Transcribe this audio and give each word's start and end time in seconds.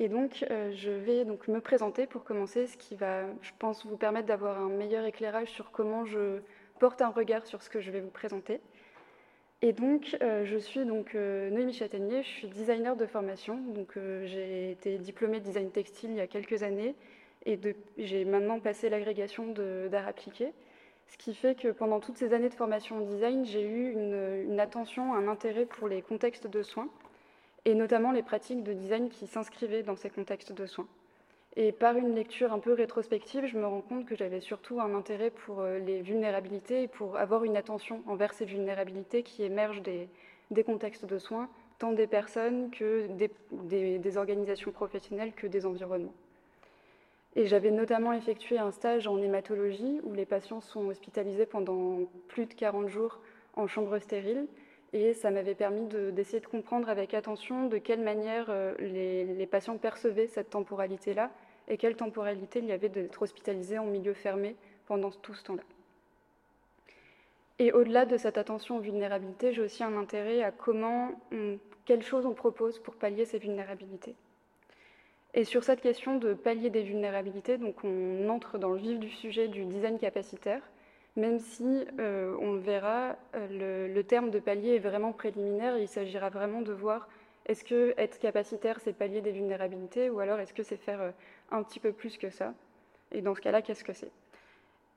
Et 0.00 0.08
donc, 0.08 0.46
euh, 0.50 0.72
je 0.74 0.90
vais 0.90 1.26
donc 1.26 1.46
me 1.46 1.60
présenter 1.60 2.06
pour 2.06 2.24
commencer, 2.24 2.66
ce 2.66 2.78
qui 2.78 2.96
va, 2.96 3.24
je 3.42 3.50
pense, 3.58 3.84
vous 3.84 3.98
permettre 3.98 4.26
d'avoir 4.26 4.58
un 4.58 4.70
meilleur 4.70 5.04
éclairage 5.04 5.48
sur 5.48 5.70
comment 5.72 6.06
je 6.06 6.40
porte 6.78 7.02
un 7.02 7.10
regard 7.10 7.44
sur 7.44 7.62
ce 7.62 7.68
que 7.68 7.82
je 7.82 7.90
vais 7.90 8.00
vous 8.00 8.08
présenter. 8.08 8.60
Et 9.60 9.74
donc, 9.74 10.16
euh, 10.22 10.46
je 10.46 10.56
suis 10.56 10.86
donc 10.86 11.14
euh, 11.14 11.50
Noémie 11.50 11.74
Châtaignier, 11.74 12.22
je 12.22 12.28
suis 12.28 12.48
designer 12.48 12.96
de 12.96 13.04
formation. 13.04 13.58
Donc, 13.74 13.98
j'ai 14.24 14.70
été 14.70 14.96
diplômée 14.96 15.38
de 15.38 15.44
design 15.44 15.70
textile 15.70 16.12
il 16.12 16.16
y 16.16 16.20
a 16.20 16.26
quelques 16.26 16.62
années 16.62 16.94
et 17.44 17.60
j'ai 17.98 18.24
maintenant 18.24 18.58
passé 18.58 18.88
l'agrégation 18.88 19.52
d'art 19.90 20.08
appliqué. 20.08 20.54
Ce 21.08 21.18
qui 21.18 21.34
fait 21.34 21.54
que 21.54 21.68
pendant 21.68 22.00
toutes 22.00 22.16
ces 22.16 22.32
années 22.32 22.48
de 22.48 22.54
formation 22.54 22.96
en 22.96 23.00
design, 23.02 23.44
j'ai 23.44 23.68
eu 23.68 23.92
une, 23.92 24.48
une 24.50 24.60
attention, 24.60 25.12
un 25.12 25.28
intérêt 25.28 25.66
pour 25.66 25.88
les 25.88 26.00
contextes 26.00 26.46
de 26.46 26.62
soins 26.62 26.88
et 27.64 27.74
notamment 27.74 28.12
les 28.12 28.22
pratiques 28.22 28.62
de 28.62 28.72
design 28.72 29.08
qui 29.08 29.26
s'inscrivaient 29.26 29.82
dans 29.82 29.96
ces 29.96 30.10
contextes 30.10 30.52
de 30.52 30.66
soins. 30.66 30.88
Et 31.56 31.72
par 31.72 31.96
une 31.96 32.14
lecture 32.14 32.52
un 32.52 32.60
peu 32.60 32.72
rétrospective, 32.72 33.46
je 33.46 33.58
me 33.58 33.66
rends 33.66 33.80
compte 33.80 34.06
que 34.06 34.14
j'avais 34.14 34.40
surtout 34.40 34.80
un 34.80 34.94
intérêt 34.94 35.30
pour 35.30 35.60
euh, 35.60 35.78
les 35.78 36.00
vulnérabilités 36.00 36.84
et 36.84 36.88
pour 36.88 37.16
avoir 37.16 37.42
une 37.44 37.56
attention 37.56 38.02
envers 38.06 38.32
ces 38.34 38.44
vulnérabilités 38.44 39.24
qui 39.24 39.42
émergent 39.42 39.82
des, 39.82 40.08
contextes 40.64 41.06
de 41.06 41.18
soins, 41.18 41.48
tant 41.78 41.92
des 41.92 42.06
personnes 42.06 42.70
que 42.70 43.08
des, 43.08 43.98
des, 43.98 44.16
organisations 44.16 44.70
professionnelles 44.70 45.32
que 45.32 45.48
des 45.48 45.66
environnements. 45.66 46.14
Et 47.34 47.46
j'avais 47.46 47.70
notamment 47.70 48.12
effectué 48.12 48.58
un 48.58 48.70
stage 48.70 49.08
en 49.08 49.20
hématologie 49.20 50.00
où 50.04 50.12
les 50.12 50.26
patients 50.26 50.60
sont 50.60 50.86
hospitalisés 50.86 51.46
pendant 51.46 52.00
plus 52.28 52.46
de 52.46 52.54
40 52.54 52.88
jours 52.88 53.20
en 53.54 53.66
chambre 53.66 53.98
stérile 53.98 54.46
et 54.92 55.14
ça 55.14 55.30
m'avait 55.30 55.54
permis 55.54 55.86
d'essayer 56.12 56.40
de, 56.40 56.46
comprendre 56.46 56.88
avec 56.88 57.14
attention 57.14 57.66
de 57.66 57.78
quelle 57.78 58.00
manière 58.00 58.46
euh, 58.48 58.74
les, 58.78 59.46
patients 59.46 59.76
percevaient 59.78 60.26
cette 60.26 60.50
temporalité-là 60.50 61.30
et 61.68 61.76
quelle 61.76 61.96
temporalité 61.96 62.58
il 62.58 62.66
y 62.66 62.72
avait 62.72 62.88
d'être 62.88 63.22
hospitalisé 63.22 63.78
en 63.78 63.86
milieu 63.86 64.14
fermé 64.14 64.56
pendant 64.86 65.10
tout 65.10 65.34
ce 65.34 65.44
temps-là. 65.44 65.62
Et 67.60 67.72
au-delà 67.72 68.06
de 68.06 68.16
cette 68.16 68.38
attention 68.38 68.78
aux 68.78 68.80
vulnérabilités, 68.80 69.52
j'ai 69.52 69.62
aussi 69.62 69.84
un 69.84 69.96
intérêt 69.96 70.42
à 70.42 70.50
comment, 70.50 71.10
quelles 71.84 72.02
choses 72.02 72.26
on 72.26 72.32
propose 72.32 72.78
pour 72.78 72.94
pallier 72.94 73.26
ces 73.26 73.38
vulnérabilités. 73.38 74.14
Et 75.34 75.44
sur 75.44 75.62
cette 75.62 75.80
question 75.80 76.16
de 76.16 76.34
pallier 76.34 76.70
des 76.70 76.82
vulnérabilités, 76.82 77.58
donc 77.58 77.84
on 77.84 78.28
entre 78.30 78.58
dans 78.58 78.70
le 78.70 78.78
vif 78.78 78.98
du 78.98 79.10
sujet 79.10 79.46
du 79.46 79.64
design 79.64 79.98
capacitaire 79.98 80.62
même 81.16 81.38
si 81.38 81.84
euh, 81.98 82.36
on 82.40 82.52
le 82.52 82.60
verra, 82.60 83.16
euh, 83.34 83.88
le, 83.92 84.02
terme 84.04 84.30
de 84.30 84.38
palier 84.38 84.76
est 84.76 84.80
vraiment 84.80 85.12
préliminaire. 85.12 85.76
Il 85.78 85.88
s'agira 85.88 86.30
vraiment 86.30 86.62
de 86.62 86.72
voir 86.72 87.08
est-ce 87.46 87.64
que 87.64 87.94
être 87.96 88.18
capacitaire, 88.18 88.78
c'est 88.80 88.92
pallier 88.92 89.20
des 89.20 89.32
vulnérabilités, 89.32 90.10
ou 90.10 90.20
alors 90.20 90.38
est-ce 90.38 90.54
que 90.54 90.62
c'est 90.62 90.76
faire 90.76 91.00
euh, 91.00 91.10
un 91.50 91.62
petit 91.62 91.80
peu 91.80 91.92
plus 91.92 92.16
que 92.16 92.30
ça? 92.30 92.54
Et 93.12 93.22
dans 93.22 93.34
ce 93.34 93.40
cas-là, 93.40 93.60
qu'est-ce 93.62 93.84
que 93.84 93.92
c'est? 93.92 94.12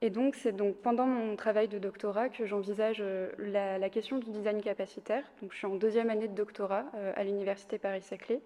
Et 0.02 0.09
donc, 0.09 0.36
c'est 0.36 0.52
donc 0.52 0.75
pendant 0.75 1.08
mon 1.08 1.36
travail 1.36 1.67
de 1.67 1.80
doctorat 1.80 2.30
que 2.30 2.45
j'envisage 2.45 3.02
la, 3.39 3.89
question 3.89 4.17
du 4.17 4.30
design 4.31 4.61
capacitaire. 4.61 5.23
Donc, 5.41 5.53
je 5.53 5.58
suis 5.58 5.66
en 5.66 5.75
deuxième 5.75 6.09
année 6.09 6.28
de 6.28 6.36
doctorat 6.36 6.84
à 7.16 7.23
l'université 7.23 7.78
Paris-Saclay. 7.78 8.41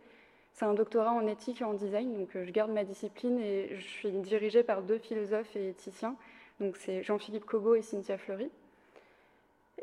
C'est 0.53 0.65
un 0.65 0.75
doctorat 0.75 1.11
en 1.11 1.25
éthique 1.25 1.61
et 1.61 1.63
en 1.63 1.73
design, 1.73 2.13
donc 2.13 2.29
je 2.35 2.51
garde 2.51 2.69
ma 2.69 2.83
discipline 2.83 3.39
et 3.39 3.75
je 3.75 3.87
suis 3.87 4.11
dirigée 4.11 4.61
par 4.61 4.83
deux 4.83 4.99
philosophes 4.99 5.55
et 5.55 5.69
éthiciens 5.69 6.15
donc 6.59 6.75
c'est 6.77 7.03
Jean-Philippe 7.03 7.45
Cobo 7.45 7.75
et 7.75 7.81
Cynthia 7.81 8.17
Fleury. 8.17 8.49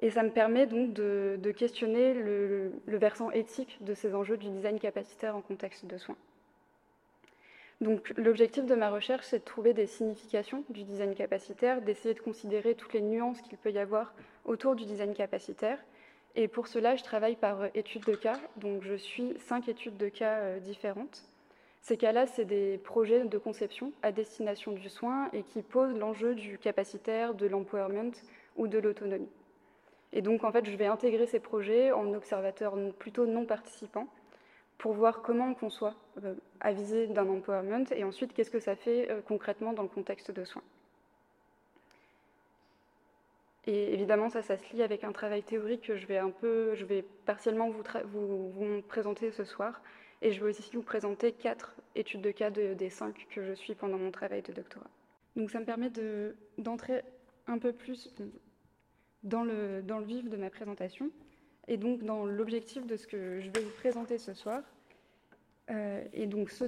Et 0.02 0.10
ça 0.10 0.22
me 0.22 0.30
permet 0.30 0.66
donc 0.66 0.92
de, 0.92 1.54
questionner 1.56 2.14
le, 2.14 2.72
versant 2.86 3.30
éthique 3.30 3.78
de 3.80 3.94
ces 3.94 4.14
enjeux 4.14 4.36
du 4.36 4.48
design 4.48 4.78
capacitaire 4.78 5.36
en 5.36 5.40
contexte 5.40 5.86
de 5.86 5.96
soins. 5.98 6.16
Donc 7.80 8.12
l'objectif 8.16 8.66
de 8.66 8.74
ma 8.74 8.90
recherche, 8.90 9.26
c'est 9.26 9.40
de 9.40 9.44
trouver 9.44 9.72
des 9.72 9.86
significations 9.86 10.64
du 10.68 10.84
design 10.84 11.14
capacitaire, 11.14 11.80
d'essayer 11.82 12.14
de 12.14 12.20
considérer 12.20 12.74
toutes 12.74 12.92
les 12.92 13.00
nuances 13.00 13.40
qu'il 13.42 13.58
peut 13.58 13.70
y 13.70 13.78
avoir 13.78 14.14
autour 14.44 14.74
du 14.74 14.84
design 14.84 15.14
capacitaire. 15.14 15.78
Et 16.36 16.48
pour 16.48 16.66
cela, 16.66 16.96
je 16.96 17.04
travaille 17.04 17.36
par 17.36 17.66
études 17.74 18.04
de 18.04 18.14
cas. 18.14 18.40
Donc 18.56 18.82
je 18.82 18.94
suis 18.94 19.34
cinq 19.38 19.68
études 19.68 19.96
de 19.96 20.08
cas 20.08 20.38
euh, 20.38 20.58
différentes. 20.58 21.22
Ces 21.84 21.98
cas-là, 21.98 22.26
c'est 22.26 22.46
des 22.46 22.78
projets 22.78 23.26
de 23.26 23.36
conception 23.36 23.92
à 24.02 24.10
destination 24.10 24.72
du 24.72 24.88
soin 24.88 25.28
et 25.34 25.42
qui 25.42 25.60
posent 25.60 25.94
l'enjeu 25.94 26.34
du 26.34 26.56
capacitaire, 26.56 27.34
de 27.34 27.46
l'empowerment 27.46 28.12
ou 28.56 28.68
de 28.68 28.78
l'autonomie. 28.78 29.28
Et 30.14 30.22
donc, 30.22 30.44
en 30.44 30.50
fait, 30.50 30.64
je 30.64 30.74
vais 30.78 30.86
intégrer 30.86 31.26
ces 31.26 31.40
projets 31.40 31.92
en 31.92 32.14
observateur 32.14 32.74
plutôt 32.98 33.26
non 33.26 33.44
participant 33.44 34.08
pour 34.78 34.94
voir 34.94 35.20
comment 35.20 35.50
on 35.50 35.54
conçoit 35.54 35.94
euh, 36.24 36.34
d'un 37.08 37.28
empowerment 37.28 37.84
et 37.94 38.02
ensuite 38.02 38.32
qu'est-ce 38.32 38.50
que 38.50 38.60
ça 38.60 38.76
fait 38.76 39.10
euh, 39.10 39.20
concrètement 39.20 39.74
dans 39.74 39.82
le 39.82 39.88
contexte 39.88 40.30
de 40.30 40.42
soins. 40.46 40.62
Et 43.66 43.92
évidemment, 43.92 44.30
ça, 44.30 44.40
ça 44.40 44.56
se 44.56 44.72
lie 44.72 44.82
avec 44.82 45.04
un 45.04 45.12
travail 45.12 45.42
théorique 45.42 45.82
que 45.82 45.96
je 45.96 46.06
vais 46.06 46.16
un 46.16 46.30
peu, 46.30 46.74
je 46.76 46.86
vais 46.86 47.04
partiellement 47.26 47.68
vous 47.68 48.82
présenter 48.88 49.30
ce 49.32 49.44
soir, 49.44 49.82
et 50.24 50.32
je 50.32 50.42
vais 50.42 50.50
aussi 50.50 50.70
vous 50.74 50.82
présenter 50.82 51.32
quatre 51.32 51.76
études 51.94 52.22
de 52.22 52.30
cas 52.30 52.50
des 52.50 52.90
cinq 52.90 53.26
que 53.30 53.44
je 53.44 53.52
suis 53.52 53.74
pendant 53.74 53.98
mon 53.98 54.10
travail 54.10 54.40
de 54.42 54.52
doctorat. 54.52 54.90
Donc 55.36 55.50
ça 55.50 55.60
me 55.60 55.66
permet 55.66 55.90
d'entrer 56.56 57.02
un 57.46 57.58
peu 57.58 57.72
plus 57.72 58.12
dans 59.22 59.44
le, 59.44 59.82
dans 59.82 59.98
le 59.98 60.06
vif 60.06 60.28
de 60.30 60.36
ma 60.38 60.48
présentation 60.48 61.10
et 61.68 61.76
donc 61.76 62.02
dans 62.02 62.24
l'objectif 62.24 62.86
de 62.86 62.96
ce 62.96 63.06
que 63.06 63.40
je 63.40 63.50
vais 63.50 63.60
vous 63.60 63.76
présenter 63.78 64.16
ce 64.16 64.32
soir. 64.32 64.62
Euh, 65.70 66.02
et 66.12 66.26
donc 66.26 66.50
ce 66.50 66.64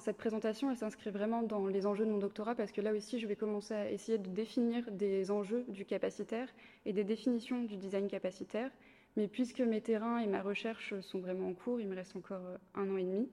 cette 0.00 0.16
présentation, 0.16 0.70
elle 0.70 0.76
s'inscrit 0.76 1.10
vraiment 1.10 1.42
dans 1.42 1.66
les 1.66 1.86
enjeux 1.86 2.04
de 2.04 2.10
mon 2.10 2.18
doctorat 2.18 2.54
parce 2.54 2.70
que 2.70 2.80
là 2.80 2.92
aussi, 2.92 3.18
je 3.18 3.26
vais 3.26 3.36
commencer 3.36 3.74
à 3.74 3.90
essayer 3.90 4.18
de 4.18 4.28
définir 4.28 4.88
des 4.90 5.32
enjeux 5.32 5.64
du 5.68 5.84
capacitaire 5.84 6.48
et 6.86 6.92
des 6.92 7.04
définitions 7.04 7.62
du 7.62 7.76
design 7.76 8.08
capacitaire 8.08 8.70
mais 9.20 9.28
puisque 9.28 9.60
mes 9.60 9.82
terrains 9.82 10.18
et 10.20 10.26
ma 10.26 10.40
recherche 10.40 10.98
sont 11.00 11.18
vraiment 11.18 11.48
en 11.48 11.52
cours, 11.52 11.78
il 11.78 11.86
me 11.86 11.94
reste 11.94 12.16
encore 12.16 12.40
euh, 12.46 12.56
un 12.74 12.88
an 12.88 12.96
et 12.96 13.04
demi, 13.04 13.28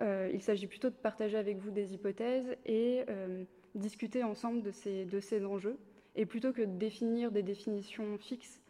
euh, 0.00 0.30
il 0.32 0.40
s'agit 0.40 0.68
plutôt 0.68 0.88
de 0.88 0.94
partager 0.94 1.36
avec 1.36 1.58
vous 1.58 1.72
des 1.72 1.94
hypothèses 1.94 2.54
et 2.64 3.02
euh, 3.08 3.42
discuter 3.74 4.22
ensemble 4.22 4.62
de 4.62 4.70
ces, 4.70 5.44
enjeux. 5.44 5.78
Et 6.14 6.26
plutôt 6.26 6.52
que 6.52 6.62
de 6.62 6.78
définir 6.78 7.32
des 7.32 7.42
définitions 7.42 8.16
fixes 8.18 8.62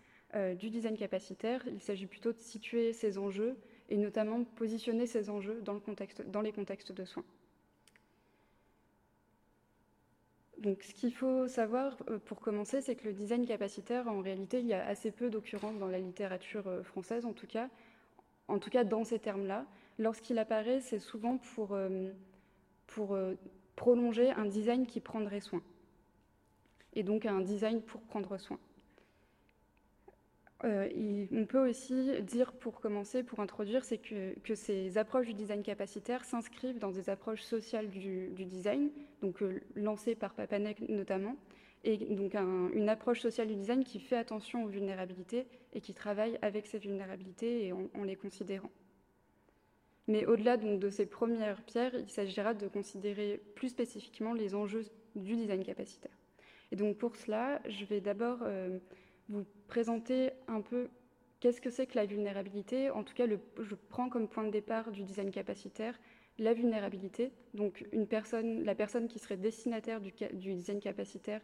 du 0.58 0.68
design 0.68 0.96
capacitaire, 0.98 1.62
il 1.68 1.80
s'agit 1.80 2.06
plutôt 2.06 2.32
de 2.32 2.38
situer 2.38 2.92
ces 2.92 3.16
enjeux 3.16 3.56
et 3.88 3.96
notamment 3.96 4.44
positionner 4.44 5.06
ces 5.06 5.30
enjeux 5.30 5.62
dans 5.62 6.40
les 6.42 6.52
contextes 6.52 6.92
de 6.92 7.04
soins. 7.04 7.24
Donc, 10.66 10.82
ce 10.82 10.92
qu'il 10.92 11.14
faut 11.14 11.46
savoir 11.46 11.96
euh, 12.10 12.18
pour 12.18 12.40
commencer, 12.40 12.80
c'est 12.80 12.96
que 12.96 13.04
le 13.04 13.12
design 13.12 13.46
capacitaire, 13.46 14.08
en 14.08 14.20
réalité, 14.20 14.58
il 14.58 14.66
y 14.66 14.72
a 14.74 14.84
assez 14.84 15.12
peu 15.12 15.30
d'occurrences 15.30 15.78
dans 15.78 15.86
la 15.86 16.00
littérature 16.00 16.66
euh, 16.66 16.82
française, 16.82 17.24
en 17.24 17.32
tout 17.32 17.46
cas, 17.46 17.68
en 18.48 18.58
tout 18.58 18.68
cas 18.68 18.82
dans 18.82 19.04
ces 19.04 19.20
termes-là. 19.20 19.64
Lorsqu'il 20.00 20.40
apparaît, 20.40 20.80
c'est 20.80 20.98
souvent 20.98 21.38
pour, 21.38 21.74
euh, 21.74 22.10
pour 22.88 23.16
prolonger 23.76 24.32
un 24.32 24.44
design 24.44 24.86
qui 24.86 24.98
prendrait 24.98 25.38
soin, 25.38 25.62
et 26.94 27.04
donc 27.04 27.26
un 27.26 27.42
design 27.42 27.80
pour 27.80 28.00
prendre 28.00 28.36
soin. 28.36 28.58
Euh, 30.66 31.26
on 31.32 31.44
peut 31.46 31.68
aussi 31.68 32.20
dire, 32.22 32.52
pour 32.52 32.80
commencer, 32.80 33.22
pour 33.22 33.40
introduire, 33.40 33.84
c'est 33.84 33.98
que, 33.98 34.34
ces 34.54 34.98
approches 34.98 35.26
du 35.26 35.34
design 35.34 35.62
capacitaire 35.62 36.24
s'inscrivent 36.24 36.78
dans 36.78 36.90
des 36.90 37.08
approches 37.08 37.42
sociales 37.42 37.88
du, 37.88 38.30
design, 38.46 38.90
donc 39.22 39.42
euh, 39.42 39.60
lancées 39.76 40.16
par 40.16 40.34
Papanek 40.34 40.88
notamment, 40.88 41.36
et 41.84 41.96
donc 41.96 42.34
une 42.34 42.88
approche 42.88 43.20
sociale 43.20 43.46
du 43.46 43.54
design 43.54 43.84
qui 43.84 44.00
fait 44.00 44.16
attention 44.16 44.64
aux 44.64 44.68
vulnérabilités 44.68 45.46
et 45.72 45.80
qui 45.80 45.94
travaille 45.94 46.36
avec 46.42 46.66
ces 46.66 46.78
vulnérabilités 46.78 47.66
et 47.66 47.72
en, 47.72 48.02
les 48.02 48.16
considérant. 48.16 48.70
Mais 50.08 50.26
au-delà 50.26 50.56
de 50.56 50.90
ces 50.90 51.06
premières 51.06 51.62
pierres, 51.62 51.94
il 51.94 52.08
s'agira 52.08 52.54
de 52.54 52.66
considérer 52.66 53.40
plus 53.54 53.68
spécifiquement 53.68 54.32
les 54.32 54.56
enjeux 54.56 54.84
du 55.14 55.36
design 55.36 55.62
capacitaire. 55.62 56.16
Et 56.72 56.76
donc 56.76 56.96
pour 56.96 57.14
cela, 57.14 57.60
je 57.68 57.84
vais 57.84 58.00
d'abord 58.00 58.38
euh, 58.42 58.78
vous 59.28 59.44
présenter 59.68 60.30
un 60.48 60.60
peu 60.60 60.88
qu'est-ce 61.40 61.60
que 61.60 61.70
c'est 61.70 61.86
que 61.86 61.96
la 61.96 62.06
vulnérabilité. 62.06 62.90
En 62.90 63.02
tout 63.02 63.14
cas, 63.14 63.26
je 63.26 63.74
prends 63.88 64.08
comme 64.08 64.28
point 64.28 64.44
de 64.44 64.50
départ 64.50 64.90
du 64.90 65.02
design 65.02 65.30
capacitaire 65.30 65.98
la 66.38 66.52
vulnérabilité. 66.52 67.32
Donc, 67.54 67.84
la 67.92 68.74
personne 68.74 69.08
qui 69.08 69.18
serait 69.18 69.36
destinataire 69.36 70.00
du, 70.00 70.12
design 70.54 70.80
capacitaire 70.80 71.40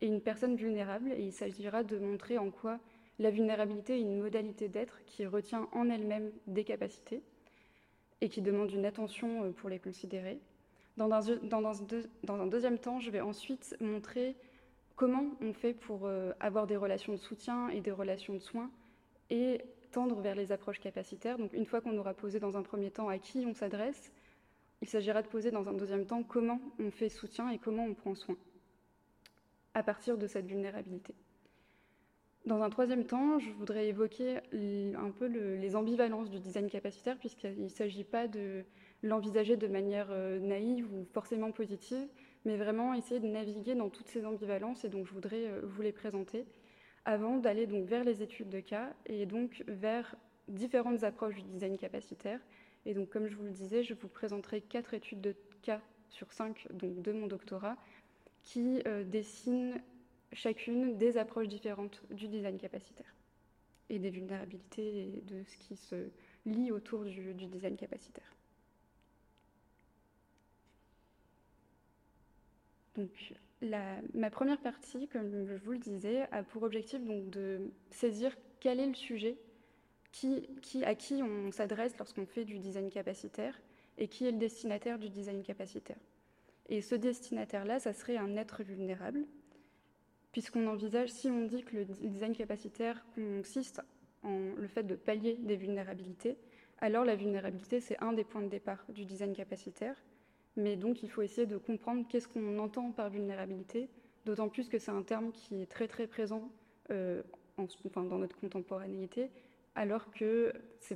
est 0.00 0.06
une 0.06 0.20
personne 0.20 0.56
vulnérable. 0.56 1.12
Et 1.12 1.22
il 1.22 1.32
s'agira 1.32 1.84
de 1.84 1.98
montrer 1.98 2.38
en 2.38 2.50
quoi 2.50 2.80
la 3.18 3.30
vulnérabilité 3.30 3.98
est 3.98 4.00
une 4.00 4.18
modalité 4.18 4.68
d'être 4.68 5.04
qui 5.04 5.26
retient 5.26 5.68
en 5.72 5.90
elle-même 5.90 6.32
des 6.46 6.64
capacités 6.64 7.22
et 8.22 8.28
qui 8.30 8.40
demande 8.40 8.72
une 8.72 8.86
attention 8.86 9.44
euh, 9.44 9.50
pour 9.50 9.68
les 9.68 9.78
considérer. 9.78 10.40
Dans 10.96 11.12
un 11.12 12.46
deuxième 12.46 12.78
temps, 12.78 12.98
je 12.98 13.10
vais 13.10 13.20
ensuite 13.20 13.76
montrer 13.80 14.36
comment 15.00 15.24
on 15.40 15.54
fait 15.54 15.72
pour 15.72 16.04
euh, 16.04 16.32
avoir 16.40 16.66
des 16.66 16.76
relations 16.76 17.14
de 17.14 17.18
soutien 17.18 17.70
et 17.70 17.80
des 17.80 17.90
relations 17.90 18.34
de 18.34 18.38
soins 18.38 18.70
et 19.30 19.62
tendre 19.92 20.20
vers 20.20 20.34
les 20.34 20.52
approches 20.52 20.78
capacitaires. 20.78 21.38
Donc 21.38 21.54
une 21.54 21.64
fois 21.64 21.80
qu'on 21.80 21.96
aura 21.96 22.12
posé 22.12 22.38
dans 22.38 22.58
un 22.58 22.62
premier 22.62 22.90
temps 22.90 23.08
à 23.08 23.16
qui 23.16 23.46
on 23.46 23.54
s'adresse, 23.54 24.12
il 24.82 24.88
s'agira 24.90 25.22
de 25.22 25.26
poser 25.26 25.50
dans 25.50 25.70
un 25.70 25.72
deuxième 25.72 26.04
temps 26.04 26.22
comment 26.22 26.60
on 26.78 26.90
fait 26.90 27.08
soutien 27.08 27.48
et 27.48 27.56
comment 27.56 27.86
on 27.86 27.94
prend 27.94 28.14
soin 28.14 28.36
à 29.72 29.82
partir 29.82 30.18
de 30.18 30.26
cette 30.26 30.44
vulnérabilité. 30.44 31.14
Dans 32.44 32.60
un 32.60 32.68
troisième 32.68 33.06
temps, 33.06 33.38
je 33.38 33.52
voudrais 33.52 33.86
évoquer 33.88 34.36
un 34.52 35.10
peu 35.18 35.26
les 35.26 35.76
ambivalences 35.76 36.28
du 36.28 36.40
design 36.40 36.68
capacitaire, 36.68 37.16
puisqu'il 37.16 37.62
ne 37.62 37.68
s'agit 37.68 38.04
pas 38.04 38.28
de 38.28 38.64
l'envisager 39.02 39.56
de 39.56 39.66
manière 39.66 40.08
euh, 40.10 40.38
naïve 40.40 40.92
ou 40.92 41.06
forcément 41.14 41.52
positive, 41.52 42.06
mais 42.44 42.56
vraiment 42.56 42.94
essayer 42.94 43.20
de 43.20 43.26
naviguer 43.26 43.74
dans 43.74 43.90
toutes 43.90 44.08
ces 44.08 44.24
ambivalences, 44.24 44.84
et 44.84 44.88
donc 44.88 45.06
je 45.06 45.12
voudrais 45.12 45.46
euh, 45.46 45.60
vous 45.62 45.82
les 45.82 45.92
présenter 45.92 46.46
avant 47.04 47.38
d'aller 47.38 47.66
donc 47.66 47.86
vers 47.86 48.04
les 48.04 48.22
études 48.22 48.50
de 48.50 48.60
cas 48.60 48.92
et 49.06 49.26
donc 49.26 49.64
vers 49.66 50.16
différentes 50.48 51.02
approches 51.04 51.36
du 51.36 51.42
design 51.42 51.78
capacitaire. 51.78 52.40
Et 52.86 52.94
donc, 52.94 53.10
comme 53.10 53.26
je 53.28 53.36
vous 53.36 53.44
le 53.44 53.50
disais, 53.50 53.82
je 53.82 53.94
vous 53.94 54.08
présenterai 54.08 54.60
quatre 54.60 54.94
études 54.94 55.20
de 55.20 55.34
cas 55.62 55.80
sur 56.08 56.32
cinq 56.32 56.66
donc 56.72 57.02
de 57.02 57.12
mon 57.12 57.26
doctorat 57.26 57.76
qui 58.42 58.82
euh, 58.86 59.04
dessinent 59.04 59.80
chacune 60.32 60.96
des 60.96 61.18
approches 61.18 61.48
différentes 61.48 62.02
du 62.10 62.28
design 62.28 62.58
capacitaire 62.58 63.14
et 63.88 63.98
des 63.98 64.10
vulnérabilités 64.10 65.08
et 65.16 65.20
de 65.22 65.42
ce 65.44 65.56
qui 65.58 65.76
se 65.76 66.10
lie 66.46 66.70
autour 66.70 67.04
du, 67.04 67.34
design 67.34 67.76
capacitaire. 67.76 68.32
Donc, 73.00 73.34
ma 74.14 74.30
première 74.30 74.60
partie, 74.60 75.08
comme 75.08 75.46
je 75.46 75.54
vous 75.54 75.72
le 75.72 75.78
disais, 75.78 76.22
a 76.32 76.42
pour 76.42 76.62
objectif 76.62 77.00
de 77.02 77.70
saisir 77.90 78.36
quel 78.58 78.80
est 78.80 78.86
le 78.86 78.94
sujet 78.94 79.36
à 80.84 80.94
qui 80.94 81.22
on 81.22 81.52
s'adresse 81.52 81.96
lorsqu'on 81.98 82.26
fait 82.26 82.44
du 82.44 82.58
design 82.58 82.90
capacitaire 82.90 83.60
et 83.96 84.08
qui 84.08 84.26
est 84.26 84.32
le 84.32 84.38
destinataire 84.38 84.98
du 84.98 85.08
design 85.08 85.42
capacitaire. 85.42 85.98
Et 86.68 86.80
ce 86.82 86.94
destinataire-là, 86.94 87.80
ça 87.80 87.92
serait 87.92 88.16
un 88.16 88.36
être 88.36 88.62
vulnérable, 88.62 89.24
puisqu'on 90.32 90.66
envisage, 90.66 91.10
si 91.10 91.28
on 91.28 91.46
dit 91.46 91.62
que 91.64 91.76
le 91.76 91.84
design 91.84 92.34
capacitaire 92.34 93.04
consiste 93.14 93.80
en 94.22 94.52
le 94.56 94.68
fait 94.68 94.84
de 94.84 94.94
pallier 94.94 95.36
des 95.40 95.56
vulnérabilités, 95.56 96.36
alors 96.78 97.04
la 97.04 97.16
vulnérabilité, 97.16 97.80
c'est 97.80 98.00
un 98.02 98.12
des 98.12 98.24
points 98.24 98.42
de 98.42 98.48
départ 98.48 98.84
du 98.88 99.04
design 99.04 99.34
capacitaire. 99.34 99.96
Mais 100.56 100.76
donc, 100.76 101.02
il 101.02 101.10
faut 101.10 101.22
essayer 101.22 101.46
de 101.46 101.56
comprendre 101.56 102.04
qu'est-ce 102.08 102.28
qu'on 102.28 102.58
entend 102.58 102.90
par 102.92 103.10
vulnérabilité, 103.10 103.88
d'autant 104.24 104.48
plus 104.48 104.68
que 104.68 104.78
c'est 104.78 104.90
un 104.90 105.02
terme 105.02 105.32
qui 105.32 105.62
est 105.62 105.66
très 105.66 105.88
très 105.88 106.06
présent 106.06 106.50
euh, 106.90 107.22
dans 107.94 108.18
notre 108.18 108.38
contemporanéité, 108.38 109.30
alors 109.74 110.10
que 110.12 110.52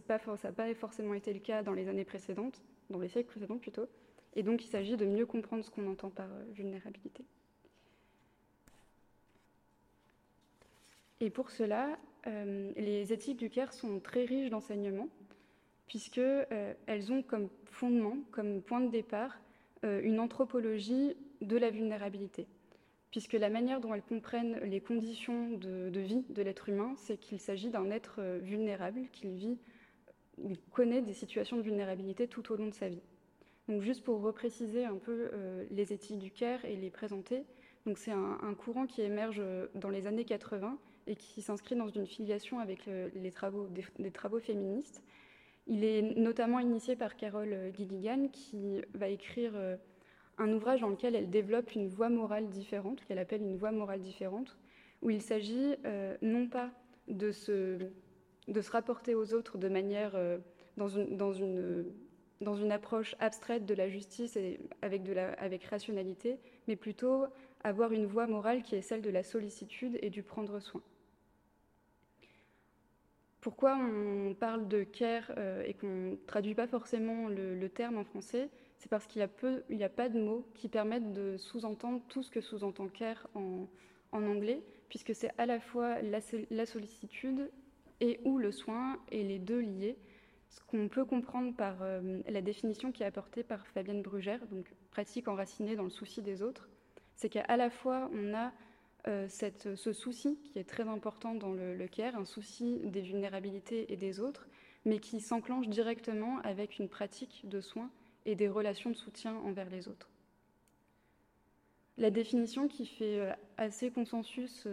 pas, 0.06 0.18
ça 0.36 0.48
n'a 0.48 0.52
pas 0.52 0.74
forcément 0.74 1.14
été 1.14 1.32
le 1.32 1.40
cas 1.40 1.62
dans 1.62 1.74
les 1.74 1.88
années 1.88 2.04
précédentes, 2.04 2.62
dans 2.90 2.98
les 2.98 3.08
siècles 3.08 3.28
précédents 3.28 3.58
plutôt. 3.58 3.86
Et 4.34 4.42
donc, 4.42 4.64
il 4.64 4.68
s'agit 4.68 4.96
de 4.96 5.04
mieux 5.04 5.26
comprendre 5.26 5.64
ce 5.64 5.70
qu'on 5.70 5.90
entend 5.90 6.10
par 6.10 6.26
euh, 6.26 6.44
vulnérabilité. 6.52 7.24
Et 11.20 11.30
pour 11.30 11.50
cela, 11.50 11.98
euh, 12.26 12.72
les 12.76 13.12
éthiques 13.12 13.36
du 13.36 13.48
CARE 13.48 13.72
sont 13.72 14.00
très 14.00 14.24
riches 14.24 14.50
d'enseignements, 14.50 15.08
puisqu'elles 15.86 16.46
euh, 16.52 17.10
ont 17.10 17.22
comme 17.22 17.48
fondement, 17.66 18.18
comme 18.32 18.60
point 18.60 18.80
de 18.80 18.90
départ, 18.90 19.38
une 19.84 20.18
anthropologie 20.18 21.14
de 21.40 21.56
la 21.56 21.70
vulnérabilité. 21.70 22.46
Puisque 23.10 23.34
la 23.34 23.50
manière 23.50 23.80
dont 23.80 23.94
elles 23.94 24.02
comprennent 24.02 24.58
les 24.64 24.80
conditions 24.80 25.50
de, 25.50 26.00
vie 26.00 26.24
de 26.30 26.42
l'être 26.42 26.68
humain, 26.68 26.94
c'est 26.96 27.16
qu'il 27.16 27.38
s'agit 27.38 27.70
d'un 27.70 27.90
être 27.90 28.20
vulnérable, 28.42 29.02
qu'il 29.12 29.34
vit, 29.34 29.58
il 30.38 30.58
connaît 30.72 31.02
des 31.02 31.12
situations 31.12 31.56
de 31.56 31.62
vulnérabilité 31.62 32.26
tout 32.26 32.50
au 32.52 32.56
long 32.56 32.66
de 32.66 32.74
sa 32.74 32.88
vie. 32.88 33.02
Donc 33.68 33.82
juste 33.82 34.02
pour 34.04 34.20
repréciser 34.20 34.84
un 34.84 34.96
peu 34.96 35.30
euh, 35.32 35.64
les 35.70 35.92
éthiques 35.92 36.18
du 36.18 36.30
CARE 36.30 36.64
et 36.64 36.76
les 36.76 36.90
présenter, 36.90 37.44
donc 37.86 37.98
c'est 37.98 38.12
un, 38.12 38.54
courant 38.54 38.86
qui 38.86 39.02
émerge 39.02 39.40
euh, 39.40 39.66
dans 39.74 39.90
les 39.90 40.06
années 40.06 40.24
80 40.24 40.78
et 41.06 41.16
qui 41.16 41.42
s'inscrit 41.42 41.76
dans 41.76 41.88
une 41.88 42.06
filiation 42.06 42.58
avec 42.58 42.86
les 42.86 43.30
travaux, 43.30 43.68
des, 43.98 44.10
travaux 44.10 44.40
féministes. 44.40 45.02
Il 45.66 45.84
est 45.84 46.02
notamment 46.02 46.58
initié 46.58 46.94
par 46.94 47.16
Carole 47.16 47.72
Gilligan 47.74 48.28
qui 48.30 48.82
va 48.92 49.08
écrire 49.08 49.52
euh, 49.54 49.76
un 50.36 50.52
ouvrage 50.52 50.80
dans 50.80 50.88
lequel 50.88 51.14
elle 51.14 51.30
développe 51.30 51.74
une 51.74 51.88
voie 51.88 52.10
morale 52.10 52.48
différente, 52.48 53.04
qu'elle 53.04 53.18
appelle 53.18 53.42
une 53.42 53.56
voie 53.56 53.72
morale 53.72 54.00
différente, 54.00 54.58
où 55.02 55.10
il 55.10 55.22
s'agit 55.22 55.76
non 56.22 56.48
pas 56.48 56.70
de 57.08 57.30
se, 57.30 57.90
rapporter 58.70 59.14
aux 59.14 59.32
autres 59.32 59.58
de 59.58 59.68
manière 59.68 60.18
dans 60.76 60.88
une, 60.88 62.72
approche 62.72 63.14
abstraite 63.20 63.64
de 63.64 63.74
la 63.74 63.88
justice 63.88 64.36
et 64.36 64.58
avec 64.82 65.64
rationalité, 65.64 66.38
mais 66.66 66.74
plutôt 66.74 67.26
avoir 67.64 67.92
une 67.92 68.06
voie 68.06 68.26
morale 68.26 68.62
qui 68.62 68.76
est 68.76 68.82
celle 68.82 69.02
de 69.02 69.10
la 69.10 69.22
sollicitude 69.22 69.98
et 70.02 70.10
du 70.10 70.22
prendre 70.22 70.60
soin. 70.60 70.82
Pourquoi 73.44 73.76
on 73.76 74.32
parle 74.32 74.68
de 74.68 74.84
care 74.84 75.30
euh, 75.36 75.62
et 75.66 75.74
qu'on 75.74 76.12
ne 76.12 76.16
traduit 76.26 76.54
pas 76.54 76.66
forcément 76.66 77.28
le, 77.28 77.68
terme 77.68 77.98
en 77.98 78.04
français 78.04 78.48
C'est 78.78 78.88
parce 78.88 79.06
qu'il 79.06 79.18
n'y 79.68 79.82
a, 79.82 79.86
a, 79.86 79.88
pas 79.90 80.08
de 80.08 80.18
mots 80.18 80.48
qui 80.54 80.70
permettent 80.70 81.12
de 81.12 81.36
sous-entendre 81.36 82.00
tout 82.08 82.22
ce 82.22 82.30
que 82.30 82.40
sous-entend 82.40 82.88
care 82.88 83.28
en, 83.34 83.68
anglais, 84.12 84.62
puisque 84.88 85.14
c'est 85.14 85.30
à 85.36 85.44
la 85.44 85.60
fois 85.60 86.00
la, 86.00 86.20
la 86.50 86.64
sollicitude 86.64 87.50
et 88.00 88.18
ou 88.24 88.38
le 88.38 88.50
soin, 88.50 88.98
et 89.12 89.22
les 89.22 89.38
deux 89.38 89.60
liés. 89.60 89.98
Ce 90.48 90.60
qu'on 90.62 90.88
peut 90.88 91.04
comprendre 91.04 91.54
par 91.54 91.82
euh, 91.82 92.22
la 92.26 92.40
définition 92.40 92.92
qui 92.92 93.02
est 93.02 93.06
apportée 93.06 93.42
par 93.42 93.66
Fabienne 93.66 94.00
Brugère, 94.00 94.40
donc 94.46 94.72
pratique 94.90 95.28
enracinée 95.28 95.76
dans 95.76 95.84
le 95.84 95.90
souci 95.90 96.22
des 96.22 96.40
autres, 96.40 96.70
c'est 97.14 97.28
qu'à 97.28 97.58
la 97.58 97.68
fois 97.68 98.08
on 98.14 98.32
a 98.32 98.54
euh, 99.08 99.28
ce 99.28 99.92
souci 99.92 100.38
qui 100.44 100.58
est 100.58 100.68
très 100.68 100.88
important 100.88 101.34
dans 101.34 101.52
le, 101.52 101.74
le, 101.74 101.88
CARE, 101.88 102.16
un 102.16 102.24
souci 102.24 102.80
des 102.84 103.02
vulnérabilités 103.02 103.92
et 103.92 103.96
des 103.96 104.20
autres, 104.20 104.46
mais 104.84 104.98
qui 104.98 105.20
s'enclenche 105.20 105.68
directement 105.68 106.38
avec 106.40 106.78
une 106.78 106.88
pratique 106.88 107.48
de 107.48 107.60
soins 107.60 107.90
et 108.26 108.34
des 108.34 108.48
relations 108.48 108.90
de 108.90 108.96
soutien 108.96 109.34
envers 109.36 109.70
les 109.70 109.88
autres. 109.88 110.10
La 111.96 112.10
définition 112.10 112.66
qui 112.66 112.86
fait 112.86 113.20
euh, 113.20 113.32
assez 113.56 113.90
consensus 113.90 114.66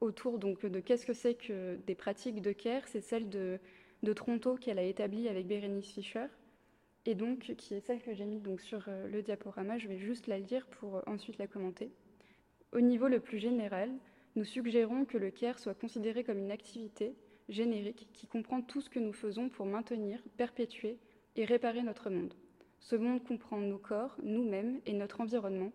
autour 0.00 0.38
donc, 0.38 0.64
de 0.64 0.80
qu'est-ce 0.80 1.06
que 1.06 1.14
c'est 1.14 1.34
que 1.34 1.76
des 1.86 1.94
pratiques 1.94 2.42
de 2.42 2.52
CARE, 2.52 2.86
c'est 2.86 3.00
celle 3.00 3.28
de 3.28 3.58
de 4.02 4.12
Toronto 4.12 4.56
qu'elle 4.56 4.78
a 4.78 4.82
établie 4.82 5.28
avec 5.28 5.46
Bérénice 5.46 5.90
Fischer, 5.90 6.26
et 7.06 7.14
donc 7.14 7.54
qui 7.56 7.74
est 7.74 7.80
celle 7.80 8.00
que 8.00 8.14
j'ai 8.14 8.24
mise 8.24 8.42
donc, 8.42 8.60
sur 8.60 8.84
euh, 8.88 9.08
le 9.08 9.22
diaporama. 9.22 9.78
Je 9.78 9.88
vais 9.88 9.98
juste 9.98 10.26
la 10.26 10.38
lire 10.38 10.66
pour 10.66 10.96
euh, 10.96 11.02
ensuite 11.06 11.38
la 11.38 11.46
commenter. 11.46 11.90
Au 12.72 12.80
niveau 12.80 13.08
le 13.08 13.20
plus 13.20 13.38
général, 13.38 13.90
nous 14.36 14.44
suggérons 14.44 15.04
que 15.04 15.18
le 15.18 15.30
CARE 15.30 15.58
soit 15.58 15.74
considéré 15.74 16.24
comme 16.24 16.38
une 16.38 16.50
activité 16.50 17.14
générique 17.48 18.08
qui 18.12 18.26
comprend 18.26 18.60
tout 18.60 18.80
ce 18.80 18.90
que 18.90 18.98
nous 18.98 19.12
faisons 19.12 19.48
pour 19.48 19.66
maintenir, 19.66 20.20
perpétuer 20.36 20.98
et 21.36 21.44
réparer 21.44 21.82
notre 21.82 22.10
monde. 22.10 22.34
Ce 22.80 22.94
monde 22.94 23.24
comprend 23.24 23.58
nos 23.58 23.78
corps, 23.78 24.16
nous-mêmes 24.22 24.80
et 24.86 24.92
notre 24.92 25.20
environnement, 25.20 25.72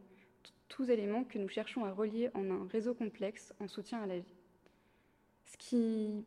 tous 0.70 0.90
éléments 0.90 1.24
que 1.24 1.40
nous 1.40 1.50
cherchons 1.50 1.84
à 1.84 1.92
relier 1.92 2.30
en 2.34 2.50
un 2.50 2.68
réseau 2.68 2.94
complexe 2.94 3.54
en 3.60 3.68
soutien 3.68 4.02
à 4.02 4.08
la 4.08 4.20
vie. 4.20 4.36
Ce 5.46 5.58
qui 5.58 6.26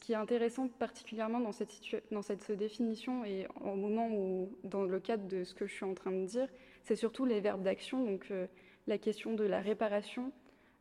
qui 0.00 0.12
est 0.12 0.16
intéressant 0.16 0.68
particulièrement 0.68 1.40
dans 1.40 1.52
cette, 1.52 1.72
dans 2.10 2.22
cette 2.22 2.50
définition 2.52 3.24
et 3.24 3.46
au 3.60 3.74
moment 3.74 4.08
où, 4.08 4.50
dans 4.64 4.84
le 4.84 5.00
cadre 5.00 5.26
de 5.26 5.44
ce 5.44 5.54
que 5.54 5.66
je 5.66 5.74
suis 5.74 5.84
en 5.84 5.94
train 5.94 6.12
de 6.12 6.24
dire, 6.24 6.48
c'est 6.84 6.96
surtout 6.96 7.24
les 7.24 7.40
verbes 7.40 7.62
d'action, 7.62 8.04
donc 8.04 8.28
euh, 8.30 8.46
la 8.88 8.98
question 8.98 9.34
de 9.34 9.44
la 9.44 9.60
réparation, 9.60 10.32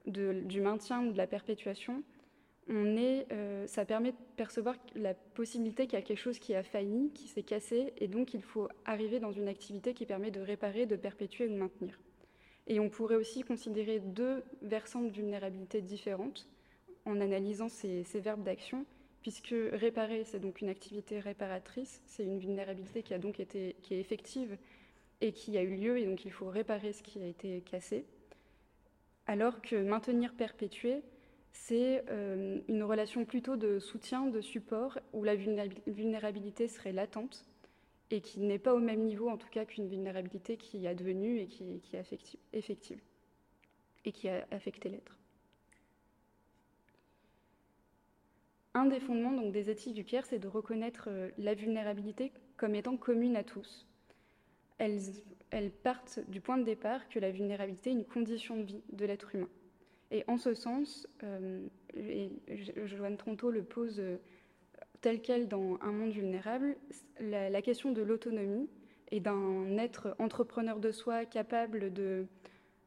du 0.07 0.61
maintien 0.61 1.05
ou 1.05 1.11
de 1.11 1.17
la 1.17 1.27
perpétuation. 1.27 2.01
On 2.69 2.97
est, 2.97 3.27
euh, 3.31 3.67
ça 3.67 3.85
permet 3.85 4.11
de 4.11 4.17
percevoir 4.35 4.75
la 4.95 5.13
possibilité 5.13 5.85
qu'il 5.85 5.93
y 5.93 6.01
a 6.01 6.01
quelque 6.01 6.17
chose 6.17 6.39
qui 6.39 6.53
a 6.55 6.63
failli, 6.63 7.11
qui 7.13 7.27
s'est 7.27 7.43
cassé, 7.43 7.93
et 7.97 8.07
donc 8.07 8.33
il 8.33 8.41
faut 8.41 8.67
arriver 8.85 9.19
dans 9.19 9.31
une 9.31 9.47
activité 9.47 9.93
qui 9.93 10.05
permet 10.05 10.31
de 10.31 10.41
réparer, 10.41 10.85
de 10.85 10.95
perpétuer 10.95 11.47
ou 11.47 11.49
de 11.49 11.57
maintenir. 11.57 11.99
Et 12.67 12.79
on 12.81 12.89
pourrait 12.89 13.15
aussi 13.15 13.43
considérer 13.43 13.99
deux 13.99 14.43
versants 14.61 15.01
de 15.01 15.09
vulnérabilité 15.09 15.81
différentes 15.81 16.47
en 17.05 17.21
analysant 17.21 17.69
ces, 17.69 18.03
verbes 18.15 18.43
d'action, 18.43 18.85
puisque 19.21 19.55
réparer, 19.71 20.25
c'est 20.25 20.39
donc 20.39 20.59
une 20.59 20.67
activité 20.67 21.21
réparatrice, 21.21 22.01
c'est 22.05 22.25
une 22.25 22.39
vulnérabilité 22.39 23.01
qui 23.01 23.13
a 23.13 23.19
donc 23.19 23.39
été 23.39 23.77
qui 23.81 23.93
est 23.93 23.99
effective 23.99 24.57
et 25.21 25.33
qui 25.33 25.57
a 25.57 25.63
eu 25.63 25.75
lieu, 25.75 25.97
et 25.97 26.05
donc 26.05 26.25
il 26.25 26.31
faut 26.31 26.47
réparer 26.47 26.93
ce 26.93 27.03
qui 27.03 27.21
a 27.21 27.25
été 27.25 27.61
cassé. 27.61 28.05
Alors 29.25 29.61
que 29.61 29.75
maintenir, 29.75 30.33
perpétuer, 30.33 31.01
c'est 31.51 32.03
euh, 32.09 32.59
une 32.67 32.83
relation 32.83 33.25
plutôt 33.25 33.55
de 33.55 33.79
soutien, 33.79 34.27
de 34.27 34.41
support, 34.41 34.99
où 35.13 35.23
la 35.23 35.35
vulnérabilité 35.35 36.67
serait 36.67 36.93
latente 36.93 37.45
et 38.09 38.21
qui 38.21 38.39
n'est 38.39 38.59
pas 38.59 38.73
au 38.73 38.79
même 38.79 39.01
niveau, 39.01 39.29
en 39.29 39.37
tout 39.37 39.49
cas, 39.49 39.65
qu'une 39.65 39.89
vulnérabilité 39.89 40.55
qui 40.55 40.85
est 40.85 40.95
devenue 40.95 41.39
et 41.39 41.47
qui, 41.47 41.81
qui 41.81 41.95
est 41.95 42.03
effective 42.53 43.01
et 44.05 44.11
qui 44.11 44.29
a 44.29 44.47
affecté 44.51 44.87
l'être. 44.89 45.17
un 48.77 48.85
des 48.85 48.99
fondements 48.99 49.31
donc, 49.31 49.51
des 49.51 49.69
éthiques 49.69 49.95
du 49.95 50.05
CARE, 50.05 50.25
c'est 50.25 50.39
de 50.39 50.47
reconnaître 50.47 51.05
euh, 51.07 51.29
la 51.37 51.55
vulnérabilité 51.55 52.31
comme 52.57 52.75
étant 52.75 52.95
commune 52.95 53.35
à 53.35 53.43
tous. 53.43 53.87
Elles, 54.79 55.71
partent 55.83 56.19
du 56.27 56.41
point 56.41 56.57
de 56.57 56.63
départ 56.63 57.07
que 57.09 57.19
la 57.19 57.31
vulnérabilité 57.31 57.89
est 57.89 57.93
une 57.93 58.05
condition 58.05 58.57
de 58.57 58.63
vie 58.63 58.81
de 58.91 59.05
l'être 59.05 59.33
humain. 59.33 59.49
Et 60.11 60.23
en 60.27 60.37
ce 60.37 60.53
sens, 60.53 61.07
euh, 61.23 61.65
et 61.95 62.29
Joanne 62.85 63.17
Tronto 63.17 63.49
le 63.49 63.63
pose 63.63 63.99
euh, 63.99 64.17
tel 65.01 65.21
quel 65.21 65.47
dans 65.47 65.77
Un 65.81 65.91
monde 65.91 66.11
vulnérable, 66.11 66.77
la, 67.19 67.61
question 67.61 67.91
de 67.91 68.01
l'autonomie 68.01 68.69
et 69.11 69.19
d'un 69.19 69.77
être 69.77 70.15
entrepreneur 70.19 70.79
de 70.79 70.91
soi 70.91 71.25
capable 71.25 71.93
de, 71.93 72.25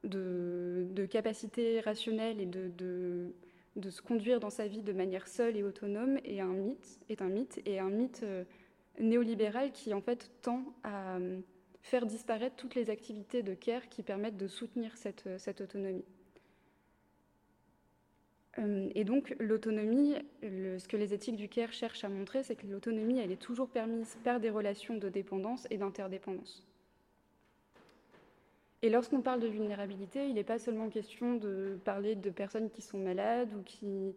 de, 0.05 0.87
de 0.91 1.07
capacités 1.07 1.81
rationnelles 1.81 2.41
et 2.41 2.47
de, 2.47 3.33
se 3.91 4.03
conduire 4.03 4.41
dans 4.41 4.51
sa 4.51 4.67
vie 4.67 4.83
de 4.83 4.93
manière 4.93 5.29
seule 5.29 5.57
et 5.57 5.63
autonome 5.63 6.19
est 6.25 6.41
un 6.41 6.53
mythe, 6.53 7.01
est 7.09 7.23
un 7.23 7.29
mythe 7.29 7.61
et 7.67 7.79
un 7.79 7.91
mythe 7.91 8.21
euh, 8.23 8.45
néolibéral 8.99 9.73
qui 9.73 9.95
en 9.95 10.01
fait 10.01 10.31
tend 10.43 10.65
à 10.85 11.19
faire 11.83 12.07
disparaître 12.07 12.57
toutes 12.57 12.75
les 12.75 12.91
activités 12.91 13.43
de 13.43 13.55
care 13.55 13.89
qui 13.89 14.03
permettent 14.03 14.37
de 14.37 14.49
soutenir 14.49 14.97
cette, 14.97 15.29
cette 15.39 15.61
autonomie. 15.61 16.05
Euh, 18.59 18.89
et 18.95 19.05
donc 19.05 19.35
l'autonomie, 19.39 20.17
ce 20.43 20.87
que 20.89 20.97
les 20.97 21.15
éthiques 21.15 21.37
du 21.37 21.49
CARE 21.49 21.73
cherchent 21.73 22.05
à 22.05 22.09
montrer, 22.09 22.43
c'est 22.43 22.57
que 22.57 22.67
l'autonomie, 22.67 23.19
elle 23.19 23.31
est 23.31 23.41
toujours 23.41 23.69
permise 23.69 24.17
par 24.25 24.41
des 24.41 24.51
relations 24.51 24.97
de 24.97 25.09
dépendance 25.09 25.67
et 25.71 25.79
d'interdépendance. 25.79 26.67
Et 28.83 28.89
lorsqu'on 28.89 29.21
parle 29.21 29.41
de 29.41 29.47
vulnérabilité, 29.47 30.27
il 30.27 30.35
n'est 30.35 30.45
pas 30.45 30.59
seulement 30.59 30.89
question 30.89 31.35
de 31.35 31.79
parler 31.85 32.15
de 32.15 32.31
personnes 32.31 32.71
qui 32.71 32.81
sont 32.81 32.99
malades 32.99 33.53
ou 33.55 33.63
qui, 33.63 34.15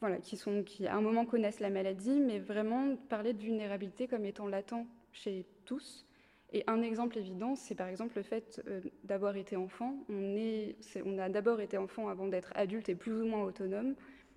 voilà, 0.00 0.18
qui, 0.18 0.36
sont, 0.36 0.62
qui 0.62 0.86
à 0.86 0.94
un 0.94 1.00
moment 1.00 1.24
connaissent 1.24 1.60
la 1.60 1.70
maladie, 1.70 2.20
mais 2.20 2.38
vraiment 2.38 2.96
parler 3.08 3.32
de 3.32 3.42
vulnérabilité 3.42 4.06
comme 4.06 4.26
étant 4.26 4.46
latent 4.46 4.86
chez 5.12 5.46
tous 5.64 6.04
et 6.52 6.64
un 6.66 6.82
exemple 6.82 7.16
évident, 7.18 7.56
c'est 7.56 7.74
par 7.74 7.88
exemple 7.88 8.16
le 8.16 8.22
fait 8.22 8.60
euh, 8.68 8.80
d'avoir 9.04 9.36
été 9.36 9.56
enfant. 9.56 9.96
On, 10.10 11.18
a 11.18 11.28
d'abord 11.30 11.60
été 11.60 11.78
enfant 11.78 12.08
avant 12.08 12.28
d'être 12.28 12.52
adulte 12.54 12.90
et 12.90 12.94
plus 12.94 13.22
ou 13.22 13.26
moins 13.26 13.42
autonome. 13.42 13.94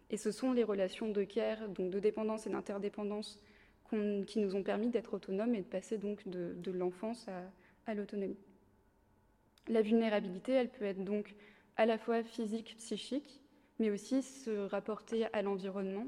Et 0.10 0.18
ce 0.18 0.32
sont 0.32 0.54
les 0.54 0.64
relations 0.64 1.10
de 1.10 1.24
care, 1.24 1.68
donc 1.68 1.90
de 1.90 2.00
dépendance 2.00 2.48
et 2.48 2.50
d'interdépendance, 2.50 3.42
qui 4.28 4.40
nous 4.40 4.56
ont 4.56 4.64
permis 4.64 4.90
d'être 4.90 5.14
autonomes 5.14 5.56
et 5.56 5.62
de 5.62 5.68
passer 5.68 5.98
donc 5.98 6.28
de, 6.28 6.72
l'enfance 6.72 7.28
à, 7.86 7.94
l'autonomie. 7.94 8.38
La 9.68 9.82
vulnérabilité, 9.82 10.54
elle 10.54 10.70
peut 10.70 10.86
être 10.86 11.04
donc 11.04 11.36
à 11.76 11.86
la 11.86 11.98
fois 11.98 12.24
physique, 12.24 12.76
psychique, 12.78 13.42
mais 13.80 13.90
aussi 13.90 14.22
se 14.22 14.68
rapporter 14.68 15.26
à 15.34 15.42
l'environnement, 15.42 16.08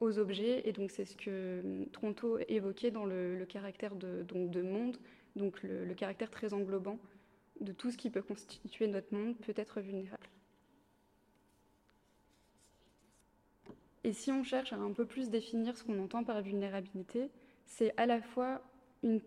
aux 0.00 0.18
objets. 0.18 0.62
Et 0.68 0.72
donc 0.72 0.90
c'est 0.90 1.04
ce 1.04 1.16
que 1.16 1.60
hum, 1.62 1.86
Tronto 1.90 2.38
évoquait 2.48 2.90
dans 2.90 3.04
le, 3.04 3.44
caractère 3.48 3.94
donc 3.94 4.50
de 4.50 4.62
monde, 4.62 4.96
donc 5.36 5.62
le, 5.62 5.92
caractère 5.94 6.30
très 6.30 6.54
englobant 6.54 6.98
de 7.60 7.72
tout 7.72 7.90
ce 7.90 7.96
qui 7.96 8.10
peut 8.10 8.22
constituer 8.22 8.86
notre 8.86 9.14
monde 9.14 9.36
peut 9.38 9.54
être 9.56 9.80
vulnérable. 9.80 10.28
Et 14.02 14.12
si 14.12 14.30
on 14.30 14.44
cherche 14.44 14.72
à 14.72 14.76
un 14.76 14.92
peu 14.92 15.06
plus 15.06 15.30
définir 15.30 15.76
ce 15.76 15.84
qu'on 15.84 16.02
entend 16.02 16.24
par 16.24 16.42
vulnérabilité, 16.42 17.30
c'est 17.64 17.94
à 17.96 18.06
la 18.06 18.20
fois 18.20 18.60
une, 19.02 19.20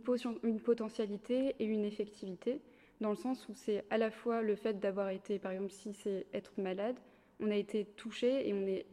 une, 0.44 0.60
potentialité 0.60 1.56
et 1.60 1.66
une 1.66 1.84
effectivité, 1.84 2.62
dans 3.02 3.10
le 3.10 3.16
sens 3.16 3.48
où 3.50 3.54
c'est 3.54 3.86
à 3.90 3.98
la 3.98 4.12
fois 4.12 4.42
le 4.42 4.56
fait 4.56 4.80
d'avoir 4.80 5.10
été, 5.10 5.40
par 5.40 5.52
exemple, 5.52 5.72
si 5.72 5.94
c'est 5.94 6.28
être 6.34 6.52
malade, 6.60 6.96
on 7.40 7.50
a 7.50 7.56
été 7.56 7.86
touché 7.86 8.48
et 8.48 8.54
on 8.54 8.68
est 8.68 8.86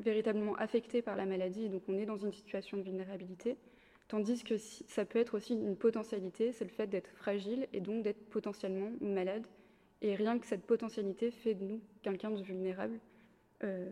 véritablement 0.00 0.54
affecté 0.56 1.02
par 1.02 1.16
la 1.16 1.26
maladie, 1.26 1.68
donc 1.68 1.82
on 1.88 1.98
est 1.98 2.06
dans 2.06 2.18
une 2.18 2.32
situation 2.32 2.76
de 2.76 2.82
vulnérabilité, 2.82 3.56
Tandis 4.08 4.42
que 4.42 4.56
ça 4.56 5.04
peut 5.04 5.18
être 5.18 5.36
aussi 5.36 5.52
une 5.52 5.76
potentialité, 5.76 6.52
c'est 6.52 6.64
le 6.64 6.70
fait 6.70 6.86
d'être 6.86 7.10
fragile 7.10 7.68
et 7.74 7.80
donc 7.80 8.02
d'être 8.02 8.24
potentiellement 8.30 8.90
malade. 9.02 9.46
Et 10.00 10.14
rien 10.14 10.38
que 10.38 10.46
cette 10.46 10.64
potentialité 10.64 11.30
fait 11.30 11.54
de 11.54 11.64
nous 11.64 11.80
quelqu'un 12.02 12.30
de 12.30 12.42
vulnérable. 12.42 12.98
Euh. 13.64 13.90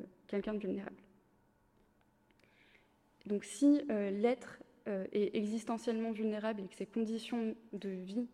Donc 3.27 3.45
si 3.45 3.83
euh, 3.91 4.11
l'être 4.11 4.59
euh, 4.89 5.05
est 5.13 5.37
existentiellement 5.37 6.13
vulnérable 6.13 6.63
et 6.63 6.67
que 6.69 6.77
ses 6.77 6.87
conditions 6.87 7.55
de 7.73 7.89
vie 7.89 8.27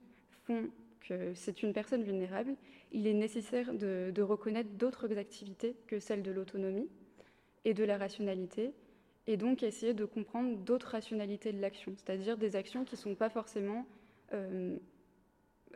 font 0.46 0.68
que 1.00 1.34
c'est 1.34 1.62
une 1.62 1.72
personne 1.72 2.04
vulnérable, 2.04 2.54
il 2.92 3.06
est 3.06 3.14
nécessaire 3.14 3.72
de, 3.72 4.12
de 4.14 4.22
reconnaître 4.22 4.70
d'autres 4.70 5.16
activités 5.18 5.74
que 5.86 5.98
celles 5.98 6.22
de 6.22 6.30
l'autonomie 6.30 6.88
et 7.64 7.74
de 7.74 7.84
la 7.84 7.98
rationalité, 7.98 8.72
et 9.26 9.36
donc 9.36 9.62
essayer 9.62 9.94
de 9.94 10.04
comprendre 10.04 10.56
d'autres 10.58 10.88
rationalités 10.88 11.52
de 11.52 11.60
l'action, 11.60 11.94
c'est-à-dire 11.96 12.36
des 12.36 12.56
actions 12.56 12.84
qui 12.84 12.94
ne 12.94 13.00
sont 13.00 13.14
pas 13.14 13.30
forcément 13.30 13.86
euh, 14.32 14.78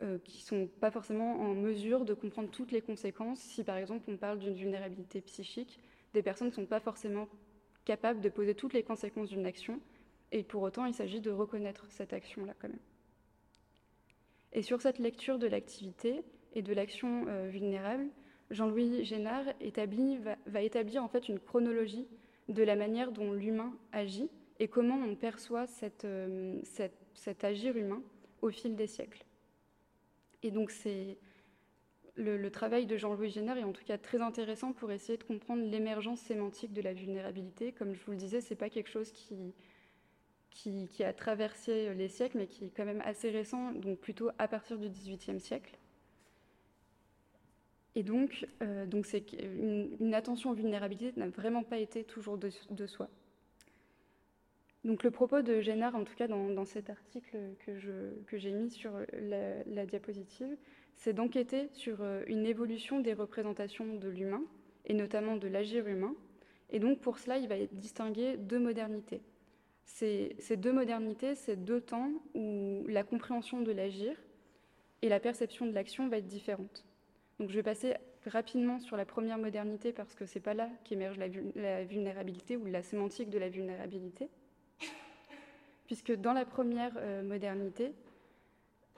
euh, 0.03 0.19
qui 0.19 0.43
sont 0.43 0.67
pas 0.79 0.91
forcément 0.91 1.39
en 1.41 1.55
mesure 1.55 2.05
de 2.05 2.13
comprendre 2.13 2.51
toutes 2.51 2.71
les 2.71 2.81
conséquences. 2.81 3.39
Si 3.39 3.63
par 3.63 3.77
exemple 3.77 4.03
on 4.07 4.15
parle 4.15 4.37
d'une 4.37 4.53
vulnérabilité 4.53 5.21
psychique, 5.21 5.79
des 6.13 6.21
personnes 6.21 6.49
ne 6.49 6.53
sont 6.53 6.67
pas 6.67 6.79
forcément 6.79 7.27
capables 7.83 8.21
de 8.21 8.29
poser 8.29 8.53
toutes 8.53 8.73
les 8.73 8.83
conséquences 8.83 9.29
d'une 9.29 9.47
action, 9.47 9.79
et 10.31 10.43
pour 10.43 10.61
autant 10.61 10.85
il 10.85 10.93
s'agit 10.93 11.19
de 11.19 11.31
reconnaître 11.31 11.87
cette 11.89 12.13
action-là 12.13 12.53
quand 12.59 12.67
même. 12.67 12.77
Et 14.53 14.61
sur 14.61 14.81
cette 14.81 14.99
lecture 14.99 15.39
de 15.39 15.47
l'activité 15.47 16.21
et 16.53 16.61
de 16.61 16.73
l'action 16.73 17.25
euh, 17.27 17.47
vulnérable, 17.47 18.07
Jean-Louis 18.51 19.03
Génard 19.03 19.45
établit, 19.61 20.17
va, 20.17 20.37
va 20.45 20.61
établir 20.61 21.03
en 21.03 21.07
fait 21.07 21.27
une 21.27 21.39
chronologie 21.39 22.07
de 22.49 22.63
la 22.63 22.75
manière 22.75 23.11
dont 23.11 23.33
l'humain 23.33 23.73
agit 23.91 24.29
et 24.59 24.67
comment 24.67 24.95
on 24.95 25.15
perçoit 25.15 25.65
euh, 26.03 26.59
cet 27.13 27.43
agir 27.43 27.77
humain 27.77 28.01
au 28.41 28.49
fil 28.49 28.75
des 28.75 28.87
siècles. 28.87 29.25
Et 30.43 30.51
donc 30.51 30.71
c'est 30.71 31.17
le, 32.17 32.49
travail 32.49 32.85
de 32.85 32.97
Jean-Louis 32.97 33.29
Génère 33.29 33.57
est 33.57 33.63
en 33.63 33.73
tout 33.73 33.83
cas 33.83 33.97
très 33.97 34.21
intéressant 34.21 34.73
pour 34.73 34.91
essayer 34.91 35.17
de 35.17 35.23
comprendre 35.23 35.63
l'émergence 35.63 36.19
sémantique 36.19 36.73
de 36.73 36.81
la 36.81 36.93
vulnérabilité. 36.93 37.71
Comme 37.71 37.93
je 37.93 38.03
vous 38.03 38.11
le 38.11 38.17
disais, 38.17 38.41
c'est 38.41 38.55
pas 38.55 38.69
quelque 38.69 38.89
chose 38.89 39.11
qui, 39.11 39.53
qui, 40.49 40.87
qui, 40.87 41.03
a 41.03 41.13
traversé 41.13 41.93
les 41.93 42.07
siècles, 42.07 42.37
mais 42.39 42.47
qui 42.47 42.65
est 42.65 42.71
quand 42.75 42.85
même 42.85 43.01
assez 43.05 43.29
récent, 43.29 43.71
donc 43.73 43.99
plutôt 43.99 44.29
à 44.39 44.47
partir 44.47 44.77
du 44.79 44.89
XVIIIe 44.89 45.39
siècle. 45.39 45.77
Et 47.97 48.03
donc, 48.03 48.45
euh, 48.61 48.85
donc 48.85 49.07
c'est 49.07 49.33
une, 49.33 50.13
attention 50.13 50.51
aux 50.51 50.53
vulnérabilités 50.53 51.19
n'a 51.19 51.29
vraiment 51.29 51.63
pas 51.63 51.79
été 51.79 52.03
toujours 52.03 52.37
de, 52.37 52.51
soi. 52.85 53.09
Donc 54.83 55.01
le 55.01 55.09
propos 55.09 55.41
de 55.41 55.61
Génard, 55.61 55.95
en 55.95 56.03
tout 56.03 56.13
cas 56.13 56.27
dans, 56.27 56.63
cet 56.63 56.91
article 56.91 57.39
que, 57.65 58.13
que 58.27 58.37
j'ai 58.37 58.51
mis 58.51 58.69
sur 58.69 58.91
la, 59.19 59.87
diapositive, 59.87 60.55
c'est 60.93 61.13
d'enquêter 61.13 61.69
sur 61.73 62.03
euh, 62.03 62.21
une 62.27 62.45
évolution 62.45 62.99
des 62.99 63.15
représentations 63.15 63.95
de 63.95 64.09
l'humain, 64.09 64.43
et 64.85 64.93
notamment 64.93 65.35
de 65.35 65.47
l'agir 65.47 65.87
humain. 65.87 66.13
Et 66.69 66.77
donc 66.77 66.99
pour 66.99 67.17
cela, 67.17 67.39
il 67.39 67.47
va 67.47 67.55
distinguer 67.71 68.37
deux 68.37 68.59
modernités. 68.59 69.23
Ces 69.85 70.35
deux 70.55 70.71
modernités, 70.71 71.33
c'est 71.33 71.55
deux 71.55 71.81
temps 71.81 72.11
où 72.35 72.85
la 72.87 73.01
compréhension 73.01 73.61
de 73.61 73.71
l'agir 73.71 74.15
et 75.01 75.09
la 75.09 75.19
perception 75.19 75.65
de 75.65 75.71
l'action 75.71 76.07
va 76.09 76.17
être 76.17 76.27
différente. 76.27 76.85
Donc 77.39 77.49
je 77.49 77.55
vais 77.55 77.63
passer 77.63 77.95
rapidement 78.25 78.79
sur 78.79 78.97
la 78.97 79.05
première 79.05 79.37
modernité 79.37 79.91
parce 79.93 80.15
que 80.15 80.25
c'est 80.25 80.39
pas 80.39 80.53
là 80.53 80.69
qu'émerge 80.83 81.17
la, 81.17 81.83
vulnérabilité 81.83 82.57
ou 82.57 82.65
la 82.65 82.81
sémantique 82.81 83.29
de 83.29 83.37
la 83.37 83.49
vulnérabilité. 83.49 84.29
Puisque 85.85 86.13
dans 86.13 86.33
la 86.33 86.45
première 86.45 86.93
euh, 86.97 87.23
modernité, 87.23 87.93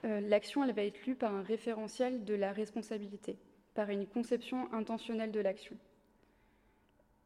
euh, 0.04 0.20
l'action 0.20 0.66
va 0.66 0.82
être 0.82 1.06
lue 1.06 1.14
par 1.14 1.34
un 1.34 1.42
référentiel 1.42 2.24
de 2.24 2.34
la 2.34 2.52
responsabilité, 2.52 3.38
par 3.74 3.90
une 3.90 4.06
conception 4.06 4.72
intentionnelle 4.72 5.30
de 5.30 5.40
l'action. 5.40 5.76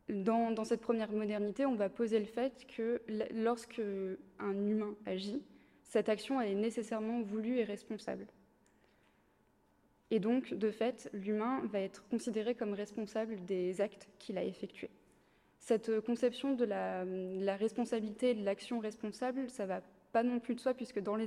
Dans, 0.08 0.64
cette 0.64 0.82
première 0.82 1.10
modernité, 1.10 1.64
on 1.64 1.76
va 1.76 1.88
poser 1.88 2.18
le 2.18 2.26
fait 2.26 2.66
que 2.66 3.00
lorsque 3.32 3.80
un 4.38 4.66
humain 4.66 4.94
agit, 5.06 5.42
cette 5.82 6.10
action 6.10 6.42
est 6.42 6.54
nécessairement 6.54 7.22
voulue 7.22 7.56
et 7.56 7.64
responsable. 7.64 8.26
Et 10.14 10.20
donc, 10.20 10.54
de 10.54 10.70
fait, 10.70 11.10
l'humain 11.12 11.60
va 11.72 11.80
être 11.80 12.06
considéré 12.06 12.54
comme 12.54 12.72
responsable 12.72 13.44
des 13.46 13.80
actes 13.80 14.08
qu'il 14.20 14.38
a 14.38 14.44
effectués. 14.44 14.90
Cette 15.58 16.00
conception 16.02 16.54
de 16.54 16.64
la, 16.64 17.56
responsabilité 17.56 18.30
et 18.30 18.34
de 18.34 18.44
l'action 18.44 18.78
responsable, 18.78 19.50
ça 19.50 19.66
va 19.66 19.80
pas 20.12 20.22
non 20.22 20.38
plus 20.38 20.54
de 20.54 20.60
soi, 20.60 20.72
puisque 20.72 21.00
dans 21.00 21.16
les, 21.16 21.26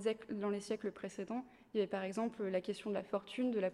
siècles 0.62 0.94
précédents, 0.94 1.44
il 1.74 1.80
y 1.80 1.82
avait 1.82 1.90
par 1.90 2.06
exemple 2.06 2.46
la 2.46 2.62
question 2.62 2.90
de 2.90 2.96
la 2.96 3.04
fortune, 3.04 3.52
de 3.52 3.60
la, 3.60 3.72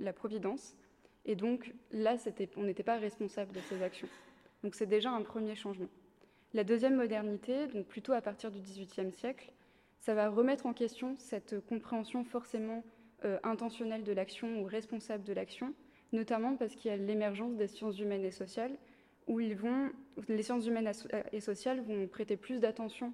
la 0.00 0.12
providence. 0.14 0.74
Et 1.26 1.36
donc 1.36 1.74
là, 1.92 2.16
on 2.56 2.62
n'était 2.62 2.82
pas 2.82 2.96
responsable 2.96 3.52
de 3.52 3.60
ces 3.60 3.82
actions. 3.82 4.08
Donc 4.64 4.74
c'est 4.74 4.86
déjà 4.86 5.10
un 5.10 5.20
premier 5.20 5.54
changement. 5.54 5.90
La 6.54 6.64
deuxième 6.64 6.96
modernité, 6.96 7.66
donc 7.66 7.84
plutôt 7.84 8.14
à 8.14 8.22
partir 8.22 8.50
du 8.50 8.60
XVIIIe 8.60 9.12
siècle, 9.12 9.52
ça 10.00 10.14
va 10.14 10.30
remettre 10.30 10.64
en 10.64 10.72
question 10.72 11.14
cette 11.18 11.60
compréhension 11.66 12.24
forcément 12.24 12.82
euh, 13.24 13.38
intentionnel 13.42 14.04
de 14.04 14.12
l'action 14.12 14.60
ou 14.60 14.64
responsable 14.64 15.24
de 15.24 15.32
l'action, 15.32 15.74
notamment 16.12 16.56
parce 16.56 16.74
qu'il 16.74 16.90
y 16.90 16.94
a 16.94 16.96
l'émergence 16.96 17.56
des 17.56 17.66
sciences 17.66 17.98
humaines 17.98 18.24
et 18.24 18.30
sociales, 18.30 18.76
où 19.26 19.38
les 19.38 20.42
sciences 20.42 20.66
humaines 20.66 20.90
et 21.32 21.40
sociales 21.40 21.80
vont 21.82 22.06
prêter 22.06 22.36
plus 22.36 22.60
d'attention 22.60 23.12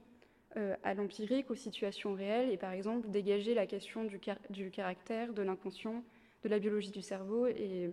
à 0.84 0.94
l'empirique, 0.94 1.50
aux 1.50 1.56
situations 1.56 2.14
réelles, 2.14 2.50
et 2.50 2.56
par 2.56 2.70
exemple 2.70 3.11
dégager 3.11 3.52
la 3.52 3.66
question 3.66 4.04
du, 4.04 4.70
caractère, 4.70 5.32
de 5.32 5.42
l'inconscient, 5.42 6.04
de 6.44 6.49
la 6.49 6.61
biologie 6.61 6.92
du 6.92 7.02
cerveau 7.02 7.49
et, 7.49 7.90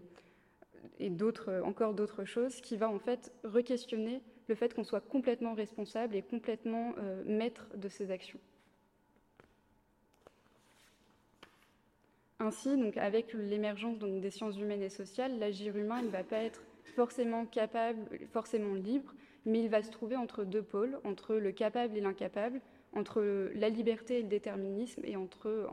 et 1.00 1.10
d'autres, 1.10 1.64
encore 1.66 1.96
d'autres 1.96 2.24
choses, 2.24 2.62
qui 2.62 2.78
va 2.78 2.88
en 2.88 3.00
fait 3.00 3.34
re-questionner 3.44 4.22
le 4.48 4.54
fait 4.54 4.76
qu'on 4.76 4.84
soit 4.84 5.02
complètement 5.02 5.56
responsable 5.56 6.16
et 6.16 6.22
complètement 6.22 6.94
maître 7.26 7.68
de 7.76 7.90
ses 7.90 8.12
actions. 8.12 8.40
Ainsi, 12.42 12.76
donc, 12.76 12.98
avec 12.98 13.34
l'émergence 13.34 14.00
des 14.00 14.32
sciences 14.32 14.58
humaines 14.58 14.82
et 14.82 14.90
sociales, 14.90 15.38
l'agir 15.38 15.78
humain 15.78 16.02
ne 16.02 16.10
va 16.10 16.24
pas 16.24 16.42
être 16.42 16.64
forcément 16.96 17.46
capable, 17.46 18.18
forcément 18.34 18.74
libre, 18.74 19.14
mais 19.46 19.60
il 19.60 19.70
va 19.70 19.84
se 19.84 19.92
trouver 19.92 20.16
entre 20.16 20.44
deux 20.44 20.64
pôles, 20.64 21.00
entre 21.04 21.36
le 21.36 21.52
capable 21.52 21.96
et 21.96 22.02
l'incapable, 22.02 22.60
entre 22.94 23.22
la 23.54 23.70
liberté 23.70 24.18
et 24.18 24.22
le 24.24 24.28
déterminisme, 24.28 25.04
et 25.06 25.16
entre 25.16 25.70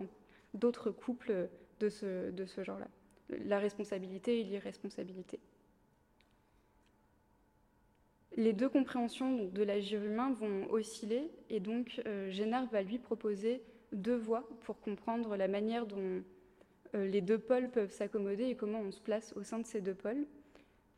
d'autres 0.52 0.90
couples 0.90 1.48
de 1.80 1.88
ce, 1.88 2.62
genre-là, 2.62 2.88
la 3.30 3.58
responsabilité 3.58 4.40
et 4.40 4.44
l'irresponsabilité. 4.44 5.40
Les 8.36 8.52
deux 8.52 8.68
compréhensions 8.68 9.46
de 9.46 9.62
l'agir 9.62 10.04
humain 10.04 10.34
vont 10.34 10.70
osciller, 10.70 11.30
et 11.48 11.60
donc 11.60 12.02
euh, 12.04 12.30
Génard 12.30 12.66
va 12.66 12.82
lui 12.82 12.98
proposer 12.98 13.62
deux 13.92 14.16
voies 14.16 14.46
pour 14.60 14.78
comprendre 14.80 15.34
la 15.34 15.48
manière 15.48 15.86
dont 15.86 16.22
les 16.94 17.20
deux 17.20 17.38
pôles 17.38 17.70
peuvent 17.70 17.90
s'accommoder 17.90 18.44
et 18.44 18.54
comment 18.54 18.80
on 18.80 18.90
se 18.90 19.00
place 19.00 19.32
au 19.36 19.42
sein 19.42 19.58
de 19.58 19.66
ces 19.66 19.80
deux 19.80 19.94
pôles. 19.94 20.26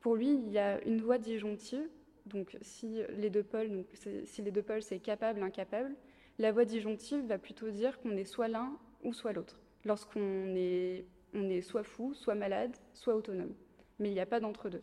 Pour 0.00 0.16
lui, 0.16 0.32
il 0.32 0.50
y 0.50 0.58
a 0.58 0.82
une 0.84 1.00
voie 1.00 1.18
disjonctive, 1.18 1.86
donc 2.26 2.56
si 2.62 3.02
les 3.10 3.30
deux 3.30 3.42
pôles, 3.42 3.70
donc 3.70 3.86
si 4.24 4.42
les 4.42 4.50
deux 4.50 4.62
pôles 4.62 4.82
c'est 4.82 4.98
capable, 4.98 5.42
incapable, 5.42 5.94
la 6.38 6.52
voie 6.52 6.64
disjonctive 6.64 7.26
va 7.26 7.38
plutôt 7.38 7.70
dire 7.70 8.00
qu'on 8.00 8.16
est 8.16 8.24
soit 8.24 8.48
l'un 8.48 8.78
ou 9.02 9.12
soit 9.12 9.32
l'autre, 9.32 9.60
lorsqu'on 9.84 10.54
est, 10.56 11.04
on 11.34 11.48
est 11.50 11.60
soit 11.60 11.82
fou, 11.82 12.14
soit 12.14 12.34
malade, 12.34 12.74
soit 12.94 13.14
autonome. 13.14 13.54
Mais 13.98 14.08
il 14.08 14.14
n'y 14.14 14.20
a 14.20 14.26
pas 14.26 14.40
d'entre-deux. 14.40 14.82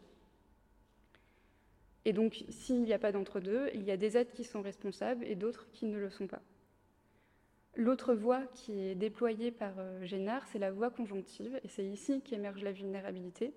Et 2.06 2.14
donc, 2.14 2.46
s'il 2.50 2.84
n'y 2.84 2.94
a 2.94 3.00
pas 3.00 3.12
d'entre-deux, 3.12 3.70
il 3.74 3.84
y 3.84 3.92
a 3.92 3.98
des 3.98 4.18
êtres 4.18 4.32
qui 4.32 4.44
sont 4.44 4.62
responsables 4.62 5.26
et 5.26 5.36
d'autres 5.36 5.68
qui 5.72 5.88
ne 5.88 5.98
le 5.98 6.10
sont 6.10 6.28
pas. 6.28 6.42
L'autre 7.78 8.16
voie 8.16 8.42
qui 8.56 8.80
est 8.80 8.96
déployée 8.96 9.52
par 9.52 9.74
euh, 9.78 10.04
Génard, 10.04 10.48
c'est 10.48 10.58
la 10.58 10.72
voie 10.72 10.90
conjonctive, 10.90 11.60
et 11.64 11.68
c'est 11.68 11.86
ici 11.86 12.24
qu'émerge 12.24 12.64
la 12.64 12.72
vulnérabilité. 12.72 13.54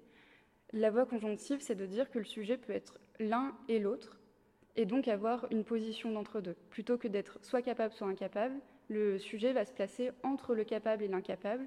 La 0.74 0.90
voie 0.90 1.06
conjonctive, 1.06 1.60
c'est 1.62 1.74
de 1.74 1.86
dire 1.86 2.10
que 2.10 2.18
le 2.18 2.26
sujet 2.26 2.58
peut 2.58 2.74
être 2.74 3.00
l'un 3.18 3.56
et 3.68 3.78
l'autre, 3.78 4.20
et 4.76 4.84
donc 4.84 5.08
avoir 5.08 5.50
une 5.50 5.64
position 5.64 6.12
d'entre-deux. 6.12 6.54
Plutôt 6.68 6.98
que 6.98 7.08
d'être 7.08 7.38
soit 7.42 7.62
capable, 7.62 7.94
soit 7.94 8.08
incapable, 8.08 8.54
le 8.88 9.18
sujet 9.18 9.54
va 9.54 9.64
se 9.64 9.72
placer 9.72 10.10
entre 10.22 10.54
le 10.54 10.64
capable 10.64 11.02
et 11.02 11.08
l'incapable, 11.08 11.66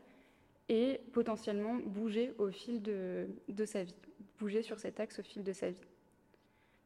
et 0.70 1.02
potentiellement 1.12 1.80
bouger 1.84 2.36
au 2.38 2.52
fil 2.52 2.84
de, 2.84 3.30
de 3.50 3.66
sa 3.66 3.84
vie, 3.84 3.96
bouger 4.38 4.62
sur 4.62 4.78
cet 4.78 5.00
axe 5.00 5.18
au 5.18 5.24
fil 5.24 5.44
de 5.44 5.54
sa 5.54 5.72
vie. 5.72 5.82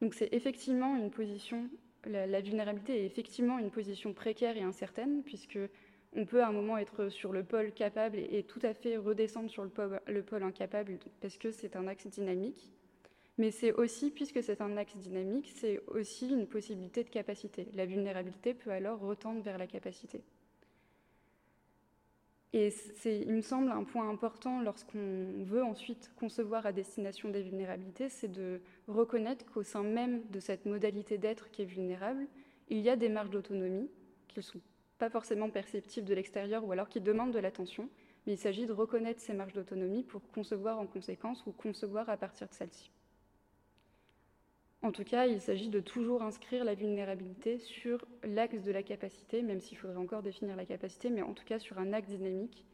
Donc 0.00 0.14
c'est 0.14 0.32
effectivement 0.32 0.96
une 0.96 1.10
position 1.10 1.68
la, 2.08 2.40
vulnérabilité 2.40 3.02
est 3.02 3.06
effectivement 3.06 3.58
une 3.58 3.70
position 3.70 4.12
précaire 4.12 4.56
et 4.56 4.62
incertaine, 4.62 5.22
puisque 5.24 5.58
on 6.16 6.24
peut 6.24 6.42
à 6.42 6.48
un 6.48 6.52
moment 6.52 6.78
être 6.78 7.08
sur 7.08 7.32
le 7.32 7.44
pôle 7.44 7.72
capable 7.72 8.18
et, 8.18 8.42
tout 8.42 8.60
à 8.62 8.74
fait 8.74 8.96
redescendre 8.96 9.50
sur 9.50 9.62
le 9.62 9.68
pôle, 9.68 10.00
le 10.06 10.22
pôle 10.22 10.42
incapable, 10.42 10.98
parce 11.20 11.36
que 11.36 11.50
c'est 11.50 11.76
un 11.76 11.86
axe 11.86 12.06
dynamique. 12.06 12.72
Mais 13.36 13.52
c'est 13.52 13.72
aussi, 13.72 14.10
puisque 14.10 14.42
c'est 14.42 14.60
un 14.60 14.76
axe 14.76 14.96
dynamique, 14.96 15.52
c'est 15.54 15.80
aussi 15.86 16.28
une 16.28 16.48
possibilité 16.48 17.04
de 17.04 17.08
capacité. 17.08 17.68
La 17.74 17.86
vulnérabilité 17.86 18.52
peut 18.52 18.70
alors 18.70 18.98
retendre 18.98 19.42
vers 19.42 19.58
la 19.58 19.68
capacité. 19.68 20.22
Et 22.54 22.70
c'est, 22.70 23.20
il 23.20 23.32
me 23.32 23.42
semble, 23.42 23.70
un 23.70 23.84
point 23.84 24.08
important 24.08 24.62
lorsqu'on 24.62 25.44
veut 25.44 25.62
ensuite 25.62 26.10
concevoir 26.16 26.64
à 26.64 26.72
destination 26.72 27.28
des 27.28 27.42
vulnérabilités, 27.42 28.08
c'est 28.08 28.28
de 28.28 28.62
reconnaître 28.86 29.44
qu'au 29.46 29.62
sein 29.62 29.82
même 29.82 30.22
de 30.30 30.40
cette 30.40 30.64
modalité 30.64 31.18
d'être 31.18 31.50
qui 31.50 31.62
est 31.62 31.66
vulnérable, 31.66 32.26
il 32.68 32.78
y 32.78 32.88
a 32.88 32.96
des 32.96 33.10
marges 33.10 33.30
d'autonomie 33.30 33.90
qui 34.28 34.38
ne 34.38 34.42
sont 34.42 34.60
pas 34.98 35.10
forcément 35.10 35.50
perceptibles 35.50 36.06
de 36.06 36.14
l'extérieur 36.14 36.64
ou 36.64 36.72
alors 36.72 36.88
qui 36.88 37.00
demandent 37.00 37.32
de 37.32 37.38
l'attention, 37.38 37.88
mais 38.26 38.32
il 38.32 38.38
s'agit 38.38 38.66
de 38.66 38.72
reconnaître 38.72 39.20
ces 39.20 39.34
marges 39.34 39.52
d'autonomie 39.52 40.02
pour 40.02 40.22
concevoir 40.32 40.78
en 40.78 40.86
conséquence 40.86 41.44
ou 41.46 41.52
concevoir 41.52 42.08
à 42.08 42.16
partir 42.16 42.48
de 42.48 42.54
celles-ci. 42.54 42.90
En 44.82 44.92
tout 44.92 45.04
cas, 45.04 45.26
il 45.26 45.40
s'agit 45.40 45.68
de 45.68 45.80
toujours 45.80 46.22
inscrire 46.22 46.64
la 46.64 46.74
vulnérabilité 46.74 47.58
sur 47.58 48.04
l'axe 48.22 48.62
de 48.62 48.70
la 48.70 48.84
capacité, 48.84 49.42
même 49.42 49.60
s'il 49.60 49.76
faudrait 49.76 49.96
encore 49.96 50.22
définir 50.22 50.54
la 50.54 50.64
capacité, 50.64 51.10
mais 51.10 51.22
en 51.22 51.34
tout 51.34 51.44
cas 51.44 51.58
sur 51.58 51.78
un 51.78 51.92
axe 51.92 52.08
dynamique 52.08 52.64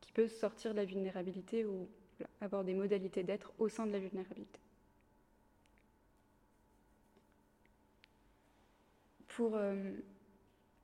qui 0.00 0.10
peut 0.12 0.26
sortir 0.26 0.72
de 0.72 0.76
la 0.76 0.84
vulnérabilité 0.84 1.64
ou 1.64 1.88
avoir 2.40 2.64
des 2.64 2.74
modalités 2.74 3.22
d'être 3.22 3.52
au 3.58 3.68
sein 3.68 3.86
de 3.86 3.92
la 3.92 4.00
vulnérabilité. 4.00 4.60
Pour 9.28 9.52
euh, 9.54 9.92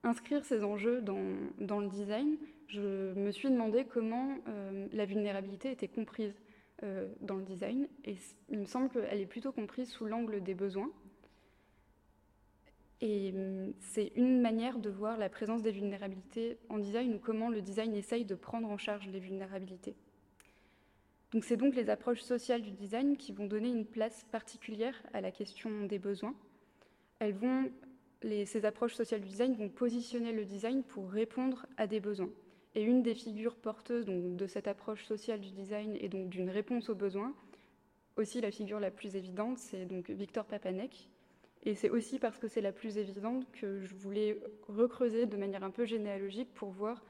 inscrire 0.04 0.44
ces 0.44 0.62
enjeux 0.62 1.02
dans, 1.02 1.80
le 1.80 1.88
design, 1.88 2.36
je 2.68 3.12
me 3.14 3.30
suis 3.32 3.50
demandé 3.50 3.84
comment 3.84 4.38
euh, 4.48 4.86
la 4.92 5.04
vulnérabilité 5.04 5.72
était 5.72 5.88
comprise 5.88 6.40
euh, 6.82 7.08
dans 7.20 7.36
le 7.36 7.44
design. 7.44 7.88
Et 8.04 8.16
il 8.48 8.58
me 8.58 8.66
semble 8.66 8.88
qu'elle 8.88 9.20
est 9.20 9.26
plutôt 9.26 9.52
comprise 9.52 9.90
sous 9.90 10.04
l'angle 10.04 10.42
des 10.42 10.54
besoins. 10.54 10.90
Et 13.00 13.32
hum, 13.34 13.72
c'est 13.80 14.12
une 14.16 14.40
manière 14.40 14.78
de 14.78 14.90
voir 14.90 15.18
la 15.18 15.28
présence 15.28 15.62
des 15.62 15.70
vulnérabilités 15.70 16.58
en 16.68 16.78
design 16.78 17.14
ou 17.14 17.18
comment 17.18 17.48
le 17.48 17.62
design 17.62 17.94
essaye 17.94 18.24
de 18.24 18.34
prendre 18.34 18.68
en 18.68 18.78
charge 18.78 19.08
les 19.08 19.20
vulnérabilités. 19.20 19.96
Donc 21.32 21.44
c'est 21.44 21.56
donc 21.56 21.74
les 21.74 21.90
approches 21.90 22.22
sociales 22.22 22.62
du 22.62 22.70
design 22.70 23.16
qui 23.16 23.32
vont 23.32 23.46
donner 23.46 23.68
une 23.68 23.84
place 23.84 24.24
particulière 24.30 25.02
à 25.12 25.20
la 25.20 25.30
question 25.30 25.84
des 25.84 25.98
besoins. 25.98 26.34
Elles 27.18 27.34
vont, 27.34 27.70
ces 28.22 28.64
approches 28.64 28.94
sociales 28.94 29.20
du 29.20 29.28
design 29.28 29.54
vont 29.54 29.68
positionner 29.68 30.32
le 30.32 30.44
design 30.44 30.82
pour 30.82 31.10
répondre 31.10 31.66
à 31.76 31.86
des 31.86 32.00
besoins. 32.00 32.30
Et 32.74 32.82
une 32.82 33.02
des 33.02 33.14
figures 33.14 33.56
porteuses 33.56 34.06
de 34.06 34.46
cette 34.46 34.68
approche 34.68 35.04
sociale 35.04 35.40
du 35.40 35.50
design 35.50 35.96
et 36.00 36.08
donc 36.08 36.28
d'une 36.28 36.50
réponse 36.50 36.90
aux 36.90 36.94
besoins, 36.94 37.34
aussi 38.16 38.40
la 38.40 38.50
figure 38.50 38.80
la 38.80 38.90
plus 38.90 39.16
évidente, 39.16 39.58
c'est 39.58 39.86
donc 39.86 40.10
Victor 40.10 40.44
Papanek. 40.44 41.08
Et 41.64 41.74
c'est 41.74 41.90
aussi 41.90 42.18
parce 42.18 42.38
que 42.38 42.46
c'est 42.48 42.60
la 42.60 42.72
plus 42.72 42.98
évidente 42.98 43.50
que 43.52 43.80
je 43.80 43.94
voulais 43.94 44.40
recreuser 44.68 45.26
de 45.26 45.36
manière 45.36 45.64
un 45.64 45.70
peu 45.70 45.84
généalogique 45.84 46.52
pour 46.54 46.70
voir 46.70 47.04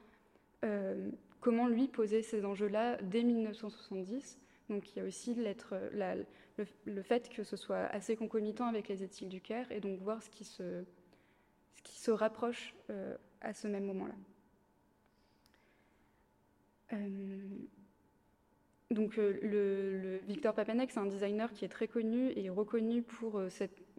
euh, 0.64 1.10
comment 1.40 1.68
lui 1.68 1.88
posait 1.88 2.22
ces 2.22 2.44
enjeux-là 2.44 2.96
dès 3.02 3.22
1970. 3.22 4.38
Donc 4.68 4.90
il 4.90 4.98
y 4.98 5.02
a 5.02 5.04
aussi 5.04 5.34
le, 5.34 7.02
fait 7.02 7.28
que 7.28 7.42
ce 7.42 7.56
soit 7.56 7.84
assez 7.86 8.16
concomitant 8.16 8.66
avec 8.66 8.88
les 8.88 9.02
éthiques 9.02 9.28
du 9.28 9.40
Caire 9.40 9.70
et 9.70 9.80
donc 9.80 9.98
voir 10.00 10.22
ce 10.22 10.30
qui 10.30 10.44
se, 10.44 10.84
ce 11.76 11.82
qui 11.82 11.98
se 11.98 12.10
rapproche 12.10 12.74
euh, 12.90 13.16
à 13.40 13.54
ce 13.54 13.68
même 13.68 13.84
moment-là. 13.84 14.14
Euh, 16.92 17.38
donc 18.90 19.18
euh, 19.18 19.38
le, 19.42 20.20
Victor 20.26 20.54
Papanek, 20.54 20.90
c'est 20.90 21.00
un 21.00 21.06
designer 21.06 21.52
qui 21.52 21.64
est 21.64 21.68
très 21.68 21.88
connu 21.88 22.32
et 22.36 22.48
reconnu 22.48 23.02
pour 23.02 23.38
euh, 23.38 23.48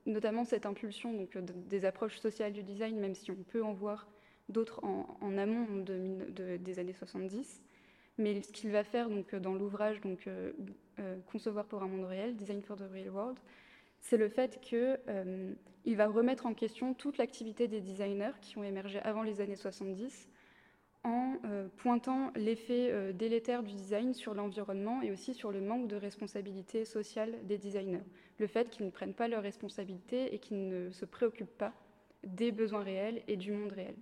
notamment 0.05 0.45
cette 0.45 0.65
impulsion 0.65 1.13
donc, 1.13 1.37
des 1.67 1.85
approches 1.85 2.17
sociales 2.17 2.53
du 2.53 2.63
design, 2.63 2.99
même 2.99 3.15
si 3.15 3.31
on 3.31 3.35
peut 3.35 3.63
en 3.63 3.73
voir 3.73 4.07
d'autres 4.47 4.83
en, 4.83 5.37
amont 5.37 5.83
de, 5.83 6.57
des 6.57 6.79
années 6.79 6.93
70. 6.93 7.61
Mais 8.17 8.41
ce 8.41 8.51
qu'il 8.51 8.71
va 8.71 8.83
faire 8.83 9.09
donc, 9.09 9.35
dans 9.35 9.53
l'ouvrage 9.53 10.01
Concevoir 11.27 11.65
pour 11.65 11.83
un 11.83 11.87
monde 11.87 12.05
réel, 12.05 12.35
Design 12.35 12.61
for 12.61 12.75
the 12.75 12.83
Real 12.91 13.09
World, 13.09 13.37
c'est 14.01 14.17
le 14.17 14.27
fait 14.27 14.59
qu'il 14.59 15.95
va 15.95 16.07
remettre 16.07 16.45
en 16.45 16.53
question 16.53 16.93
toute 16.93 17.17
l'activité 17.17 17.67
des 17.67 17.79
designers 17.79 18.33
qui 18.41 18.57
ont 18.57 18.63
émergé 18.63 18.99
avant 18.99 19.21
les 19.23 19.39
années 19.39 19.55
70 19.55 20.27
en 21.03 21.37
euh, 21.45 21.67
pointant 21.77 22.31
l'effet 22.35 22.89
euh, 22.91 23.13
délétère 23.13 23.63
du 23.63 23.73
design 23.73 24.13
sur 24.13 24.33
l'environnement 24.33 25.01
et 25.01 25.11
aussi 25.11 25.33
sur 25.33 25.51
le 25.51 25.61
manque 25.61 25.87
de 25.87 25.95
responsabilité 25.95 26.85
sociale 26.85 27.35
des 27.43 27.57
designers. 27.57 28.03
Le 28.37 28.47
fait 28.47 28.69
qu'ils 28.69 28.85
ne 28.85 28.91
prennent 28.91 29.13
pas 29.13 29.27
leurs 29.27 29.43
responsabilités 29.43 30.33
et 30.33 30.39
qu'ils 30.39 30.67
ne 30.67 30.91
se 30.91 31.05
préoccupent 31.05 31.57
pas 31.57 31.73
des 32.23 32.51
besoins 32.51 32.83
réels 32.83 33.21
et 33.27 33.37
du 33.37 33.51
monde 33.51 33.71
réel. 33.71 33.95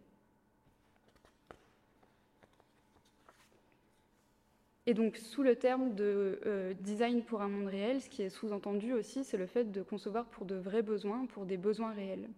Et 4.87 4.93
donc, 4.93 5.17
sous 5.17 5.43
le 5.43 5.57
terme 5.57 5.95
de 5.95 6.39
euh, 6.45 6.73
design 6.73 7.21
pour 7.21 7.41
un 7.41 7.49
monde 7.49 7.67
réel, 7.67 8.01
ce 8.01 8.09
qui 8.09 8.21
est 8.21 8.29
sous-entendu 8.29 8.93
aussi, 8.93 9.25
c'est 9.25 9.35
le 9.35 9.45
fait 9.45 9.69
de 9.69 9.83
concevoir 9.83 10.25
pour 10.27 10.45
de 10.45 10.55
vrais 10.55 10.81
besoins, 10.81 11.25
pour 11.25 11.45
des 11.45 11.57
besoins 11.57 11.91
réels. 11.91 12.29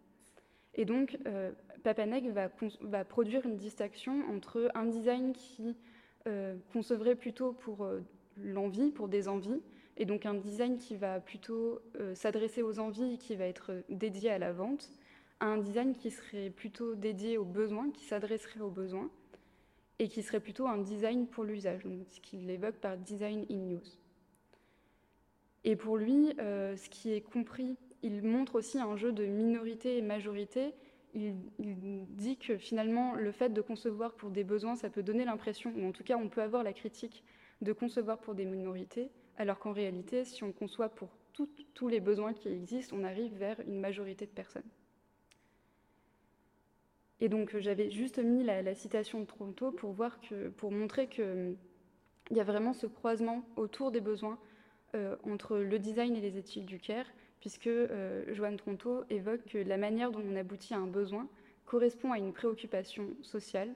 Et 0.76 0.86
donc, 0.86 1.18
euh, 1.26 1.52
Papanek 1.84 2.26
va, 2.30 3.06
produire 3.06 3.46
une 3.46 3.58
distinction 3.58 4.24
entre 4.30 4.72
un 4.76 4.86
design 4.86 5.34
qui 5.34 5.76
euh, 6.28 6.56
concevrait 6.74 7.16
plutôt 7.16 7.54
pour 7.54 7.84
euh, 7.84 8.02
l'envie, 8.38 8.92
pour 8.92 9.08
des 9.08 9.28
envies, 9.28 9.62
et 9.98 10.06
donc 10.06 10.26
un 10.26 10.36
design 10.36 10.78
qui 10.78 10.96
va 10.96 11.20
plutôt 11.20 11.82
s'adresser 12.14 12.62
aux 12.62 12.80
envies, 12.80 13.18
qui 13.18 13.36
va 13.36 13.46
être 13.46 13.84
dédié 13.90 14.30
à 14.30 14.38
la 14.38 14.54
vente, 14.54 14.90
un 15.42 15.58
design 15.58 15.94
qui 15.94 16.10
serait 16.10 16.50
plutôt 16.50 16.96
dédié 16.96 17.38
aux 17.38 17.44
besoins, 17.44 17.92
qui 17.92 18.06
s'adresserait 18.06 18.62
aux 18.62 18.70
besoins, 18.70 19.10
et 20.00 20.08
qui 20.08 20.24
serait 20.24 20.40
plutôt 20.40 20.68
un 20.68 20.78
design 20.78 21.28
pour 21.28 21.44
l'usage, 21.44 21.82
ce 21.84 22.20
qu'il 22.22 22.50
évoque 22.50 22.78
par 22.78 22.98
design 22.98 23.46
in 23.52 23.72
use. 23.72 24.00
Et 25.66 25.76
pour 25.76 25.98
lui, 25.98 26.34
euh, 26.40 26.76
ce 26.78 26.90
qui 26.90 27.12
est 27.12 27.22
compris, 27.22 27.78
il 28.04 28.24
montre 28.24 28.56
aussi 28.56 28.80
un 28.80 28.96
jeu 28.96 29.12
de 29.12 29.26
minorité 29.26 29.98
et 29.98 30.02
majorité. 30.02 30.74
Il, 31.16 31.36
dit 31.58 32.38
que 32.38 32.58
finalement, 32.58 33.16
le 33.16 33.32
fait 33.32 33.50
de 33.50 33.62
concevoir 33.62 34.14
pour 34.14 34.30
des 34.30 34.44
besoins, 34.44 34.76
ça 34.76 34.90
peut 34.90 35.04
donner 35.04 35.26
l'impression, 35.26 35.74
ou 35.76 35.88
en 35.88 35.92
tout 35.92 36.04
cas, 36.04 36.18
on 36.18 36.30
peut 36.30 36.42
avoir 36.42 36.64
la 36.64 36.74
critique 36.74 37.24
de 37.62 37.74
concevoir 37.74 38.20
pour 38.20 38.36
des 38.36 38.46
minorités, 38.46 39.10
alors 39.38 39.60
qu'en 39.60 39.74
réalité, 39.74 40.24
si 40.24 40.44
on 40.44 40.52
conçoit 40.52 40.90
pour 40.90 41.10
tous 41.74 41.88
les 41.88 42.00
besoins 42.00 42.34
qui 42.34 42.50
existent, 42.50 42.96
on 43.00 43.04
arrive 43.04 43.34
vers 43.36 43.60
une 43.62 43.80
majorité 43.80 44.26
de 44.26 44.32
personnes. 44.32 44.70
Et 47.22 47.30
donc 47.30 47.58
j'avais 47.58 47.92
juste 47.92 48.20
mis 48.20 48.44
la, 48.44 48.74
citation 48.76 49.22
de 49.22 49.26
Toronto 49.26 49.72
pour, 49.72 49.92
voir 49.92 50.20
que, 50.22 50.50
pour 50.50 50.72
montrer 50.72 51.08
qu'il 51.08 51.58
y 52.32 52.40
a 52.40 52.44
vraiment 52.44 52.74
ce 52.74 52.88
croisement 52.88 53.44
autour 53.58 53.92
des 53.92 54.02
besoins 54.02 54.40
euh, 54.96 55.16
entre 55.24 55.58
le 55.58 55.80
design 55.80 56.16
et 56.16 56.22
les 56.22 56.38
études 56.38 56.66
du 56.66 56.80
CARE, 56.80 57.06
puisque 57.40 57.68
euh, 57.68 58.24
Joanne 58.34 58.58
Tronto 58.58 59.04
évoque 59.10 59.46
que 59.46 59.58
la 59.58 59.78
manière 59.78 60.12
dont 60.12 60.24
on 60.24 60.36
aboutit 60.36 60.74
à 60.74 60.78
un 60.78 60.88
besoin 60.88 61.28
correspond 61.66 62.12
à 62.12 62.18
une 62.18 62.34
préoccupation 62.34 63.08
sociale, 63.22 63.74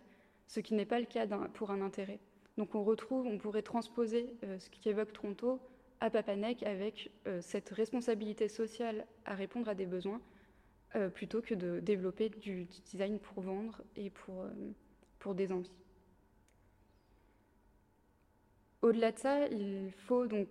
ce 0.47 0.59
qui 0.59 0.73
n'est 0.73 0.85
pas 0.85 0.99
le 0.99 1.05
cas 1.05 1.27
pour 1.53 1.71
un 1.71 1.81
intérêt. 1.81 2.19
Donc 2.57 2.75
on 2.75 2.83
retrouve, 2.83 3.25
on 3.25 3.37
pourrait 3.37 3.61
transposer 3.61 4.35
euh, 4.43 4.59
ce 4.59 4.69
qu'évoque 4.69 5.13
Tronto 5.13 5.59
à 5.99 6.09
Papanek 6.09 6.63
avec 6.63 7.11
cette 7.39 7.69
responsabilité 7.69 8.49
sociale 8.49 9.05
à 9.23 9.35
répondre 9.35 9.69
à 9.69 9.73
des 9.73 9.85
besoins, 9.85 10.19
euh, 10.95 11.09
plutôt 11.09 11.41
que 11.41 11.55
de 11.55 11.79
développer 11.79 12.29
du, 12.29 12.65
design 12.65 13.17
pour 13.17 13.41
vendre 13.41 13.81
et 13.95 14.11
pour, 14.11 14.41
euh, 14.41 14.49
pour 15.17 15.33
des 15.33 15.51
envies. 15.51 15.73
Au-delà 18.83 19.11
de 19.11 19.17
ça, 19.17 19.47
il 19.47 19.91
faut 20.05 20.27
donc 20.27 20.49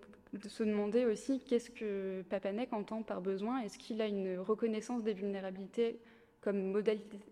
se 0.48 0.62
demander 0.62 1.04
aussi 1.04 1.40
qu'est-ce 1.40 1.70
que 1.70 2.22
Papanek 2.28 2.72
entend 2.72 3.02
par 3.02 3.20
besoin. 3.20 3.60
Est-ce 3.60 3.78
qu'il 3.78 4.00
a 4.00 4.06
une 4.06 4.38
reconnaissance 4.38 5.02
des 5.02 5.14
vulnérabilités 5.14 5.98
comme 6.40 6.72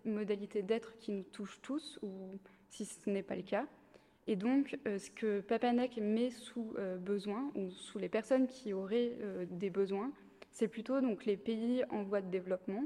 modalité, 0.05 0.63
d'être 0.63 0.97
qui 0.99 1.11
nous 1.11 1.25
touche 1.25 1.61
tous, 1.63 1.99
ou 2.03 2.39
si 2.69 2.85
ce 2.85 3.11
n'est 3.11 3.23
pas 3.25 3.35
le 3.35 3.43
cas? 3.43 3.67
Et 4.29 4.37
donc, 4.37 4.79
euh, 4.87 4.99
ce 4.99 5.11
que 5.11 5.41
Papanek 5.41 5.97
met 5.97 6.31
sous 6.31 6.75
besoin, 7.01 7.51
ou 7.57 7.71
sous 7.71 7.99
les 7.99 8.09
personnes 8.09 8.47
qui 8.47 8.73
auraient 8.73 9.17
des 9.51 9.71
besoins, 9.71 10.13
c'est 10.51 10.69
plutôt 10.69 11.01
donc 11.01 11.25
les 11.25 11.37
pays 11.37 11.85
en 11.91 12.03
voie 12.03 12.21
de 12.21 12.31
développement, 12.31 12.85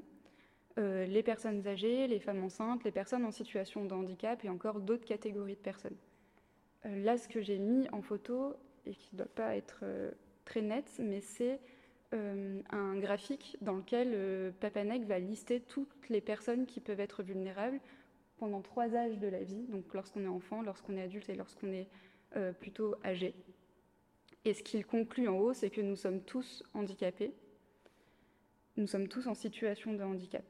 euh, 0.77 1.07
les 1.07 1.23
personnes 1.23 1.67
âgées, 1.69 2.09
les 2.09 2.19
femmes 2.19 2.43
enceintes, 2.43 2.83
les 2.83 2.91
personnes 2.91 3.25
en 3.25 3.31
situation 3.31 3.85
de 3.85 3.95
handicap 3.95 4.45
et 4.45 4.49
encore 4.49 4.81
d'autres 4.81 5.05
catégories 5.05 5.55
de 5.55 5.61
personnes. 5.61 5.97
Euh, 6.85 7.05
là, 7.05 7.17
ce 7.17 7.29
que 7.29 7.41
j'ai 7.41 7.59
mis 7.59 7.89
en 7.91 8.03
photo, 8.03 8.55
et 8.87 8.95
qui 8.95 9.11
ne 9.13 9.19
doit 9.19 9.35
pas 9.35 9.57
être 9.57 9.81
euh, 9.83 10.11
très 10.45 10.63
net, 10.63 10.91
mais 10.99 11.21
c'est 11.21 11.61
un 12.71 12.97
graphique 12.99 13.57
dans 13.61 13.75
lequel 13.75 14.53
Papanek 14.61 15.03
va 15.05 15.19
lister 15.19 15.59
toutes 15.59 16.09
les 16.09 16.21
personnes 16.21 16.65
qui 16.65 16.79
peuvent 16.79 17.01
être 17.01 17.25
vulnérables 17.25 17.81
pendant 18.37 18.61
trois 18.63 18.95
âges 18.95 19.19
de 19.19 19.27
la 19.27 19.43
vie, 19.43 19.67
donc 19.67 19.93
lorsqu'on 19.93 20.23
est 20.23 20.29
enfant, 20.29 20.63
lorsqu'on 20.63 20.97
est 20.97 21.03
adulte 21.03 21.29
et 21.29 21.35
lorsqu'on 21.35 21.73
est 21.73 21.89
plutôt 22.61 22.95
âgé. 23.05 23.35
Et 24.45 24.55
ce 24.55 24.63
qu'il 24.63 24.87
conclut 24.87 25.27
en 25.27 25.39
haut, 25.39 25.55
c'est 25.55 25.71
que 25.71 25.81
nous 25.81 25.97
sommes 25.97 26.21
tous 26.21 26.63
handicapés, 26.73 27.33
nous 28.77 28.87
sommes 28.87 29.09
tous 29.09 29.27
en 29.27 29.35
situation 29.35 29.95
de 29.95 30.03
handicap. 30.03 30.45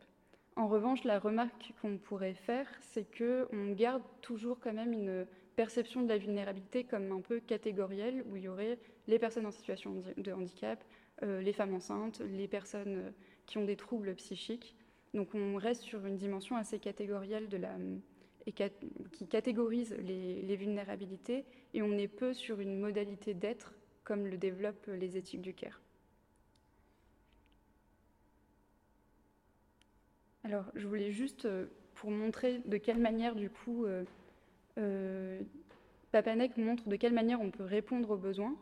En 0.56 0.68
revanche, 0.68 1.04
la 1.04 1.18
remarque 1.18 1.72
qu'on 1.80 1.98
pourrait 1.98 2.34
faire, 2.34 2.68
c'est 2.80 3.06
qu'on 3.16 3.72
garde 3.72 4.02
toujours 4.20 4.60
quand 4.60 4.72
même 4.72 4.92
une 4.92 5.26
perception 5.56 6.02
de 6.02 6.08
la 6.08 6.18
vulnérabilité 6.18 6.84
comme 6.84 7.10
un 7.12 7.20
peu 7.20 7.40
catégorielle, 7.40 8.24
où 8.28 8.36
il 8.36 8.44
y 8.44 8.48
aurait 8.48 8.78
les 9.06 9.18
personnes 9.18 9.46
en 9.46 9.50
situation 9.50 10.02
de 10.16 10.32
handicap, 10.32 10.82
euh, 11.22 11.40
les 11.40 11.52
femmes 11.52 11.74
enceintes, 11.74 12.20
les 12.20 12.48
personnes 12.48 12.96
euh, 12.98 13.10
qui 13.46 13.58
ont 13.58 13.64
des 13.64 13.76
troubles 13.76 14.14
psychiques. 14.14 14.76
Donc 15.12 15.34
on 15.34 15.56
reste 15.56 15.82
sur 15.82 16.04
une 16.06 16.16
dimension 16.16 16.56
assez 16.56 16.78
catégorielle 16.78 17.48
de 17.48 17.56
la, 17.56 17.76
et 18.46 18.52
qui 18.52 19.26
catégorise 19.26 19.96
les, 20.00 20.56
vulnérabilités, 20.56 21.44
et 21.72 21.82
on 21.82 21.92
est 21.92 22.08
peu 22.08 22.34
sur 22.34 22.60
une 22.60 22.78
modalité 22.78 23.34
d'être 23.34 23.74
comme 24.04 24.26
le 24.26 24.36
développent 24.36 24.86
les 24.86 25.16
éthiques 25.16 25.40
du 25.40 25.54
CARE. 25.54 25.80
Alors, 30.44 30.66
je 30.74 30.86
voulais 30.86 31.10
juste, 31.10 31.46
euh, 31.46 31.66
pour 31.94 32.10
montrer 32.10 32.58
de 32.66 32.76
quelle 32.76 32.98
manière, 32.98 33.34
du 33.34 33.48
coup, 33.48 33.86
euh, 33.86 34.04
euh, 34.04 34.04
Papanek 36.10 36.56
montre 36.56 36.88
de 36.88 36.96
quelle 36.96 37.12
manière 37.12 37.40
on 37.40 37.50
peut 37.50 37.64
répondre 37.64 38.10
aux 38.10 38.16
besoins 38.16 38.56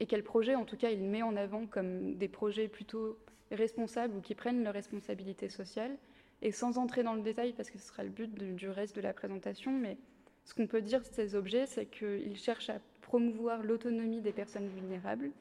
et 0.00 0.06
quels 0.06 0.24
projets, 0.24 0.54
en 0.54 0.64
tout 0.64 0.76
cas, 0.76 0.90
il 0.90 1.02
met 1.02 1.22
en 1.22 1.36
avant 1.36 1.66
comme 1.66 2.16
des 2.16 2.28
projets 2.28 2.68
plutôt 2.68 3.18
responsables 3.50 4.16
ou 4.16 4.20
qui 4.20 4.34
prennent 4.34 4.64
leurs 4.64 4.72
responsabilités 4.72 5.48
sociales. 5.48 5.96
Et 6.42 6.52
sans 6.52 6.78
entrer 6.78 7.02
dans 7.02 7.14
le 7.14 7.20
détail, 7.20 7.52
parce 7.52 7.70
que 7.70 7.78
ce 7.78 7.86
sera 7.86 8.02
le 8.02 8.08
but 8.08 8.32
du 8.32 8.68
reste 8.70 8.96
de 8.96 9.02
la 9.02 9.12
présentation, 9.12 9.72
mais 9.72 9.98
ce 10.44 10.54
qu'on 10.54 10.66
peut 10.66 10.80
dire 10.80 11.00
de 11.00 11.06
ces 11.06 11.34
objets, 11.34 11.66
c'est 11.66 11.84
qu'ils 11.84 12.38
cherchent 12.38 12.70
à 12.70 12.80
promouvoir 13.02 13.62
l'autonomie 13.62 14.22
des 14.22 14.32
personnes 14.32 14.68
vulnérables, 14.68 15.32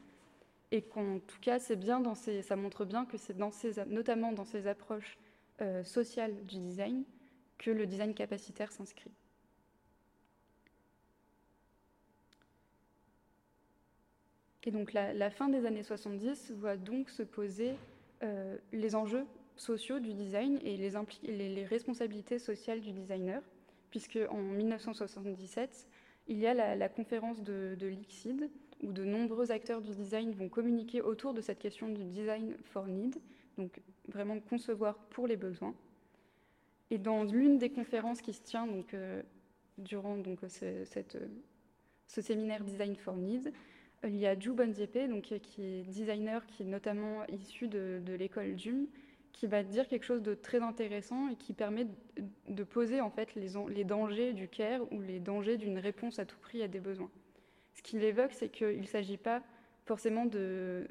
et 0.72 0.82
qu'en 0.82 1.20
tout 1.20 1.40
cas, 1.40 1.58
c'est 1.58 1.78
bien 1.78 2.02
dans 2.02 2.16
ces, 2.16 2.42
ça 2.42 2.58
montre 2.58 2.84
bien 2.84 3.06
que 3.06 3.18
c'est 3.18 3.38
dans 3.38 3.50
ces, 3.50 3.84
notamment 3.88 4.34
dans 4.34 4.44
ces 4.44 4.68
approches 4.68 5.18
euh, 5.62 5.86
social 5.86 6.36
du 6.46 6.60
design 6.60 7.06
que 7.58 7.72
le 7.72 7.86
design 7.86 8.14
capacitaire 8.14 8.72
s'inscrit. 8.72 9.12
Et 14.70 14.72
donc 14.72 14.94
la, 14.94 15.32
fin 15.32 15.50
des 15.50 15.66
années 15.66 15.82
70 15.82 16.52
voit 16.52 16.78
donc 16.78 17.10
se 17.10 17.24
poser 17.24 17.74
euh, 18.22 18.56
les 18.72 18.94
enjeux 18.94 19.26
sociaux 19.56 20.00
du 20.00 20.14
design 20.14 20.60
et 20.64 20.78
les, 20.78 21.66
responsabilités 21.66 22.38
sociales 22.38 22.80
du 22.80 22.92
designer, 22.92 23.42
puisque 23.90 24.20
en 24.30 24.38
1977, 24.38 25.88
il 26.28 26.38
y 26.38 26.46
a 26.46 26.54
la, 26.54 26.88
conférence 26.88 27.42
de, 27.42 27.76
de 27.80 27.88
l'ICSID, 27.88 28.48
où 28.84 28.92
de 28.92 29.04
nombreux 29.04 29.52
acteurs 29.52 29.82
du 29.82 29.90
design 29.96 30.34
vont 30.34 30.50
communiquer 30.50 31.02
autour 31.02 31.34
de 31.34 31.42
cette 31.42 31.58
question 31.58 31.90
du 31.90 32.04
design 32.04 32.56
for 32.66 32.86
need, 32.86 33.16
donc 33.58 33.82
vraiment 34.08 34.40
concevoir 34.40 35.00
pour 35.10 35.26
les 35.26 35.36
besoins. 35.36 35.74
Et 36.92 37.00
dans 37.00 37.24
l'une 37.24 37.58
des 37.58 37.72
conférences 37.72 38.22
qui 38.22 38.34
se 38.34 38.44
tient 38.44 38.68
donc, 38.68 38.94
euh, 38.94 39.24
durant 39.80 40.18
donc, 40.18 40.42
ce, 40.48 40.86
cette, 40.86 41.18
ce, 42.06 42.22
séminaire 42.22 42.64
Design 42.64 42.96
for 42.96 43.16
Needs, 43.16 43.52
il 44.04 44.18
y 44.18 44.26
a 44.28 44.40
Ju 44.40 44.52
Bonziepe, 44.52 45.10
donc, 45.10 45.24
qui 45.24 45.64
est 45.64 45.84
designer, 45.84 46.46
qui 46.46 46.64
est 46.64 46.66
notamment 46.66 47.26
issu 47.28 47.68
de, 47.68 48.02
l'école 48.18 48.56
DUM, 48.56 48.88
qui 49.32 49.48
va 49.48 49.64
dire 49.64 49.88
quelque 49.88 50.06
chose 50.06 50.22
de 50.22 50.34
très 50.34 50.62
intéressant 50.62 51.30
et 51.30 51.36
qui 51.36 51.54
permet 51.54 51.88
de, 52.48 52.64
poser 52.64 53.02
en 53.02 53.10
fait 53.10 53.36
les, 53.36 53.84
dangers 53.84 54.34
du 54.34 54.48
care 54.48 54.82
ou 54.92 55.02
les 55.02 55.20
dangers 55.20 55.58
d'une 55.58 55.78
réponse 55.78 56.20
à 56.20 56.26
tout 56.26 56.40
prix 56.40 56.62
à 56.62 56.68
des 56.68 56.80
besoins. 56.80 57.12
Ce 57.74 57.82
qu'il 57.82 58.04
évoque, 58.04 58.34
c'est 58.34 58.50
qu'il 58.50 58.82
ne 58.82 58.86
s'agit 58.86 59.18
pas 59.18 59.42
forcément 59.86 60.26
de, 60.26 60.88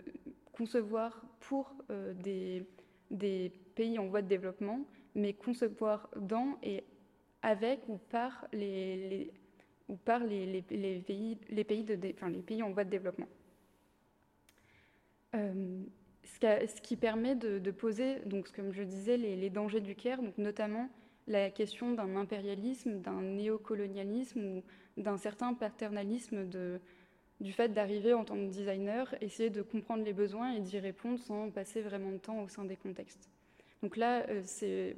concevoir 0.58 1.22
pour 1.40 1.72
euh, 1.90 2.12
des, 2.14 3.52
pays 3.74 3.98
en 3.98 4.08
voie 4.08 4.22
de 4.22 4.26
développement, 4.26 4.80
mais 5.14 5.32
concevoir 5.32 6.10
dans 6.16 6.58
et 6.64 6.82
avec 7.42 7.88
ou 7.88 7.98
par 8.10 8.48
les, 8.52 9.32
ou 9.88 9.96
par 9.96 10.24
les, 10.24 10.62
pays, 11.02 12.62
en 12.62 12.70
voie 12.70 12.84
de 12.84 12.90
développement. 12.90 13.28
Euh, 15.34 15.82
ce, 16.24 16.80
qui 16.80 16.96
permet 16.96 17.34
de, 17.34 17.70
poser, 17.70 18.20
donc, 18.26 18.52
comme 18.52 18.72
je 18.72 18.82
disais, 18.82 19.16
les, 19.16 19.50
dangers 19.50 19.80
du 19.80 19.94
CARE, 19.94 20.22
donc 20.22 20.36
notamment 20.38 20.88
la 21.26 21.50
question 21.50 21.92
d'un 21.92 22.16
impérialisme, 22.16 23.00
d'un 23.00 23.20
néocolonialisme 23.20 24.40
ou 24.40 24.62
d'un 24.96 25.18
certain 25.18 25.52
paternalisme 25.54 26.48
du 27.40 27.52
fait 27.52 27.68
d'arriver 27.68 28.14
en 28.14 28.24
tant 28.24 28.36
que 28.36 28.46
designer, 28.46 29.14
essayer 29.20 29.50
de 29.50 29.62
comprendre 29.62 30.04
les 30.04 30.14
besoins 30.14 30.52
et 30.52 30.60
d'y 30.60 30.78
répondre 30.78 31.18
sans 31.18 31.50
passer 31.50 31.82
vraiment 31.82 32.12
de 32.12 32.18
temps 32.18 32.42
au 32.42 32.48
sein 32.48 32.64
des 32.64 32.76
contextes. 32.76 33.28
Donc 33.82 33.96
là, 33.96 34.26
euh, 34.28 34.42
c'est 34.44 34.96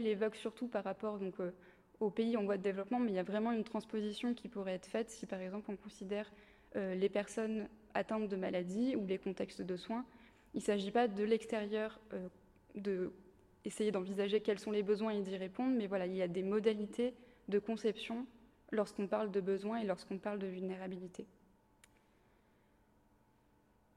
l'évoque 0.00 0.36
surtout 0.36 0.66
par 0.66 0.84
rapport 0.84 1.18
donc, 1.18 1.34
euh, 1.40 1.50
aux 2.00 2.10
pays 2.10 2.36
en 2.36 2.44
voie 2.44 2.56
de 2.56 2.62
développement, 2.62 2.98
mais 2.98 3.12
il 3.12 3.14
y 3.14 3.18
a 3.18 3.24
vraiment 3.24 3.52
une 3.52 3.64
transposition 3.64 4.34
qui 4.34 4.48
pourrait 4.48 4.74
être 4.74 4.86
faite 4.86 5.10
si 5.10 5.26
par 5.26 5.40
exemple 5.40 5.70
on 5.70 5.76
considère 5.76 6.30
euh, 6.76 6.94
les 6.94 7.08
personnes 7.08 7.68
atteintes 7.94 8.28
de 8.28 8.36
maladies 8.36 8.96
ou 8.96 9.06
les 9.06 9.18
contextes 9.18 9.62
de 9.62 9.76
soins. 9.76 10.04
Il 10.54 10.58
ne 10.58 10.64
s'agit 10.64 10.90
pas 10.90 11.08
de 11.08 11.24
l'extérieur 11.24 12.00
de 12.74 13.12
essayer 13.66 13.90
d'envisager 13.90 14.40
quels 14.40 14.58
sont 14.58 14.70
les 14.70 14.82
besoins 14.82 15.10
et 15.10 15.20
d'y 15.20 15.36
répondre, 15.36 15.74
mais 15.76 15.86
voilà, 15.86 16.06
il 16.06 16.14
y 16.14 16.22
a 16.22 16.28
des 16.28 16.42
modalités 16.42 17.14
de 17.48 17.58
conception 17.58 18.26
lorsqu'on 18.70 19.06
parle 19.06 19.30
de 19.30 19.40
besoins 19.40 19.78
et 19.78 19.84
lorsqu'on 19.84 20.18
parle 20.18 20.38
de 20.38 20.46
vulnérabilité. 20.46 21.26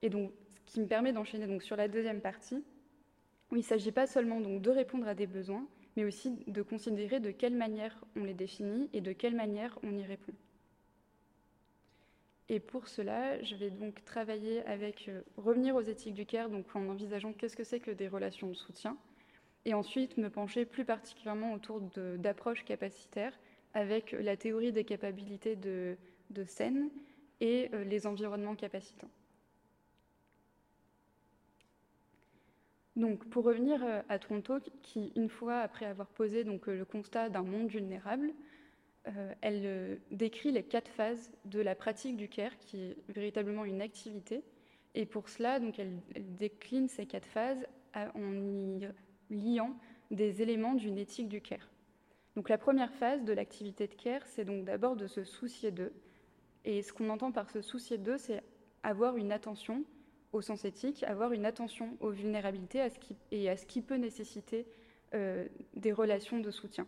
Et 0.02 0.10
donc, 0.10 0.32
ce 0.66 0.74
qui 0.74 0.80
me 0.82 0.88
permet 0.88 1.14
d'enchaîner 1.14 1.48
donc 1.48 1.62
sur 1.62 1.76
la 1.76 1.88
deuxième 1.88 2.22
partie, 2.22 2.64
où 3.52 3.56
il 3.56 3.60
ne 3.60 3.64
s'agit 3.64 3.92
pas 3.92 4.08
seulement 4.08 4.42
donc 4.42 4.62
de 4.62 4.70
répondre 4.70 5.08
à 5.08 5.14
des 5.14 5.28
besoins, 5.28 5.68
mais 5.96 6.06
aussi 6.06 6.32
de 6.48 6.62
considérer 6.62 7.20
de 7.20 7.32
quelle 7.32 7.56
manière 7.56 8.04
on 8.16 8.24
les 8.24 8.34
définit 8.34 8.90
et 8.94 9.02
de 9.02 9.12
quelle 9.12 9.36
manière 9.36 9.78
on 9.84 9.98
y 9.98 10.04
répond. 10.04 10.34
Et 12.50 12.60
pour 12.60 12.88
cela, 12.88 13.42
je 13.44 13.56
vais 13.56 13.70
donc 13.70 14.04
travailler 14.06 14.64
avec 14.66 15.08
euh, 15.08 15.22
revenir 15.38 15.76
aux 15.76 15.82
éthiques 15.82 16.16
du 16.16 16.26
CARE, 16.26 16.50
donc 16.50 16.66
en 16.76 16.90
envisageant 16.90 17.32
qu'est-ce 17.32 17.56
que 17.56 17.64
c'est 17.64 17.80
que 17.80 17.92
des 17.92 18.08
relations 18.08 18.48
de 18.48 18.56
soutien, 18.56 18.98
et 19.66 19.76
ensuite 19.76 20.18
me 20.18 20.30
pencher 20.30 20.66
plus 20.66 20.84
particulièrement 20.84 21.54
autour 21.54 21.80
d'approches 22.18 22.66
capacitaires 22.66 23.38
avec 23.76 24.14
la 24.14 24.36
théorie 24.36 24.72
des 24.72 24.84
capacités 24.84 25.56
de, 25.56 25.96
de 26.32 26.44
scène 26.44 26.90
et 27.40 27.70
euh, 27.74 27.84
les 27.84 28.08
environnements 28.08 28.56
capacitants. 28.56 29.12
Donc, 33.00 33.24
pour 33.30 33.46
revenir 33.46 33.82
euh, 33.82 34.02
à 34.10 34.20
Toronto, 34.20 34.56
qui, 34.82 35.14
une 35.16 35.30
fois 35.30 35.60
après 35.60 35.86
avoir 35.86 36.08
posé 36.08 36.44
donc, 36.44 36.68
le 36.68 36.84
constat 36.84 37.30
d'un 37.30 37.44
monde 37.44 37.70
vulnérable, 37.70 38.34
euh, 39.08 39.34
elle 39.40 39.62
euh, 39.64 39.96
décrit 40.12 40.52
les 40.52 40.64
quatre 40.64 40.92
phases 40.92 41.32
de 41.46 41.62
la 41.62 41.76
pratique 41.76 42.18
du 42.18 42.28
CARE, 42.28 42.58
qui 42.60 42.82
est 42.82 42.98
véritablement 43.08 43.64
une 43.64 43.82
activité. 43.82 44.44
Et 44.96 45.06
pour 45.06 45.30
cela, 45.30 45.62
donc, 45.62 45.80
elle, 45.80 46.02
décline 46.36 46.90
ces 46.90 47.06
quatre 47.06 47.28
phases 47.28 47.66
en 47.96 48.34
y 48.34 48.86
liant 49.30 49.76
des 50.12 50.42
éléments 50.42 50.74
d'une 50.74 50.98
éthique 50.98 51.30
du 51.30 51.42
CARE. 51.42 51.70
Donc 52.36 52.50
la 52.50 52.58
première 52.58 52.94
phase 52.94 53.24
de 53.24 53.34
l'activité 53.34 53.88
de 53.88 53.94
CARE, 53.94 54.26
c'est 54.26 54.46
donc 54.46 54.64
d'abord 54.64 54.96
de 54.96 55.08
se 55.08 55.24
soucier 55.24 55.72
d'eux. 55.72 55.94
Et 56.66 56.82
ce 56.82 56.94
qu'on 56.94 57.10
entend 57.10 57.32
par 57.32 57.50
se 57.50 57.62
soucier 57.62 57.98
d'eux, 57.98 58.18
c'est 58.18 58.44
avoir 58.84 59.18
une 59.18 59.32
attention 59.32 59.84
au 60.32 60.42
sens 60.42 60.66
éthique, 60.66 61.04
avoir 61.04 61.32
une 61.32 61.46
attention 61.46 61.98
aux 62.00 62.12
vulnérabilités 62.12 62.86
et 63.32 63.50
à 63.50 63.58
ce 63.58 63.66
qui 63.66 63.82
peut 63.82 63.96
nécessiter 63.96 64.68
euh, 65.16 65.48
des 65.76 65.92
relations 65.92 66.40
de 66.40 66.52
soutien. 66.52 66.86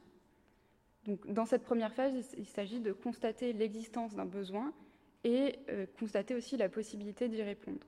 Donc, 1.06 1.26
dans 1.32 1.46
cette 1.46 1.64
première 1.64 1.94
phase, 1.94 2.14
il 2.38 2.46
s'agit 2.46 2.80
de 2.80 2.92
constater 2.92 3.54
l'existence 3.54 4.14
d'un 4.14 4.26
besoin 4.26 4.74
et 5.24 5.58
euh, 5.70 5.86
constater 6.00 6.36
aussi 6.36 6.58
la 6.58 6.70
possibilité 6.70 7.28
d'y 7.28 7.42
répondre. 7.42 7.80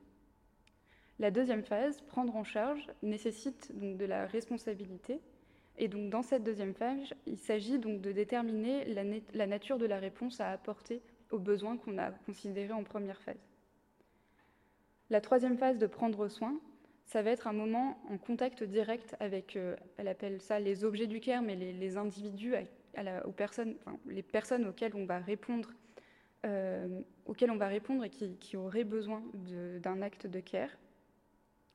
La 1.19 1.29
deuxième 1.29 1.63
phase, 1.63 2.01
prendre 2.01 2.35
en 2.35 2.43
charge, 2.43 2.87
nécessite 3.03 3.71
donc 3.77 3.97
de 3.97 4.05
la 4.05 4.25
responsabilité. 4.25 5.19
Et 5.77 5.87
donc 5.87 6.09
dans 6.09 6.23
cette 6.23 6.43
deuxième 6.43 6.73
phase, 6.73 7.13
il 7.27 7.37
s'agit 7.37 7.79
donc 7.79 8.01
de 8.01 8.11
déterminer 8.11 8.85
la, 8.85 9.03
la, 9.33 9.47
nature 9.47 9.77
de 9.77 9.85
la 9.85 9.99
réponse 9.99 10.39
à 10.39 10.49
apporter 10.49 11.01
aux 11.31 11.39
besoins 11.39 11.77
qu'on 11.77 11.97
a 11.97 12.11
considérés 12.11 12.73
en 12.73 12.83
première 12.83 13.21
phase. 13.21 13.52
La 15.09 15.21
troisième 15.21 15.57
phase 15.57 15.77
de 15.77 15.87
prendre 15.87 16.27
soin, 16.27 16.59
ça 17.05 17.21
va 17.21 17.31
être 17.31 17.47
un 17.47 17.53
moment 17.53 17.99
en 18.09 18.17
contact 18.17 18.63
direct 18.63 19.15
avec, 19.19 19.55
euh, 19.55 19.75
elle 19.97 20.07
appelle 20.07 20.41
ça 20.41 20.59
les 20.59 20.83
objets 20.83 21.07
du 21.07 21.19
care, 21.19 21.41
mais 21.41 21.55
les, 21.55 21.97
individus 21.97 22.55
aux 23.25 23.31
personnes, 23.31 23.75
les 24.07 24.23
personnes 24.23 24.65
auxquelles 24.67 24.95
on 24.95 25.05
va 25.05 25.19
répondre, 25.19 25.71
euh, 26.45 27.01
on 27.27 27.55
va 27.55 27.67
répondre 27.67 28.03
et 28.03 28.09
qui, 28.09 28.57
auraient 28.57 28.83
besoin 28.83 29.23
d'un 29.81 30.01
acte 30.01 30.27
de 30.27 30.39
care. 30.39 30.69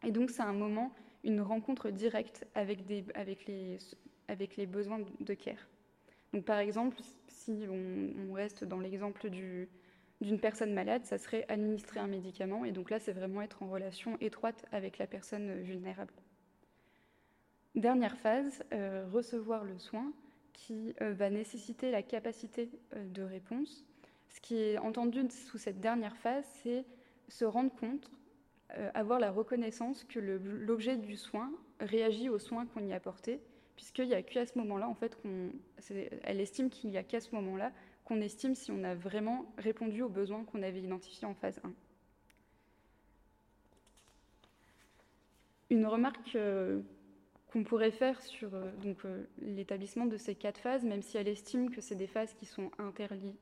Et 0.05 0.13
donc 0.13 0.31
c'est 0.31 0.43
un 0.43 0.53
moment, 0.53 0.93
une 1.25 1.41
rencontre 1.41 1.91
directe 1.91 2.47
avec, 2.55 2.89
les, 2.89 4.67
besoins 4.67 5.01
de 5.21 5.35
care. 5.35 5.69
Donc 6.33 6.45
par 6.45 6.59
exemple, 6.59 6.99
si 7.29 7.67
on, 7.69 8.33
reste 8.33 8.65
dans 8.65 8.81
l'exemple 8.81 9.29
d'une 10.21 10.41
personne 10.41 10.73
malade, 10.73 11.05
ça 11.05 11.19
serait 11.19 11.45
administrer 11.49 12.01
un 12.01 12.09
médicament. 12.09 12.65
Et 12.65 12.73
donc 12.73 12.91
là, 12.91 12.99
c'est 12.99 13.13
vraiment 13.13 13.43
être 13.43 13.63
en 13.63 13.69
relation 13.69 14.17
étroite 14.21 14.65
avec 14.73 14.99
la 14.99 15.07
personne 15.07 15.61
vulnérable. 15.63 16.13
Dernière 17.75 18.17
phase, 18.19 18.65
euh, 18.73 19.07
recevoir 19.13 19.65
le 19.65 19.79
soin 19.79 20.13
qui 20.53 20.95
euh, 21.01 21.13
va 21.13 21.31
nécessiter 21.31 21.93
la 21.93 22.03
capacité 22.03 22.71
euh, 22.97 23.07
de 23.09 23.23
réponse. 23.23 23.85
Ce 24.31 24.41
qui 24.41 24.57
est 24.57 24.79
entendu 24.79 25.23
sous 25.31 25.59
cette 25.59 25.81
dernière 25.81 26.17
phase, 26.17 26.45
c'est 26.63 26.85
se 27.29 27.45
rendre 27.45 27.75
compte, 27.77 28.11
avoir 28.93 29.19
la 29.19 29.31
reconnaissance 29.31 30.05
que 30.05 30.19
l'objet 30.19 30.99
du 30.99 31.17
soin 31.17 31.51
réagit 31.81 32.29
aux 32.29 32.39
soins 32.39 32.67
qu'on 32.67 32.85
y 32.87 32.93
a 32.93 32.97
apportés, 32.97 33.41
puisqu'il 33.77 34.09
n'y 34.09 34.15
a 34.15 34.23
qu'à 34.23 34.45
ce 34.45 34.59
moment-là, 34.59 34.87
en 34.87 34.95
fait, 34.95 35.17
elle 36.23 36.41
estime 36.41 36.69
qu'il 36.69 36.91
n'y 36.91 36.99
a 36.99 37.03
qu'à 37.03 37.21
ce 37.21 37.35
moment-là 37.35 37.73
qu'on 38.09 38.23
estime 38.23 38.55
si 38.55 38.71
on 38.71 38.83
a 38.85 38.95
vraiment 38.95 39.53
répondu 39.59 40.01
aux 40.01 40.09
besoins 40.09 40.43
qu'on 40.45 40.63
avait 40.63 40.81
identifiés 40.81 41.27
en 41.27 41.35
phase 41.35 41.61
1. 41.63 41.73
Une 45.71 45.87
remarque 45.87 46.35
qu'on 47.53 47.65
pourrait 47.65 47.91
faire 47.91 48.23
sur 48.23 48.55
euh, 48.55 48.71
euh, 49.05 49.25
l'établissement 49.43 50.07
de 50.07 50.17
ces 50.17 50.35
quatre 50.35 50.59
phases, 50.59 50.85
même 50.85 51.03
si 51.03 51.19
elle 51.19 51.29
estime 51.29 51.71
que 51.71 51.83
c'est 51.83 51.97
des 51.97 52.07
phases 52.07 52.33
qui 52.33 52.47
sont 52.47 52.71
interliées 52.79 53.35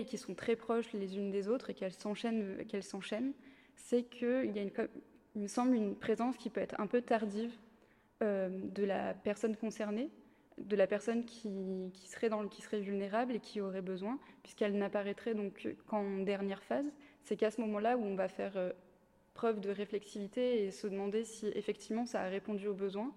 et 0.00 0.04
qui 0.04 0.18
sont 0.18 0.34
très 0.34 0.56
proches 0.56 0.92
les 0.92 1.16
unes 1.16 1.30
des 1.30 1.46
autres 1.46 1.70
et 1.70 1.74
qu'elles 1.74 1.92
s'enchaînent, 1.92 3.34
c'est 3.76 4.02
qu'il 4.02 4.50
y 4.52 4.58
a, 4.58 4.62
une, 4.62 4.72
me 5.36 5.46
semble, 5.46 5.76
une 5.76 5.94
présence 5.94 6.36
qui 6.36 6.50
peut 6.50 6.60
être 6.60 6.80
un 6.80 6.88
peu 6.88 7.02
tardive 7.02 7.56
euh, 8.22 8.48
de 8.48 8.82
la 8.82 9.14
personne 9.14 9.56
concernée, 9.56 10.10
de 10.58 10.76
la 10.76 10.86
personne 10.86 11.24
qui, 11.24 11.90
serait 12.06 12.80
vulnérable 12.80 13.34
et 13.34 13.40
qui 13.40 13.60
aurait 13.60 13.82
besoin, 13.82 14.18
puisqu'elle 14.42 14.76
n'apparaîtrait 14.76 15.34
donc 15.34 15.68
qu'en 15.86 16.18
dernière 16.18 16.62
phase. 16.62 16.86
C'est 17.22 17.36
qu'à 17.36 17.50
ce 17.50 17.60
moment-là 17.62 17.96
où 17.96 18.04
on 18.04 18.14
va 18.14 18.28
faire 18.28 18.72
preuve 19.34 19.60
de 19.60 19.70
réflexivité 19.70 20.64
et 20.64 20.70
se 20.70 20.86
demander 20.86 21.24
si 21.24 21.48
effectivement 21.48 22.06
ça 22.06 22.22
a 22.22 22.28
répondu 22.28 22.68
aux 22.68 22.74
besoins, 22.74 23.12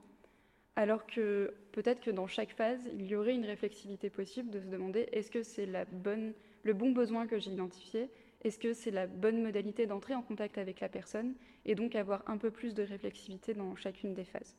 alors 0.75 1.05
que 1.05 1.53
peut-être 1.71 2.01
que 2.01 2.11
dans 2.11 2.27
chaque 2.27 2.51
phase, 2.51 2.81
il 2.93 3.07
y 3.07 3.15
aurait 3.15 3.33
une 3.33 3.45
réflexivité 3.45 4.09
possible 4.09 4.49
de 4.49 4.59
se 4.59 4.67
demander 4.67 5.07
est-ce 5.11 5.31
que 5.31 5.43
c'est 5.43 5.65
le 5.65 6.73
bon 6.73 6.91
besoin 6.91 7.27
que 7.27 7.39
j'ai 7.39 7.51
identifié, 7.51 8.09
est-ce 8.43 8.59
que 8.59 8.73
c'est 8.73 8.91
la 8.91 9.07
bonne 9.07 9.41
modalité 9.41 9.87
d'entrer 9.87 10.13
en 10.15 10.21
contact 10.21 10.57
avec 10.57 10.79
la 10.79 10.89
personne, 10.89 11.33
et 11.65 11.75
donc 11.75 11.95
avoir 11.95 12.23
un 12.27 12.37
peu 12.37 12.51
plus 12.51 12.73
de 12.73 12.83
réflexivité 12.83 13.53
dans 13.53 13.75
chacune 13.75 14.13
des 14.13 14.25
phases? 14.25 14.55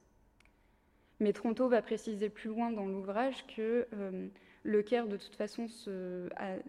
Mais 1.20 1.32
Tronto 1.32 1.68
va 1.68 1.82
préciser 1.82 2.28
plus 2.28 2.48
loin 2.48 2.70
dans 2.70 2.86
l'ouvrage 2.86 3.46
que 3.46 3.86
euh, 3.92 4.28
le 4.62 4.82
CARE, 4.82 5.08
de 5.08 5.16
toute 5.16 5.34
façon, 5.34 5.66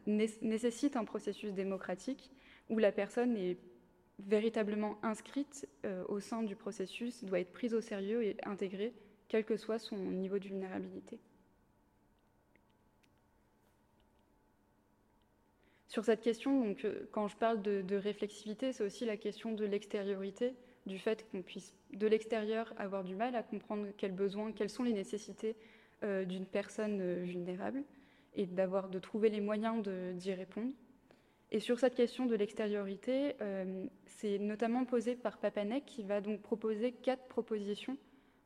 nécessite 0.07 0.95
un 0.95 1.05
processus 1.05 1.53
démocratique 1.53 2.31
où 2.69 2.77
la 2.79 2.91
personne 2.91 3.35
est 3.35 3.57
véritablement 4.27 4.97
inscrite 5.03 5.67
euh, 5.85 6.03
au 6.07 6.19
sein 6.19 6.43
du 6.43 6.55
processus 6.55 7.23
doit 7.23 7.39
être 7.39 7.53
prise 7.53 7.73
au 7.73 7.81
sérieux 7.81 8.23
et 8.23 8.37
intégrée, 8.43 8.93
quel 9.27 9.45
que 9.45 9.57
soit 9.57 9.79
son 9.79 9.97
niveau 9.97 10.39
de 10.39 10.45
vulnérabilité. 10.45 11.19
Sur 15.87 16.05
cette 16.05 16.21
question, 16.21 16.75
euh, 16.83 17.09
quand 17.11 17.27
je 17.27 17.35
parle 17.35 17.61
de, 17.61 17.95
réflexivité, 17.95 18.73
c'est 18.73 18.83
aussi 18.83 19.05
la 19.05 19.17
question 19.17 19.53
de 19.53 19.65
l'extériorité, 19.65 20.53
du 20.89 20.99
fait 20.99 21.25
qu'on 21.29 21.41
puisse 21.41 21.73
de 21.93 22.07
l'extérieur 22.07 22.73
avoir 22.77 23.05
du 23.05 23.15
mal 23.15 23.35
à 23.35 23.43
comprendre 23.43 23.87
quels 23.95 24.11
besoins, 24.11 24.51
quelles 24.51 24.69
sont 24.69 24.83
les 24.83 24.93
nécessités 24.93 25.55
euh, 26.03 26.25
d'une 26.25 26.45
personne 26.45 27.23
vulnérable, 27.23 27.83
et 28.35 28.45
d'avoir 28.45 28.89
de 28.89 28.99
trouver 28.99 29.29
les 29.29 29.41
moyens 29.41 29.81
d'y 30.15 30.33
répondre. 30.33 30.71
Et 31.51 31.59
sur 31.59 31.79
cette 31.79 31.95
question 31.95 32.25
de 32.25 32.35
l'extériorité, 32.35 33.35
euh, 33.41 33.85
c'est 34.05 34.37
notamment 34.37 34.85
posé 34.85 35.15
par 35.15 35.37
Papanek 35.39 35.85
qui 35.85 36.03
va 36.03 36.21
donc 36.21 36.41
proposer 36.41 36.91
quatre 36.91 37.25
propositions 37.27 37.97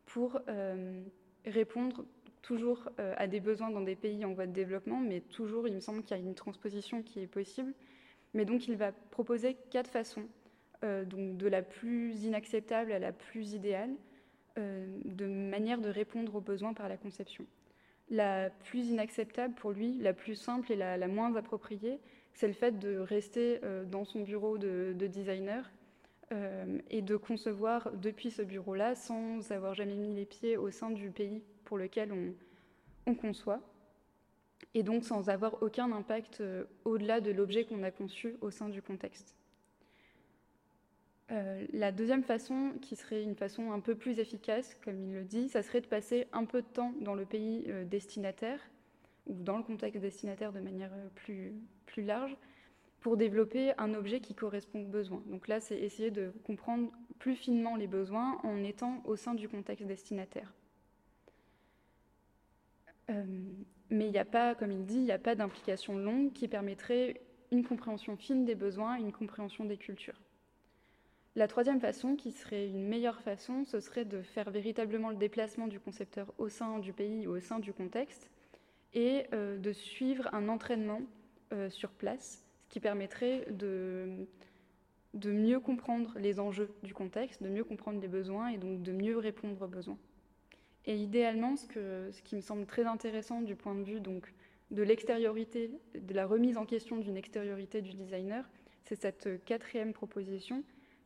pour 0.05 0.39
euh, 0.47 1.01
répondre 1.45 2.05
toujours 2.41 2.89
euh, 2.99 3.13
à 3.17 3.27
des 3.27 3.39
besoins 3.39 3.71
dans 3.71 3.81
des 3.81 3.95
pays 3.95 4.23
en 4.23 4.33
voie 4.33 4.47
de 4.47 4.53
développement, 4.53 4.99
mais 4.99 5.19
toujours, 5.21 5.67
il 5.67 5.75
me 5.75 5.79
semble 5.79 6.03
qu'il 6.03 6.15
y 6.15 6.19
a 6.19 6.23
une 6.23 6.35
transposition 6.35 7.03
qui 7.03 7.19
est 7.19 7.27
possible. 7.27 7.73
Mais 8.33 8.45
donc, 8.45 8.67
il 8.67 8.77
va 8.77 8.91
proposer 8.91 9.57
quatre 9.69 9.89
façons, 9.89 10.27
donc 10.83 11.37
de 11.37 11.47
la 11.47 11.61
plus 11.61 12.23
inacceptable 12.25 12.91
à 12.91 12.99
la 12.99 13.11
plus 13.11 13.53
idéale, 13.53 13.91
de 14.57 15.25
manière 15.25 15.79
de 15.79 15.89
répondre 15.89 16.35
aux 16.35 16.41
besoins 16.41 16.73
par 16.73 16.89
la 16.89 16.97
conception. 16.97 17.45
La 18.09 18.49
plus 18.49 18.89
inacceptable 18.89 19.53
pour 19.55 19.71
lui, 19.71 19.97
la 19.99 20.13
plus 20.13 20.35
simple 20.35 20.71
et 20.71 20.75
la 20.75 21.07
moins 21.07 21.35
appropriée, 21.35 21.99
c'est 22.33 22.47
le 22.47 22.53
fait 22.53 22.79
de 22.79 22.97
rester 22.97 23.59
euh, 23.63 23.85
dans 23.85 24.05
son 24.05 24.21
bureau 24.21 24.57
de, 24.57 24.93
designer 24.93 25.71
euh, 26.31 26.79
et 26.89 27.01
de 27.01 27.15
concevoir 27.15 27.91
depuis 27.93 28.31
ce 28.31 28.41
bureau-là 28.41 28.95
sans 28.95 29.51
avoir 29.51 29.73
jamais 29.73 29.95
mis 29.95 30.13
les 30.13 30.25
pieds 30.25 30.57
au 30.57 30.71
sein 30.71 30.89
du 30.89 31.11
pays 31.11 31.43
pour 31.63 31.77
lequel 31.77 32.11
on, 33.05 33.15
conçoit, 33.15 33.59
et 34.73 34.83
donc 34.83 35.03
sans 35.03 35.29
avoir 35.29 35.61
aucun 35.61 35.91
impact 35.91 36.41
euh, 36.41 36.63
au-delà 36.85 37.21
de 37.21 37.31
l'objet 37.31 37.65
qu'on 37.65 37.83
a 37.83 37.91
conçu 37.91 38.35
au 38.41 38.49
sein 38.49 38.69
du 38.69 38.81
contexte. 38.81 39.35
La 41.29 41.91
deuxième 41.91 42.23
façon, 42.23 42.73
qui 42.81 42.95
serait 42.95 43.23
une 43.23 43.35
façon 43.35 43.71
un 43.71 43.79
peu 43.79 43.95
plus 43.95 44.19
efficace, 44.19 44.75
comme 44.83 44.99
il 45.01 45.13
le 45.13 45.23
dit, 45.23 45.49
ça 45.49 45.63
serait 45.63 45.81
de 45.81 45.87
passer 45.87 46.27
un 46.31 46.45
peu 46.45 46.61
de 46.61 46.67
temps 46.67 46.93
dans 47.01 47.15
le 47.15 47.25
pays 47.25 47.65
destinataire 47.85 48.59
ou 49.25 49.33
dans 49.41 49.57
le 49.57 49.63
contexte 49.63 50.01
destinataire 50.01 50.51
de 50.51 50.59
manière 50.59 50.91
euh, 50.93 51.53
plus, 51.85 52.03
large, 52.03 52.35
pour 53.01 53.17
développer 53.17 53.73
un 53.77 53.93
objet 53.93 54.19
qui 54.19 54.33
correspond 54.33 54.81
aux 54.81 54.87
besoins. 54.87 55.23
Donc 55.27 55.47
là, 55.47 55.59
c'est 55.59 55.77
essayer 55.77 56.11
de 56.11 56.31
comprendre 56.45 56.91
plus 57.19 57.35
finement 57.35 57.75
les 57.75 57.87
besoins 57.87 58.39
en 58.43 58.63
étant 58.63 59.01
au 59.05 59.15
sein 59.15 59.33
du 59.33 59.47
contexte 59.49 59.85
destinataire. 59.85 60.53
Euh, 63.09 63.23
mais 63.89 64.05
il 64.05 64.11
n'y 64.11 64.17
a 64.17 64.25
pas, 64.25 64.55
comme 64.55 64.71
il 64.71 64.85
dit, 64.85 64.95
il 64.95 65.03
n'y 65.03 65.11
a 65.11 65.19
pas 65.19 65.35
d'implication 65.35 65.97
longue 65.97 66.31
qui 66.33 66.47
permettrait 66.47 67.21
une 67.51 67.65
compréhension 67.65 68.15
fine 68.17 68.45
des 68.45 68.55
besoins, 68.55 68.95
une 68.95 69.11
compréhension 69.11 69.65
des 69.65 69.77
cultures. 69.77 70.19
La 71.35 71.47
troisième 71.47 71.79
façon, 71.79 72.15
qui 72.15 72.31
serait 72.31 72.67
une 72.67 72.87
meilleure 72.87 73.21
façon, 73.21 73.65
ce 73.65 73.79
serait 73.79 74.05
de 74.05 74.21
faire 74.21 74.51
véritablement 74.51 75.09
le 75.09 75.15
déplacement 75.15 75.67
du 75.67 75.79
concepteur 75.79 76.31
au 76.37 76.47
sein 76.47 76.77
du 76.77 76.93
pays 76.93 77.25
ou 77.25 77.31
au 77.31 77.39
sein 77.39 77.57
du 77.57 77.73
contexte 77.73 78.29
et 78.93 79.25
euh, 79.33 79.57
de 79.57 79.73
suivre 79.73 80.29
un 80.31 80.47
entraînement 80.47 81.01
euh, 81.51 81.71
sur 81.71 81.89
place, 81.89 82.43
ce 82.65 82.69
qui 82.69 82.79
permettrait 82.79 83.47
de, 83.49 84.27
mieux 85.25 85.59
comprendre 85.59 86.13
les 86.19 86.39
enjeux 86.39 86.69
du 86.83 86.93
contexte, 86.93 87.41
de 87.41 87.49
mieux 87.49 87.63
comprendre 87.63 87.99
les 87.99 88.07
besoins 88.07 88.49
et 88.49 88.57
donc 88.57 88.83
de 88.83 88.91
mieux 88.91 89.17
répondre 89.17 89.59
aux 89.59 89.67
besoins. 89.67 89.97
Et 90.85 90.97
idéalement, 90.97 91.55
ce, 91.55 92.21
qui 92.21 92.35
me 92.35 92.41
semble 92.41 92.67
très 92.67 92.85
intéressant 92.85 93.41
du 93.41 93.55
point 93.55 93.73
de 93.73 93.83
vue 93.83 94.01
donc, 94.01 94.31
de 94.69 94.83
l'extériorité, 94.83 95.71
de 95.95 96.13
la 96.13 96.27
remise 96.27 96.57
en 96.57 96.65
question 96.65 96.97
d'une 96.97 97.17
extériorité 97.17 97.81
du 97.81 97.93
designer, 97.93 98.47
c'est 98.83 99.01
cette 99.01 99.43
quatrième 99.45 99.93
proposition 99.93 100.63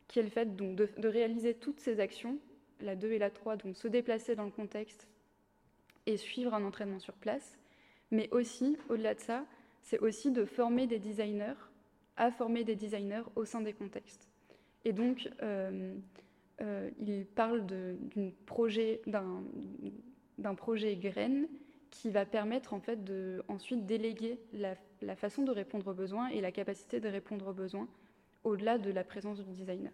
qui 0.07 0.19
est 0.19 0.23
le 0.23 0.29
fait 0.29 0.55
donc, 0.55 0.75
de, 0.75 1.07
réaliser 1.07 1.53
toutes 1.53 1.79
ces 1.79 1.99
actions, 1.99 2.37
la 2.81 2.95
2 2.95 3.11
et 3.11 3.19
la 3.19 3.29
3, 3.29 3.57
donc 3.57 3.75
se 3.75 3.87
déplacer 3.87 4.35
dans 4.35 4.45
le 4.45 4.51
contexte 4.51 5.07
et 6.05 6.17
suivre 6.17 6.53
un 6.53 6.63
entraînement 6.63 6.99
sur 6.99 7.13
place, 7.13 7.57
mais 8.11 8.29
aussi, 8.31 8.77
au-delà 8.89 9.13
de 9.13 9.19
ça, 9.19 9.45
c'est 9.81 9.99
aussi 9.99 10.31
de 10.31 10.45
former 10.45 10.87
des 10.87 10.99
designers 10.99 11.55
à 12.15 12.31
former 12.31 12.63
des 12.63 12.75
designers 12.75 13.23
au 13.35 13.45
sein 13.45 13.61
des 13.61 13.73
contextes. 13.73 14.27
Et 14.85 14.93
donc, 14.93 15.29
euh, 15.43 15.93
euh, 16.61 16.89
il 16.99 17.25
parle 17.25 17.65
d'un 17.65 18.31
projet, 18.45 19.01
projet 20.57 20.95
graine 20.95 21.47
qui 21.89 22.09
va 22.09 22.25
permettre 22.25 22.73
en 22.73 22.79
fait 22.79 23.03
de 23.03 23.43
ensuite 23.47 23.85
déléguer 23.85 24.39
la, 24.53 25.15
façon 25.15 25.43
de 25.43 25.51
répondre 25.51 25.87
aux 25.87 25.93
besoins 25.93 26.27
et 26.29 26.41
la 26.41 26.51
capacité 26.51 26.99
de 26.99 27.07
répondre 27.07 27.47
aux 27.47 27.53
besoins 27.53 27.87
au-delà 28.47 28.77
de 28.77 28.91
la 28.91 29.03
présence 29.03 29.39
du 29.39 29.51
designer. 29.51 29.91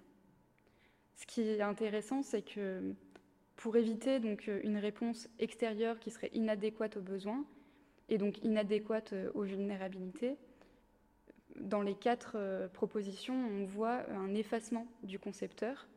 Ce 1.16 1.26
qui 1.26 1.42
est 1.42 1.62
intéressant, 1.62 2.22
c'est 2.22 2.42
que 2.42 2.94
pour 3.56 3.78
éviter 3.78 4.20
donc 4.20 4.50
une 4.64 4.78
réponse 4.78 5.30
extérieure 5.40 6.00
qui 6.00 6.12
serait 6.12 6.32
inadéquate 6.34 6.98
aux 6.98 7.02
besoins 7.02 7.46
et 8.10 8.18
donc 8.18 8.44
inadéquate 8.44 9.14
aux 9.34 9.44
vulnérabilités, 9.44 10.38
dans 11.60 11.82
les 11.82 11.94
quatre 11.94 12.34
euh, 12.36 12.68
propositions, 12.68 13.36
on 13.36 13.66
voit 13.66 14.10
un 14.10 14.34
effacement 14.34 14.88
du 15.04 15.20
concepteur 15.20 15.88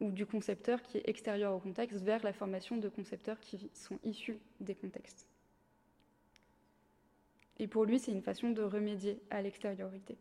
ou 0.00 0.10
du 0.10 0.26
concepteur 0.26 0.82
qui 0.82 0.98
est 0.98 1.08
extérieur 1.08 1.54
au 1.54 1.58
contexte 1.58 2.00
vers 2.02 2.22
la 2.22 2.32
formation 2.32 2.76
de 2.76 2.88
concepteurs 2.88 3.40
qui 3.40 3.70
sont 3.72 3.98
issus 4.04 4.38
des 4.60 4.74
contextes. 4.74 5.26
Et 7.58 7.66
pour 7.66 7.84
lui, 7.84 7.98
c'est 7.98 8.12
une 8.12 8.22
façon 8.22 8.50
de 8.50 8.62
remédier 8.62 9.20
à 9.30 9.42
l'extériorité. 9.42 10.16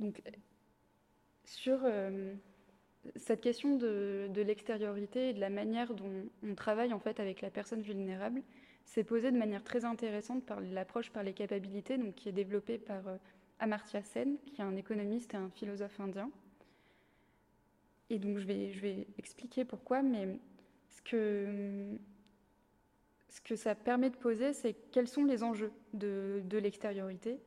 Donc, 0.00 0.22
sur 1.44 1.78
euh, 1.84 2.34
cette 3.16 3.40
question 3.40 3.76
de, 3.76 4.28
l'extériorité 4.34 5.30
et 5.30 5.32
de 5.32 5.40
la 5.40 5.50
manière 5.50 5.94
dont 5.94 6.24
on 6.42 6.54
travaille 6.54 6.92
en 6.92 6.98
fait 6.98 7.20
avec 7.20 7.40
la 7.40 7.50
personne 7.50 7.82
vulnérable, 7.82 8.42
c'est 8.84 9.04
posé 9.04 9.30
de 9.30 9.38
manière 9.38 9.64
très 9.64 9.84
intéressante 9.84 10.44
par 10.44 10.60
l'approche 10.60 11.10
par 11.10 11.22
les 11.22 11.32
capacités, 11.32 11.98
donc 11.98 12.14
qui 12.14 12.28
est 12.28 12.32
développée 12.32 12.78
par 12.78 13.08
euh, 13.08 13.16
Amartya 13.58 14.02
Sen, 14.02 14.36
qui 14.46 14.60
est 14.60 14.64
un 14.64 14.76
économiste 14.76 15.34
et 15.34 15.36
un 15.36 15.50
philosophe 15.50 15.98
indien. 16.00 16.30
Et 18.10 18.18
donc 18.18 18.38
je 18.38 18.46
vais, 18.46 19.06
expliquer 19.18 19.64
pourquoi, 19.64 20.02
mais 20.02 20.38
ce 20.90 21.02
que, 21.02 21.96
ce 23.28 23.40
que 23.40 23.56
ça 23.56 23.74
permet 23.74 24.10
de 24.10 24.16
poser, 24.16 24.52
c'est 24.52 24.74
quels 24.92 25.08
sont 25.08 25.24
les 25.24 25.42
enjeux 25.42 25.72
de, 25.92 26.42
de 26.44 26.58
l'extériorité, 26.58 27.40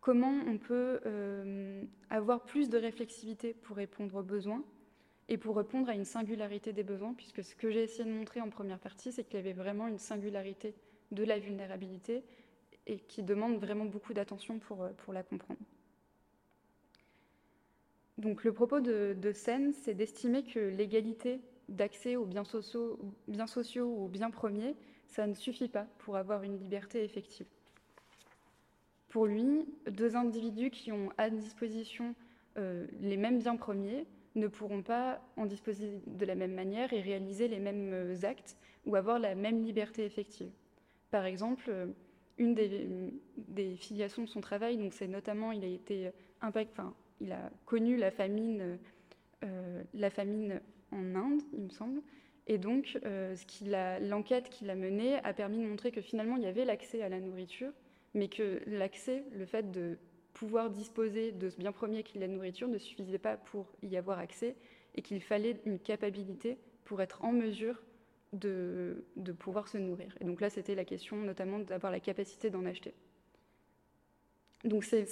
comment 0.00 0.40
on 0.46 0.58
peut 0.58 1.00
euh, 1.06 1.82
avoir 2.08 2.42
plus 2.44 2.68
de 2.68 2.78
réflexivité 2.78 3.54
pour 3.54 3.76
répondre 3.76 4.14
aux 4.16 4.22
besoins 4.22 4.64
et 5.28 5.36
pour 5.36 5.56
répondre 5.56 5.88
à 5.88 5.94
une 5.94 6.04
singularité 6.04 6.72
des 6.72 6.82
besoins, 6.82 7.14
puisque 7.14 7.44
ce 7.44 7.54
que 7.54 7.70
j'ai 7.70 7.84
essayé 7.84 8.04
de 8.04 8.14
montrer 8.14 8.40
en 8.40 8.50
première 8.50 8.80
partie, 8.80 9.12
c'est 9.12 9.24
qu'il 9.24 9.36
y 9.36 9.38
avait 9.38 9.52
vraiment 9.52 9.86
une 9.86 9.98
singularité 9.98 10.74
de 11.12 11.24
la 11.24 11.38
vulnérabilité 11.38 12.24
et 12.86 12.98
qui 12.98 13.22
demande 13.22 13.58
vraiment 13.58 13.84
beaucoup 13.84 14.12
d'attention 14.12 14.58
pour, 14.58 14.82
euh, 14.82 14.90
la 15.12 15.22
comprendre. 15.22 15.60
Donc 18.18 18.44
le 18.44 18.52
propos 18.52 18.80
de, 18.80 19.16
de 19.18 19.32
Sen, 19.32 19.72
c'est 19.72 19.94
d'estimer 19.94 20.42
que 20.42 20.58
l'égalité 20.58 21.40
d'accès 21.68 22.16
aux 22.16 22.26
biens 22.26 22.44
sociaux, 22.44 22.98
biens 23.28 23.46
sociaux 23.46 23.86
ou 23.86 24.04
aux 24.04 24.08
biens 24.08 24.30
premiers, 24.30 24.74
ça 25.06 25.26
ne 25.26 25.34
suffit 25.34 25.68
pas 25.68 25.86
pour 25.98 26.16
avoir 26.16 26.42
une 26.42 26.58
liberté 26.58 27.02
effective. 27.04 27.46
Pour 29.10 29.26
lui, 29.26 29.66
deux 29.90 30.16
individus 30.16 30.70
qui 30.70 30.92
ont 30.92 31.10
à 31.18 31.30
disposition 31.30 32.14
euh, 32.58 32.86
les 33.00 33.16
mêmes 33.16 33.40
biens 33.40 33.56
premiers 33.56 34.06
ne 34.36 34.46
pourront 34.46 34.82
pas 34.82 35.20
en 35.36 35.46
disposer 35.46 36.00
de 36.06 36.24
la 36.24 36.36
même 36.36 36.54
manière 36.54 36.92
et 36.92 37.00
réaliser 37.00 37.48
les 37.48 37.58
mêmes 37.58 37.90
euh, 37.92 38.14
actes 38.22 38.56
ou 38.86 38.94
avoir 38.94 39.18
la 39.18 39.34
même 39.34 39.64
liberté 39.64 40.04
effective. 40.04 40.50
Par 41.10 41.24
exemple, 41.24 41.64
euh, 41.68 41.86
une 42.38 42.54
des, 42.54 43.74
filiations 43.76 44.22
de 44.22 44.28
son 44.28 44.40
travail, 44.40 44.76
donc 44.76 44.94
c'est 44.94 45.08
notamment, 45.08 45.50
il 45.50 45.64
a 45.64 45.66
été 45.66 46.10
enfin, 46.40 46.94
il 47.20 47.32
a 47.32 47.50
connu 47.66 47.96
la 47.96 48.10
famine, 48.12 48.78
en 50.92 51.14
Inde, 51.14 51.42
il 51.52 51.64
me 51.64 51.68
semble, 51.68 52.00
et 52.46 52.56
donc 52.56 52.98
l'enquête 54.00 54.48
qu'il 54.48 54.70
a 54.70 54.74
menée 54.74 55.16
a 55.16 55.34
permis 55.34 55.58
de 55.58 55.66
montrer 55.66 55.90
que 55.90 56.00
finalement 56.00 56.36
il 56.36 56.44
y 56.44 56.46
avait 56.46 56.64
l'accès 56.64 57.02
à 57.02 57.10
la 57.10 57.20
nourriture, 57.20 57.72
mais 58.14 58.28
que 58.28 58.60
l'accès, 58.66 59.24
le 59.32 59.46
fait 59.46 59.70
de 59.70 59.98
pouvoir 60.32 60.70
disposer 60.70 61.32
de 61.32 61.48
ce 61.48 61.56
bien 61.58 61.72
premier 61.72 62.02
qui 62.02 62.18
est 62.18 62.20
la 62.20 62.28
nourriture 62.28 62.68
ne 62.68 62.78
suffisait 62.78 63.18
pas 63.18 63.36
pour 63.36 63.66
y 63.82 63.96
avoir 63.96 64.18
accès 64.18 64.56
et 64.94 65.02
qu'il 65.02 65.20
fallait 65.20 65.60
une 65.64 65.78
capacité 65.78 66.58
pour 66.84 67.02
être 67.02 67.24
en 67.24 67.32
mesure 67.32 67.82
de, 68.32 69.04
pouvoir 69.38 69.68
se 69.68 69.78
nourrir. 69.78 70.16
Et 70.20 70.24
donc 70.24 70.40
là, 70.40 70.50
c'était 70.50 70.74
la 70.74 70.84
question 70.84 71.16
notamment 71.16 71.58
d'avoir 71.58 71.92
la 71.92 72.00
capacité 72.00 72.50
d'en 72.50 72.64
acheter. 72.64 72.94
Donc 74.64 74.84
c'est 74.84 75.06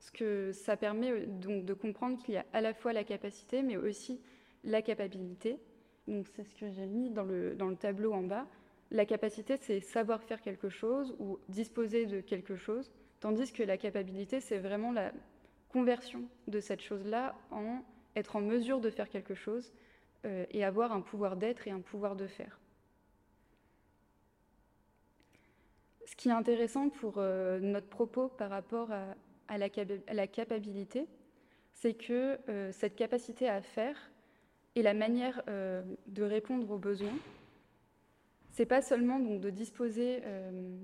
ce 0.00 0.12
que 0.12 0.52
ça 0.52 0.76
permet 0.76 1.26
donc 1.26 1.64
de 1.64 1.74
comprendre 1.74 2.22
qu'il 2.22 2.34
y 2.34 2.36
a 2.36 2.46
à 2.52 2.60
la 2.60 2.74
fois 2.74 2.92
la 2.92 3.04
capacité, 3.04 3.62
mais 3.62 3.76
aussi 3.76 4.20
la 4.64 4.82
capacité. 4.82 5.58
Donc 6.06 6.26
c'est 6.34 6.44
ce 6.44 6.54
que 6.54 6.70
j'ai 6.70 6.86
mis 6.86 7.10
dans 7.10 7.24
le 7.24 7.76
tableau 7.76 8.12
en 8.12 8.22
bas. 8.22 8.46
La 8.94 9.06
capacité, 9.06 9.56
c'est 9.56 9.80
savoir 9.80 10.22
faire 10.22 10.40
quelque 10.40 10.68
chose 10.68 11.16
ou 11.18 11.40
disposer 11.48 12.06
de 12.06 12.20
quelque 12.20 12.54
chose. 12.54 12.92
Tandis 13.18 13.52
que 13.52 13.64
la 13.64 13.76
capacité, 13.76 14.40
c'est 14.40 14.58
vraiment 14.58 14.92
la 14.92 15.10
conversion 15.68 16.22
de 16.46 16.60
cette 16.60 16.80
chose-là 16.80 17.34
en 17.50 17.82
être 18.14 18.36
en 18.36 18.40
mesure 18.40 18.80
de 18.80 18.90
faire 18.90 19.08
quelque 19.08 19.34
chose 19.34 19.72
euh, 20.24 20.46
et 20.52 20.62
avoir 20.62 20.92
un 20.92 21.00
pouvoir 21.00 21.36
d'être 21.36 21.66
et 21.66 21.72
un 21.72 21.80
pouvoir 21.80 22.14
de 22.14 22.28
faire. 22.28 22.60
Ce 26.06 26.14
qui 26.14 26.28
est 26.28 26.32
intéressant 26.32 26.88
pour 26.88 27.14
euh, 27.16 27.58
notre 27.58 27.88
propos 27.88 28.28
par 28.28 28.48
rapport 28.48 28.92
à, 28.92 29.58
la, 29.58 29.68
capacité, 30.28 31.08
c'est 31.72 31.94
que 31.94 32.38
euh, 32.48 32.70
cette 32.70 32.94
capacité 32.94 33.48
à 33.48 33.60
faire 33.60 34.12
et 34.76 34.82
la 34.82 34.94
manière 34.94 35.42
de 35.46 36.22
répondre 36.22 36.68
aux 36.70 36.78
besoins, 36.78 37.16
c'est 38.54 38.66
pas 38.66 38.82
seulement 38.82 39.18
donc 39.18 39.40
de 39.40 39.50
disposer 39.50 40.20
euh, 40.24 40.78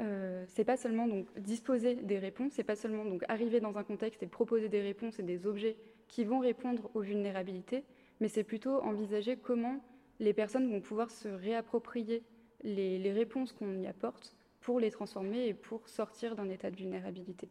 Euh, 0.00 0.46
pas 0.64 0.76
seulement 0.78 1.06
disposer 1.38 1.94
des 1.94 2.18
réponses, 2.18 2.52
c'est 2.54 2.64
pas 2.64 2.76
seulement 2.76 3.04
donc 3.04 3.22
arriver 3.28 3.60
dans 3.60 3.76
un 3.76 3.84
contexte 3.84 4.22
et 4.22 4.26
proposer 4.26 4.68
des 4.68 4.80
réponses 4.80 5.18
et 5.18 5.22
des 5.22 5.46
objets 5.46 5.76
qui 6.08 6.24
vont 6.24 6.38
répondre 6.38 6.90
aux 6.94 7.00
vulnérabilités, 7.00 7.84
mais 8.20 8.28
c'est 8.28 8.44
plutôt 8.44 8.82
envisager 8.82 9.36
comment 9.36 9.84
les 10.18 10.32
personnes 10.32 10.70
vont 10.70 10.80
pouvoir 10.80 11.10
se 11.10 11.28
réapproprier 11.28 12.22
les 12.62 13.12
réponses 13.12 13.52
qu'on 13.52 13.78
y 13.78 13.86
apporte 13.86 14.36
pour 14.60 14.80
les 14.80 14.90
transformer 14.90 15.48
et 15.48 15.54
pour 15.54 15.88
sortir 15.88 16.34
d'un 16.34 16.48
état 16.48 16.70
de 16.70 16.76
vulnérabilité. 16.76 17.50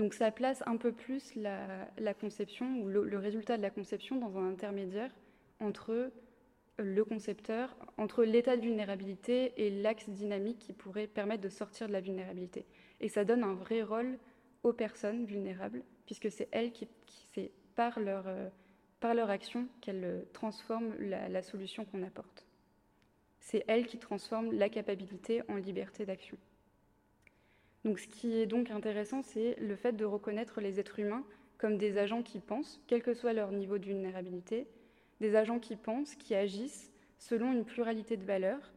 Donc 0.00 0.14
ça 0.14 0.30
place 0.30 0.62
un 0.64 0.78
peu 0.78 0.92
plus 0.92 1.34
la, 1.34 2.14
conception 2.18 2.80
ou 2.80 2.88
le, 2.88 3.18
résultat 3.18 3.58
de 3.58 3.62
la 3.62 3.68
conception 3.68 4.16
dans 4.16 4.38
un 4.38 4.48
intermédiaire 4.48 5.10
entre 5.60 6.10
le 6.78 7.04
concepteur 7.04 7.76
entre 7.98 8.24
l'état 8.24 8.56
de 8.56 8.62
vulnérabilité 8.62 9.52
et 9.58 9.68
l'axe 9.68 10.08
dynamique 10.08 10.58
qui 10.58 10.72
pourrait 10.72 11.06
permettre 11.06 11.42
de 11.42 11.50
sortir 11.50 11.86
de 11.86 11.92
la 11.92 12.00
vulnérabilité. 12.00 12.64
Et 13.00 13.10
ça 13.10 13.26
donne 13.26 13.44
un 13.44 13.52
vrai 13.52 13.82
rôle 13.82 14.18
aux 14.62 14.72
personnes 14.72 15.26
vulnérables, 15.26 15.82
puisque 16.06 16.30
c'est 16.30 16.48
elles 16.50 16.72
qui, 16.72 16.88
c'est 17.34 17.52
par 17.74 18.00
leur, 18.00 18.26
euh, 18.26 18.48
par 19.00 19.12
leur 19.12 19.28
action 19.28 19.68
qu'elles 19.82 20.24
transforment 20.32 20.94
la, 20.98 21.28
la 21.28 21.42
solution 21.42 21.84
qu'on 21.84 22.02
apporte. 22.04 22.46
c'est 23.38 23.64
elle 23.68 23.86
qui 23.86 23.98
transforme 23.98 24.50
la 24.52 24.70
capacité 24.70 25.42
en 25.50 25.56
liberté 25.56 26.06
d'action. 26.06 26.38
Ce 27.84 28.06
qui 28.06 28.38
est 28.38 28.46
donc 28.46 28.70
intéressant, 28.70 29.22
c'est 29.22 29.56
le 29.58 29.74
fait 29.74 29.92
de 29.92 30.04
reconnaître 30.04 30.60
les 30.60 30.78
êtres 30.78 30.98
humains 30.98 31.24
comme 31.58 31.76
des 31.76 31.98
agents 31.98 32.22
qui 32.22 32.40
pensent, 32.40 32.80
quel 32.86 33.02
que 33.02 33.12
soit 33.12 33.34
leur 33.34 33.52
niveau 33.52 33.78
de 33.78 33.84
vulnérabilité, 33.84 34.66
des 35.20 35.36
agents 35.36 35.58
qui 35.58 35.76
pensent, 35.76 36.14
qui 36.14 36.34
agissent 36.34 36.90
selon 37.18 37.52
une 37.52 37.64
pluralité 37.64 38.16
de 38.16 38.24
valeurs 38.24 38.72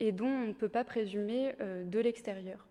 et 0.00 0.10
dont 0.12 0.26
on 0.26 0.46
ne 0.48 0.52
peut 0.52 0.68
pas 0.68 0.84
présumer 0.84 1.52
euh, 1.60 1.84
de 1.84 1.98
l'extérieur. 2.00 2.66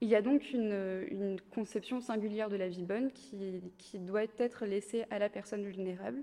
Il 0.00 0.08
y 0.08 0.14
a 0.16 0.22
donc 0.22 0.52
une, 0.52 1.36
conception 1.54 2.00
singulière 2.00 2.48
de 2.48 2.56
la 2.56 2.68
vie 2.68 2.82
bonne 2.82 3.12
qui, 3.12 3.98
doit 4.00 4.24
être 4.38 4.66
laissée 4.66 5.04
à 5.10 5.18
la 5.20 5.28
personne 5.28 5.64
vulnérable. 5.64 6.22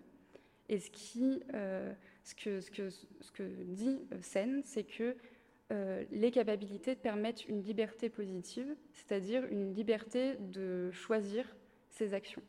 Et 0.67 0.79
ce, 0.79 0.89
qui, 0.91 1.41
euh, 1.53 1.93
que, 2.35 3.43
dit 3.67 3.99
Sen, 4.21 4.61
c'est 4.65 4.83
que 4.83 5.15
les 5.69 6.31
capacités 6.31 6.95
permettent 6.95 7.45
une 7.47 7.61
liberté 7.61 8.09
positive, 8.09 8.75
c'est-à-dire 8.91 9.45
une 9.45 9.73
liberté 9.73 10.35
de 10.39 10.89
choisir 10.91 11.45
ses 11.89 12.13
actions. 12.13 12.41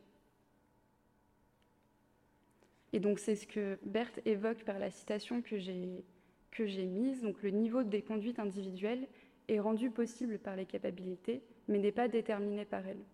Et 2.92 3.00
donc 3.00 3.18
c'est 3.18 3.36
ce 3.36 3.46
que 3.46 3.78
Berthe 3.84 4.20
évoque 4.24 4.64
par 4.64 4.78
la 4.78 4.90
citation 4.90 5.42
que 5.42 5.58
j'ai 5.58 6.02
que 6.50 6.66
j'ai 6.66 6.86
mise. 6.86 7.22
Donc 7.22 7.42
le 7.42 7.50
niveau 7.50 7.82
des 7.82 8.02
conduites 8.02 8.38
individuelles 8.38 9.06
est 9.48 9.60
rendu 9.60 9.90
possible 9.90 10.38
par 10.38 10.56
les 10.56 10.66
capacités, 10.66 11.42
mais 11.68 11.78
n'est 11.78 11.92
pas 11.92 12.08
déterminé 12.08 12.64
par 12.64 12.86
elles. 12.86 13.04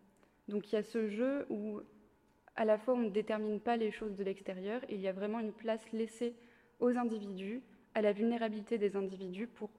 Donc 0.49 0.73
il 0.73 0.77
y 0.77 0.79
a 0.79 0.83
ce 0.83 1.09
jeu 1.09 1.47
où 1.51 1.81
à 2.55 2.65
la 2.65 2.79
fois 2.79 2.95
on 2.95 3.01
ne 3.01 3.11
détermine 3.11 3.61
pas 3.61 3.77
les 3.77 3.91
choses 3.91 4.17
de 4.17 4.25
l'extérieur 4.25 4.83
et 4.89 4.95
il 4.95 5.01
y 5.01 5.09
a 5.09 5.13
vraiment 5.13 5.41
une 5.41 5.53
place 5.53 5.85
laissée 5.93 6.35
aux 6.81 6.97
individus, 6.97 7.63
à 7.95 8.03
la 8.03 8.13
vulnérabilité 8.13 8.79
des 8.79 8.97
individus 8.97 9.47
pour 9.47 9.71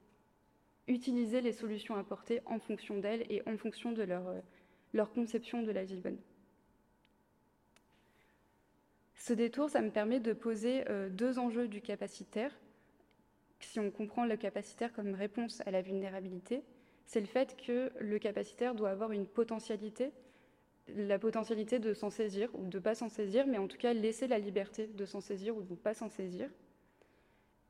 utiliser 0.88 1.40
les 1.40 1.52
solutions 1.52 1.94
apportées 1.94 2.40
en 2.46 2.58
fonction 2.58 2.98
d'elles 2.98 3.24
et 3.30 3.42
en 3.46 3.56
fonction 3.56 3.92
de 3.92 4.02
leur, 4.02 4.24
leur 4.92 5.12
conception 5.12 5.62
de 5.62 5.70
la 5.70 5.84
vie 5.84 6.00
bonne. 6.00 6.18
Ce 9.14 9.32
détour, 9.32 9.68
ça 9.68 9.82
me 9.82 9.90
permet 9.90 10.20
de 10.20 10.32
poser 10.32 10.88
euh, 10.88 11.08
deux 11.10 11.38
enjeux 11.38 11.68
du 11.68 11.82
capacitaire. 11.82 12.52
Si 13.60 13.80
on 13.80 13.90
comprend 13.90 14.24
le 14.24 14.36
capacitaire 14.36 14.92
comme 14.92 15.14
réponse 15.14 15.60
à 15.66 15.70
la 15.70 15.82
vulnérabilité, 15.82 16.62
c'est 17.04 17.20
le 17.20 17.26
fait 17.26 17.56
que 17.56 17.90
le 17.98 18.18
capacitaire 18.18 18.74
doit 18.74 18.90
avoir 18.90 19.12
une 19.12 19.26
potentialité, 19.26 20.12
la 20.88 21.18
potentialité 21.18 21.78
de 21.78 21.92
s'en 21.92 22.10
saisir 22.10 22.48
ou 22.54 22.66
de 22.66 22.78
ne 22.78 22.82
pas 22.82 22.94
s'en 22.94 23.08
saisir, 23.08 23.46
mais 23.46 23.58
en 23.58 23.66
tout 23.66 23.76
cas 23.76 23.92
laisser 23.92 24.28
la 24.28 24.38
liberté 24.38 24.86
de 24.86 25.04
s'en 25.04 25.20
saisir 25.20 25.56
ou 25.56 25.62
de 25.62 25.72
ne 25.72 25.76
pas 25.76 25.94
s'en 25.94 26.08
saisir. 26.08 26.48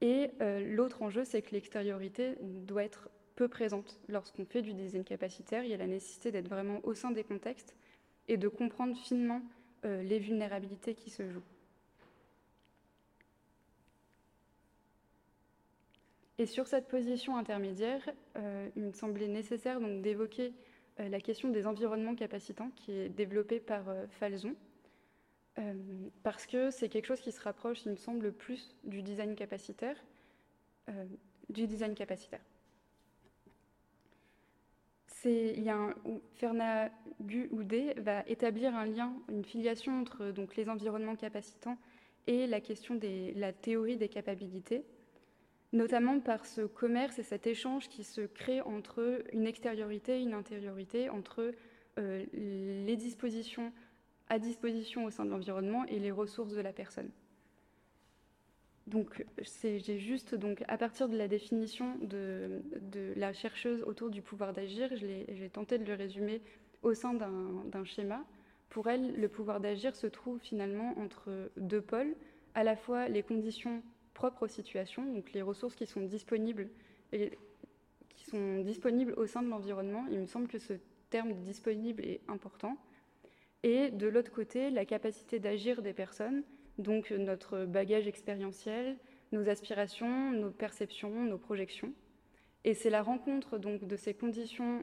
Et 0.00 0.30
euh, 0.40 0.60
l'autre 0.74 1.02
enjeu, 1.02 1.24
c'est 1.24 1.42
que 1.42 1.50
l'extériorité 1.52 2.36
doit 2.40 2.84
être 2.84 3.08
peu 3.34 3.48
présente. 3.48 4.00
Lorsqu'on 4.08 4.44
fait 4.44 4.62
du 4.62 4.74
design 4.74 5.04
capacitaire, 5.04 5.64
il 5.64 5.70
y 5.70 5.74
a 5.74 5.76
la 5.76 5.86
nécessité 5.86 6.30
d'être 6.30 6.48
vraiment 6.48 6.80
au 6.84 6.94
sein 6.94 7.10
des 7.10 7.24
contextes 7.24 7.74
et 8.28 8.36
de 8.36 8.48
comprendre 8.48 8.96
finement 8.96 9.42
euh, 9.84 10.02
les 10.02 10.18
vulnérabilités 10.18 10.94
qui 10.94 11.10
se 11.10 11.28
jouent. 11.28 11.42
Et 16.40 16.46
sur 16.46 16.68
cette 16.68 16.86
position 16.86 17.36
intermédiaire, 17.36 18.08
euh, 18.36 18.68
il 18.76 18.84
me 18.84 18.92
semblait 18.92 19.26
nécessaire 19.26 19.80
d'évoquer 19.80 20.52
la 20.98 21.20
question 21.20 21.48
des 21.48 21.68
environnements 21.68 22.16
capacitants 22.16 22.70
qui 22.74 22.90
est 22.90 23.08
développée 23.08 23.60
par 23.60 23.84
Falzon, 24.10 24.56
parce 26.22 26.46
que 26.46 26.70
c'est 26.70 26.88
quelque 26.88 27.06
chose 27.06 27.20
qui 27.20 27.32
se 27.32 27.40
rapproche, 27.40 27.84
il 27.84 27.92
me 27.92 27.96
semble, 27.96 28.32
plus 28.32 28.76
du 28.84 29.02
design 29.02 29.34
capacitaire. 29.34 29.96
du 31.48 31.66
design 31.66 31.94
capacitaire 31.94 32.40
il 35.24 35.62
y 35.62 35.68
a 35.68 35.76
un, 35.76 35.94
Ferna 36.34 36.90
va 37.96 38.22
établir 38.26 38.74
un 38.74 38.86
lien, 38.86 39.12
une 39.28 39.44
filiation 39.44 40.00
entre 40.00 40.30
donc, 40.30 40.56
les 40.56 40.68
environnements 40.68 41.16
capacitants 41.16 41.78
et 42.26 42.46
la 42.46 42.60
question 42.60 42.94
de 42.94 43.38
la 43.38 43.52
théorie 43.52 43.96
des 43.96 44.08
capacités, 44.08 44.84
notamment 45.72 46.20
par 46.20 46.46
ce 46.46 46.62
commerce 46.62 47.18
et 47.18 47.22
cet 47.22 47.46
échange 47.46 47.88
qui 47.88 48.04
se 48.04 48.20
crée 48.22 48.60
entre 48.60 49.22
une 49.32 49.46
extériorité 49.46 50.18
et 50.18 50.22
une 50.22 50.34
intériorité, 50.34 51.10
entre 51.10 51.52
euh, 51.98 52.24
les 52.32 52.96
dispositions 52.96 53.72
à 54.28 54.38
disposition 54.38 55.04
au 55.04 55.10
sein 55.10 55.24
de 55.24 55.30
l'environnement 55.30 55.84
et 55.86 55.98
les 55.98 56.10
ressources 56.10 56.52
de 56.52 56.60
la 56.60 56.72
personne. 56.72 57.10
Donc, 58.86 59.24
j'ai 59.38 59.98
juste, 59.98 60.34
donc, 60.34 60.64
à 60.66 60.78
partir 60.78 61.08
de 61.08 61.16
la 61.16 61.28
définition 61.28 61.96
de, 62.00 62.62
la 63.16 63.34
chercheuse 63.34 63.82
autour 63.82 64.08
du 64.08 64.22
pouvoir 64.22 64.54
d'agir, 64.54 64.88
j'ai 64.96 65.50
tenté 65.50 65.78
de 65.78 65.84
le 65.84 65.94
résumer 65.94 66.40
au 66.82 66.94
sein 66.94 67.12
d'un 67.12 67.84
schéma. 67.84 68.24
Pour 68.70 68.88
elle, 68.88 69.14
le 69.20 69.28
pouvoir 69.28 69.60
d'agir 69.60 69.94
se 69.94 70.06
trouve 70.06 70.38
finalement 70.38 70.98
entre 70.98 71.50
deux 71.56 71.82
pôles, 71.82 72.14
à 72.54 72.64
la 72.64 72.76
fois 72.76 73.08
les 73.08 73.22
conditions 73.22 73.82
propres 74.14 74.44
aux 74.44 74.48
situations, 74.48 75.04
donc 75.04 75.32
les 75.32 75.42
ressources 75.42 75.74
qui 75.74 75.86
sont 75.86 76.00
disponibles 76.00 76.68
qui 77.10 78.24
sont 78.24 78.62
disponibles 78.62 79.14
au 79.16 79.26
sein 79.26 79.42
de 79.42 79.48
l'environnement. 79.48 80.04
Il 80.10 80.18
me 80.20 80.26
semble 80.26 80.48
que 80.48 80.58
ce 80.58 80.74
terme 81.10 81.32
disponible 81.34 82.04
est 82.04 82.20
important. 82.28 82.76
Et 83.62 83.90
de 83.90 84.06
l'autre 84.06 84.30
côté, 84.30 84.70
la 84.70 84.84
capacité 84.84 85.38
d'agir 85.38 85.82
des 85.82 85.92
personnes 85.92 86.44
donc 86.78 87.10
notre 87.10 87.64
bagage 87.64 88.06
expérientiel, 88.06 88.96
nos 89.32 89.48
aspirations, 89.48 90.32
nos 90.32 90.50
perceptions, 90.50 91.24
nos 91.24 91.38
projections. 91.38 91.92
Et 92.64 92.74
c'est 92.74 92.90
la 92.90 93.02
rencontre 93.02 93.58
donc 93.58 93.84
de 93.84 93.96
ces 93.96 94.14
conditions 94.14 94.82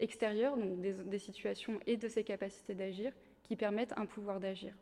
extérieures, 0.00 0.56
donc 0.56 0.80
des, 0.80 1.18
situations 1.18 1.80
et 1.86 1.96
de 1.96 2.08
ces 2.08 2.24
capacités 2.24 2.74
d'agir, 2.74 3.12
qui 3.44 3.56
permettent 3.56 3.96
un 3.96 4.06
pouvoir 4.06 4.40
d'agir. 4.40 4.74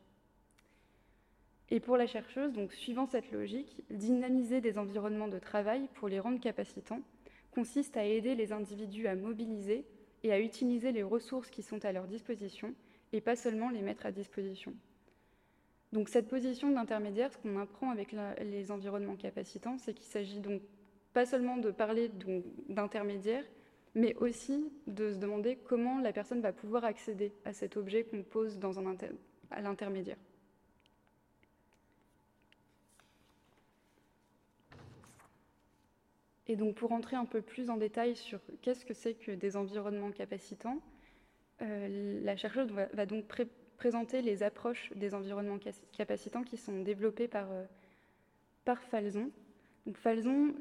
Et 1.70 1.80
pour 1.80 1.97
la 1.97 2.07
chercheuse, 2.07 2.53
donc 2.53 2.72
suivant 2.72 3.07
cette 3.07 3.30
logique, 3.30 3.82
dynamiser 3.90 4.61
des 4.61 4.78
environnements 4.78 5.28
de 5.28 5.38
travail 5.38 5.88
pour 5.95 6.09
les 6.09 6.20
rendre 6.20 6.40
capacitants 6.40 7.01
consiste 7.53 7.97
à 7.97 8.05
aider 8.05 8.34
les 8.34 8.53
individus 8.53 9.07
à 9.07 9.14
mobiliser 9.14 9.86
et 10.24 10.32
à 10.32 10.40
utiliser 10.40 10.92
les 10.92 11.03
ressources 11.03 11.51
qui 11.51 11.62
sont 11.62 11.84
à 11.84 11.92
leur 11.92 12.07
disposition 12.07 12.74
et 13.15 13.21
pas 13.21 13.37
seulement 13.37 13.71
les 13.71 13.81
mettre 13.81 14.07
à 14.07 14.12
disposition. 14.12 14.75
Donc 15.93 16.09
cette 16.09 16.27
position 16.27 16.73
d'intermédiaire, 16.73 17.33
ce 17.33 17.39
qu'on 17.39 17.61
apprend 17.61 17.91
avec 17.91 18.12
les 18.41 18.73
environnements 18.73 19.15
capacitants, 19.15 19.79
c'est 19.79 19.95
qu'il 19.95 20.07
s'agit 20.07 20.41
donc 20.41 20.61
pas 21.12 21.25
seulement 21.25 21.57
de 21.57 21.71
parler 21.71 22.11
d'intermédiaire, 22.69 23.45
mais 23.95 24.17
aussi 24.17 24.69
de 24.89 25.12
se 25.12 25.19
demander 25.19 25.57
comment 25.57 26.01
la 26.01 26.12
personne 26.12 26.41
va 26.41 26.53
pouvoir 26.53 26.85
accéder 26.85 27.33
à 27.45 27.53
cet 27.53 27.77
objet 27.77 28.03
qu'on 28.03 28.25
pose 28.25 28.59
à 29.53 29.62
l'intermédiaire. 29.62 30.19
Et 36.49 36.57
donc 36.57 36.75
pour 36.75 36.91
entrer 36.91 37.15
un 37.15 37.27
peu 37.27 37.41
plus 37.41 37.71
en 37.71 37.77
détail 37.77 38.17
sur 38.17 38.41
qu'est-ce 38.61 38.85
que 38.85 38.93
c'est 38.93 39.15
que 39.15 39.31
des 39.31 39.57
environnements 39.57 40.11
capacitants, 40.11 40.83
la 42.23 42.37
chercheuse 42.37 42.71
va, 42.71 43.07
donc 43.07 43.25
présenter 43.77 44.23
les 44.23 44.43
approches 44.43 44.93
des 44.95 45.15
environnements 45.15 45.59
capacitants 45.93 46.43
qui 46.43 46.57
sont 46.57 46.81
développées 46.83 47.29
par, 47.29 47.51
euh, 47.53 47.65
Falzon. 48.91 49.31
Falzon, 49.95 50.55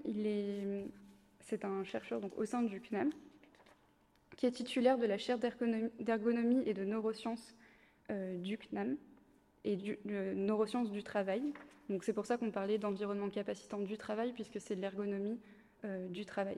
c'est 1.39 1.63
un 1.63 1.83
chercheur 1.83 2.19
donc, 2.19 2.37
au 2.37 2.45
sein 2.45 2.63
du 2.63 2.81
CNAM, 2.81 3.11
qui 4.35 4.45
est 4.45 4.51
titulaire 4.51 4.97
de 4.97 5.05
la 5.05 5.17
chaire 5.17 5.39
d'ergonomie 5.39 6.63
et 6.65 6.73
de 6.73 6.83
neurosciences 6.83 7.55
euh, 8.11 8.37
du 8.37 8.57
CNAM 8.57 8.97
et 9.63 9.77
de 9.77 10.33
neurosciences 10.33 10.91
du 10.91 11.03
travail. 11.03 11.53
C'est 12.01 12.13
pour 12.13 12.25
ça 12.25 12.37
qu'on 12.37 12.51
parlait 12.51 12.77
d'environnement 12.77 13.29
capacitant 13.29 13.79
du 13.79 13.97
travail, 13.97 14.33
puisque 14.33 14.59
c'est 14.59 14.75
de 14.75 14.81
l'ergonomie 14.81 15.39
euh, 15.85 16.07
du 16.09 16.25
travail. 16.25 16.57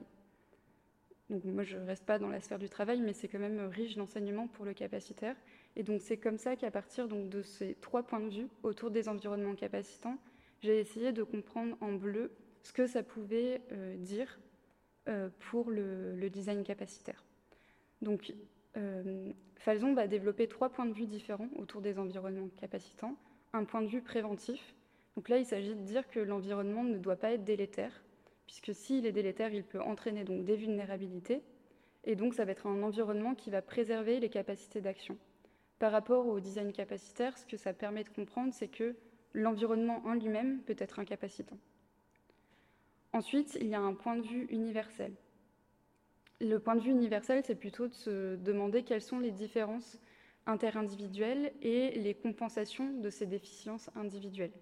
Donc 1.28 1.44
moi, 1.44 1.64
je 1.64 1.76
ne 1.76 1.84
reste 1.84 2.04
pas 2.04 2.18
dans 2.18 2.28
la 2.28 2.40
sphère 2.40 2.58
du 2.58 2.68
travail, 2.68 3.00
mais 3.00 3.12
c'est 3.12 3.26
quand 3.26 3.38
même 3.38 3.58
riche 3.68 3.96
d'enseignements 3.96 4.46
pour 4.46 4.64
le 4.64 4.74
capacitaire. 4.74 5.34
Et 5.74 5.82
donc 5.82 6.00
c'est 6.00 6.16
comme 6.16 6.38
ça 6.38 6.56
qu'à 6.56 6.70
partir 6.70 7.08
donc, 7.08 7.28
de 7.28 7.42
ces 7.42 7.74
trois 7.80 8.04
points 8.04 8.20
de 8.20 8.28
vue 8.28 8.48
autour 8.62 8.90
des 8.90 9.08
environnements 9.08 9.54
capacitants, 9.54 10.18
j'ai 10.60 10.78
essayé 10.78 11.12
de 11.12 11.22
comprendre 11.22 11.76
en 11.80 11.92
bleu 11.92 12.32
ce 12.62 12.72
que 12.72 12.86
ça 12.86 13.02
pouvait 13.02 13.60
euh, 13.72 13.96
dire 13.96 14.38
euh, 15.08 15.28
pour 15.50 15.70
le, 15.70 16.28
design 16.30 16.62
capacitaire. 16.62 17.24
Donc 18.02 18.32
euh, 18.76 19.32
Falzon 19.56 19.94
va 19.94 20.06
développer 20.06 20.48
trois 20.48 20.68
points 20.70 20.86
de 20.86 20.92
vue 20.92 21.06
différents 21.06 21.48
autour 21.56 21.80
des 21.80 21.98
environnements 21.98 22.48
capacitants. 22.60 23.16
Un 23.52 23.64
point 23.64 23.82
de 23.82 23.88
vue 23.88 24.02
préventif. 24.02 24.74
Donc 25.16 25.28
là, 25.28 25.38
il 25.38 25.46
s'agit 25.46 25.74
de 25.74 25.82
dire 25.82 26.08
que 26.08 26.20
l'environnement 26.20 26.84
ne 26.84 26.98
doit 26.98 27.16
pas 27.16 27.32
être 27.32 27.44
délétère, 27.44 28.02
puisque 28.46 28.74
s'il 28.74 29.06
est 29.06 29.12
délétère, 29.12 29.52
il 29.52 29.64
peut 29.64 29.80
entraîner 29.80 30.24
donc 30.24 30.44
des 30.44 30.56
vulnérabilités. 30.56 31.42
Et 32.04 32.14
donc 32.14 32.34
ça 32.34 32.44
va 32.44 32.52
être 32.52 32.66
un 32.66 32.82
environnement 32.82 33.34
qui 33.34 33.50
va 33.50 33.62
préserver 33.62 34.20
les 34.20 34.28
capacités 34.28 34.80
d'action. 34.80 35.18
Par 35.78 35.92
rapport 35.92 36.26
au 36.26 36.40
design 36.40 36.72
capacitaire, 36.72 37.36
ce 37.36 37.44
que 37.44 37.56
ça 37.56 37.72
permet 37.72 38.04
de 38.04 38.08
comprendre, 38.08 38.54
c'est 38.54 38.68
que 38.68 38.94
l'environnement 39.34 40.00
en 40.06 40.14
lui-même 40.14 40.60
peut 40.62 40.76
être 40.78 40.98
incapacitant. 40.98 41.58
Ensuite, 43.12 43.58
il 43.60 43.68
y 43.68 43.74
a 43.74 43.80
un 43.80 43.94
point 43.94 44.16
de 44.16 44.26
vue 44.26 44.46
universel. 44.50 45.12
Le 46.40 46.58
point 46.58 46.76
de 46.76 46.80
vue 46.80 46.90
universel, 46.90 47.42
c'est 47.44 47.54
plutôt 47.54 47.88
de 47.88 47.94
se 47.94 48.36
demander 48.36 48.82
quelles 48.82 49.02
sont 49.02 49.18
les 49.18 49.30
différences 49.30 49.98
interindividuelles 50.46 51.52
et 51.62 51.98
les 51.98 52.14
compensations 52.14 52.92
de 53.00 53.10
ces 53.10 53.26
déficiences 53.26 53.90
individuelles. 53.96 54.52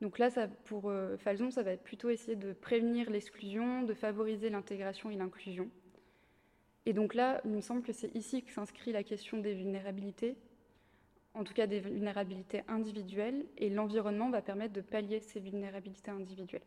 Donc 0.00 0.18
là, 0.18 0.28
pour 0.64 0.90
euh, 0.90 1.16
Falzon, 1.16 1.50
ça 1.50 1.62
va 1.62 1.76
plutôt 1.76 2.10
essayer 2.10 2.36
de 2.36 2.52
prévenir 2.52 3.10
l'exclusion, 3.10 3.82
de 3.82 3.94
favoriser 3.94 4.50
l'intégration 4.50 5.10
et 5.10 5.16
l'inclusion. 5.16 5.70
Et 6.84 6.92
donc 6.92 7.14
là, 7.14 7.40
il 7.44 7.50
me 7.50 7.60
semble 7.60 7.82
que 7.82 7.92
c'est 7.92 8.14
ici 8.14 8.42
que 8.42 8.52
s'inscrit 8.52 8.92
la 8.92 9.02
question 9.02 9.38
des 9.38 9.54
vulnérabilités, 9.54 10.36
en 11.34 11.44
tout 11.44 11.54
cas 11.54 11.66
des 11.66 11.80
vulnérabilités 11.80 12.62
individuelles, 12.68 13.46
et 13.56 13.70
l'environnement 13.70 14.30
va 14.30 14.42
permettre 14.42 14.74
de 14.74 14.82
pallier 14.82 15.20
ces 15.20 15.40
vulnérabilités 15.40 16.10
individuelles. 16.10 16.62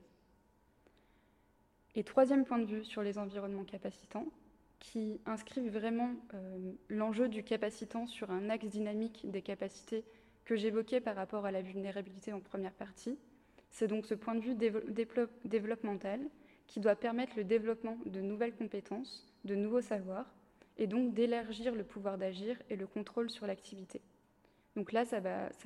Et 1.96 2.04
troisième 2.04 2.46
point 2.46 2.60
de 2.60 2.66
vue 2.66 2.84
sur 2.84 3.02
les 3.02 3.18
environnements 3.18 3.64
capacitants, 3.64 4.28
qui 4.80 5.20
inscrivent 5.26 5.72
vraiment 5.72 6.16
euh, 6.34 6.72
l'enjeu 6.88 7.28
du 7.28 7.44
capacitant 7.44 8.08
sur 8.08 8.32
un 8.32 8.50
axe 8.50 8.68
dynamique 8.68 9.30
des 9.30 9.42
capacités 9.42 10.06
que 10.50 10.56
j'évoquais 10.56 11.00
par 11.00 11.16
rapport 11.16 11.46
à 11.46 11.52
la 11.52 11.62
vulnérabilité 11.62 12.34
en 12.34 12.40
première 12.40 12.74
partie. 12.74 13.20
C'est 13.70 13.88
donc 13.88 14.08
ce 14.08 14.16
point 14.16 14.34
de 14.34 14.42
vue 14.42 14.56
développemental 15.46 16.20
qui 16.66 16.80
doit 16.80 16.96
permettre 16.96 17.34
le 17.38 17.44
développement 17.44 18.00
de 18.08 18.20
nouvelles 18.20 18.56
compétences, 18.56 19.32
de 19.46 19.54
nouveaux 19.54 19.82
savoirs, 19.82 20.26
et 20.80 20.88
donc 20.88 21.14
d'élargir 21.14 21.76
le 21.76 21.84
pouvoir 21.84 22.18
d'agir 22.18 22.58
et 22.72 22.76
le 22.76 22.88
contrôle 22.88 23.30
sur 23.30 23.46
l'activité. 23.46 24.02
Donc 24.76 24.92
là, 24.92 25.06
ça, 25.06 25.22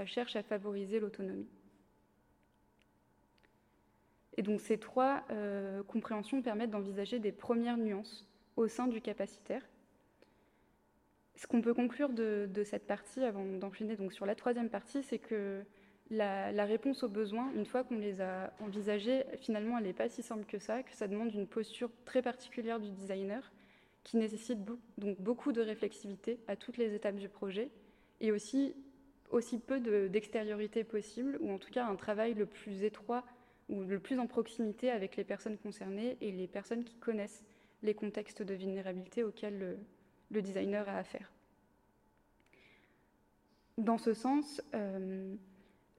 cherche 0.06 0.36
à 0.36 0.44
favoriser 0.44 1.00
l'autonomie. 1.00 1.48
Et 4.36 4.42
donc 4.42 4.60
ces 4.60 4.78
trois 4.78 5.24
euh, 5.32 5.82
compréhensions 5.84 6.42
permettent 6.42 6.72
d'envisager 6.72 7.20
des 7.20 7.32
premières 7.32 7.78
nuances 7.78 8.28
au 8.58 8.68
sein 8.68 8.88
du 8.88 9.00
capacitaire. 9.00 9.64
Ce 11.36 11.48
qu'on 11.48 11.62
peut 11.62 11.74
conclure 11.74 12.10
de, 12.10 12.64
cette 12.64 12.86
partie, 12.86 13.24
avant 13.24 13.46
d'enchaîner 13.46 13.98
sur 14.12 14.26
la 14.26 14.36
troisième 14.36 14.70
partie, 14.70 15.02
c'est 15.04 15.20
que 15.20 15.64
la, 16.10 16.66
réponse 16.66 17.04
aux 17.04 17.10
besoins, 17.10 17.52
une 17.56 17.66
fois 17.66 17.84
qu'on 17.84 17.98
les 17.98 18.22
a 18.22 18.54
envisagés, 18.60 19.24
finalement, 19.38 19.78
elle 19.78 19.86
n'est 19.86 19.94
pas 19.94 20.10
si 20.10 20.22
simple 20.22 20.46
que 20.46 20.60
ça, 20.60 20.84
que 20.84 20.94
ça 20.94 21.08
demande 21.08 21.34
une 21.34 21.48
posture 21.48 21.90
très 22.06 22.22
particulière 22.22 22.80
du 22.80 22.92
designer, 22.92 23.52
qui 24.04 24.18
nécessite 24.18 24.60
donc 24.98 25.20
beaucoup 25.20 25.54
de 25.54 25.62
réflexivité 25.62 26.40
à 26.48 26.56
toutes 26.56 26.78
les 26.78 26.94
étapes 26.94 27.16
du 27.16 27.30
projet, 27.30 27.70
et 28.22 28.32
aussi 28.32 28.76
peu 29.66 29.80
d'extériorité 30.10 30.84
possible, 30.84 31.38
ou 31.42 31.52
en 31.52 31.58
tout 31.58 31.72
cas 31.72 31.86
un 31.86 31.96
travail 31.96 32.36
le 32.36 32.46
plus 32.46 32.84
étroit 32.84 33.26
ou 33.70 33.82
le 33.82 34.00
plus 34.00 34.20
en 34.20 34.28
proximité 34.28 34.92
avec 34.92 35.16
les 35.16 35.24
personnes 35.24 35.58
concernées 35.58 36.18
et 36.22 36.32
les 36.32 36.48
personnes 36.48 36.84
qui 36.84 36.96
connaissent 36.98 37.44
les 37.82 37.94
contextes 37.94 38.42
de 38.42 38.54
vulnérabilité 38.54 39.24
auxquels 39.24 39.78
designer 40.42 40.88
a 40.90 40.98
affaire. 40.98 41.32
Dans 43.78 43.98
ce 43.98 44.14
sens, 44.14 44.62
euh, 44.76 45.36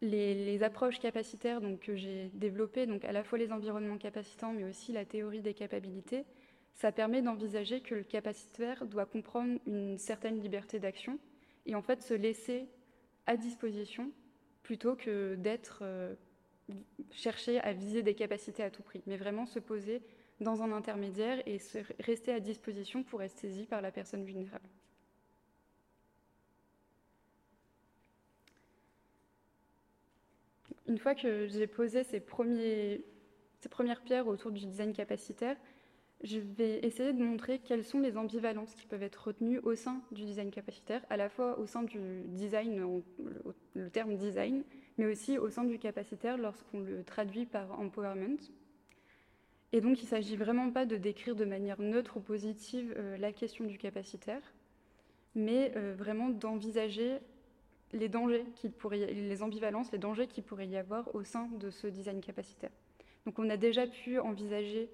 les, 0.01 0.63
approches 0.63 1.01
capacitaires 1.01 1.61
donc, 1.61 1.81
que 1.81 1.97
j'ai 1.97 2.31
développées, 2.35 2.87
donc 2.87 3.05
à 3.05 3.13
la 3.13 3.25
fois 3.25 3.39
les 3.39 3.53
environnements 3.53 3.99
capacitants, 3.99 4.53
mais 4.53 4.65
aussi 4.65 4.93
la 4.93 5.05
théorie 5.05 5.43
des 5.43 5.55
capacités, 5.55 6.25
ça 6.75 6.93
permet 6.93 7.23
d'envisager 7.23 7.81
que 7.81 7.95
le 7.95 8.05
capacitaire 8.05 8.87
doit 8.87 9.07
comprendre 9.07 9.59
une 9.67 9.99
certaine 9.99 10.41
liberté 10.41 10.79
d'action 10.79 11.19
et 11.67 11.75
en 11.75 11.83
fait 11.83 12.03
se 12.03 12.15
laisser 12.15 12.69
à 13.27 13.37
disposition 13.37 14.11
plutôt 14.63 14.97
que 14.97 15.37
d'être 15.37 15.81
euh, 15.83 16.15
chercher 17.11 17.61
à 17.61 17.73
viser 17.73 18.03
des 18.03 18.15
capacités 18.15 18.63
à 18.63 18.71
tout 18.71 18.83
prix, 18.83 19.03
mais 19.07 19.17
vraiment 19.17 19.47
se 19.47 19.59
poser 19.59 20.03
dans 20.41 20.63
un 20.63 20.73
intermédiaire 20.73 21.43
et 21.47 21.59
rester 22.01 22.33
à 22.33 22.41
disposition 22.41 23.03
pour 23.03 23.23
être 23.23 23.37
saisi 23.39 23.67
par 23.67 23.81
la 23.81 23.91
personne 23.91 24.25
vulnérable. 24.25 24.69
Une 30.87 30.99
fois 30.99 31.15
que 31.15 31.47
j'ai 31.47 31.67
posé 31.67 32.05
ces, 32.05 32.21
premiers, 32.21 33.05
ces 33.61 33.69
premières 33.69 34.03
pierres 34.03 34.27
autour 34.27 34.51
du 34.51 34.67
design 34.67 34.93
capacitaire, 34.93 35.57
je 36.23 36.39
vais 36.39 36.79
essayer 36.85 37.13
de 37.13 37.23
montrer 37.23 37.59
quelles 37.59 37.85
sont 37.85 38.01
les 38.01 38.17
ambivalences 38.17 38.75
qui 38.75 38.87
peuvent 38.87 39.03
être 39.03 39.29
retenues 39.29 39.59
au 39.61 39.75
sein 39.75 40.03
du 40.11 40.25
design 40.25 40.51
capacitaire, 40.51 41.05
à 41.11 41.17
la 41.17 41.29
fois 41.29 41.59
au 41.59 41.67
sein 41.67 41.83
du 41.83 42.23
design, 42.29 43.03
le 43.75 43.91
terme 43.91 44.17
design, 44.17 44.65
mais 44.97 45.07
aussi 45.07 45.39
au 45.39 45.51
sein 45.51 45.65
du 45.65 45.79
capacitaire 45.79 46.39
lorsqu'on 46.39 46.81
le 46.81 47.05
traduit 47.05 47.47
par 47.47 47.79
empowerment. 47.79 48.39
Et 49.75 49.81
donc 49.81 49.99
il 49.99 50.05
ne 50.05 50.09
s'agit 50.09 50.37
vraiment 50.37 50.71
pas 50.71 50.87
de 50.87 50.97
décrire 50.97 51.35
de 51.35 51.45
manière 51.45 51.81
neutre 51.81 52.19
ou 52.19 52.21
positive 52.21 52.95
euh, 52.97 53.17
la 53.17 53.33
question 53.33 53.65
du 53.65 53.77
capacitaire, 53.77 54.41
mais 55.35 55.73
euh, 55.75 55.97
vraiment 55.99 56.29
d'envisager 56.29 57.19
les 57.93 58.09
dangers 58.09 58.45
qu'il 58.55 58.71
pourrait, 58.71 59.13
les 59.13 59.43
ambivalences, 59.43 59.91
les 59.91 59.99
dangers 59.99 60.29
qu'il 60.29 60.45
pourrait 60.45 60.69
y 60.69 60.77
avoir 60.77 61.13
au 61.17 61.25
sein 61.25 61.49
de 61.59 61.71
ce 61.71 61.89
design 61.89 62.21
capacitaire. 62.21 62.71
Donc 63.27 63.41
on 63.41 63.51
a 63.51 63.57
déjà 63.57 63.89
pu 63.89 64.21
envisager 64.21 64.91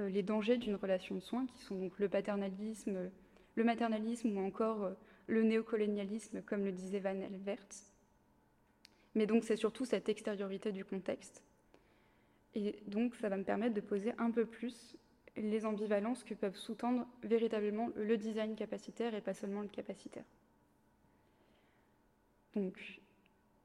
euh, 0.00 0.08
les 0.08 0.24
dangers 0.24 0.56
d'une 0.56 0.74
relation 0.74 1.14
de 1.14 1.20
soins, 1.20 1.46
qui 1.46 1.58
sont 1.62 1.92
le 1.96 2.08
paternalisme, 2.08 3.12
le 3.54 3.64
maternalisme 3.64 4.36
ou 4.36 4.44
encore 4.44 4.96
le 5.28 5.44
néocolonialisme, 5.44 6.42
comme 6.42 6.64
le 6.64 6.72
disait 6.72 6.98
Van 6.98 7.20
Elvert. 7.20 7.68
Mais 9.14 9.26
donc 9.26 9.44
c'est 9.44 9.54
surtout 9.54 9.84
cette 9.84 10.08
extériorité 10.08 10.72
du 10.72 10.84
contexte. 10.84 11.44
Et 12.54 12.82
donc 12.86 13.14
ça 13.16 13.28
va 13.28 13.36
me 13.36 13.44
permettre 13.44 13.74
de 13.74 13.80
poser 13.80 14.12
un 14.18 14.30
peu 14.30 14.46
plus 14.46 14.96
les 15.36 15.66
ambivalences 15.66 16.22
que 16.22 16.34
peuvent 16.34 16.56
sous-tendre 16.56 17.06
véritablement 17.22 17.88
le 17.96 18.16
design 18.16 18.54
capacitaire 18.54 19.14
et 19.14 19.20
pas 19.20 19.34
seulement 19.34 19.62
le 19.62 19.68
capacitaire. 19.68 20.24
Donc 22.54 23.00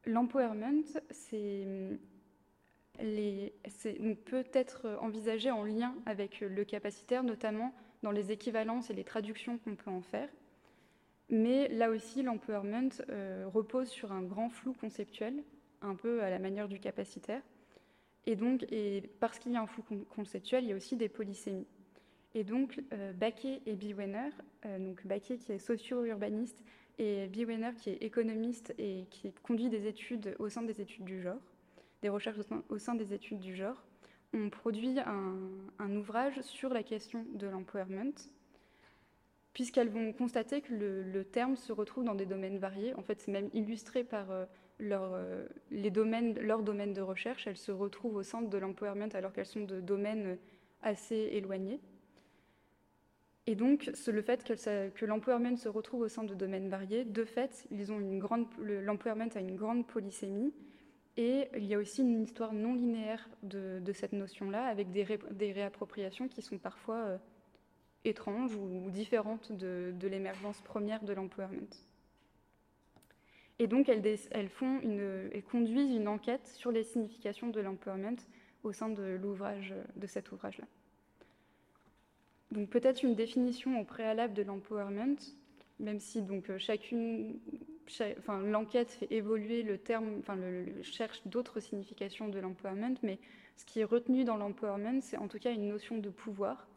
l'empowerment, 0.05 0.83
c'est 1.11 1.67
peut 4.25 4.45
être 4.53 4.97
envisagé 5.01 5.51
en 5.51 5.63
lien 5.63 5.95
avec 6.05 6.41
le 6.41 6.65
capacitaire, 6.65 7.23
notamment 7.23 7.73
dans 8.03 8.11
les 8.11 8.31
équivalences 8.31 8.89
et 8.89 8.93
les 8.93 9.03
traductions 9.03 9.57
qu'on 9.59 9.75
peut 9.75 9.91
en 9.91 10.01
faire. 10.01 10.29
Mais 11.29 11.67
là 11.69 11.91
aussi, 11.91 12.23
l'empowerment 12.23 12.89
euh, 13.09 13.45
repose 13.47 13.87
sur 13.87 14.11
un 14.11 14.23
grand 14.23 14.49
flou 14.49 14.73
conceptuel, 14.73 15.43
un 15.81 15.95
peu 15.95 16.23
à 16.23 16.29
la 16.29 16.39
manière 16.39 16.67
du 16.67 16.79
capacitaire. 16.79 17.41
Et 18.29 18.35
donc, 18.35 18.63
et 18.71 19.09
parce 19.19 19.39
qu'il 19.39 19.53
y 19.53 19.55
a 19.55 19.61
un 19.61 19.65
flou 19.65 19.83
conceptuel, 20.07 20.63
il 20.63 20.69
y 20.69 20.73
a 20.73 20.75
aussi 20.75 20.95
des 20.95 21.09
polysémies. 21.09 21.65
Et 22.35 22.43
donc, 22.43 22.79
euh, 22.93 23.11
Baquet 23.11 23.63
et 23.65 23.73
Biwener, 23.73 24.29
euh, 24.67 24.77
donc 24.77 25.03
Baquet 25.07 25.37
qui 25.37 25.51
est 25.51 25.57
socio-urbaniste 25.57 26.63
et 26.99 27.25
Biwener 27.25 27.71
qui 27.75 27.89
est 27.89 28.03
économiste 28.03 28.75
et 28.77 29.07
qui 29.09 29.31
conduit 29.41 29.69
des 29.69 29.87
études 29.87 30.35
au 30.37 30.47
sein 30.47 30.61
des 30.61 30.79
études 30.79 31.05
du 31.05 31.23
genre, 31.23 31.41
des 32.03 32.09
recherches 32.09 32.37
au 32.69 32.77
sein, 32.77 32.93
des 32.93 33.15
études 33.15 33.39
du 33.39 33.55
genre, 33.55 33.83
ont 34.35 34.51
produit 34.51 34.99
un, 34.99 35.95
ouvrage 35.95 36.39
sur 36.41 36.69
la 36.69 36.83
question 36.83 37.25
de 37.33 37.47
l'empowerment 37.47 38.13
puisqu'elles 39.53 39.89
vont 39.89 40.13
constater 40.13 40.61
que 40.61 40.71
le, 40.71 41.23
terme 41.23 41.55
se 41.55 41.71
retrouve 41.71 42.03
dans 42.03 42.13
des 42.13 42.27
domaines 42.27 42.59
variés. 42.59 42.93
En 42.93 43.01
fait, 43.01 43.21
c'est 43.21 43.31
même 43.31 43.49
illustré 43.53 44.03
par 44.03 44.29
euh, 44.29 44.45
leur, 44.79 45.13
euh, 45.13 45.45
les 45.71 45.91
domaines, 45.91 46.39
leurs 46.39 46.63
domaines 46.63 46.93
de 46.93 47.01
recherche. 47.01 47.47
Elles 47.47 47.57
se 47.57 47.71
retrouvent 47.71 48.15
au 48.15 48.23
centre 48.23 48.49
de 48.49 48.57
l'empowerment 48.57 49.09
alors 49.13 49.33
qu'elles 49.33 49.45
sont 49.45 49.65
de 49.65 49.79
domaines 49.79 50.37
assez 50.81 51.29
éloignés. 51.31 51.79
Et 53.47 53.55
donc, 53.55 53.91
le 54.07 54.21
fait 54.21 54.43
que, 54.43 54.89
que 54.89 55.05
l'empowerment 55.05 55.57
se 55.57 55.69
retrouve 55.69 56.01
au 56.01 56.07
sein 56.07 56.23
de 56.23 56.35
domaines 56.35 56.69
variés, 56.69 57.03
de 57.03 57.25
fait, 57.25 57.67
l'empowerment 57.71 59.29
a 59.35 59.39
une 59.39 59.55
grande 59.55 59.87
polysémie. 59.87 60.53
Et 61.17 61.49
il 61.57 61.65
y 61.65 61.73
a 61.73 61.79
aussi 61.79 62.01
une 62.01 62.21
histoire 62.21 62.53
non 62.53 62.75
linéaire 62.75 63.27
de, 63.43 63.91
cette 63.91 64.13
notion-là, 64.13 64.65
avec 64.65 64.91
des, 64.91 65.19
des, 65.31 65.51
réappropriations 65.51 66.27
qui 66.27 66.41
sont 66.41 66.57
parfois 66.57 66.95
euh, 66.95 67.17
étranges 68.05 68.55
ou 68.55 68.89
différentes 68.89 69.51
de, 69.51 69.93
l'émergence 70.03 70.61
première 70.61 71.03
de 71.03 71.13
l'empowerment. 71.13 71.67
Et 73.59 73.67
donc, 73.67 73.89
elles, 73.89 74.49
font 74.49 74.79
une, 74.81 75.29
conduisent 75.51 75.93
une 75.93 76.07
enquête 76.07 76.47
sur 76.47 76.71
les 76.71 76.83
significations 76.83 77.47
de 77.47 77.59
l'empowerment 77.59 78.17
au 78.63 78.71
sein 78.71 78.89
de 78.89 79.19
cet 80.07 80.31
ouvrage-là. 80.31 80.65
Donc, 82.51 82.69
peut-être 82.69 83.03
une 83.03 83.15
définition 83.15 83.79
au 83.79 83.83
préalable 83.83 84.33
de 84.33 84.41
l'empowerment, 84.41 85.17
même 85.79 85.99
si 85.99 86.21
donc 86.21 86.49
chacune, 86.57 87.39
enfin, 88.17 88.39
l'enquête 88.39 88.89
fait 88.89 89.11
évoluer 89.11 89.61
le 89.61 89.77
terme, 89.77 90.21
cherche 90.81 91.21
d'autres 91.27 91.59
significations 91.59 92.27
de 92.27 92.39
l'empowerment, 92.39 92.95
mais 93.03 93.19
ce 93.55 93.65
qui 93.65 93.81
est 93.81 93.85
retenu 93.85 94.23
dans 94.23 94.37
l'empowerment, 94.37 95.01
c'est 95.01 95.17
en 95.17 95.27
tout 95.27 95.37
cas 95.37 95.51
une 95.51 95.67
notion 95.67 95.97
de 95.97 96.09
pouvoir 96.09 96.67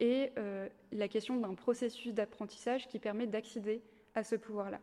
et 0.00 0.32
euh, 0.38 0.68
la 0.90 1.06
question 1.06 1.36
d'un 1.36 1.54
processus 1.54 2.12
d'apprentissage 2.12 2.88
qui 2.88 2.98
permet 2.98 3.26
d'accéder 3.26 3.82
à 4.14 4.24
ce 4.24 4.34
pouvoir-là. 4.34 4.80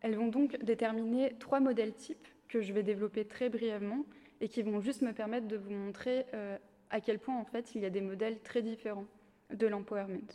Elles 0.00 0.16
vont 0.16 0.28
donc 0.28 0.56
déterminer 0.62 1.34
trois 1.38 1.60
modèles 1.60 1.94
types 1.94 2.28
que 2.48 2.60
je 2.60 2.72
vais 2.72 2.82
développer 2.82 3.24
très 3.24 3.48
brièvement 3.48 4.04
et 4.40 4.48
qui 4.48 4.62
vont 4.62 4.80
juste 4.80 5.02
me 5.02 5.12
permettre 5.12 5.48
de 5.48 5.56
vous 5.56 5.70
montrer 5.70 6.26
euh, 6.34 6.58
à 6.90 7.00
quel 7.00 7.18
point 7.18 7.38
en 7.38 7.44
fait 7.44 7.74
il 7.74 7.82
y 7.82 7.86
a 7.86 7.90
des 7.90 8.00
modèles 8.00 8.40
très 8.40 8.62
différents 8.62 9.06
de 9.52 9.66
l'empowerment. 9.66 10.28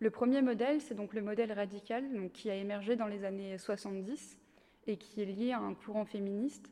Le 0.00 0.10
premier 0.10 0.42
modèle, 0.42 0.80
c'est 0.80 0.94
donc 0.94 1.14
le 1.14 1.22
modèle 1.22 1.52
radical 1.52 2.04
qui 2.32 2.50
a 2.50 2.56
émergé 2.56 2.96
dans 2.96 3.06
les 3.06 3.24
années 3.24 3.56
70 3.58 4.38
et 4.86 4.96
qui 4.96 5.22
est 5.22 5.26
lié 5.26 5.52
à 5.52 5.60
un 5.60 5.74
courant 5.74 6.04
féministe. 6.04 6.70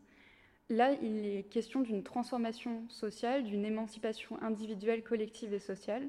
Là, 0.69 0.93
il 1.03 1.27
est 1.27 1.43
question 1.45 1.81
d'une 1.81 2.03
transformation 2.03 2.89
sociale, 2.89 3.45
d'une 3.45 3.65
émancipation 3.65 4.41
individuelle, 4.43 5.03
collective 5.03 5.53
et 5.55 5.59
sociale, 5.59 6.09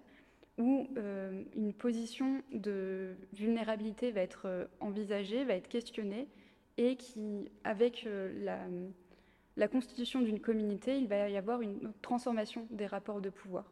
où 0.57 0.87
euh, 0.97 1.43
une 1.55 1.73
position 1.73 2.43
de 2.51 3.15
vulnérabilité 3.33 4.11
va 4.11 4.21
être 4.21 4.45
euh, 4.45 4.65
envisagée, 4.79 5.43
va 5.43 5.53
être 5.53 5.67
questionnée, 5.67 6.27
et 6.77 6.95
qui, 6.95 7.51
avec 7.63 8.07
la, 8.07 8.59
la 9.57 9.67
constitution 9.67 10.21
d'une 10.21 10.39
communauté, 10.39 10.97
il 10.97 11.07
va 11.07 11.29
y 11.29 11.37
avoir 11.37 11.61
une 11.61 11.93
transformation 12.01 12.67
des 12.71 12.87
rapports 12.87 13.21
de 13.21 13.29
pouvoir. 13.29 13.71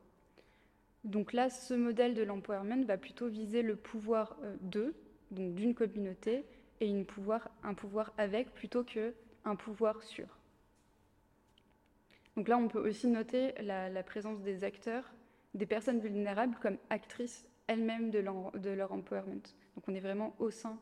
Donc 1.03 1.33
là, 1.33 1.49
ce 1.49 1.73
modèle 1.73 2.13
de 2.13 2.21
l'empowerment 2.21 2.85
va 2.85 2.97
plutôt 2.97 3.27
viser 3.27 3.63
le 3.63 3.75
pouvoir 3.75 4.37
euh, 4.43 4.55
de, 4.61 4.93
donc 5.31 5.55
d'une 5.55 5.73
communauté, 5.73 6.45
et 6.79 6.87
une 6.87 7.05
pouvoir, 7.05 7.49
un 7.63 7.73
pouvoir 7.73 8.11
avec 8.17 8.53
plutôt 8.53 8.83
qu'un 8.83 9.55
pouvoir 9.55 10.01
sur. 10.03 10.25
Donc 12.35 12.47
là, 12.47 12.57
on 12.57 12.67
peut 12.67 12.87
aussi 12.87 13.07
noter 13.07 13.53
la, 13.61 14.03
présence 14.03 14.41
des 14.41 14.63
acteurs, 14.63 15.13
des 15.53 15.65
personnes 15.65 15.99
vulnérables 15.99 16.55
comme 16.61 16.77
actrices 16.89 17.45
elles-mêmes 17.67 18.09
de, 18.09 18.19
leur, 18.19 18.91
empowerment. 18.91 19.41
Donc 19.75 19.87
on 19.87 19.95
est 19.95 19.99
vraiment 19.99 20.35
au 20.39 20.49
sein 20.49 20.77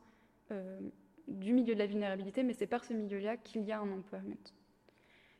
euh, 0.51 0.79
du 1.27 1.53
milieu 1.53 1.73
de 1.73 1.79
la 1.79 1.85
vulnérabilité, 1.85 2.43
mais 2.43 2.53
c'est 2.53 2.67
par 2.67 2.83
ce 2.83 2.93
milieu-là 2.93 3.37
qu'il 3.37 3.63
y 3.63 3.71
a 3.71 3.79
un 3.79 3.91
empowerment. 3.91 4.35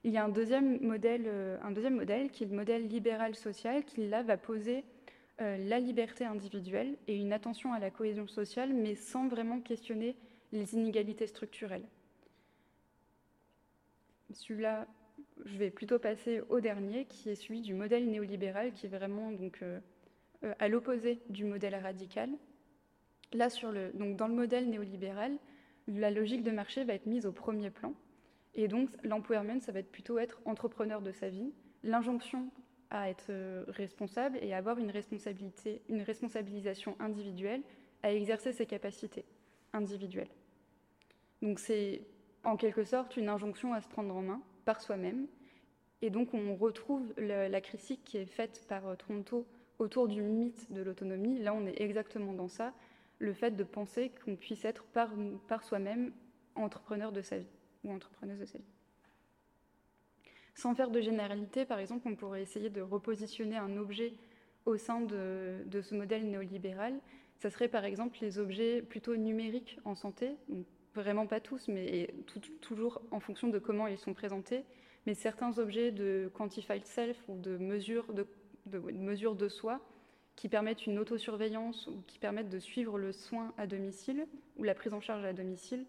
Il 0.04 0.12
y 0.12 0.18
a 0.18 0.24
un 0.24 0.30
deuxième 0.30 0.80
modèle, 0.82 1.24
euh, 1.26 1.58
un 1.62 1.72
deuxième 1.72 1.96
modèle 1.96 2.30
qui 2.30 2.44
est 2.44 2.48
le 2.48 2.56
modèle 2.56 2.88
libéral 2.88 3.36
social, 3.36 3.84
qui 3.84 4.08
là 4.08 4.24
va 4.24 4.38
poser 4.38 4.86
euh, 5.42 5.58
la 5.58 5.80
liberté 5.80 6.26
individuelle 6.26 6.98
et 7.08 7.16
une 7.16 7.34
attention 7.34 7.74
à 7.74 7.80
la 7.80 7.92
cohésion 7.92 8.28
sociale, 8.28 8.74
mais 8.74 8.96
sans 8.96 9.28
vraiment 9.28 9.60
questionner 9.60 10.16
les 10.52 10.74
inégalités 10.76 11.28
structurelles. 11.28 11.88
Celui-là, 14.32 14.88
je 15.46 15.58
vais 15.58 15.70
plutôt 15.70 16.00
passer 16.00 16.42
au 16.50 16.60
dernier, 16.60 17.06
qui 17.06 17.30
est 17.30 17.36
celui 17.36 17.62
du 17.62 17.74
modèle 17.74 18.10
néolibéral, 18.10 18.72
qui 18.74 18.86
est 18.86 18.90
vraiment 18.90 19.32
donc, 19.32 19.60
euh, 19.62 19.80
à 20.60 20.68
l'opposé 20.68 21.22
du 21.30 21.46
modèle 21.46 21.76
radical. 21.76 22.30
Là, 23.34 23.50
sur 23.50 23.72
le, 23.72 23.92
donc 23.94 24.16
dans 24.16 24.28
le 24.28 24.34
modèle 24.34 24.70
néolibéral, 24.70 25.38
la 25.88 26.12
logique 26.12 26.44
de 26.44 26.52
marché 26.52 26.84
va 26.84 26.94
être 26.94 27.06
mise 27.06 27.26
au 27.26 27.32
premier 27.32 27.70
plan. 27.70 27.94
Et 28.56 28.68
donc, 28.68 28.90
l'empowerment, 29.04 29.62
ça 29.62 29.72
va 29.72 29.80
être 29.80 29.92
plutôt 29.92 30.18
être 30.18 30.42
entrepreneur 30.46 31.02
de 31.02 31.12
sa 31.12 31.30
vie, 31.30 31.54
l'injonction 31.84 32.50
à 32.90 33.10
être 33.10 33.28
euh, 33.30 33.64
responsable 33.68 34.40
et 34.42 34.54
avoir 34.54 34.80
une 34.80 34.90
responsabilité, 34.90 35.82
une 35.90 36.02
responsabilisation 36.02 36.96
individuelle 37.00 37.62
à 38.02 38.12
exercer 38.12 38.52
ses 38.52 38.66
capacités 38.66 39.26
individuelles. 39.74 40.30
Donc, 41.42 41.60
c'est 41.60 42.02
en 42.44 42.58
quelque 42.58 42.84
sorte 42.84 43.18
une 43.18 43.30
injonction 43.30 43.74
à 43.74 43.82
se 43.82 43.88
prendre 43.88 44.16
en 44.16 44.22
main 44.22 44.42
par 44.70 44.82
soi-même. 44.82 45.26
Et 46.04 46.12
donc, 46.12 46.36
on 46.36 46.56
retrouve 46.56 47.12
la 47.18 47.60
critique 47.60 48.04
qui 48.06 48.18
est 48.18 48.28
faite 48.28 48.66
par 48.70 48.88
euh, 48.88 48.96
Toronto 48.96 49.48
autour 49.80 50.08
du 50.08 50.22
mythe 50.22 50.72
de 50.72 50.84
l'autonomie. 50.84 51.40
Là, 51.40 51.56
on 51.56 51.66
est 51.66 51.82
exactement 51.82 52.34
dans 52.34 52.50
ça, 52.50 52.72
le 53.18 53.34
fait 53.34 53.50
de 53.50 53.64
penser 53.64 54.12
qu'on 54.24 54.36
puisse 54.36 54.64
être 54.66 54.84
par, 54.84 55.10
par 55.48 55.64
soi-même 55.64 56.14
entrepreneur 56.54 57.12
de 57.12 57.24
sa 57.24 57.40
vie 57.40 57.50
ou 57.84 57.92
entrepreneuse 57.92 58.38
de 58.38 58.46
sa 58.46 58.60
vie. 58.60 58.74
Sans 60.54 60.76
faire 60.76 60.92
de 60.92 61.02
généralité, 61.02 61.66
par 61.66 61.80
exemple, 61.80 62.08
on 62.08 62.16
pourrait 62.16 62.44
essayer 62.44 62.70
de 62.70 62.82
repositionner 62.82 63.58
un 63.58 63.76
objet 63.76 64.14
au 64.68 64.78
sein 64.78 65.02
de, 65.02 65.82
ce 65.82 65.96
modèle 65.96 66.30
néolibéral. 66.30 66.94
Ça 67.40 67.50
serait 67.50 67.70
par 67.70 67.86
exemple 67.86 68.20
les 68.22 68.38
objets 68.38 68.84
plutôt 68.84 69.16
numériques 69.16 69.80
en 69.84 69.96
santé, 69.96 70.36
vraiment 70.96 71.28
pas 71.28 71.40
tous, 71.40 71.68
mais 71.68 72.14
toujours 72.62 73.02
en 73.12 73.20
fonction 73.20 73.48
de 73.48 73.60
comment 73.60 73.88
ils 73.88 73.98
sont 73.98 74.14
présentés, 74.14 74.64
mais 75.06 75.14
certains 75.14 75.58
objets 75.58 75.92
de 75.92 76.32
quantified 76.34 76.86
self 76.86 77.18
ou 77.28 77.38
de 77.38 77.58
mesure 77.58 78.14
de, 78.14 78.28
mesure 78.92 79.36
de 79.36 79.48
soi 79.48 79.80
qui 80.36 80.50
permettent 80.50 80.86
une 80.86 81.00
autosurveillance 81.00 81.88
ou 81.88 82.02
qui 82.08 82.20
permettent 82.20 82.50
de 82.50 82.60
suivre 82.60 82.98
le 82.98 83.12
soin 83.12 83.54
à 83.58 83.68
domicile 83.68 84.28
ou 84.58 84.64
la 84.64 84.74
prise 84.74 84.94
en 84.94 85.02
charge 85.02 85.26
à 85.26 85.34
domicile, 85.34 85.86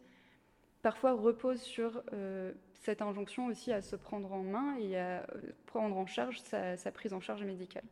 parfois 0.83 1.13
repose 1.13 1.61
sur 1.61 2.03
euh, 2.13 2.53
cette 2.75 3.03
injonction 3.03 3.47
aussi 3.47 3.73
à 3.73 3.83
se 3.83 3.95
prendre 3.97 4.33
en 4.33 4.43
main 4.43 4.77
et 4.77 4.99
à 4.99 5.21
euh, 5.21 5.53
prendre 5.67 5.97
en 5.97 6.07
charge 6.07 6.41
sa, 6.41 6.77
prise 6.93 7.13
en 7.13 7.21
charge 7.21 7.45
médicale. 7.45 7.85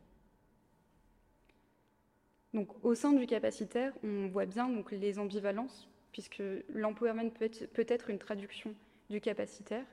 Donc, 2.53 2.83
au 2.83 2.95
sein 2.95 3.13
du 3.13 3.27
capacitaire, 3.27 3.93
on 4.03 4.27
voit 4.27 4.47
bien 4.47 4.67
donc, 4.67 4.91
les 4.91 5.19
ambivalences, 5.19 5.87
puisque 6.11 6.41
l'empowerment 6.69 7.29
peut 7.31 7.45
être, 7.45 7.65
peut 7.73 7.85
être, 7.87 8.09
une 8.09 8.19
traduction 8.19 8.73
du 9.09 9.21
capacitaire. 9.21 9.85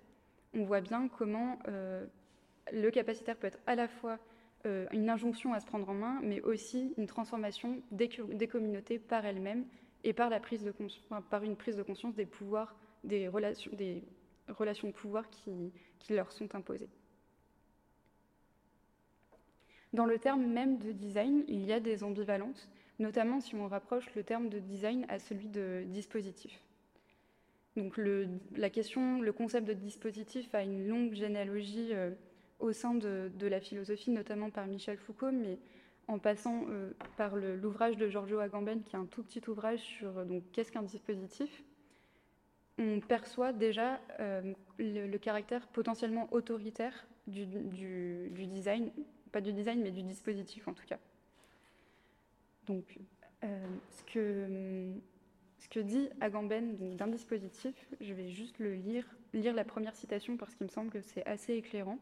On 0.55 0.65
voit 0.65 0.81
bien 0.81 1.09
comment 1.09 1.59
euh, 1.69 2.05
le 2.73 2.91
capacitaire 2.91 3.37
peut 3.37 3.47
être 3.47 3.61
à 3.67 3.75
la 3.75 3.89
fois 3.89 4.19
une 4.91 5.11
injonction 5.11 5.53
à 5.53 5.61
se 5.61 5.67
prendre 5.67 5.89
en 5.89 5.95
main, 5.95 6.19
mais 6.25 6.41
aussi 6.41 6.93
une 6.99 7.07
transformation 7.07 7.81
des, 7.93 8.11
des 8.33 8.49
communautés 8.49 8.99
par 8.99 9.25
elles-mêmes 9.25 9.65
et 10.03 10.13
par, 10.13 10.29
la 10.29 10.41
prise 10.41 10.65
de 10.65 10.75
par 11.31 11.45
une 11.45 11.55
prise 11.55 11.77
de 11.77 11.85
conscience 11.85 12.17
des 12.17 12.27
pouvoirs 12.27 12.75
des 13.07 13.29
relations, 13.29 13.73
des 13.75 14.03
relations 14.49 14.89
de 14.89 14.93
pouvoir 14.93 15.29
qui, 15.31 15.73
qui 15.99 16.13
leur 16.13 16.33
sont 16.33 16.55
imposées. 16.55 16.89
Dans 19.93 20.05
le 20.05 20.19
terme 20.19 20.45
même 20.47 20.79
de 20.79 20.93
design, 20.93 21.45
il 21.49 21.65
y 21.65 21.73
a 21.73 21.81
des 21.81 22.05
ambivalences, 22.05 22.69
notamment 22.99 23.41
si 23.41 23.55
on 23.55 23.69
rapproche 23.69 24.07
le 24.15 24.23
terme 24.23 24.49
de 24.49 24.59
design 24.59 25.07
à 25.09 25.19
celui 25.19 25.49
de 25.49 25.85
dispositif. 25.87 26.61
Donc 27.77 27.97
le, 27.99 28.29
la 28.57 28.71
question, 28.71 29.21
le 29.21 29.33
concept 29.33 29.69
de 29.69 29.75
dispositif 29.75 30.55
a 30.55 30.63
une 30.63 30.89
longue 30.89 31.13
généalogie 31.13 31.91
euh, 31.93 32.11
au 32.59 32.73
sein 32.73 32.95
de, 32.95 33.31
la 33.43 33.61
philosophie, 33.61 34.11
notamment 34.11 34.51
par 34.51 34.67
Michel 34.67 34.97
Foucault, 34.97 35.33
mais 35.33 35.59
en 36.09 36.19
passant 36.19 36.65
euh, 36.71 36.93
par 37.19 37.37
l'ouvrage 37.37 37.97
de 37.97 38.09
Giorgio 38.09 38.39
Agamben, 38.39 38.83
qui 38.83 38.97
est 38.97 38.99
un 38.99 39.05
tout 39.05 39.23
petit 39.23 39.43
ouvrage 39.49 39.81
sur 39.81 40.25
donc 40.25 40.43
qu'est-ce 40.53 40.73
qu'un 40.73 40.83
dispositif, 40.83 41.63
on 42.79 43.01
perçoit 43.01 43.53
déjà 43.53 44.01
euh, 44.21 44.55
le, 44.79 45.17
caractère 45.19 45.67
potentiellement 45.69 46.29
autoritaire 46.31 47.07
du, 47.27 47.47
design, 47.47 48.91
pas 49.33 49.41
du 49.41 49.53
design, 49.53 49.83
mais 49.83 49.91
du 49.91 50.03
dispositif 50.03 50.69
en 50.69 50.73
tout 50.73 50.85
cas. 50.87 50.99
Donc, 52.67 52.99
euh, 53.45 53.67
ce, 53.91 54.13
que, 54.13 54.93
ce 55.59 55.69
que 55.69 55.81
dit 55.81 56.09
Agamben 56.21 56.97
d'un 56.97 57.07
dispositif, 57.07 57.75
je 58.01 58.13
vais 58.13 58.29
juste 58.29 58.59
le 58.59 58.75
lire, 58.75 59.07
lire 59.33 59.55
la 59.55 59.65
première 59.65 59.95
citation 59.95 60.37
parce 60.37 60.55
qu'il 60.55 60.67
me 60.67 60.71
semble 60.71 60.91
que 60.91 61.01
c'est 61.01 61.25
assez 61.27 61.55
éclairant. 61.55 61.99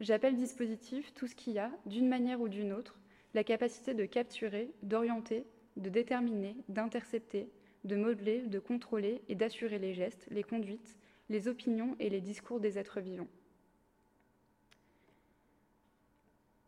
J'appelle 0.00 0.36
dispositif 0.36 1.12
tout 1.14 1.26
ce 1.26 1.34
qui 1.34 1.58
a, 1.58 1.70
d'une 1.86 2.08
manière 2.08 2.40
ou 2.40 2.48
d'une 2.48 2.72
autre, 2.72 2.98
la 3.34 3.44
capacité 3.44 3.94
de 3.94 4.04
capturer, 4.04 4.70
d'orienter, 4.82 5.44
de 5.76 5.88
déterminer, 5.88 6.56
d'intercepter, 6.68 7.48
de 7.84 7.96
modeler, 7.96 8.42
de 8.42 8.58
contrôler 8.58 9.22
et 9.28 9.34
d'assurer 9.34 9.78
les 9.78 9.94
gestes, 9.94 10.26
les 10.30 10.42
conduites, 10.42 10.96
les 11.28 11.48
opinions 11.48 11.96
et 11.98 12.10
les 12.10 12.20
discours 12.20 12.60
des 12.60 12.78
êtres 12.78 13.00
vivants. 13.00 13.28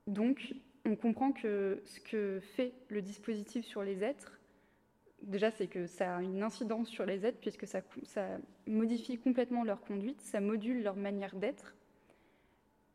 Donc, 0.06 0.54
on 0.90 0.96
comprend 0.96 1.30
que 1.30 1.80
ce 1.84 2.00
que 2.00 2.40
fait 2.40 2.72
le 2.88 3.00
dispositif 3.00 3.64
sur 3.64 3.82
les 3.82 4.02
êtres, 4.02 4.40
déjà, 5.22 5.52
c'est 5.52 5.68
que 5.68 5.86
ça 5.86 6.16
a 6.16 6.22
une 6.22 6.42
incidence 6.42 6.88
sur 6.88 7.06
les 7.06 7.24
êtres, 7.24 7.38
puisque 7.40 7.66
ça, 7.66 7.80
modifie 8.66 9.18
complètement 9.18 9.62
leur 9.62 9.80
conduite, 9.82 10.20
ça 10.20 10.40
module 10.40 10.82
leur 10.82 10.96
manière 10.96 11.36
d'être. 11.36 11.76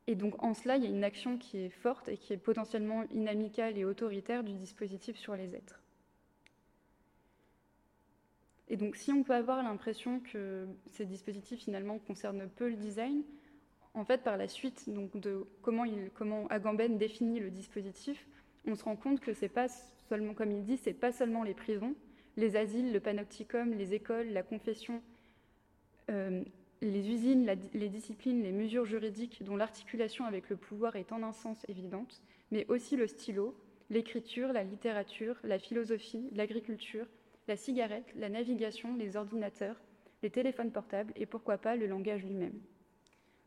Et 0.07 0.15
donc, 0.15 0.43
en 0.43 0.53
cela, 0.53 0.75
il 0.75 0.83
y 0.83 0.87
a 0.87 0.89
une 0.89 1.05
action 1.05 1.37
qui 1.37 1.57
est 1.57 1.69
forte 1.69 2.09
et 2.09 2.17
qui 2.17 2.33
est 2.33 2.37
potentiellement 2.37 3.03
inamicale 3.11 3.77
et 3.77 3.85
autoritaire 3.85 4.43
du 4.43 4.53
dispositif 4.53 5.15
sur 5.17 5.35
les 5.35 5.55
êtres. 5.55 5.81
Et 8.67 8.75
donc, 8.75 8.97
si 8.97 9.11
on 9.11 9.23
peut 9.23 9.33
avoir 9.33 9.63
l'impression 9.63 10.19
que 10.19 10.67
ces 10.91 11.05
dispositifs 11.05 11.61
finalement 11.61 11.97
concernent 11.99 12.49
peu 12.49 12.67
le 12.67 12.75
design, 12.75 13.23
en 13.95 14.03
fait, 14.03 14.21
par 14.21 14.37
la 14.37 14.47
suite 14.47 14.87
de 14.87 15.47
comment 15.61 16.47
Agamben 16.49 16.97
définit 16.97 17.39
le 17.39 17.49
dispositif, 17.49 18.27
on 18.67 18.75
se 18.75 18.83
rend 18.83 18.95
compte 18.95 19.21
que 19.21 19.33
c'est 19.33 19.49
pas 19.49 19.67
seulement, 20.09 20.33
comme 20.33 20.51
il 20.51 20.63
dit, 20.63 20.77
c'est 20.77 20.93
pas 20.93 21.11
seulement 21.11 21.43
les 21.43 21.53
prisons, 21.53 21.95
les 22.37 22.57
asiles, 22.57 22.91
le 22.91 22.99
panopticum, 22.99 23.71
les 23.73 23.93
écoles, 23.93 24.27
la 24.29 24.43
confession, 24.43 25.01
euh, 26.11 26.43
les 26.81 27.09
usines, 27.09 27.49
les 27.73 27.89
disciplines, 27.89 28.43
les 28.43 28.51
mesures 28.51 28.85
juridiques 28.85 29.43
dont 29.43 29.55
l'articulation 29.55 30.25
avec 30.25 30.49
le 30.49 30.57
pouvoir 30.57 30.97
est 30.97 31.13
en 31.13 31.23
un 31.23 31.31
sens 31.31 31.65
évidente, 31.69 32.21
mais 32.51 32.65
aussi 32.67 32.97
le 32.97 33.07
stylo, 33.07 33.55
l'écriture, 33.89 34.51
la 34.51 34.63
littérature, 34.63 35.37
la 35.43 35.57
philosophie, 35.57 36.29
l'agriculture, 36.33 37.07
la 37.47 37.55
cigarette, 37.55 38.11
la 38.15 38.29
navigation, 38.29 38.95
les 38.95 39.15
ordinateurs, 39.15 39.79
les 40.21 40.29
téléphones 40.29 40.71
portables 40.71 41.13
et 41.15 41.25
pourquoi 41.25 41.57
pas 41.57 41.75
le 41.75 41.87
langage 41.87 42.23
lui-même. 42.23 42.59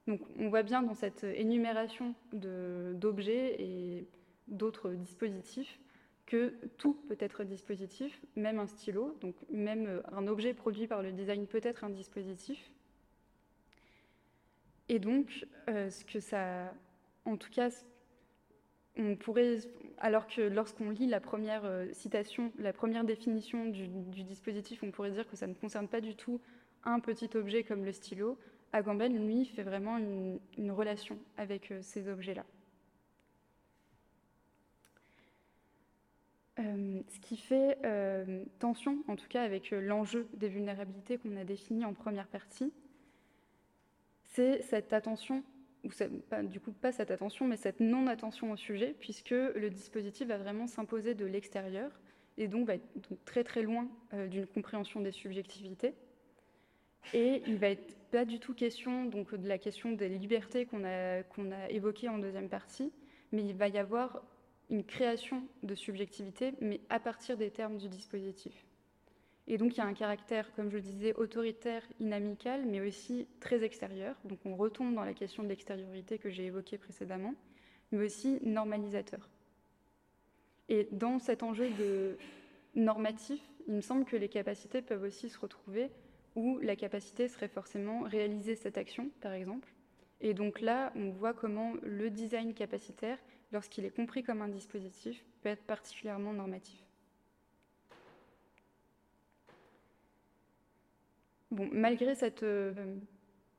Donc 0.08 0.20
on 0.38 0.48
voit 0.48 0.64
bien 0.64 0.82
dans 0.82 0.94
cette 0.94 1.22
énumération 1.22 2.14
d'objets 2.32 3.62
et 3.62 4.08
d'autres 4.48 4.90
dispositifs 4.90 5.78
que 6.28 6.54
tout 6.76 6.94
peut 7.08 7.16
être 7.20 7.44
dispositif, 7.44 8.20
même 8.36 8.58
un 8.58 8.66
stylo, 8.66 9.16
donc 9.22 9.34
même 9.50 9.86
euh, 9.86 10.02
un 10.12 10.26
objet 10.26 10.52
produit 10.52 10.86
par 10.86 11.02
le 11.02 11.10
design 11.10 11.46
peut 11.46 11.60
être 11.62 11.84
un 11.84 11.88
dispositif. 11.88 12.70
Et 14.90 14.98
donc, 14.98 15.46
euh, 15.70 15.88
ce 15.88 16.04
que 16.04 16.20
ça, 16.20 16.74
en 17.24 17.38
tout 17.38 17.48
cas, 17.50 17.70
on 18.96 19.16
pourrait, 19.16 19.56
alors 19.96 20.26
que 20.26 20.42
lorsqu'on 20.42 20.90
lit 20.90 21.06
la 21.06 21.20
première 21.20 21.64
euh, 21.64 21.86
citation, 21.92 22.52
la 22.58 22.74
première 22.74 23.04
définition 23.04 23.64
du, 23.64 23.88
dispositif, 24.22 24.82
on 24.82 24.90
pourrait 24.90 25.12
dire 25.12 25.26
que 25.28 25.36
ça 25.36 25.46
ne 25.46 25.54
concerne 25.54 25.88
pas 25.88 26.02
du 26.02 26.14
tout 26.14 26.40
un 26.84 27.00
petit 27.00 27.30
objet 27.36 27.64
comme 27.64 27.86
le 27.86 27.92
stylo. 27.92 28.38
Agamben, 28.72 29.26
lui, 29.26 29.46
fait 29.46 29.62
vraiment 29.62 29.98
une 29.98 30.70
relation 30.70 31.18
avec 31.36 31.72
ces 31.80 32.08
objets-là. 32.08 32.44
Euh, 36.58 37.00
ce 37.08 37.20
qui 37.20 37.36
fait 37.36 37.78
euh, 37.84 38.44
tension, 38.58 38.98
en 39.06 39.14
tout 39.14 39.28
cas 39.28 39.42
avec 39.42 39.72
euh, 39.72 39.80
l'enjeu 39.80 40.26
des 40.34 40.48
vulnérabilités 40.48 41.16
qu'on 41.16 41.36
a 41.36 41.44
défini 41.44 41.84
en 41.84 41.94
première 41.94 42.26
partie, 42.26 42.72
c'est 44.24 44.62
cette 44.62 44.92
attention, 44.92 45.44
ou 45.84 45.90
du 46.44 46.58
coup 46.58 46.72
pas 46.72 46.90
cette 46.90 47.12
attention, 47.12 47.46
mais 47.46 47.56
cette 47.56 47.78
non-attention 47.78 48.50
au 48.50 48.56
sujet, 48.56 48.96
puisque 48.98 49.30
le 49.30 49.70
dispositif 49.70 50.26
va 50.26 50.36
vraiment 50.36 50.66
s'imposer 50.66 51.14
de 51.14 51.26
l'extérieur 51.26 51.92
et 52.36 52.48
donc 52.48 52.66
va 52.66 52.74
être 52.74 52.90
très 53.24 53.44
très 53.44 53.62
loin 53.62 53.88
d'une 54.12 54.46
compréhension 54.46 55.00
des 55.00 55.12
subjectivités. 55.12 55.94
Et 57.14 57.42
il 57.46 57.56
va 57.56 57.68
être 57.68 57.96
pas 58.10 58.24
du 58.24 58.38
tout 58.38 58.54
question 58.54 59.04
donc 59.04 59.34
de 59.34 59.48
la 59.48 59.58
question 59.58 59.92
des 59.92 60.08
libertés 60.08 60.66
qu'on 60.66 60.84
a, 60.84 61.22
qu'on 61.22 61.52
a 61.52 61.68
évoquées 61.70 62.08
en 62.08 62.18
deuxième 62.18 62.48
partie, 62.48 62.92
mais 63.32 63.44
il 63.44 63.54
va 63.54 63.68
y 63.68 63.78
avoir 63.78 64.22
une 64.70 64.84
création 64.84 65.42
de 65.62 65.74
subjectivité, 65.74 66.52
mais 66.60 66.80
à 66.90 67.00
partir 67.00 67.36
des 67.36 67.50
termes 67.50 67.78
du 67.78 67.88
dispositif. 67.88 68.52
Et 69.46 69.56
donc 69.56 69.74
il 69.74 69.78
y 69.78 69.80
a 69.80 69.86
un 69.86 69.94
caractère, 69.94 70.52
comme 70.54 70.70
je 70.70 70.76
le 70.76 70.82
disais, 70.82 71.14
autoritaire, 71.14 71.82
inamical, 72.00 72.66
mais 72.66 72.80
aussi 72.80 73.26
très 73.40 73.64
extérieur. 73.64 74.14
Donc 74.24 74.38
on 74.44 74.54
retombe 74.56 74.94
dans 74.94 75.04
la 75.04 75.14
question 75.14 75.42
de 75.42 75.48
l'extériorité 75.48 76.18
que 76.18 76.28
j'ai 76.28 76.44
évoquée 76.44 76.76
précédemment, 76.76 77.34
mais 77.90 78.04
aussi 78.04 78.38
normalisateur. 78.42 79.30
Et 80.68 80.86
dans 80.92 81.18
cet 81.18 81.42
enjeu 81.42 81.70
de 81.78 82.18
normatif, 82.74 83.40
il 83.66 83.74
me 83.74 83.80
semble 83.80 84.04
que 84.04 84.16
les 84.16 84.28
capacités 84.28 84.82
peuvent 84.82 85.02
aussi 85.02 85.30
se 85.30 85.38
retrouver 85.38 85.90
où 86.38 86.60
la 86.60 86.76
capacité 86.76 87.26
serait 87.26 87.48
forcément 87.48 88.02
réaliser 88.02 88.54
cette 88.54 88.78
action, 88.78 89.10
par 89.20 89.32
exemple. 89.32 89.68
Et 90.20 90.34
donc 90.34 90.60
là, 90.60 90.92
on 90.94 91.10
voit 91.10 91.34
comment 91.34 91.72
le 91.82 92.10
design 92.10 92.54
capacitaire 92.54 93.18
lorsqu'il 93.50 93.84
est 93.84 93.90
compris 93.90 94.22
comme 94.22 94.40
un 94.40 94.48
dispositif, 94.48 95.24
peut 95.42 95.48
être 95.48 95.64
particulièrement 95.64 96.32
normatif. 96.32 96.80
Bon, 101.50 101.68
malgré 101.72 102.14
cette 102.14 102.44
euh, 102.44 102.72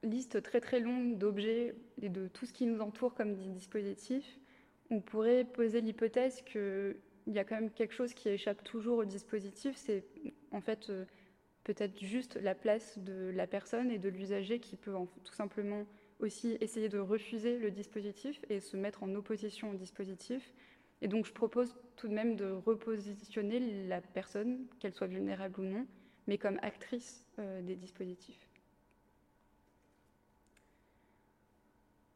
liste 0.03 0.41
très 0.41 0.61
très 0.61 0.79
longue 0.79 1.17
d'objets 1.17 1.75
et 2.01 2.07
de 2.07 2.29
tout 2.29 2.45
ce 2.45 2.53
qui 2.53 2.65
nous 2.65 2.79
entoure 2.79 3.13
comme 3.13 3.33
des 3.33 3.49
dispositifs, 3.49 4.39
on 4.89 5.01
pourrait 5.01 5.43
poser 5.43 5.81
l'hypothèse 5.81 6.43
qu'il 6.43 6.95
y 7.27 7.39
a 7.39 7.43
quand 7.43 7.55
même 7.55 7.71
quelque 7.71 7.93
chose 7.93 8.13
qui 8.13 8.29
échappe 8.29 8.63
toujours 8.63 8.99
au 8.99 9.05
dispositif, 9.05 9.75
c'est 9.75 10.05
en 10.51 10.61
fait 10.61 10.89
euh, 10.89 11.03
peut-être 11.63 11.99
juste 11.99 12.35
la 12.37 12.55
place 12.55 12.97
de 12.99 13.31
la 13.35 13.47
personne 13.47 13.91
et 13.91 13.99
de 13.99 14.09
l'usager 14.09 14.59
qui 14.59 14.75
peut 14.75 14.93
tout 15.23 15.33
simplement 15.33 15.85
aussi 16.19 16.57
essayer 16.59 16.89
de 16.89 16.99
refuser 16.99 17.57
le 17.57 17.71
dispositif 17.71 18.41
et 18.49 18.59
se 18.59 18.77
mettre 18.77 19.03
en 19.03 19.13
opposition 19.15 19.71
au 19.71 19.75
dispositif. 19.75 20.53
Et 21.01 21.07
donc 21.07 21.25
je 21.25 21.31
propose 21.31 21.77
tout 21.95 22.07
de 22.07 22.13
même 22.13 22.35
de 22.35 22.51
repositionner 22.51 23.87
la 23.87 24.01
personne, 24.01 24.65
qu'elle 24.79 24.93
soit 24.93 25.07
vulnérable 25.07 25.61
ou 25.61 25.63
non, 25.63 25.87
mais 26.27 26.37
comme 26.37 26.59
actrice 26.61 27.25
euh, 27.39 27.61
des 27.61 27.75
dispositifs. 27.75 28.49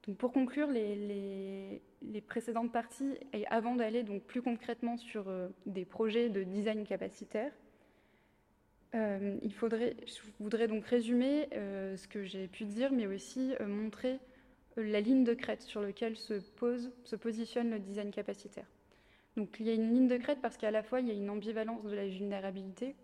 Donc 0.06 0.18
pour 0.18 0.34
conclure 0.34 0.68
les, 0.68 1.82
précédentes 2.28 2.74
parties, 2.74 3.18
et 3.32 3.48
avant 3.48 3.76
d'aller 3.76 4.04
plus 4.04 4.42
concrètement 4.42 4.98
sur 4.98 5.30
euh, 5.30 5.48
des 5.66 5.86
projets 5.86 6.30
de 6.30 6.44
design 6.44 6.86
capacitaire, 6.86 7.54
euh, 8.96 9.38
il 9.42 9.54
faudrait, 9.54 9.96
je 10.06 10.20
voudrais 10.40 10.68
donc 10.68 10.86
résumer 10.86 11.48
euh, 11.54 11.98
ce 11.98 12.08
que 12.08 12.24
j'ai 12.24 12.48
pu 12.48 12.66
dire, 12.66 12.92
mais 12.92 13.08
aussi 13.08 13.56
euh, 13.60 13.68
montrer 13.68 14.20
la 14.78 15.02
ligne 15.02 15.24
de 15.24 15.34
crête 15.34 15.62
sur 15.62 15.82
laquelle 15.82 16.16
se, 16.16 16.34
pose, 16.34 16.92
se 17.04 17.16
positionne 17.16 17.72
le 17.72 17.80
design 17.80 18.12
capacitaire. 18.12 18.68
Donc 19.36 19.56
il 19.60 19.66
y 19.66 19.70
a 19.70 19.74
une 19.74 19.92
ligne 19.94 20.08
de 20.08 20.18
crête 20.18 20.40
parce 20.42 20.58
qu'à 20.58 20.70
la 20.70 20.84
fois 20.84 21.00
il 21.00 21.08
y 21.08 21.12
a 21.12 21.14
une 21.14 21.30
ambivalence 21.30 21.84
de 21.84 21.96
la 21.96 22.08
vulnérabilité 22.08 22.96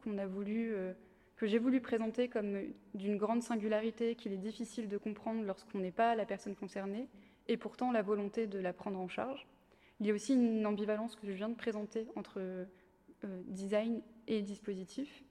que 1.37 1.47
j'ai 1.47 1.57
voulu 1.57 1.81
présenter 1.81 2.27
comme 2.27 2.59
d'une 2.93 3.17
grande 3.17 3.41
singularité 3.41 4.15
qu'il 4.15 4.33
est 4.33 4.37
difficile 4.37 4.87
de 4.87 4.97
comprendre 4.97 5.43
lorsqu'on 5.43 5.79
n'est 5.79 5.91
pas 5.91 6.15
la 6.15 6.25
personne 6.25 6.55
concernée, 6.55 7.07
et 7.47 7.57
pourtant 7.57 7.91
la 7.91 8.03
volonté 8.03 8.45
de 8.45 8.59
la 8.59 8.73
prendre 8.73 8.99
en 8.99 9.07
charge. 9.07 9.47
Il 9.99 10.05
y 10.05 10.11
a 10.11 10.13
aussi 10.13 10.33
une 10.33 10.65
ambivalence 10.67 11.15
que 11.15 11.25
je 11.25 11.31
viens 11.31 11.49
de 11.49 11.55
présenter 11.55 12.07
entre 12.15 12.41
design 13.47 14.01
et 14.27 14.41
dispositif, 14.41 15.23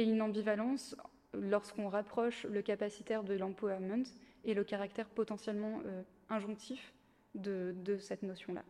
et 0.00 0.04
une 0.04 0.22
ambivalence 0.22 0.96
lorsqu'on 1.34 1.90
rapproche 1.90 2.44
le 2.44 2.62
capacitaire 2.62 3.22
de 3.22 3.34
l'empowerment 3.34 4.06
et 4.44 4.54
le 4.54 4.64
caractère 4.64 5.10
potentiellement 5.10 5.82
euh, 5.84 6.02
injonctif 6.30 6.94
de, 7.34 7.74
cette 7.98 8.22
notion-là. 8.22 8.64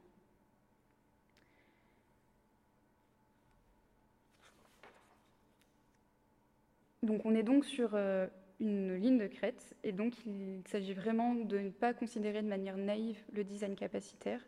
Donc 7.04 7.24
on 7.24 7.34
est 7.36 7.44
donc 7.44 7.64
sur 7.64 7.94
euh, 7.94 8.26
une 8.58 8.96
ligne 8.96 9.18
de 9.18 9.28
crête 9.28 9.76
et 9.84 9.92
donc 9.92 10.26
il 10.26 10.62
s'agit 10.66 10.94
vraiment 10.94 11.36
de 11.36 11.58
ne 11.58 11.70
pas 11.70 11.94
considérer 11.94 12.42
de 12.42 12.48
manière 12.48 12.76
naïve 12.76 13.22
le 13.32 13.44
design 13.44 13.76
capacitaire, 13.76 14.44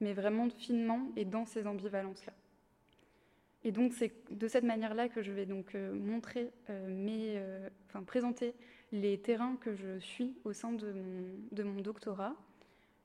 mais 0.00 0.12
vraiment 0.12 0.50
finement 0.50 1.08
et 1.16 1.24
dans 1.24 1.46
ces 1.46 1.66
ambivalences-là. 1.66 2.34
Et 3.66 3.72
donc 3.72 3.94
c'est 3.94 4.12
de 4.30 4.46
cette 4.46 4.62
manière-là 4.62 5.08
que 5.08 5.22
je 5.22 5.32
vais 5.32 5.44
donc 5.44 5.74
euh, 5.74 5.92
montrer, 5.92 6.52
euh, 6.70 6.86
euh, 6.88 7.68
enfin 7.88 8.04
présenter 8.04 8.54
les 8.92 9.18
terrains 9.18 9.56
que 9.56 9.74
je 9.74 9.98
suis 9.98 10.36
au 10.44 10.52
sein 10.52 10.70
de 10.70 10.92
mon, 11.64 11.80
doctorat. 11.80 12.36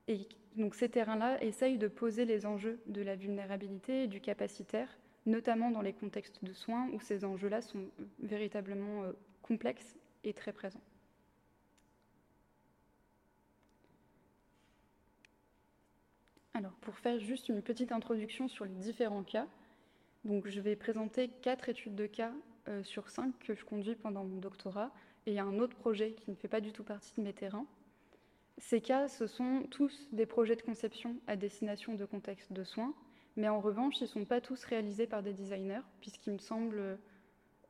Et 0.06 0.28
donc 0.56 0.76
ces 0.76 0.88
terrains-là 0.88 1.42
essayent 1.42 1.78
de 1.78 1.88
poser 1.88 2.26
les 2.26 2.46
enjeux 2.46 2.78
de 2.86 3.02
la 3.02 3.16
vulnérabilité 3.16 4.04
et 4.04 4.06
du 4.06 4.20
capacitaire, 4.20 4.86
notamment 5.26 5.72
dans 5.72 5.82
les 5.82 5.92
contextes 5.92 6.44
de 6.44 6.52
soins 6.52 6.88
où 6.92 7.00
ces 7.00 7.24
enjeux-là 7.24 7.60
sont 7.60 7.86
véritablement 8.20 9.02
complexes 9.42 9.96
et 10.22 10.32
très 10.32 10.52
présents. 10.52 10.80
Alors, 16.54 16.74
pour 16.82 16.96
faire 16.98 17.18
juste 17.18 17.48
une 17.48 17.62
petite 17.62 17.90
introduction 17.90 18.46
sur 18.46 18.64
les 18.64 18.74
différents 18.74 19.24
cas, 19.24 19.48
donc 20.24 20.48
je 20.48 20.60
vais 20.60 20.76
présenter 20.76 21.28
quatre 21.28 21.68
études 21.68 21.94
de 21.94 22.06
cas 22.06 22.32
euh, 22.68 22.82
sur 22.84 23.10
cinq 23.10 23.36
que 23.40 23.54
je 23.54 23.64
conduis 23.64 23.96
pendant 23.96 24.24
mon 24.24 24.38
doctorat. 24.38 24.92
Et 25.26 25.38
un 25.38 25.58
autre 25.58 25.76
projet 25.76 26.12
qui 26.12 26.30
ne 26.30 26.36
fait 26.36 26.48
pas 26.48 26.60
du 26.60 26.72
tout 26.72 26.84
partie 26.84 27.12
de 27.16 27.22
mes 27.22 27.32
terrains. 27.32 27.66
Ces 28.58 28.80
cas, 28.80 29.08
ce 29.08 29.26
sont 29.26 29.64
tous 29.70 30.08
des 30.12 30.26
projets 30.26 30.56
de 30.56 30.62
conception 30.62 31.16
à 31.26 31.36
destination 31.36 31.94
de 31.94 32.04
contextes 32.04 32.52
de 32.52 32.64
soins, 32.64 32.94
mais 33.36 33.48
en 33.48 33.60
revanche, 33.60 34.00
ils 34.00 34.04
ne 34.04 34.08
sont 34.08 34.24
pas 34.24 34.40
tous 34.40 34.64
réalisés 34.64 35.06
par 35.06 35.22
des 35.22 35.32
designers, 35.32 35.80
puisqu'il 36.00 36.32
me 36.32 36.38
semble, 36.38 36.98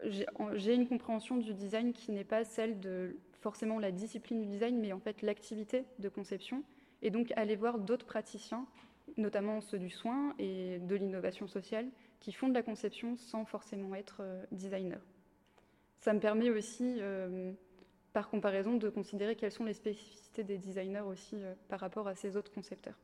j'ai 0.03 0.75
une 0.75 0.89
compréhension 0.89 1.37
du 1.37 1.55
design 1.55 1.93
qui 1.93 2.11
n'est 2.11 2.25
pas 2.25 2.45
celle 2.45 2.81
de 2.81 3.17
forcément 3.41 3.79
la 3.79 3.93
discipline 3.93 4.41
du 4.41 4.49
design, 4.49 4.79
mais 4.81 4.93
en 4.93 5.01
fait 5.01 5.23
l'activité 5.23 5.85
de 5.99 6.09
conception, 6.09 6.65
et 7.01 7.11
donc 7.11 7.33
aller 7.37 7.57
voir 7.57 7.79
d'autres 7.79 8.07
praticiens, 8.07 8.67
notamment 9.17 9.61
ceux 9.61 9.79
du 9.79 9.91
soin 9.91 10.35
et 10.39 10.79
de 10.79 10.95
l'innovation 10.97 11.47
sociale, 11.47 11.89
qui 12.23 12.33
font 12.33 12.49
de 12.49 12.55
la 12.55 12.63
conception 12.63 13.17
sans 13.17 13.45
forcément 13.45 13.97
être 13.97 14.19
euh, 14.21 14.45
designer. 14.53 15.01
Ça 15.99 16.15
me 16.15 16.21
permet 16.21 16.51
aussi, 16.51 16.99
euh, 17.01 17.53
par 18.13 18.31
comparaison, 18.31 18.77
de 18.77 18.89
considérer 18.89 19.35
quelles 19.35 19.51
sont 19.51 19.65
les 19.65 19.75
spécificités 19.75 20.45
des 20.45 20.57
designers 20.57 21.01
aussi 21.01 21.35
euh, 21.35 21.55
par 21.69 21.81
rapport 21.81 22.07
à 22.07 22.15
ces 22.15 22.37
autres 22.37 22.53
concepteurs. 22.53 22.97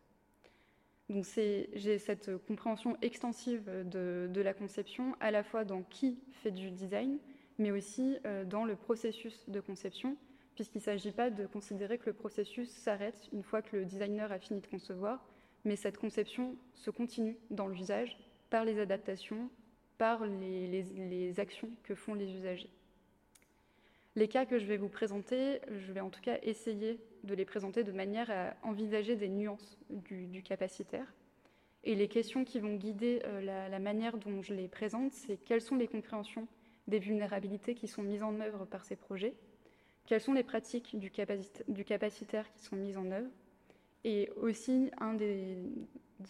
Donc 1.10 1.24
j'ai 1.24 1.98
cette 1.98 2.36
compréhension 2.46 2.96
extensive 3.02 3.64
de, 3.88 4.28
de, 4.30 4.40
la 4.40 4.54
conception, 4.54 5.16
à 5.20 5.30
la 5.30 5.42
fois 5.42 5.64
dans 5.64 5.82
qui 5.82 6.20
fait 6.42 6.50
du 6.50 6.70
design, 6.70 7.18
mais 7.56 7.70
aussi 7.70 8.18
dans 8.44 8.66
le 8.66 8.76
processus 8.76 9.48
de 9.48 9.58
conception, 9.60 10.18
puisqu'il 10.54 10.78
ne 10.78 10.82
s'agit 10.82 11.12
pas 11.12 11.30
de 11.30 11.46
considérer 11.46 11.96
que 11.96 12.10
le 12.10 12.12
processus 12.12 12.68
s'arrête 12.68 13.30
une 13.32 13.42
fois 13.42 13.62
que 13.62 13.78
le 13.78 13.86
designer 13.86 14.30
a 14.30 14.38
fini 14.38 14.60
de 14.60 14.66
concevoir, 14.66 15.24
mais 15.64 15.76
cette 15.76 15.96
conception 15.96 16.56
se 16.74 16.90
continue 16.90 17.38
dans 17.50 17.68
l'usage 17.68 18.18
par 18.50 18.64
les 18.64 18.78
adaptations, 18.78 19.50
par 19.98 20.24
les, 20.26 21.34
actions 21.38 21.70
que 21.82 21.94
font 21.94 22.14
les 22.14 22.30
usagers. 22.32 22.70
Les 24.16 24.28
cas 24.28 24.46
que 24.46 24.58
je 24.58 24.66
vais 24.66 24.76
vous 24.76 24.88
présenter, 24.88 25.60
je 25.68 25.92
vais 25.92 26.00
en 26.00 26.10
tout 26.10 26.20
cas 26.20 26.38
essayer 26.42 26.98
de 27.24 27.34
les 27.34 27.44
présenter 27.44 27.84
de 27.84 27.92
manière 27.92 28.30
à 28.30 28.54
envisager 28.62 29.16
des 29.16 29.28
nuances 29.28 29.78
du, 29.90 30.42
capacitaire. 30.42 31.06
Et 31.84 31.94
les 31.94 32.08
questions 32.08 32.44
qui 32.44 32.58
vont 32.58 32.74
guider 32.74 33.22
euh, 33.24 33.40
la, 33.40 33.68
la, 33.68 33.78
manière 33.78 34.18
dont 34.18 34.42
je 34.42 34.52
les 34.52 34.66
présente, 34.66 35.12
c'est 35.12 35.36
quelles 35.36 35.60
sont 35.60 35.76
les 35.76 35.86
compréhensions 35.86 36.48
des 36.88 36.98
vulnérabilités 36.98 37.74
qui 37.74 37.86
sont 37.86 38.02
mises 38.02 38.22
en 38.22 38.40
œuvre 38.40 38.64
par 38.64 38.84
ces 38.84 38.96
projets, 38.96 39.34
quelles 40.08 40.22
sont 40.22 40.32
les 40.32 40.42
pratiques 40.42 40.98
du, 40.98 41.10
capacitaire 41.10 42.50
qui 42.54 42.62
sont 42.62 42.76
mises 42.76 42.96
en 42.96 43.10
œuvre, 43.10 43.28
et 44.04 44.30
aussi 44.40 44.90
un 44.98 45.12
des 45.12 45.58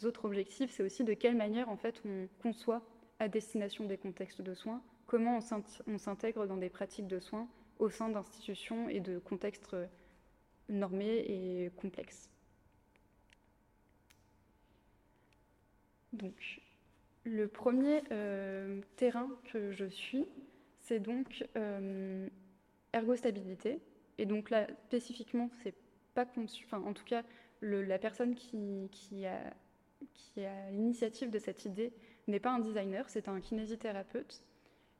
autres 0.02 0.24
objectifs, 0.24 0.70
c'est 0.70 0.82
aussi 0.82 1.04
de 1.04 1.14
quelle 1.14 1.36
manière 1.36 1.68
en 1.68 1.76
fait 1.76 2.00
on 2.04 2.28
conçoit 2.42 2.82
à 3.18 3.28
destination 3.28 3.84
des 3.86 3.96
contextes 3.96 4.42
de 4.42 4.54
soins, 4.54 4.82
comment 5.06 5.38
on 5.86 5.98
s'intègre 5.98 6.46
dans 6.46 6.56
des 6.56 6.68
pratiques 6.68 7.08
de 7.08 7.18
soins 7.18 7.48
au 7.78 7.90
sein 7.90 8.08
d'institutions 8.08 8.88
et 8.88 9.00
de 9.00 9.18
contextes 9.18 9.76
normés 10.68 11.18
et 11.18 11.70
complexes. 11.76 12.30
Donc, 16.12 16.60
le 17.24 17.48
premier 17.48 18.02
euh, 18.10 18.80
terrain 18.96 19.28
que 19.52 19.72
je 19.72 19.84
suis, 19.84 20.26
c'est 20.80 21.00
donc 21.00 21.46
euh, 21.56 22.28
ergostabilité. 22.92 23.80
Et 24.18 24.26
donc 24.26 24.50
là, 24.50 24.66
spécifiquement, 24.86 25.50
c'est 25.62 25.74
pas 26.14 26.24
conçu, 26.24 26.64
enfin, 26.64 26.82
en 26.82 26.92
tout 26.92 27.04
cas, 27.04 27.22
la 27.60 27.98
personne 27.98 28.34
qui 28.34 29.26
a, 29.26 29.54
qui 30.14 30.44
a 30.44 30.70
l'initiative 30.70 31.30
de 31.30 31.38
cette 31.38 31.64
idée 31.64 31.92
n'est 32.26 32.40
pas 32.40 32.50
un 32.50 32.58
designer, 32.58 33.08
c'est 33.08 33.28
un 33.28 33.40
kinésithérapeute. 33.40 34.42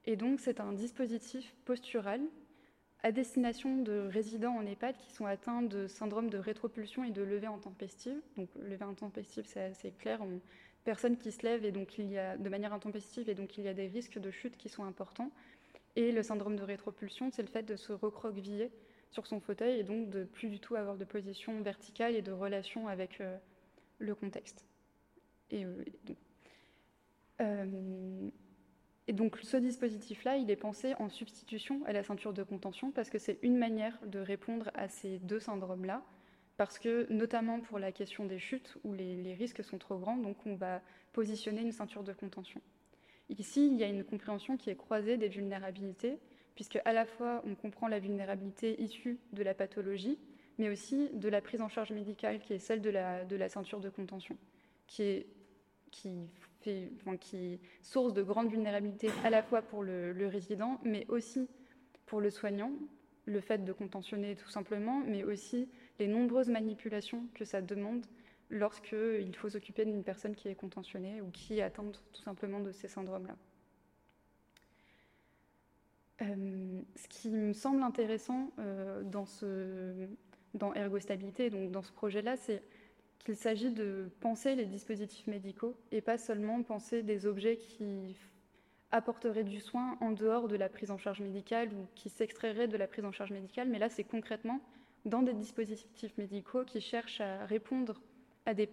Et 0.05 0.17
donc, 0.17 0.41
c'est 0.41 0.61
un 0.61 0.73
dispositif 0.73 1.55
postural 1.65 2.21
à 3.03 3.13
destination 3.13 3.83
de 3.83 4.09
résidents 4.11 4.57
en 4.57 4.67
EHPAD 4.67 4.97
qui 4.97 5.13
sont 5.13 5.27
atteints 5.27 5.63
de 5.63 5.87
syndrome 5.87 6.31
de 6.31 6.39
rétropulsion 6.39 7.05
et 7.05 7.11
de 7.11 7.23
levée 7.23 7.47
intempestive. 7.47 8.21
Donc, 8.37 8.49
levée 8.57 8.85
intempestive, 8.85 9.45
c'est 9.47 9.63
assez 9.63 9.93
clair. 9.93 10.21
On, 10.23 10.41
personne 10.89 11.19
qui 11.19 11.33
se 11.33 11.43
lève 11.43 11.67
et 11.67 11.71
donc 11.71 11.99
il 11.99 12.11
y 12.11 12.17
a 12.17 12.39
de 12.39 12.49
manière 12.49 12.73
intempestive 12.73 13.29
et 13.29 13.35
donc 13.35 13.59
il 13.59 13.65
y 13.65 13.69
a 13.69 13.75
des 13.75 13.89
risques 13.89 14.19
de 14.19 14.31
chute 14.31 14.57
qui 14.57 14.71
sont 14.71 14.85
importants. 14.85 15.31
Et 15.97 16.13
le 16.13 16.23
syndrome 16.23 16.57
de 16.57 16.63
rétropulsion, 16.63 17.31
c'est 17.31 17.43
le 17.43 17.49
fait 17.49 17.63
de 17.63 17.77
se 17.77 17.93
recroqueviller 17.93 18.71
sur 19.11 19.27
son 19.27 19.39
fauteuil 19.39 19.81
et 19.81 19.83
donc 19.83 20.09
de 20.09 20.25
plus 20.25 20.49
du 20.49 20.61
tout 20.61 20.77
avoir 20.77 20.97
de 20.97 21.05
position 21.05 21.61
verticale 21.61 22.15
et 22.15 22.23
de 22.23 22.33
relation 22.33 22.89
avec 22.89 23.21
euh, 23.21 23.37
le 23.99 24.15
contexte. 24.15 24.65
Et, 25.51 25.67
euh, 27.41 28.31
et 29.09 29.13
donc 29.13 29.39
ce 29.43 29.57
dispositif-là, 29.57 30.37
il 30.37 30.51
est 30.51 30.57
pensé 30.57 30.95
en 30.99 31.09
substitution 31.09 31.83
à 31.87 31.93
la 31.93 32.03
ceinture 32.03 32.35
de 32.35 32.43
contention 32.43 32.91
parce 32.91 33.09
que 33.09 33.19
c'est 33.19 33.39
une 33.43 33.57
manière 33.57 33.99
de 34.07 34.19
répondre 34.19 34.71
à 34.75 34.89
ces 34.89 35.19
deux 35.21 35.41
syndromes-là, 35.41 36.03
parce 36.59 36.79
que 36.79 37.11
notamment 37.11 37.61
pour 37.61 37.79
la 37.79 37.91
question 37.91 38.27
des 38.27 38.39
chutes 38.39 38.77
où 38.85 38.93
les, 38.93 39.35
risques 39.35 39.65
sont 39.65 39.79
trop 39.79 39.97
grands, 39.97 40.19
donc 40.19 40.37
on 40.45 40.57
va 40.57 40.83
positionner 41.15 41.63
une 41.63 41.73
ceinture 41.73 42.03
de 42.03 42.13
contention. 42.13 42.61
Ici, 43.31 43.67
il 43.67 43.79
y 43.79 43.85
a 43.85 43.89
une 43.89 44.05
compréhension 44.05 44.59
qui 44.59 44.69
est 44.69 44.77
croisée 44.77 45.17
des 45.17 45.29
vulnérabilités, 45.29 46.19
puisque 46.55 46.81
à 46.85 46.93
la 46.93 47.07
fois 47.07 47.43
on 47.47 47.55
comprend 47.55 47.89
la 47.89 48.01
vulnérabilité 48.01 48.83
issue 48.83 49.19
de 49.33 49.43
la 49.43 49.55
pathologie, 49.55 50.19
mais 50.59 50.69
aussi 50.69 51.09
de 51.15 51.29
la 51.29 51.41
prise 51.41 51.63
en 51.63 51.69
charge 51.69 51.93
médicale 51.93 52.41
qui 52.41 52.53
est 52.53 52.59
celle 52.59 52.83
de 52.83 52.91
la, 52.91 53.25
de 53.25 53.37
la 53.37 53.49
ceinture 53.49 53.81
de 53.81 53.89
contention, 53.89 54.37
qui 54.87 55.03
est 55.03 55.27
qui, 55.91 56.29
fait, 56.61 56.91
source 57.83 58.13
de 58.13 58.23
grande 58.23 58.51
vulnérabilité 58.51 59.11
à 59.25 59.31
la 59.31 59.43
fois 59.43 59.63
pour 59.63 59.83
le, 59.83 60.27
résident, 60.27 60.81
mais 60.85 61.07
aussi 61.09 61.49
pour 62.07 62.21
le 62.21 62.31
soignant, 62.31 62.73
le 63.25 63.41
fait 63.41 63.65
de 63.65 63.73
contentionner 63.73 64.37
tout 64.37 64.49
simplement, 64.49 65.03
mais 65.07 65.25
aussi 65.25 65.69
les 65.99 66.09
nombreuses 66.09 66.49
manipulations 66.49 67.27
que 67.35 67.45
ça 67.45 67.61
demande 67.61 68.05
lorsqu'il 68.51 69.35
faut 69.37 69.51
s'occuper 69.51 69.85
d'une 69.85 70.03
personne 70.03 70.35
qui 70.35 70.49
est 70.49 70.55
contentionnée 70.55 71.21
ou 71.21 71.31
qui 71.31 71.59
est 71.59 71.71
tout 71.71 72.23
simplement 72.25 72.61
de 72.61 72.73
ces 72.73 72.89
syndromes-là. 72.89 73.37
Euh, 76.21 76.81
ce 76.97 77.09
qui 77.09 77.31
me 77.31 77.53
semble 77.53 77.83
intéressant 77.83 78.51
euh, 78.59 79.05
dans, 79.05 79.25
ce, 79.25 80.09
dans 80.55 80.75
Ergostabilité, 80.75 81.49
donc 81.49 81.71
dans 81.71 81.83
ce 81.83 81.93
projet-là, 81.93 82.37
c'est 82.37 82.63
qu'il 83.25 83.37
s'agit 83.37 83.71
de 83.71 84.11
penser 84.21 84.55
les 84.55 84.67
dispositifs 84.67 85.27
médicaux 85.27 85.77
et 85.93 86.01
pas 86.01 86.19
seulement 86.19 86.63
penser 86.63 87.03
des 87.03 87.27
objets 87.27 87.57
qui 87.57 88.17
apporteraient 88.91 89.45
du 89.45 89.61
soin 89.61 89.99
en 90.01 90.13
dehors 90.13 90.49
de 90.49 90.57
la 90.57 90.69
prise 90.69 90.91
en 90.91 90.99
charge 90.99 91.21
médicale 91.21 91.69
ou 91.75 91.87
qui 91.95 92.09
s'extrairaient 92.09 92.69
de 92.69 92.77
la 92.77 92.87
prise 92.87 93.05
en 93.05 93.13
charge 93.13 93.33
médicale, 93.33 93.69
mais 93.69 93.79
là 93.79 93.89
c'est 93.89 94.05
concrètement 94.05 94.61
dans 95.05 95.23
des 95.23 95.35
dispositifs 95.35 96.17
médicaux 96.17 96.65
qui 96.65 96.81
cherchent 96.81 97.21
à 97.21 97.45
répondre 97.47 98.01
à 98.47 98.55
des, 98.55 98.67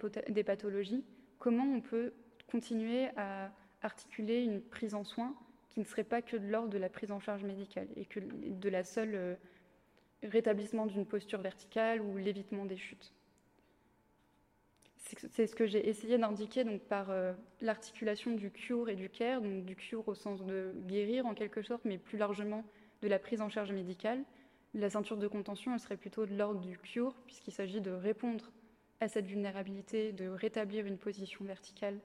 pathologies, 0.43 1.03
comment 1.37 1.65
on 1.65 1.81
peut 1.81 2.13
continuer 2.47 3.09
à 3.17 3.51
articuler 3.81 4.43
une 4.43 4.61
prise 4.61 4.95
en 4.95 5.03
soin 5.03 5.35
qui 5.69 5.81
ne 5.81 5.85
serait 5.85 6.05
pas 6.05 6.21
que 6.21 6.37
de 6.37 6.47
l'ordre 6.47 6.69
de 6.69 6.77
la 6.77 6.89
prise 6.89 7.11
en 7.11 7.19
charge 7.19 7.43
médicale 7.43 7.87
et 7.97 8.05
que 8.05 8.21
de 8.21 8.69
la 8.69 8.85
seule 8.85 9.15
euh, 9.15 9.35
rétablissement 10.23 10.85
d'une 10.85 11.05
posture 11.05 11.41
verticale 11.41 12.01
ou 12.01 12.15
l'évitement 12.15 12.65
des 12.65 12.77
chutes? 12.77 13.14
C'est 15.29 15.45
ce 15.45 15.55
que 15.55 15.67
j'ai 15.67 15.87
essayé 15.87 16.17
d'indiquer 16.17 16.63
donc, 16.63 16.81
par 16.81 17.11
euh, 17.11 17.33
l'articulation 17.61 18.31
du 18.31 18.49
cure 18.49 18.89
et 18.89 18.95
du 18.95 19.09
care, 19.09 19.39
du 19.39 19.75
cure 19.75 20.07
au 20.07 20.15
sens 20.15 20.43
de 20.43 20.73
guérir 20.87 21.27
en 21.27 21.35
quelque 21.35 21.61
sorte, 21.61 21.85
mais 21.85 21.99
plus 21.99 22.17
largement 22.17 22.63
de 23.03 23.07
la 23.07 23.19
prise 23.19 23.41
en 23.41 23.49
charge 23.49 23.71
médicale. 23.71 24.23
La 24.73 24.89
ceinture 24.89 25.17
de 25.17 25.27
contention, 25.27 25.77
serait 25.77 25.95
plutôt 25.95 26.25
de 26.25 26.35
l'ordre 26.35 26.59
du 26.59 26.77
cure, 26.79 27.13
puisqu'il 27.27 27.51
s'agit 27.51 27.81
de 27.81 27.91
répondre 27.91 28.51
à 28.99 29.07
cette 29.07 29.27
vulnérabilité, 29.27 30.11
de 30.11 30.27
rétablir 30.27 30.87
une 30.87 30.97
position 30.97 31.45
verticale 31.45 31.99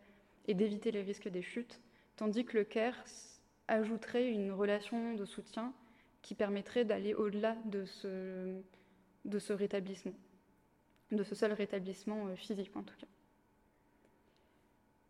et 0.46 0.52
d'éviter 0.52 0.92
les 0.92 1.02
risques 1.02 1.28
des 1.28 1.42
chutes, 1.42 1.80
tandis 2.16 2.44
que 2.44 2.58
le 2.58 2.64
care 2.64 3.02
ajouterait 3.66 4.28
une 4.30 4.52
relation 4.52 5.14
de 5.14 5.24
soutien 5.24 5.72
qui 6.20 6.34
permettrait 6.34 6.84
d'aller 6.84 7.14
au-delà 7.14 7.56
de 7.64 7.86
ce 7.86 9.52
rétablissement 9.52 10.14
de 11.12 11.22
ce 11.22 11.34
seul 11.34 11.52
rétablissement 11.52 12.26
euh, 12.26 12.36
physique 12.36 12.76
en 12.76 12.82
tout 12.82 12.96
cas. 12.98 13.06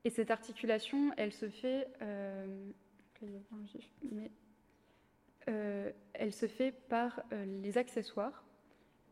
Et 0.04 0.10
cette 0.10 0.30
articulation, 0.30 1.12
elle 1.16 1.32
se 1.32 1.48
fait, 1.50 1.86
euh, 2.00 2.70
euh, 5.48 5.92
elle 6.14 6.32
se 6.32 6.46
fait 6.46 6.72
par 6.72 7.22
les 7.30 7.76
accessoires 7.76 8.44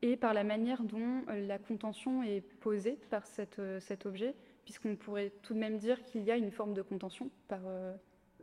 et 0.01 0.17
par 0.17 0.33
la 0.33 0.45
manière 0.45 0.83
dont 0.83 1.25
la 1.29 1.59
contention 1.59 2.23
est 2.23 2.41
posée 2.41 2.99
par 3.11 3.27
cet 3.27 4.07
objet, 4.07 4.35
puisqu'on 4.65 4.97
pourrait 4.97 5.31
tout 5.43 5.53
de 5.53 5.59
même 5.59 5.77
dire 5.77 6.03
qu'il 6.05 6.23
y 6.23 6.31
a 6.31 6.39
une 6.39 6.51
forme 6.51 6.73
de 6.73 6.81
contention 6.81 7.31
par 7.49 7.61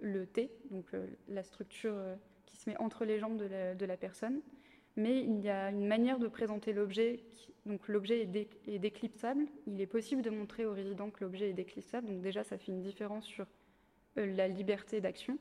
le 0.02 0.28
T, 0.28 0.52
donc 0.70 0.86
la 1.28 1.41
structure 1.41 1.96
qui 2.46 2.58
se 2.58 2.70
met 2.70 2.78
entre 2.78 3.06
les 3.06 3.18
jambes 3.18 3.41
de 3.41 3.86
la 3.86 3.98
personne, 3.98 4.39
mais 4.98 5.22
il 5.22 5.41
y 5.41 5.50
a 5.50 5.70
une 5.70 5.88
manière 5.88 6.20
de 6.20 6.28
présenter 6.28 6.74
l'objet. 6.74 7.20
Donc 7.66 7.88
l'objet 7.88 8.22
est, 8.22 8.80
déclipsable. 8.80 9.46
Il 9.68 9.82
est 9.82 9.88
possible 9.88 10.22
de 10.22 10.30
montrer 10.30 10.66
aux 10.66 10.74
résidents 10.74 11.10
que 11.10 11.24
l'objet 11.24 11.50
est 11.50 11.54
déclipsable. 11.54 12.08
Donc 12.08 12.22
déjà, 12.22 12.43
ça 12.43 12.58
fait 12.58 12.72
une 12.72 12.82
différence 12.82 13.26
sur 13.26 13.46
euh, 14.18 14.26
la 14.36 14.48
liberté 14.48 15.02
d'action. 15.02 15.38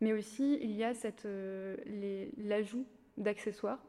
Mais 0.00 0.12
aussi, 0.12 0.58
il 0.60 0.72
y 0.72 0.84
a 0.84 0.92
euh, 1.24 1.76
l'ajout 2.38 2.86
d'accessoires. 3.16 3.84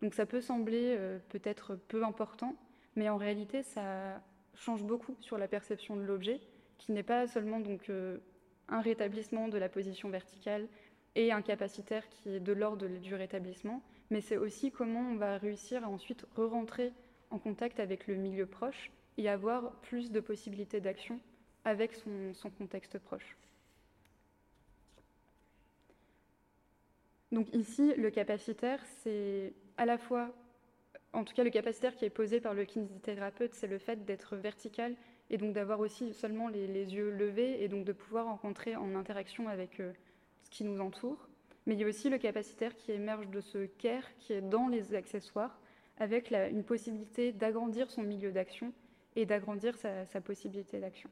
Donc 0.00 0.14
ça 0.14 0.26
peut 0.26 0.40
sembler 0.40 0.94
euh, 0.98 1.18
peut-être 1.30 1.76
peu 1.88 2.04
important, 2.04 2.56
mais 2.96 3.08
en 3.08 3.16
réalité, 3.16 3.62
ça 3.62 4.20
change 4.54 4.84
beaucoup 4.84 5.16
sur 5.20 5.38
la 5.38 5.48
perception 5.48 5.96
de 5.96 6.02
l'objet, 6.02 6.40
qui 6.78 6.92
n'est 6.92 7.04
pas 7.04 7.26
seulement 7.26 7.60
donc 7.60 7.90
un 8.68 8.80
rétablissement 8.80 9.48
de 9.48 9.56
la 9.56 9.68
position 9.68 10.10
verticale 10.10 10.66
et 11.14 11.32
un 11.32 11.40
capacitaire 11.40 12.08
qui 12.10 12.34
est 12.34 12.40
de 12.40 12.52
l'ordre 12.52 12.86
du 12.86 13.14
rétablissement, 13.14 13.82
mais 14.12 14.20
c'est 14.20 14.36
aussi 14.36 14.70
comment 14.70 15.00
on 15.00 15.16
va 15.16 15.38
réussir 15.38 15.82
à 15.84 15.88
ensuite 15.88 16.26
re-rentrer 16.36 16.92
en 17.30 17.38
contact 17.38 17.80
avec 17.80 18.06
le 18.06 18.14
milieu 18.14 18.44
proche 18.44 18.92
et 19.16 19.26
avoir 19.26 19.72
plus 19.80 20.12
de 20.12 20.20
possibilités 20.20 20.82
d'action 20.82 21.18
avec 21.64 21.94
son, 21.94 22.50
contexte 22.58 22.98
proche. 22.98 23.38
Donc 27.30 27.48
ici, 27.54 27.94
le 27.96 28.10
capacitaire, 28.10 28.84
c'est 29.02 29.54
à 29.78 29.86
la 29.86 29.96
fois, 29.96 30.30
en 31.14 31.24
tout 31.24 31.32
cas 31.32 31.42
le 31.42 31.48
capacitaire 31.48 31.96
qui 31.96 32.04
est 32.04 32.10
posé 32.10 32.38
par 32.38 32.52
le 32.52 32.66
kinésithérapeute, 32.66 33.54
c'est 33.54 33.66
le 33.66 33.78
fait 33.78 34.04
d'être 34.04 34.36
vertical 34.36 34.94
et 35.30 35.38
donc 35.38 35.54
d'avoir 35.54 35.80
aussi 35.80 36.12
seulement 36.12 36.48
les, 36.48 36.66
yeux 36.66 37.10
levés 37.10 37.64
et 37.64 37.68
donc 37.68 37.86
de 37.86 37.92
pouvoir 37.92 38.26
rencontrer 38.26 38.76
en 38.76 38.94
interaction 38.94 39.48
avec 39.48 39.80
euh, 39.80 39.90
ce 40.42 40.50
qui 40.50 40.64
nous 40.64 40.82
entoure. 40.82 41.30
Mais 41.66 41.74
il 41.74 41.80
y 41.80 41.84
a 41.84 41.86
aussi 41.86 42.10
le 42.10 42.18
capacitaire 42.18 42.74
qui 42.76 42.92
émerge 42.92 43.28
de 43.28 43.40
ce 43.40 43.66
care 43.66 44.16
qui 44.18 44.32
est 44.32 44.40
dans 44.40 44.68
les 44.68 44.94
accessoires, 44.94 45.60
avec 45.98 46.32
une 46.32 46.64
possibilité 46.64 47.32
d'agrandir 47.32 47.90
son 47.90 48.02
milieu 48.02 48.32
d'action 48.32 48.72
et 49.14 49.26
d'agrandir 49.26 49.76
sa, 49.76 50.20
possibilité 50.20 50.80
d'action. 50.80 51.10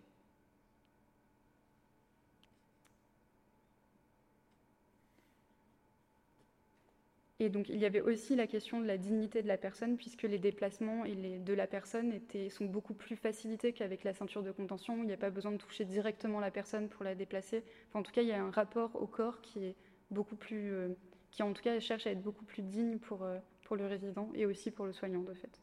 Et 7.42 7.48
donc 7.48 7.70
il 7.70 7.78
y 7.78 7.86
avait 7.86 8.02
aussi 8.02 8.36
la 8.36 8.46
question 8.46 8.80
de 8.80 8.86
la 8.86 8.98
dignité 8.98 9.42
de 9.42 9.48
la 9.48 9.56
personne, 9.56 9.96
puisque 9.96 10.24
les 10.24 10.38
déplacements 10.38 11.04
de 11.04 11.54
la 11.54 11.66
personne 11.66 12.20
sont 12.50 12.66
beaucoup 12.66 12.92
plus 12.92 13.16
facilités 13.16 13.72
qu'avec 13.72 14.04
la 14.04 14.12
ceinture 14.12 14.42
de 14.42 14.50
contention. 14.50 14.98
Il 14.98 15.06
n'y 15.06 15.12
a 15.12 15.16
pas 15.16 15.30
besoin 15.30 15.52
de 15.52 15.56
toucher 15.56 15.84
directement 15.84 16.40
la 16.40 16.50
personne 16.50 16.88
pour 16.88 17.04
la 17.04 17.14
déplacer. 17.14 17.62
En 17.94 18.02
tout 18.02 18.12
cas, 18.12 18.20
il 18.22 18.28
y 18.28 18.32
a 18.32 18.42
un 18.42 18.50
rapport 18.50 18.90
au 19.00 19.06
corps 19.06 19.40
qui 19.40 19.64
est 19.64 19.74
beaucoup 20.10 20.36
plus, 20.36 20.72
euh, 20.72 20.88
qui 21.30 21.42
en 21.42 21.52
tout 21.52 21.62
cas 21.62 21.78
cherche 21.80 22.06
à 22.06 22.10
être 22.10 22.22
beaucoup 22.22 22.44
plus 22.44 22.62
digne 22.62 22.98
pour, 22.98 23.22
euh, 23.22 23.38
pour 23.64 23.76
le 23.76 23.86
résident 23.86 24.30
et 24.34 24.46
aussi 24.46 24.70
pour 24.70 24.86
le 24.86 24.92
soignant 24.92 25.22
de 25.22 25.34
fait. 25.34 25.60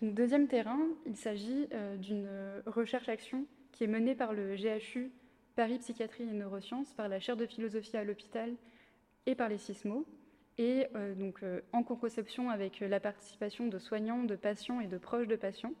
Donc, 0.00 0.14
deuxième 0.14 0.48
terrain, 0.48 0.80
il 1.06 1.16
s'agit 1.16 1.68
euh, 1.72 1.96
d'une 1.96 2.28
recherche-action 2.66 3.46
qui 3.72 3.84
est 3.84 3.88
menée 3.88 4.14
par 4.14 4.32
le 4.32 4.56
GHU 4.56 5.10
Paris 5.56 5.78
Psychiatrie 5.78 6.24
et 6.24 6.32
Neurosciences, 6.32 6.92
par 6.94 7.08
la 7.08 7.20
chaire 7.20 7.36
de 7.36 7.46
philosophie 7.46 7.96
à 7.96 8.02
l'hôpital 8.02 8.54
et 9.26 9.36
par 9.36 9.48
les 9.48 9.58
SISMO, 9.58 10.04
et 10.58 10.86
donc 11.16 11.42
euh, 11.42 11.60
en 11.72 11.82
co-conception 11.82 12.50
avec 12.50 12.80
la 12.80 13.00
participation 13.00 13.66
de 13.66 13.78
soignants, 13.78 14.22
de 14.22 14.36
patients 14.36 14.80
et 14.80 14.86
de 14.86 14.98
proches 14.98 15.26
de 15.26 15.36
patients. 15.36 15.74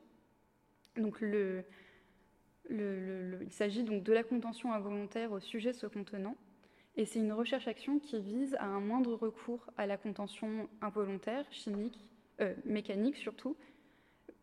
Donc 0.96 1.20
le, 1.20 1.64
il 2.70 3.50
s'agit 3.50 3.84
donc 3.84 4.02
de 4.02 4.12
la 4.12 4.22
contention 4.22 4.72
involontaire 4.72 5.32
au 5.32 5.40
sujet 5.40 5.72
se 5.72 5.86
contenant, 5.86 6.36
et 6.96 7.04
c'est 7.06 7.18
une 7.18 7.32
recherche-action 7.32 7.98
qui 7.98 8.20
vise 8.20 8.54
à 8.60 8.66
un 8.66 8.80
moindre 8.80 9.14
recours 9.14 9.66
à 9.76 9.86
la 9.86 9.96
contention 9.96 10.68
involontaire, 10.80 11.44
chimique, 11.50 12.08
euh, 12.40 12.54
mécanique 12.64 13.16
surtout, 13.16 13.56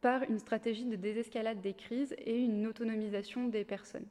par 0.02 0.24
une 0.24 0.40
stratégie 0.40 0.86
de 0.86 0.96
désescalade 0.96 1.62
des 1.62 1.74
crises 1.74 2.16
et 2.18 2.38
une 2.38 2.68
autonomisation 2.68 3.48
des 3.48 3.64
personnes. 3.64 4.08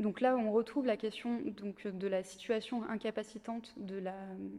Donc 0.00 0.20
là, 0.20 0.36
on 0.36 0.50
retrouve 0.50 0.86
la 0.86 0.96
question 0.96 1.40
donc, 1.40 1.86
de 1.86 2.08
la 2.08 2.24
situation 2.24 2.82
incapacitante 2.88 3.72
de 3.76 3.96
la, 3.96 4.16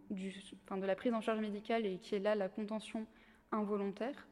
de 0.09 0.85
la 0.85 0.95
prise 0.95 1.13
en 1.13 1.21
charge 1.21 1.41
médicale 1.41 1.85
et 1.85 1.97
qui 1.97 2.15
est 2.15 2.19
là 2.19 2.35
la 2.35 2.47
contention 2.47 3.05
involontaire. 3.51 4.27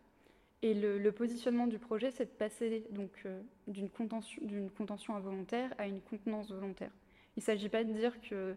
Et 0.63 0.73
le, 0.73 1.11
positionnement 1.11 1.67
du 1.67 1.77
projet, 1.77 2.09
c'est 2.09 2.23
de 2.23 2.29
passer 2.29 2.85
donc 2.91 3.11
euh, 3.25 3.41
d'une 3.67 3.89
contention, 3.89 5.13
involontaire 5.13 5.73
à 5.77 5.87
une 5.87 5.99
contenance 5.99 6.51
volontaire. 6.51 6.91
Il 7.35 7.41
ne 7.41 7.43
s'agit 7.43 7.67
pas 7.67 7.83
de 7.83 7.91
dire 7.91 8.21
que 8.21 8.55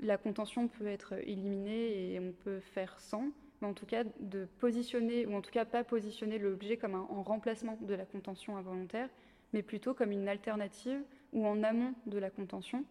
la 0.00 0.18
contention 0.18 0.68
peut 0.68 0.86
être 0.86 1.14
éliminée 1.26 2.12
et 2.12 2.20
on 2.20 2.32
peut 2.32 2.60
faire 2.60 3.00
sans, 3.00 3.30
mais 3.62 3.68
en 3.68 3.72
tout 3.72 3.86
cas 3.86 4.04
de 4.20 4.46
positionner, 4.58 5.24
ou 5.24 5.34
en 5.34 5.40
tout 5.40 5.50
cas 5.50 5.64
pas 5.64 5.82
positionner 5.82 6.38
l'objet 6.38 6.76
comme 6.76 6.94
un, 6.94 7.06
en 7.08 7.22
remplacement 7.22 7.78
de 7.80 7.94
la 7.94 8.04
contention 8.04 8.58
involontaire, 8.58 9.08
mais 9.54 9.62
plutôt 9.62 9.94
comme 9.94 10.12
une 10.12 10.28
alternative 10.28 11.00
ou 11.32 11.46
en 11.46 11.62
amont 11.62 11.94
de 12.04 12.18
la 12.18 12.28
contention 12.28 12.84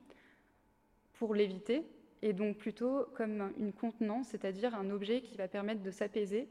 pour 1.14 1.36
l'éviter, 1.36 1.84
et 2.24 2.34
donc 2.34 2.58
plutôt 2.58 3.06
comme 3.14 3.54
une 3.60 3.74
contenance, 3.74 4.30
c'est-à-dire 4.30 4.74
un 4.74 4.90
objet 4.90 5.22
qui 5.22 5.38
va 5.38 5.48
permettre 5.48 5.84
de 5.84 5.92
s'apaiser 5.92 6.48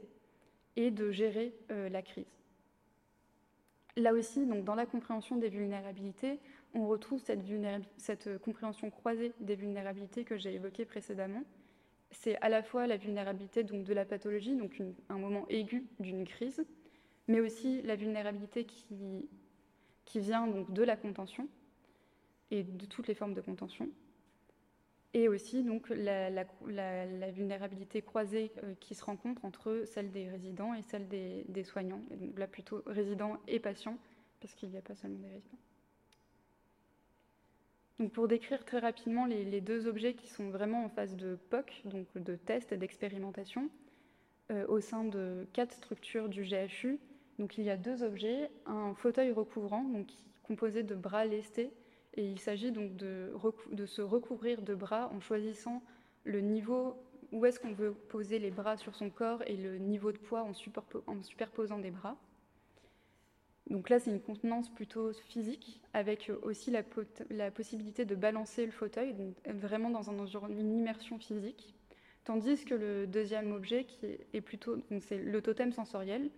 et 0.75 0.91
de 0.91 1.11
gérer 1.11 1.53
euh, 1.71 1.89
la 1.89 2.01
crise. 2.01 2.25
Là 3.97 4.13
aussi, 4.13 4.45
donc, 4.45 4.65
dans 4.65 4.75
la 4.75 4.85
compréhension 4.85 5.37
des 5.37 5.49
vulnérabilités, 5.49 6.39
on 6.73 6.87
retrouve 6.87 7.21
cette, 7.21 7.43
cette 7.97 8.37
compréhension 8.39 8.89
croisée 8.89 9.31
des 9.39 9.55
vulnérabilités 9.55 10.25
que 10.25 10.35
j'ai 10.37 10.53
évoquées 10.53 10.85
précédemment. 10.85 11.43
C'est 12.11 12.35
à 12.41 12.49
la 12.49 12.61
fois 12.61 12.87
la 12.87 12.97
vulnérabilité 12.97 13.63
donc, 13.63 13.85
de 13.85 13.93
la 13.93 14.05
pathologie, 14.05 14.55
donc 14.55 14.81
un 15.09 15.17
moment 15.17 15.45
aigu 15.47 15.85
d'une 15.99 16.25
crise, 16.25 16.65
mais 17.27 17.39
aussi 17.39 17.81
la 17.83 17.95
vulnérabilité 17.95 18.65
qui, 18.65 19.29
qui 20.03 20.19
vient 20.19 20.47
donc, 20.47 20.71
de 20.73 20.83
la 20.83 20.97
contention, 20.97 21.47
et 22.51 22.63
de 22.63 22.85
toutes 22.85 23.07
les 23.07 23.15
formes 23.15 23.33
de 23.33 23.41
contention. 23.41 23.89
Et 25.15 25.29
aussi 25.29 25.63
donc 25.63 25.87
la, 25.87 26.43
vulnérabilité 27.31 28.01
croisée 28.01 28.51
euh, 28.61 28.73
qui 28.81 28.95
se 28.95 29.05
rencontre 29.05 29.45
entre 29.45 29.83
celle 29.85 30.11
des 30.11 30.27
résidents 30.27 30.73
et 30.73 30.81
celle 30.81 31.07
des, 31.07 31.63
soignants. 31.63 32.01
Là 32.35 32.47
plutôt 32.47 32.83
résidents 32.85 33.37
et 33.47 33.59
patients, 33.59 33.97
parce 34.41 34.53
qu'il 34.53 34.67
n'y 34.67 34.77
a 34.77 34.81
pas 34.81 34.93
seulement 34.93 35.19
des 35.19 35.29
résidents. 35.29 35.57
Donc 37.97 38.11
pour 38.11 38.27
décrire 38.27 38.65
très 38.65 38.79
rapidement 38.79 39.25
les, 39.25 39.61
deux 39.61 39.87
objets 39.87 40.15
qui 40.15 40.27
sont 40.27 40.49
vraiment 40.49 40.83
en 40.83 40.89
phase 40.89 41.15
de 41.15 41.39
POC, 41.49 41.83
donc 41.85 42.07
de 42.17 42.35
test 42.35 42.73
et 42.73 42.77
d'expérimentation, 42.77 43.69
euh, 44.51 44.67
au 44.67 44.81
sein 44.81 45.05
de 45.05 45.47
quatre 45.53 45.71
structures 45.71 46.27
du 46.27 46.43
GHU, 46.43 46.99
donc 47.39 47.57
il 47.57 47.63
y 47.63 47.69
a 47.69 47.77
deux 47.77 48.03
objets, 48.03 48.51
un 48.65 48.93
fauteuil 48.95 49.31
recouvrant, 49.31 49.85
donc 49.85 50.09
composé 50.43 50.83
de 50.83 50.93
bras 50.93 51.23
lestés 51.23 51.71
et 52.15 52.25
il 52.25 52.39
s'agit 52.39 52.71
donc 52.71 52.95
de, 52.95 53.31
se 53.85 54.01
recouvrir 54.01 54.61
de 54.61 54.73
bras 54.73 55.11
en 55.13 55.19
choisissant 55.19 55.83
le 56.23 56.41
niveau 56.41 56.95
où 57.31 57.45
est-ce 57.45 57.59
qu'on 57.59 57.73
veut 57.73 57.91
poser 57.91 58.39
les 58.39 58.51
bras 58.51 58.77
sur 58.77 58.95
son 58.95 59.09
corps 59.09 59.43
et 59.47 59.57
le 59.57 59.77
niveau 59.77 60.11
de 60.11 60.17
poids 60.17 60.43
en, 60.43 60.53
superposant 61.23 61.79
des 61.79 61.91
bras. 61.91 62.17
Donc 63.69 63.89
là, 63.89 63.99
c'est 63.99 64.11
une 64.11 64.21
contenance 64.21 64.69
plutôt 64.69 65.11
physique, 65.11 65.81
avec 65.93 66.31
aussi 66.43 66.71
la, 66.71 67.51
possibilité 67.51 68.05
de 68.05 68.15
balancer 68.15 68.65
le 68.65 68.71
fauteuil, 68.71 69.13
donc 69.13 69.35
vraiment 69.47 69.89
dans 69.89 70.03
une 70.03 70.71
immersion 70.71 71.17
physique. 71.17 71.75
Tandis 72.25 72.63
que 72.65 72.75
le 72.75 73.05
deuxième 73.05 73.51
objet, 73.51 73.85
qui 73.85 74.17
est 74.33 74.41
plutôt, 74.41 74.77
c'est 74.99 75.17
le 75.17 75.41
totem 75.41 75.71
sensoriel. 75.71 76.29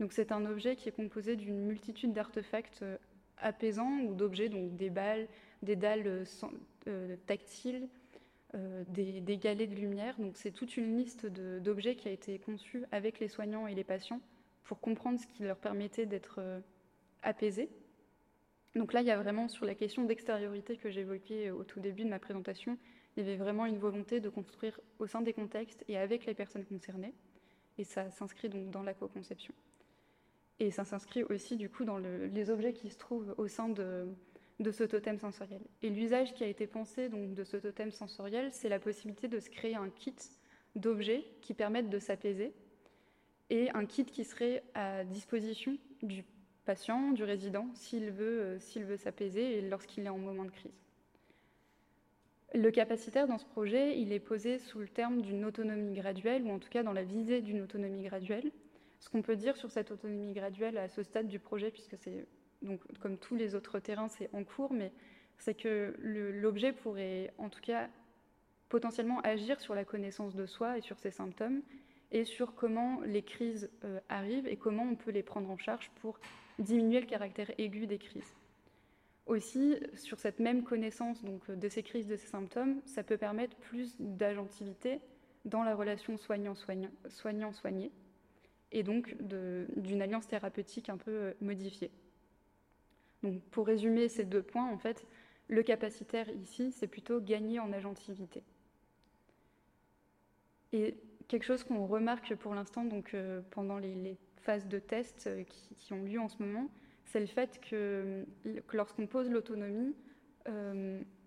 Donc 0.00 0.12
c'est 0.12 0.32
un 0.32 0.46
objet 0.46 0.76
qui 0.76 0.88
est 0.88 0.92
composé 0.92 1.36
d'une 1.36 1.66
multitude 1.66 2.12
d'artefacts 2.12 2.82
euh, 2.82 2.96
apaisants 3.42 4.00
ou 4.00 4.14
d'objets, 4.14 4.48
donc 4.48 4.76
des 4.76 4.90
balles, 4.90 5.28
des 5.62 5.76
dalles 5.76 6.06
euh, 6.06 6.24
euh, 6.88 7.16
tactiles, 7.26 7.88
euh, 8.54 8.84
des, 8.88 9.36
galets 9.36 9.68
de 9.68 9.74
lumière. 9.74 10.18
Donc 10.18 10.36
c'est 10.36 10.50
toute 10.50 10.76
une 10.76 10.96
liste 10.96 11.26
d'objets 11.26 11.96
qui 11.96 12.08
a 12.08 12.12
été 12.12 12.38
conçue 12.38 12.84
avec 12.90 13.20
les 13.20 13.28
soignants 13.28 13.66
et 13.66 13.74
les 13.74 13.84
patients 13.84 14.20
pour 14.64 14.80
comprendre 14.80 15.20
ce 15.20 15.26
qui 15.26 15.42
leur 15.42 15.56
permettait 15.56 16.06
d'être 16.06 16.40
apaisés. 17.22 17.68
Donc 18.74 18.92
là, 18.92 19.00
il 19.00 19.06
y 19.06 19.10
a 19.10 19.18
vraiment 19.20 19.48
sur 19.48 19.66
la 19.66 19.74
question 19.74 20.04
d'extériorité 20.04 20.76
que 20.76 20.90
j'évoquais 20.90 21.50
au 21.50 21.62
tout 21.64 21.80
début 21.80 22.04
de 22.04 22.08
ma 22.08 22.18
présentation, 22.18 22.78
il 23.16 23.24
y 23.24 23.26
avait 23.26 23.36
vraiment 23.36 23.66
une 23.66 23.76
volonté 23.76 24.20
de 24.20 24.28
construire 24.30 24.80
au 24.98 25.06
sein 25.06 25.20
des 25.20 25.34
contextes 25.34 25.84
et 25.88 25.98
avec 25.98 26.24
les 26.24 26.32
personnes 26.32 26.64
concernées. 26.64 27.12
Et 27.78 27.84
ça 27.84 28.10
s'inscrit 28.10 28.48
donc 28.48 28.70
dans 28.70 28.82
la 28.82 28.94
co-conception. 28.94 29.52
Et 30.60 30.70
ça 30.70 30.84
s'inscrit 30.84 31.24
aussi 31.24 31.56
du 31.56 31.68
coup 31.68 31.84
dans 31.84 31.98
les 31.98 32.50
objets 32.50 32.72
qui 32.72 32.90
se 32.90 32.98
trouvent 32.98 33.34
au 33.38 33.48
sein 33.48 33.68
de, 33.68 34.06
ce 34.70 34.84
totem 34.84 35.18
sensoriel. 35.18 35.62
Et 35.82 35.90
l'usage 35.90 36.34
qui 36.34 36.44
a 36.44 36.46
été 36.46 36.66
pensé 36.66 37.08
donc, 37.08 37.34
de 37.34 37.44
ce 37.44 37.56
totem 37.56 37.90
sensoriel, 37.90 38.50
c'est 38.52 38.68
la 38.68 38.78
possibilité 38.78 39.28
de 39.28 39.40
se 39.40 39.50
créer 39.50 39.74
un 39.74 39.90
kit 39.90 40.14
d'objets 40.76 41.24
qui 41.40 41.54
permettent 41.54 41.90
de 41.90 41.98
s'apaiser 41.98 42.52
et 43.50 43.70
un 43.70 43.86
kit 43.86 44.04
qui 44.04 44.24
serait 44.24 44.62
à 44.74 45.04
disposition 45.04 45.76
du 46.02 46.24
patient, 46.64 47.10
du 47.10 47.24
résident, 47.24 47.68
s'il 47.74 48.10
veut 48.10 48.40
euh, 48.40 48.58
s'il 48.60 48.84
veut 48.84 48.96
s'apaiser 48.96 49.58
et 49.58 49.62
lorsqu'il 49.62 50.06
est 50.06 50.08
en 50.08 50.18
moment 50.18 50.44
de 50.44 50.50
crise. 50.50 50.72
Le 52.54 52.70
capacitaire 52.70 53.26
dans 53.26 53.38
ce 53.38 53.46
projet, 53.46 53.98
il 53.98 54.12
est 54.12 54.20
posé 54.20 54.58
sous 54.58 54.78
le 54.78 54.88
terme 54.88 55.22
d'une 55.22 55.44
autonomie 55.46 55.94
graduelle, 55.94 56.42
ou 56.44 56.50
en 56.50 56.58
tout 56.58 56.68
cas 56.68 56.82
dans 56.82 56.92
la 56.92 57.02
visée 57.02 57.40
d'une 57.40 57.62
autonomie 57.62 58.02
graduelle. 58.02 58.52
Ce 59.02 59.10
qu'on 59.10 59.20
peut 59.20 59.34
dire 59.34 59.56
sur 59.56 59.68
cette 59.72 59.90
autonomie 59.90 60.32
graduelle 60.32 60.78
à 60.78 60.88
ce 60.88 61.02
stade 61.02 61.26
du 61.26 61.40
projet, 61.40 61.72
puisque 61.72 61.96
c'est 61.98 62.24
donc 62.62 62.80
comme 63.00 63.18
tous 63.18 63.34
les 63.34 63.56
autres 63.56 63.80
terrains, 63.80 64.06
c'est 64.06 64.30
en 64.32 64.44
cours, 64.44 64.72
mais 64.72 64.92
c'est 65.38 65.54
que 65.54 65.96
l'objet 65.98 66.72
pourrait 66.72 67.34
en 67.36 67.48
tout 67.48 67.60
cas 67.60 67.88
potentiellement 68.68 69.20
agir 69.22 69.60
sur 69.60 69.74
la 69.74 69.84
connaissance 69.84 70.36
de 70.36 70.46
soi 70.46 70.78
et 70.78 70.82
sur 70.82 71.00
ses 71.00 71.10
symptômes 71.10 71.62
et 72.12 72.24
sur 72.24 72.54
comment 72.54 73.00
les 73.00 73.24
crises 73.24 73.68
euh, 73.82 73.98
arrivent 74.08 74.46
et 74.46 74.56
comment 74.56 74.84
on 74.84 74.94
peut 74.94 75.10
les 75.10 75.24
prendre 75.24 75.50
en 75.50 75.58
charge 75.58 75.90
pour 76.00 76.20
diminuer 76.60 77.00
le 77.00 77.06
caractère 77.06 77.50
aigu 77.58 77.88
des 77.88 77.98
crises. 77.98 78.36
Aussi, 79.26 79.78
sur 79.94 80.20
cette 80.20 80.38
même 80.38 80.62
connaissance 80.62 81.24
donc, 81.24 81.50
de 81.50 81.68
ces 81.68 81.82
crises, 81.82 82.06
de 82.06 82.14
ces 82.14 82.28
symptômes, 82.28 82.80
ça 82.86 83.02
peut 83.02 83.16
permettre 83.16 83.56
plus 83.56 83.96
d'agentivité 83.98 85.00
dans 85.44 85.64
la 85.64 85.74
relation 85.74 86.16
soignant-soigné 86.16 87.90
et 88.72 88.82
donc 88.82 89.16
d'une 89.76 90.02
alliance 90.02 90.26
thérapeutique 90.26 90.88
un 90.88 90.96
peu 90.96 91.10
euh, 91.10 91.32
modifiée. 91.40 91.90
Donc 93.22 93.40
pour 93.50 93.66
résumer 93.66 94.08
ces 94.08 94.24
deux 94.24 94.42
points, 94.42 94.68
en 94.68 94.78
fait, 94.78 95.06
le 95.48 95.62
capacitaire 95.62 96.28
ici, 96.30 96.72
c'est 96.72 96.88
plutôt 96.88 97.20
gagner 97.20 97.60
en 97.60 97.72
agentivité. 97.72 98.42
Et 100.72 100.96
quelque 101.28 101.44
chose 101.44 101.62
qu'on 101.62 101.86
remarque 101.86 102.34
pour 102.36 102.54
l'instant 102.54 102.84
donc 102.84 103.14
euh, 103.14 103.42
pendant 103.50 103.78
les, 103.78 104.16
phases 104.38 104.66
de 104.66 104.80
test 104.80 105.28
euh, 105.28 105.44
qui, 105.78 105.92
ont 105.92 106.02
lieu 106.02 106.18
en 106.18 106.28
ce 106.28 106.42
moment, 106.42 106.68
c'est 107.04 107.20
le 107.20 107.26
fait 107.26 107.60
que, 107.60 108.24
lorsqu'on 108.72 109.06
pose 109.06 109.30
l'autonomie, 109.30 109.94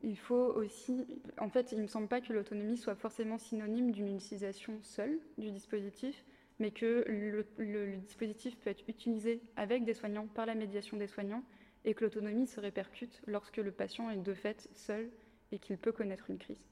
il 0.04 0.18
faut 0.18 0.52
aussi, 0.56 1.22
en 1.38 1.50
fait, 1.50 1.72
il 1.72 1.78
ne 1.78 1.84
me 1.84 1.88
semble 1.88 2.08
pas 2.08 2.20
que 2.20 2.34
l'autonomie 2.34 2.78
soit 2.78 2.96
forcément 2.96 3.38
synonyme 3.38 3.91
d'une 3.91 4.14
utilisation 4.14 4.80
seule 4.82 5.18
du 5.38 5.52
dispositif, 5.52 6.26
mais 6.60 6.72
que 6.72 7.06
le, 7.08 7.97
dispositif 7.97 8.58
peut 8.58 8.70
être 8.70 8.84
utilisé 8.88 9.41
avec 9.56 9.84
des 9.84 9.93
soignants, 9.93 10.28
par 10.28 10.45
la 10.45 10.56
médiation 10.56 10.97
des 10.97 11.08
soignants, 11.08 11.43
et 11.84 11.93
que 11.93 12.03
l'autonomie 12.03 12.47
se 12.47 12.60
répercute 12.60 13.22
lorsque 13.28 13.58
le 13.58 13.72
patient 13.72 14.10
est 14.10 14.18
de 14.18 14.34
fait 14.34 14.68
seul 14.74 15.10
et 15.51 15.60
qu'il 15.60 15.78
peut 15.78 15.91
connaître 15.91 16.30
une 16.30 16.39
crise. 16.39 16.64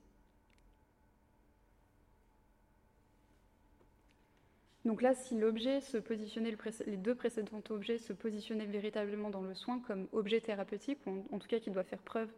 Donc 4.85 5.01
là, 5.01 5.13
si 5.13 5.37
l'objet 5.37 5.79
se 5.79 5.97
positionnait, 5.97 6.55
les 6.85 6.97
deux 6.97 7.15
précédents 7.15 7.63
objets 7.69 7.97
se 7.97 8.11
positionnaient 8.11 8.65
véritablement 8.65 9.29
dans 9.29 9.41
le 9.41 9.53
soin 9.53 9.79
comme 9.79 10.07
objet 10.11 10.41
thérapeutique, 10.41 10.99
ou 11.05 11.25
en, 11.31 11.39
tout 11.39 11.47
cas 11.47 11.59
qui 11.59 11.71
doit 11.71 11.83
faire 11.83 12.01
preuve, 12.01 12.29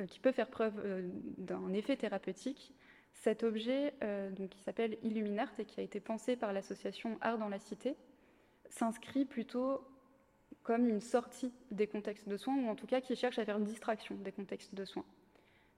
euh, 0.00 0.06
qui 0.06 0.18
peut 0.18 0.32
faire 0.32 0.48
preuve 0.48 0.74
euh, 0.84 1.08
d'un 1.38 1.72
effet 1.72 1.96
thérapeutique, 1.96 2.74
cet 3.14 3.42
objet, 3.42 3.94
euh, 4.02 4.30
donc, 4.30 4.50
qui 4.50 4.60
s'appelle 4.60 4.96
Illuminart 5.02 5.52
et 5.58 5.64
qui 5.64 5.80
a 5.80 5.82
été 5.82 6.00
pensé 6.00 6.36
par 6.36 6.52
l'association 6.52 7.18
Art 7.20 7.38
dans 7.38 7.48
la 7.48 7.58
Cité, 7.58 7.96
s'inscrit 8.68 9.24
plutôt 9.24 9.82
comme 10.62 10.88
une 10.88 11.00
sortie 11.00 11.52
des 11.70 11.86
contextes 11.86 12.28
de 12.28 12.36
soins, 12.36 12.56
ou 12.56 12.68
en 12.68 12.74
tout 12.74 12.86
cas 12.86 13.00
qui 13.00 13.16
cherche 13.16 13.38
à 13.38 13.44
faire 13.44 13.60
distraction 13.60 14.14
des 14.16 14.32
contextes 14.32 14.74
de 14.74 14.84
soins. 14.84 15.04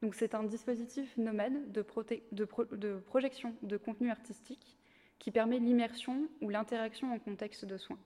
Donc 0.02 0.16
c'est 0.16 0.34
un 0.34 0.42
dispositif 0.42 1.16
nomade 1.16 1.70
de, 1.70 1.82
projection 3.00 3.54
de 3.62 3.76
contenu 3.76 4.10
artistique 4.10 4.76
qui 5.20 5.30
permet 5.30 5.60
l'immersion 5.60 6.28
ou 6.40 6.50
l'interaction 6.50 7.12
en 7.12 7.20
contexte 7.20 7.64
de 7.64 7.76
soins. 7.76 7.98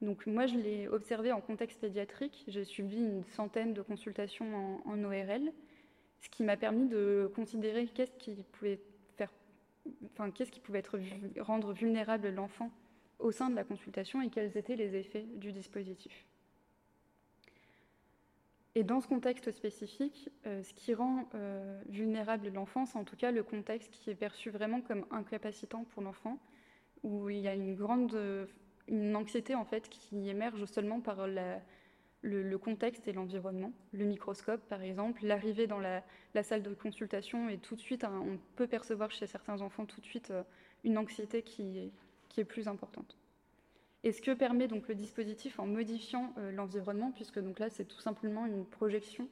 Donc 0.00 0.26
moi, 0.26 0.46
je 0.46 0.56
l'ai 0.56 0.86
observé 0.88 1.32
en 1.32 1.40
contexte 1.40 1.80
pédiatrique. 1.80 2.44
J'ai 2.46 2.64
suivi 2.64 2.98
une 2.98 3.24
centaine 3.24 3.74
de 3.74 3.82
consultations 3.82 4.80
en, 4.86 5.04
ORL, 5.04 5.52
ce 6.20 6.28
qui 6.28 6.42
m'a 6.42 6.56
permis 6.56 6.88
de 6.88 7.30
considérer 7.34 7.86
qu'est-ce 7.86 8.16
qui 8.16 8.34
pouvait 8.52 8.80
faire, 9.16 9.32
enfin 10.12 10.30
qu'est-ce 10.30 10.50
qui 10.50 10.60
pouvait 10.60 10.80
être, 10.80 10.98
rendre 11.40 11.72
vulnérable 11.72 12.28
l'enfant 12.30 12.70
au 13.18 13.30
sein 13.30 13.50
de 13.50 13.54
la 13.54 13.64
consultation 13.64 14.20
et 14.22 14.28
quels 14.28 14.56
étaient 14.56 14.76
les 14.76 14.96
effets 14.96 15.26
du 15.36 15.52
dispositif. 15.52 16.26
Et 18.74 18.84
dans 18.84 19.00
ce 19.00 19.08
contexte 19.08 19.50
spécifique, 19.52 20.28
euh, 20.46 20.62
ce 20.62 20.74
qui 20.74 20.92
rend 20.92 21.30
euh, 21.34 21.80
vulnérable 21.88 22.48
l'enfant, 22.50 22.84
c'est 22.84 22.98
en 22.98 23.04
tout 23.04 23.16
cas 23.16 23.30
le 23.30 23.42
contexte 23.42 23.90
qui 23.90 24.10
est 24.10 24.14
perçu 24.14 24.50
vraiment 24.50 24.82
comme 24.82 25.06
incapacitant 25.10 25.84
pour 25.84 26.02
l'enfant, 26.02 26.38
où 27.02 27.30
il 27.30 27.38
y 27.38 27.48
a 27.48 27.54
une 27.54 27.74
grande 27.74 28.14
une 28.88 29.16
anxiété 29.16 29.54
en 29.54 29.64
fait 29.64 29.88
qui 29.88 30.28
émerge 30.28 30.64
seulement 30.66 31.00
par 31.00 31.26
le, 32.22 32.58
contexte 32.58 33.06
et 33.08 33.12
l'environnement. 33.12 33.72
Le 33.92 34.04
microscope, 34.04 34.60
par 34.68 34.82
exemple, 34.82 35.24
l'arrivée 35.24 35.66
dans 35.66 35.78
la, 35.78 36.02
salle 36.42 36.62
de 36.62 36.74
consultation 36.74 37.48
et 37.48 37.58
tout 37.58 37.76
de 37.76 37.80
suite, 37.80 38.04
on 38.04 38.38
peut 38.56 38.66
percevoir 38.66 39.10
chez 39.10 39.26
certains 39.26 39.60
enfants 39.62 39.86
tout 39.86 40.00
de 40.00 40.06
suite 40.06 40.30
euh, 40.30 40.42
une 40.84 40.98
anxiété 40.98 41.42
qui 41.42 41.90
est 42.36 42.44
plus 42.44 42.68
importante. 42.68 43.16
Et 44.06 44.12
ce 44.12 44.22
que 44.22 44.30
permet 44.30 44.68
donc 44.68 44.86
le 44.86 44.94
dispositif 44.94 45.58
en 45.58 45.66
modifiant 45.66 46.32
euh, 46.38 46.52
l'environnement, 46.52 47.10
puisque 47.10 47.40
donc 47.40 47.58
là 47.58 47.68
c'est 47.70 47.86
tout 47.86 47.98
simplement 47.98 48.46
une 48.46 48.64
projection 48.64 49.28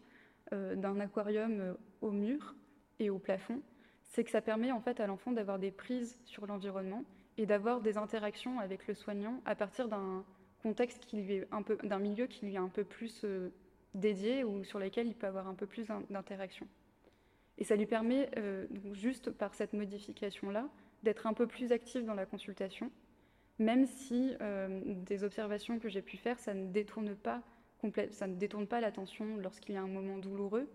euh, 0.53 0.75
d'un 0.75 0.99
aquarium 0.99 1.77
au 2.01 2.11
mur 2.11 2.57
et 2.99 3.09
au 3.09 3.21
plafond, 3.21 3.63
c'est 4.03 4.25
que 4.25 4.31
ça 4.31 4.41
permet 4.41 4.73
en 4.73 4.81
fait 4.81 4.99
à 4.99 5.07
l'enfant 5.07 5.31
d'avoir 5.31 5.61
des 5.61 5.71
prises 5.71 6.19
sur 6.25 6.47
l'environnement 6.47 7.05
et 7.39 7.47
d'avoir 7.47 7.83
des 7.83 7.99
interactions 7.99 8.59
avec 8.59 8.89
le 8.89 8.95
soignant 8.95 9.41
à 9.45 9.55
partir 9.55 9.89
d'un 9.89 10.25
contexte 10.65 11.05
qui 11.05 11.19
lui 11.19 11.35
est 11.35 11.49
un 11.53 11.63
peu 11.63 11.77
d'un 11.85 11.99
milieu 11.99 12.27
qui 12.27 12.47
lui 12.47 12.55
est 12.55 12.59
un 12.59 12.69
peu 12.69 12.85
plus 12.85 13.25
dédié 13.95 14.43
ou 14.43 14.65
sur 14.65 14.79
lequel 14.79 15.07
il 15.07 15.15
peut 15.15 15.27
avoir 15.27 15.47
un 15.47 15.55
peu 15.55 15.67
plus 15.67 15.87
d'interaction. 16.11 16.67
Et 17.59 17.65
ça 17.65 17.77
lui 17.77 17.87
permet 17.87 18.31
juste 18.93 19.31
par 19.31 19.55
cette 19.55 19.75
modification 19.75 20.51
là 20.51 20.69
d'être 21.03 21.27
un 21.27 21.35
peu 21.35 21.47
plus 21.47 21.71
actif 21.71 22.05
dans 22.05 22.15
la 22.15 22.27
consultation 22.27 22.91
même 23.59 23.87
si 23.87 24.35
euh, 24.41 24.81
des 24.85 25.25
observations 25.25 25.79
que 25.79 25.89
j'ai 25.89 26.03
pu 26.03 26.17
faire, 26.17 26.39
ça 26.39 26.55
ne 26.55 26.67
détourne 26.67 27.15
pas, 27.15 27.43
ça 28.11 28.27
ne 28.27 28.35
détourne 28.35 28.67
pas 28.67 28.81
l'attention 28.81 29.37
lorsqu'il 29.37 29.75
y 29.75 29.79
a 29.79 29.83
un 29.83 29.89
moment 29.89 30.19
douloureux, 30.19 30.69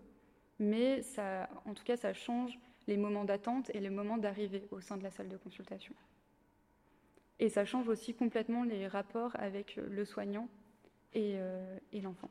mais 0.58 1.02
ça, 1.02 1.48
en 1.66 1.74
tout 1.74 1.84
cas, 1.84 1.96
ça 1.96 2.12
change 2.12 2.58
les 2.86 2.96
moments 2.96 3.24
d'attente 3.24 3.70
et 3.74 3.80
les 3.80 3.90
moments 3.90 4.18
d'arrivée 4.18 4.66
au 4.70 4.80
sein 4.80 4.96
de 4.96 5.02
la 5.02 5.10
salle 5.10 5.28
de 5.28 5.36
consultation. 5.36 5.94
Et 7.40 7.48
ça 7.48 7.64
change 7.64 7.88
aussi 7.88 8.14
complètement 8.14 8.64
les 8.64 8.86
rapports 8.86 9.32
avec 9.36 9.76
le 9.76 10.04
soignant 10.04 10.48
et, 11.14 11.36
euh, 11.36 11.78
l'enfant. 11.94 12.30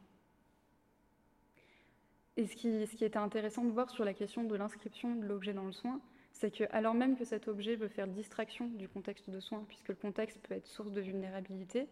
Et 2.37 2.45
ce 2.45 2.55
qui, 2.55 3.03
était 3.03 3.17
intéressant 3.17 3.65
de 3.65 3.71
voir 3.71 3.89
sur 3.89 4.05
la 4.05 4.13
question 4.13 4.43
de 4.43 4.55
l'inscription 4.55 5.15
de 5.15 5.25
l'objet 5.25 5.53
dans 5.53 5.65
le 5.65 5.73
soin, 5.73 5.99
c'est 6.31 6.51
que 6.51 6.63
alors 6.69 6.93
même 6.93 7.17
que 7.17 7.25
cet 7.25 7.47
objet 7.47 7.75
veut 7.75 7.87
faire 7.87 8.07
distraction 8.07 8.67
du 8.67 8.87
contexte 8.87 9.29
de 9.29 9.39
soins, 9.39 9.65
puisque 9.67 9.89
le 9.89 9.95
contexte 9.95 10.39
peut 10.43 10.53
être 10.53 10.67
source 10.67 10.91
de 10.91 11.01
vulnérabilité, 11.01 11.87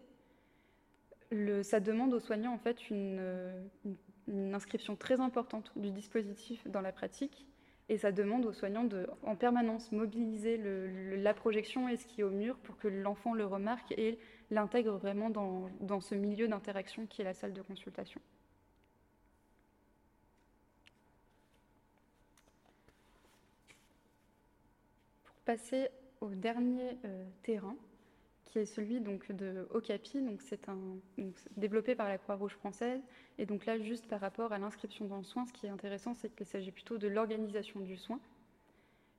ça 1.62 1.80
demande 1.80 2.14
aux 2.14 2.20
soignants 2.20 2.54
en 2.54 2.58
fait 2.58 2.88
une, 2.88 3.20
inscription 4.54 4.94
très 4.94 5.20
importante 5.20 5.72
du 5.76 5.90
dispositif 5.90 6.66
dans 6.68 6.80
la 6.80 6.92
pratique, 6.92 7.46
et 7.88 7.98
ça 7.98 8.12
demande 8.12 8.44
aux 8.46 8.52
soignants 8.52 8.84
de 8.84 9.06
en 9.22 9.34
permanence 9.34 9.92
mobiliser 9.92 10.60
la 11.16 11.34
projection 11.34 11.88
et 11.88 11.96
ce 11.96 12.06
qui 12.06 12.20
est 12.20 12.24
au 12.24 12.30
mur 12.30 12.56
pour 12.58 12.76
que 12.76 12.88
l'enfant 12.88 13.34
le 13.34 13.46
remarque 13.46 13.92
et 13.96 14.18
l'intègre 14.50 14.96
vraiment 14.96 15.30
dans 15.30 16.00
ce 16.00 16.14
milieu 16.14 16.48
d'interaction 16.48 17.06
qui 17.06 17.22
est 17.22 17.24
la 17.24 17.34
salle 17.34 17.52
de 17.52 17.62
consultation. 17.62 18.20
passer 25.48 25.88
au 26.20 26.28
dernier 26.28 26.98
euh, 27.06 27.24
terrain, 27.42 27.74
celui 28.64 29.00
donc 29.00 29.30
de 29.32 29.66
Okapi. 29.70 30.22
Donc 30.22 30.42
c'est 30.42 30.68
un 30.68 30.78
développé 31.56 31.94
par 31.94 32.08
la 32.08 32.18
Croix-Rouge 32.18 32.52
française. 32.52 33.00
Et 33.38 33.46
donc 33.46 33.66
là, 33.66 33.78
juste 33.78 34.06
par 34.06 34.20
rapport 34.20 34.52
à 34.52 34.58
l'inscription 34.58 35.06
dans 35.06 35.18
le 35.18 35.24
soin, 35.24 35.46
ce 35.46 35.52
qui 35.52 35.66
est 35.66 35.70
intéressant, 35.70 36.14
c'est 36.14 36.34
qu'il 36.34 36.46
s'agit 36.46 36.72
plutôt 36.72 36.98
de 36.98 37.08
l'organisation 37.08 37.80
du 37.80 37.96
soin. 37.96 38.20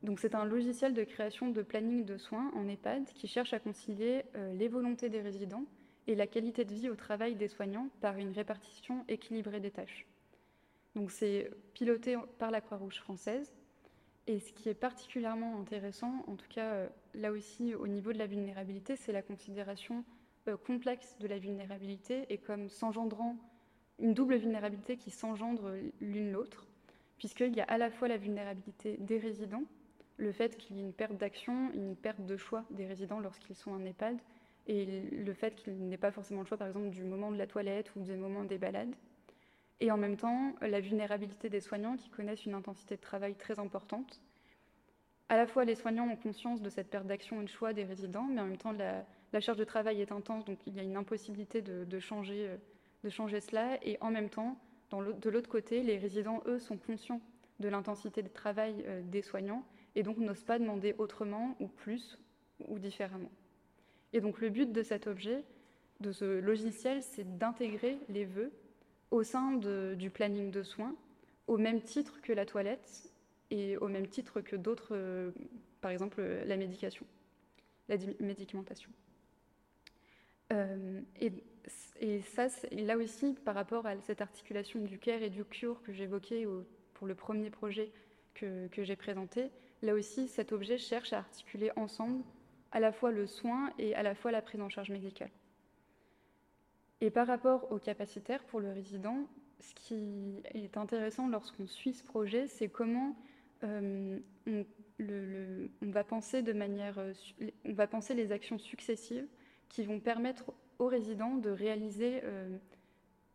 Donc 0.04 0.20
c'est 0.20 0.36
un 0.36 0.46
logiciel 0.46 0.94
de 0.94 1.04
création 1.04 1.50
de 1.50 1.62
planning 1.62 2.06
de 2.06 2.18
soins 2.18 2.52
en 2.56 2.68
EHPAD 2.68 3.06
qui 3.14 3.28
cherche 3.28 3.54
à 3.54 3.60
concilier 3.60 4.24
euh, 4.36 4.54
les 4.54 4.70
volontés 4.70 5.10
des 5.10 5.22
résidents 5.22 5.66
et 6.08 6.16
la 6.16 6.26
qualité 6.26 6.64
de 6.64 6.74
vie 6.74 6.90
au 6.90 6.96
travail 6.96 7.36
des 7.36 7.50
soignants 7.50 7.90
par 8.00 8.18
une 8.18 8.32
répartition 8.32 9.04
équilibrée 9.08 9.60
des 9.60 9.72
tâches. 9.72 10.08
Donc 10.96 11.12
c'est 11.12 11.52
piloté 11.74 12.18
par 12.38 12.50
la 12.50 12.62
Croix-Rouge 12.62 13.00
française 13.00 13.54
et 14.30 14.40
ce 14.40 14.54
qui 14.54 14.70
est 14.70 14.76
particulièrement 14.76 15.60
intéressant, 15.60 16.24
en 16.28 16.36
tout 16.36 16.48
cas 16.50 16.74
euh, 16.74 16.88
là 17.16 17.32
aussi 17.32 17.74
au 17.74 17.88
niveau 17.88 18.14
de 18.14 18.20
la 18.20 18.28
vulnérabilité, 18.28 18.96
c'est 18.96 19.12
la 19.12 19.24
considération 19.24 20.04
euh, 20.48 20.56
complexe 20.56 21.18
de 21.20 21.28
la 21.28 21.40
vulnérabilité 21.40 22.28
et 22.30 22.38
comme 22.38 22.70
s'engendrant 22.70 23.36
une 23.98 24.14
double 24.14 24.36
vulnérabilité 24.36 24.98
qui 24.98 25.10
s'engendre 25.10 25.74
l'une 26.00 26.32
l'autre, 26.32 26.68
puisqu'il 27.18 27.56
y 27.56 27.60
a 27.60 27.64
à 27.64 27.80
la 27.80 27.90
fois 27.90 28.08
la 28.08 28.18
vulnérabilité 28.18 28.98
des 29.00 29.18
résidents, 29.18 29.64
le 30.18 30.32
fait 30.32 30.58
qu'il 30.58 30.76
y 30.76 30.80
ait 30.80 30.84
une 30.84 30.94
perte 30.94 31.18
d'action, 31.18 31.72
une 31.74 31.96
perte 31.96 32.24
de 32.24 32.38
choix 32.38 32.66
des 32.70 32.86
résidents 32.86 33.20
lorsqu'ils 33.20 33.56
sont 33.56 33.72
en 33.72 33.84
EHPAD, 33.84 34.20
et 34.68 35.10
le 35.10 35.34
fait 35.34 35.56
qu'il 35.56 35.88
n'ait 35.88 35.98
pas 35.98 36.12
forcément 36.12 36.42
le 36.42 36.46
choix, 36.46 36.58
par 36.58 36.68
exemple, 36.68 36.92
du 36.92 37.04
moment 37.04 37.32
de 37.32 37.38
la 37.38 37.48
toilette 37.48 37.92
ou 37.96 38.02
des 38.02 38.16
moments 38.16 38.44
des 38.44 38.60
balades, 38.60 38.94
et 39.82 39.92
en 39.92 39.98
même 39.98 40.18
temps 40.18 40.54
la 40.62 40.80
vulnérabilité 40.80 41.50
des 41.50 41.62
soignants 41.62 41.96
qui 41.96 42.10
connaissent 42.10 42.46
une 42.46 42.54
intensité 42.54 42.96
de 42.96 43.02
travail 43.02 43.36
très 43.36 43.60
importante. 43.60 44.22
À 45.30 45.38
la 45.38 45.46
fois, 45.46 45.64
les 45.64 45.76
soignants 45.76 46.08
ont 46.10 46.16
conscience 46.16 46.62
de 46.62 46.70
cette 46.70 46.90
perte 46.90 47.06
d'action 47.06 47.40
et 47.40 47.44
de 47.44 47.50
choix 47.50 47.72
des 47.72 47.84
résidents, 47.84 48.24
mais 48.24 48.42
en 48.42 48.46
même 48.46 48.58
temps, 48.58 48.72
la, 48.72 49.40
charge 49.40 49.60
de 49.60 49.64
travail 49.64 50.02
est 50.02 50.12
intense, 50.12 50.44
donc 50.44 50.58
il 50.66 50.76
y 50.76 50.80
a 50.80 50.84
une 50.84 50.98
impossibilité 50.98 51.62
de, 51.62 52.00
changer, 52.00 52.50
euh, 53.06 53.10
changer 53.12 53.40
cela. 53.40 53.78
Et 53.86 54.00
en 54.02 54.10
même 54.10 54.30
temps, 54.30 54.58
de 54.92 55.30
l'autre 55.30 55.50
côté, 55.50 55.84
les 55.84 56.00
résidents, 56.00 56.42
eux, 56.48 56.58
sont 56.58 56.78
conscients 56.78 57.22
de 57.60 57.70
l'intensité 57.70 58.24
de 58.24 58.28
travail 58.28 58.84
euh, 58.88 59.02
des 59.04 59.22
soignants 59.22 59.64
et 59.96 60.02
donc 60.02 60.18
n'osent 60.18 60.44
pas 60.44 60.58
demander 60.60 60.96
autrement 60.98 61.56
ou 61.60 61.68
plus 61.68 62.18
ou 62.68 62.80
différemment. 62.80 63.32
Et 64.14 64.22
donc 64.22 64.42
le 64.42 64.50
but 64.50 64.72
de 64.72 64.82
cet 64.82 65.08
objet, 65.08 65.44
de 66.00 66.12
ce 66.12 66.40
logiciel, 66.40 67.04
c'est 67.04 67.38
d'intégrer 67.38 68.00
les 68.10 68.26
vœux 68.26 68.52
au 69.12 69.24
sein 69.24 69.54
du 69.54 70.10
planning 70.10 70.52
de 70.52 70.64
soins, 70.64 70.96
au 71.48 71.58
même 71.58 71.82
titre 71.82 72.22
que 72.22 72.34
la 72.34 72.46
toilette 72.46 73.12
et 73.52 73.78
au 73.78 73.88
même 73.88 74.08
titre 74.08 74.42
que 74.42 74.56
d'autres, 74.56 74.96
euh, 74.96 75.32
par 75.82 75.92
exemple 75.92 76.22
la 76.22 76.58
médication, 76.58 77.06
la 77.88 77.98
médicamentation. 78.20 78.92
Euh, 80.54 81.02
et, 81.20 81.32
ça, 82.22 82.48
là 82.72 82.98
aussi, 82.98 83.36
par 83.46 83.56
rapport 83.56 83.86
à 83.86 84.00
cette 84.02 84.22
articulation 84.22 84.80
du 84.80 84.98
care 84.98 85.22
et 85.22 85.30
du 85.30 85.44
cure 85.44 85.82
que 85.84 85.92
j'évoquais 85.92 86.48
pour 86.94 87.08
le 87.08 87.14
premier 87.14 87.50
projet 87.50 87.92
que 88.34 88.70
j'ai 88.84 88.96
présenté, 88.96 89.52
là 89.82 89.94
aussi, 89.94 90.28
cet 90.28 90.52
objet 90.52 90.78
cherche 90.78 91.14
à 91.14 91.18
articuler 91.18 91.72
ensemble 91.76 92.24
à 92.72 92.80
la 92.80 92.92
fois 92.92 93.12
le 93.12 93.28
soin 93.28 93.72
et 93.78 93.96
à 93.96 94.04
la 94.04 94.16
fois 94.16 94.32
la 94.32 94.42
prise 94.42 94.62
en 94.62 94.70
charge 94.70 94.90
médicale. 94.90 95.32
Et 97.02 97.10
par 97.10 97.28
rapport 97.28 97.72
au 97.72 97.80
capacitaire 97.80 98.44
pour 98.44 98.60
le 98.60 98.72
résident, 98.72 99.28
ce 99.60 99.74
qui 99.74 100.42
est 100.54 100.78
intéressant 100.78 101.28
lorsqu'on 101.28 101.68
suit 101.68 101.94
ce 101.94 102.04
projet, 102.04 102.48
c'est 102.48 102.68
comment 102.68 103.16
on, 103.64 104.20
va 105.82 106.04
penser 106.04 106.42
de 106.42 106.54
manière, 106.54 107.00
on 107.66 107.74
va 107.74 107.88
penser 107.88 108.14
les 108.14 108.32
actions 108.32 108.58
successives 108.58 109.28
qui 109.70 109.84
vont 109.84 110.00
permettre 110.00 110.52
aux 110.80 110.88
résidents 110.88 111.36
de 111.36 111.50
réaliser, 111.50 112.22
euh, 112.24 112.58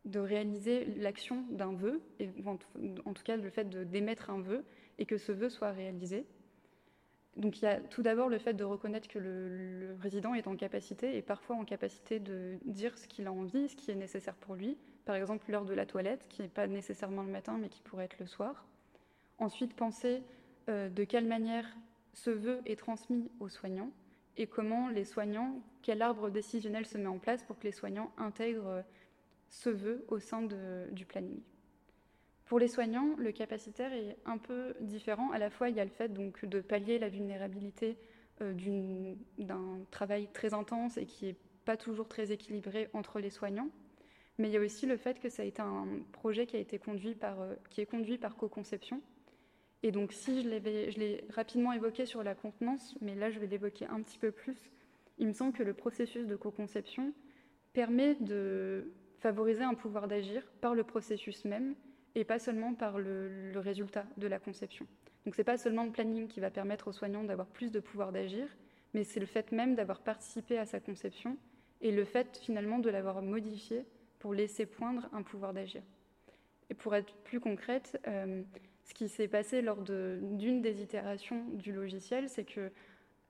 de 0.05 0.19
réaliser 0.19 0.87
l'action 0.97 1.45
d'un 1.51 1.73
vœu, 1.73 2.03
et 2.19 2.29
en, 2.47 2.57
tout 2.57 3.23
cas 3.23 3.37
le 3.37 3.51
fait 3.51 3.69
d'émettre 3.89 4.31
un 4.31 4.41
vœu 4.41 4.65
et 4.99 5.07
que 5.07 5.19
ce 5.19 5.33
vœu 5.33 5.49
soit 5.49 5.73
réalisé. 5.73 6.27
Donc 7.37 7.61
il 7.61 7.65
y 7.65 7.69
a 7.69 7.81
tout 7.81 8.03
d'abord 8.03 8.29
le 8.29 8.39
fait 8.39 8.55
de 8.55 8.65
reconnaître 8.65 9.09
que 9.09 9.19
le, 9.19 9.97
résident 10.01 10.35
est 10.35 10.47
en 10.47 10.57
capacité 10.57 11.17
et 11.17 11.23
parfois 11.23 11.57
en 11.57 11.65
capacité 11.65 12.21
de 12.21 12.59
dire 12.65 12.97
ce 12.97 13.09
qu'il 13.09 13.27
a 13.27 13.33
envie, 13.33 13.69
ce 13.69 13.77
qui 13.77 13.91
est 13.91 13.97
nécessaire 13.97 14.35
pour 14.35 14.55
lui. 14.55 14.77
Par 15.05 15.17
exemple 15.17 15.51
l'heure 15.51 15.65
de 15.65 15.75
la 15.75 15.85
toilette, 15.85 16.27
qui 16.29 16.43
n'est 16.43 16.49
pas 16.49 16.67
nécessairement 16.67 17.23
le 17.23 17.31
matin 17.31 17.59
mais 17.61 17.69
qui 17.69 17.83
pourrait 17.83 18.05
être 18.05 18.19
le 18.19 18.27
soir. 18.27 18.67
Ensuite 19.39 19.75
penser 19.75 20.23
euh, 20.69 20.89
de 20.89 21.05
quelle 21.05 21.27
manière 21.27 21.67
ce 22.13 22.31
vœu 22.31 22.61
est 22.67 22.77
transmis 22.77 23.29
aux 23.41 23.49
soignants 23.49 23.91
et 24.37 24.47
comment 24.47 24.89
les 24.89 25.05
soignants, 25.05 25.61
quel 25.83 26.03
arbre 26.03 26.31
décisionnel 26.31 26.87
se 26.87 26.99
met 26.99 27.07
en 27.07 27.19
place 27.19 27.43
pour 27.43 27.59
que 27.59 27.65
les 27.65 27.73
soignants 27.73 28.13
intègrent 28.17 28.85
ce 29.49 29.71
vœu 29.71 30.05
au 30.09 30.19
sein 30.19 30.43
du 30.43 31.07
planning. 31.07 31.41
Pour 32.47 32.59
les 32.59 32.69
soignants, 32.69 33.15
le 33.17 33.33
capacitaire 33.33 33.93
est 33.93 34.17
un 34.27 34.37
peu 34.37 34.75
différent. 34.81 35.31
À 35.31 35.39
la 35.39 35.49
fois, 35.49 35.71
il 35.71 35.77
y 35.77 35.81
a 35.81 35.85
le 35.85 35.91
fait 35.91 36.13
donc, 36.13 36.45
de 36.45 36.61
pallier 36.61 36.99
la 36.99 37.09
vulnérabilité 37.09 37.97
euh, 38.43 38.53
d'un 39.39 39.79
travail 39.91 40.29
très 40.33 40.53
intense 40.53 40.99
et 40.99 41.07
qui 41.07 41.27
n'est 41.27 41.37
pas 41.65 41.77
toujours 41.77 42.07
très 42.07 42.33
équilibré 42.33 42.89
entre 42.93 43.19
les 43.19 43.31
soignants. 43.31 43.71
Mais 44.39 44.49
il 44.49 44.53
y 44.53 44.57
a 44.59 44.61
aussi 44.61 44.85
le 44.87 44.97
fait 44.97 45.21
que 45.21 45.31
ça 45.31 45.43
a 45.43 45.47
été 45.47 45.63
un 45.63 45.87
projet 46.13 46.47
qui, 46.47 46.57
a 46.57 46.59
été 46.59 46.79
conduit 46.79 47.15
par, 47.15 47.41
euh, 47.41 47.55
qui 47.71 47.81
est 47.81 47.87
conduit 47.87 48.19
par 48.19 48.37
co-conception. 48.37 49.01
Et 49.83 49.91
donc, 49.91 50.13
si 50.13 50.43
je 50.43 50.49
l'ai 50.99 51.25
rapidement 51.31 51.73
évoqué 51.73 52.05
sur 52.05 52.23
la 52.23 52.35
contenance, 52.35 52.95
mais 53.01 53.15
là, 53.15 53.31
je 53.31 53.39
vais 53.39 53.47
l'évoquer 53.47 53.87
un 53.87 54.03
petit 54.03 54.19
peu 54.19 54.33
plus, 54.33 54.71
il 55.19 55.27
me 55.27 55.33
semble 55.33 55.53
que 55.53 55.63
le 55.63 55.75
processus 55.75 56.27
de 56.27 56.37
co-conception 56.37 57.13
permet 57.73 58.15
de 58.17 58.93
favoriser 59.21 59.63
un 59.63 59.75
pouvoir 59.75 60.09
d'agir 60.09 60.43
par 60.61 60.75
le 60.75 60.85
processus 60.85 61.45
même 61.45 61.75
et 62.15 62.25
pas 62.25 62.39
seulement 62.39 62.75
par 62.75 62.99
le, 62.99 63.53
résultat 63.57 64.07
de 64.17 64.27
la 64.27 64.39
conception. 64.39 64.87
Donc 65.25 65.35
c'est 65.35 65.45
pas 65.45 65.59
seulement 65.59 65.85
le 65.85 65.91
planning 65.91 66.29
qui 66.29 66.41
va 66.41 66.51
permettre 66.51 66.89
aux 66.89 66.93
soignants 66.93 67.25
d'avoir 67.25 67.47
plus 67.47 67.71
de 67.71 67.81
pouvoir 67.81 68.13
d'agir, 68.13 68.47
mais 68.93 69.05
c'est 69.05 69.21
le 69.21 69.27
fait 69.27 69.53
même 69.53 69.75
d'avoir 69.75 70.01
participé 70.01 70.59
à 70.59 70.67
sa 70.67 70.81
conception 70.81 71.37
et 71.81 71.91
le 71.91 72.05
fait 72.05 72.39
finalement 72.39 72.79
de 72.79 72.91
l'avoir 72.91 73.23
modifié 73.23 73.85
pour 74.19 74.35
laisser 74.35 74.67
poindre 74.67 75.09
un 75.13 75.23
pouvoir 75.23 75.53
d'agir. 75.53 75.83
Et 76.71 76.75
pour 76.75 76.95
être 76.95 77.15
plus 77.25 77.41
concrète, 77.41 78.01
euh, 78.07 78.43
ce 78.85 78.95
qui 78.95 79.09
s'est 79.09 79.29
passé 79.29 79.63
lors 79.63 79.83
d'une 79.83 80.63
des 80.63 80.83
itérations 80.83 81.45
du 81.53 81.73
logiciel, 81.73 82.29
c'est 82.29 82.45
que 82.45 82.71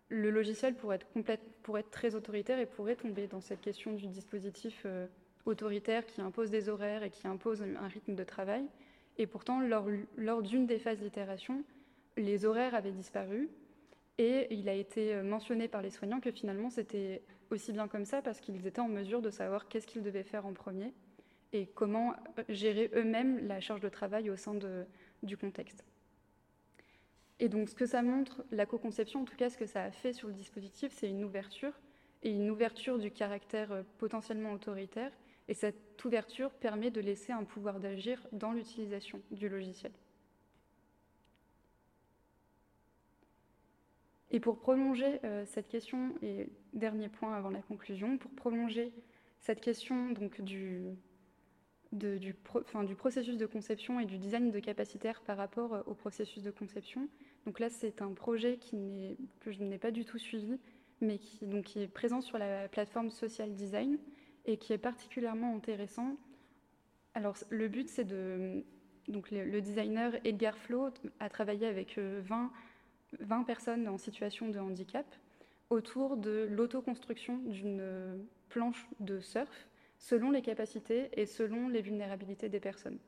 le 0.09 0.31
logiciel 0.31 0.75
pourrait 0.75 0.97
être, 0.97 1.11
complète, 1.13 1.41
pourrait 1.63 1.81
être 1.81 1.91
très 1.91 2.15
autoritaire 2.15 2.59
et 2.59 2.67
pourrait 2.67 2.97
tomber 2.97 3.27
dans 3.27 3.41
cette 3.41 3.61
question 3.61 3.93
du 3.93 4.07
dispositif 4.07 4.83
euh, 4.85 5.07
autoritaire 5.47 6.07
qui 6.07 6.21
impose 6.21 6.51
des 6.51 6.69
horaires 6.69 7.03
et 7.03 7.11
qui 7.11 7.27
impose 7.27 7.63
un 7.63 7.89
rythme 7.89 8.15
de 8.15 8.25
travail. 8.25 8.65
Et 9.19 9.27
pourtant, 9.27 9.61
lors, 9.61 9.89
lors 10.17 10.43
d'une 10.43 10.67
des 10.67 10.79
phases 10.79 10.99
d'itération, 10.99 11.65
les 12.17 12.45
horaires 12.45 12.75
avaient 12.75 12.93
disparu 12.93 13.49
et 14.19 14.47
il 14.55 14.69
a 14.69 14.75
été 14.75 15.23
mentionné 15.23 15.69
par 15.69 15.83
les 15.83 15.91
soignants 15.91 16.21
que 16.21 16.31
finalement 16.31 16.71
c'était 16.71 17.23
aussi 17.51 17.73
bien 17.73 17.89
comme 17.89 18.05
ça 18.05 18.23
parce 18.23 18.41
qu'ils 18.41 18.67
étaient 18.67 18.81
en 18.81 18.89
mesure 18.89 19.21
de 19.21 19.31
savoir 19.31 19.69
qu'est-ce 19.69 19.87
qu'ils 19.87 20.03
devaient 20.03 20.23
faire 20.23 20.47
en 20.47 20.53
premier 20.53 20.93
et 21.53 21.67
comment 21.67 22.15
gérer 22.49 22.91
eux-mêmes 22.95 23.47
la 23.47 23.61
charge 23.61 23.81
de 23.81 23.89
travail 23.89 24.31
au 24.31 24.37
sein 24.37 24.55
de, 24.55 24.85
du 25.23 25.37
contexte. 25.37 25.85
Et 27.41 27.49
donc 27.49 27.69
ce 27.69 27.75
que 27.75 27.87
ça 27.87 28.03
montre, 28.03 28.45
la 28.51 28.67
co-conception, 28.67 29.23
en 29.23 29.25
tout 29.25 29.37
cas 29.37 29.51
ce 29.51 29.59
que 29.59 29.67
ça 29.67 29.83
a 29.83 29.91
fait 29.91 30.13
sur 30.13 30.29
le 30.29 30.35
dispositif, 30.35 30.93
c'est 30.93 31.09
une 31.09 31.25
ouverture, 31.25 31.73
et 32.23 32.31
une 32.31 32.51
ouverture 32.51 32.99
du 32.99 33.11
caractère 33.11 33.85
potentiellement 33.99 34.53
autoritaire, 34.53 35.13
et 35.49 35.55
cette 35.55 36.03
ouverture 36.05 36.51
permet 36.51 36.91
de 36.91 37.01
laisser 37.01 37.33
un 37.33 37.45
pouvoir 37.45 37.81
d'agir 37.81 38.27
dans 38.33 38.53
l'utilisation 38.53 39.21
du 39.31 39.49
logiciel. 39.49 39.93
Et 44.31 44.41
pour 44.41 44.59
prolonger 44.59 45.21
euh, 45.25 45.45
cette 45.47 45.69
question, 45.69 46.15
et 46.21 46.49
dernier 46.73 47.09
point 47.09 47.35
avant 47.35 47.51
la 47.51 47.63
conclusion, 47.63 48.19
pour 48.19 48.33
prolonger 48.33 48.93
cette 49.39 49.61
question 49.61 50.11
donc, 50.11 50.41
du, 50.41 50.97
du, 51.93 52.35
processus 52.97 53.37
de 53.37 53.47
conception 53.47 54.01
et 54.01 54.07
du 54.07 54.19
design 54.19 54.51
de 54.51 54.59
capacitaire 54.59 55.21
par 55.21 55.37
rapport 55.37 55.75
euh, 55.75 55.83
au 55.87 55.95
processus 55.95 56.43
de 56.43 56.51
conception, 56.51 57.09
donc 57.47 57.61
là 57.61 57.69
c'est 57.71 58.03
un 58.03 58.13
projet 58.13 58.59
que 58.59 59.53
je 59.53 59.63
n'ai 59.63 59.79
pas 59.79 59.93
du 59.93 60.05
tout 60.05 60.19
suivi, 60.19 60.59
mais 61.01 61.19
qui, 61.19 61.47
donc, 61.47 61.65
qui 61.65 61.83
est 61.83 61.87
présent 61.87 62.21
sur 62.21 62.39
la 62.39 62.69
plateforme 62.69 63.11
Social 63.11 63.55
Design 63.55 63.99
et 64.47 64.57
qui 64.57 64.73
est 64.73 64.79
particulièrement 64.79 65.55
intéressant. 65.57 66.17
Alors, 67.15 67.37
le 67.51 67.69
but, 67.69 67.89
c'est 67.89 68.05
de. 68.05 68.65
Donc, 69.09 69.31
le, 69.31 69.61
designer 69.61 70.15
Edgar 70.25 70.57
Flo 70.57 70.89
a 71.21 71.29
travaillé 71.29 71.67
avec 71.67 71.99
20, 71.99 72.01
euh, 72.01 73.17
20 73.21 73.45
personnes 73.45 73.87
en 73.87 73.99
situation 73.99 74.49
de 74.49 74.59
handicap 74.59 75.07
autour 75.71 76.17
de 76.17 76.49
l'autoconstruction 76.51 77.39
d'une 77.39 78.27
planche 78.49 78.87
de 79.01 79.21
surf 79.21 79.69
selon 79.99 80.31
les 80.31 80.43
capacités 80.43 81.09
et 81.13 81.27
selon 81.27 81.69
les 81.69 81.83
vulnérabilités 81.83 82.49
des 82.49 82.61
personnes. 82.61 82.99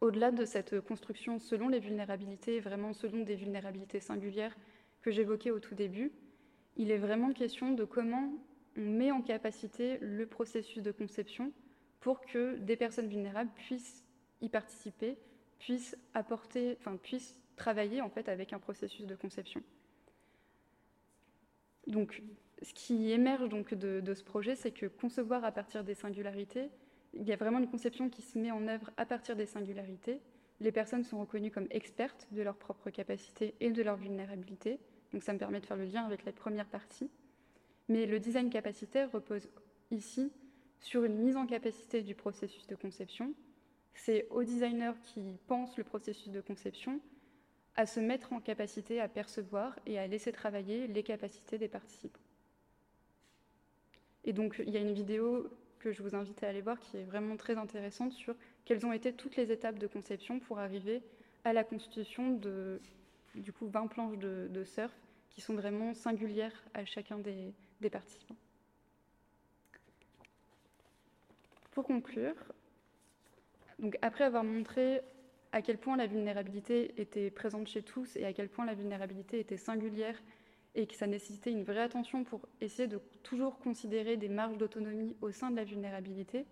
Au-delà 0.00 0.30
de 0.30 0.44
cette 0.44 0.80
construction 0.80 1.38
selon 1.38 1.68
les 1.68 1.78
vulnérabilités, 1.78 2.60
vraiment 2.60 2.92
selon 2.92 3.22
des 3.22 3.36
vulnérabilités 3.36 4.00
singulières 4.00 4.56
que 5.00 5.10
j'évoquais 5.10 5.50
au 5.50 5.60
tout 5.60 5.74
début, 5.74 6.12
il 6.76 6.90
est 6.90 6.98
vraiment 6.98 7.32
question 7.32 7.72
de 7.72 7.84
comment 7.84 8.32
on 8.76 8.80
met 8.82 9.10
en 9.10 9.22
capacité 9.22 9.98
le 10.00 10.26
processus 10.26 10.82
de 10.82 10.92
conception 10.92 11.52
pour 12.00 12.20
que 12.20 12.56
des 12.56 12.76
personnes 12.76 13.08
vulnérables 13.08 13.50
puissent 13.54 14.04
y 14.40 14.48
participer, 14.48 15.18
puissent 15.58 15.96
apporter, 16.14 16.78
puissent 17.02 17.40
travailler 17.56 18.00
en 18.00 18.10
fait 18.10 18.28
avec 18.28 18.52
un 18.52 18.58
processus 18.58 19.06
de 19.06 19.14
conception. 19.14 19.62
Donc, 21.86 22.22
ce 22.62 22.72
qui 22.74 23.10
émerge 23.10 23.48
donc 23.48 23.74
de, 23.74 24.14
ce 24.14 24.22
projet, 24.22 24.54
c'est 24.54 24.70
que 24.70 24.86
concevoir 24.86 25.44
à 25.44 25.52
partir 25.52 25.84
des 25.84 25.94
singularités, 25.94 26.70
il 27.14 27.24
y 27.24 27.32
a 27.32 27.36
vraiment 27.36 27.58
une 27.58 27.68
conception 27.68 28.08
qui 28.08 28.22
se 28.22 28.38
met 28.38 28.50
en 28.50 28.66
œuvre 28.68 28.90
à 28.96 29.04
partir 29.04 29.36
des 29.36 29.46
singularités. 29.46 30.20
Les 30.60 30.72
personnes 30.72 31.04
sont 31.04 31.20
reconnues 31.20 31.50
comme 31.50 31.66
expertes 31.70 32.28
de 32.30 32.42
leurs 32.42 32.56
propres 32.56 32.90
capacités 32.90 33.54
et 33.60 33.70
de 33.70 33.82
leurs 33.82 33.96
vulnérabilités. 33.96 34.78
Donc, 35.12 35.22
ça 35.22 35.32
me 35.32 35.38
permet 35.38 35.60
de 35.60 35.66
faire 35.66 35.76
le 35.76 35.84
lien 35.84 36.04
avec 36.04 36.24
la 36.24 36.32
première 36.32 36.66
partie. 36.66 37.10
Mais 37.88 38.06
le 38.06 38.20
design 38.20 38.50
capacitaire 38.50 39.10
repose 39.10 39.48
ici 39.90 40.32
sur 40.80 41.04
une 41.04 41.16
mise 41.16 41.36
en 41.36 41.46
capacité 41.46 42.02
du 42.02 42.14
processus 42.14 42.66
de 42.66 42.74
conception. 42.74 43.34
C'est 43.94 44.26
au 44.30 44.42
designer 44.42 45.00
qui 45.02 45.38
pense 45.46 45.76
le 45.76 45.84
processus 45.84 46.30
de 46.30 46.40
conception 46.40 47.00
à 47.76 47.86
se 47.86 48.00
mettre 48.00 48.32
en 48.32 48.40
capacité 48.40 49.00
à 49.00 49.08
percevoir 49.08 49.78
et 49.86 49.98
à 49.98 50.06
laisser 50.06 50.32
travailler 50.32 50.86
les 50.86 51.02
capacités 51.02 51.58
des 51.58 51.68
participants. 51.68 52.20
Et 54.24 54.32
donc, 54.32 54.62
il 54.64 54.70
y 54.70 54.76
a 54.76 54.80
une 54.80 54.92
vidéo 54.92 55.48
que 55.78 55.90
je 55.90 56.02
vous 56.02 56.14
invite 56.14 56.42
à 56.44 56.48
aller 56.48 56.60
voir 56.60 56.78
qui 56.78 56.96
est 56.98 57.04
vraiment 57.04 57.36
très 57.36 57.56
intéressante 57.56 58.12
sur 58.12 58.36
quelles 58.64 58.86
ont 58.86 58.92
été 58.92 59.12
toutes 59.12 59.36
les 59.36 59.50
étapes 59.50 59.78
de 59.78 59.86
conception 59.86 60.38
pour 60.38 60.58
arriver 60.58 61.02
à 61.44 61.52
la 61.52 61.64
constitution 61.64 62.30
de 62.30 62.80
du 63.34 63.52
coup 63.52 63.66
20 63.66 63.86
planches 63.88 64.18
de, 64.18 64.48
de 64.48 64.64
surf 64.64 64.92
qui 65.30 65.40
sont 65.40 65.54
vraiment 65.54 65.94
singulières 65.94 66.62
à 66.74 66.84
chacun 66.84 67.18
des, 67.18 67.52
des 67.82 67.90
participants. 67.90 68.36
Pour 71.72 71.84
conclure, 71.84 72.34
donc 73.78 73.98
après 74.02 74.24
avoir 74.24 74.44
montré 74.44 75.02
à 75.52 75.60
quel 75.60 75.78
point 75.78 75.96
la 75.96 76.06
vulnérabilité 76.06 76.94
était 77.00 77.30
présente 77.30 77.68
chez 77.68 77.82
tous 77.82 78.16
et 78.16 78.24
à 78.24 78.32
quel 78.32 78.48
point 78.48 78.64
la 78.64 78.74
vulnérabilité 78.74 79.38
était 79.38 79.56
singulière 79.56 80.18
et 80.74 80.86
que 80.86 80.94
ça 80.94 81.06
nécessitait 81.06 81.50
une 81.50 81.64
vraie 81.64 81.82
attention 81.82 82.24
pour 82.24 82.48
essayer 82.60 82.88
de 82.88 83.00
toujours 83.22 83.58
considérer 83.58 84.16
des 84.16 84.30
marges 84.30 84.56
d'autonomie 84.56 85.14
au 85.20 85.30
sein 85.30 85.50
de 85.50 85.56
la 85.56 85.64
vulnérabilité, 85.64 86.46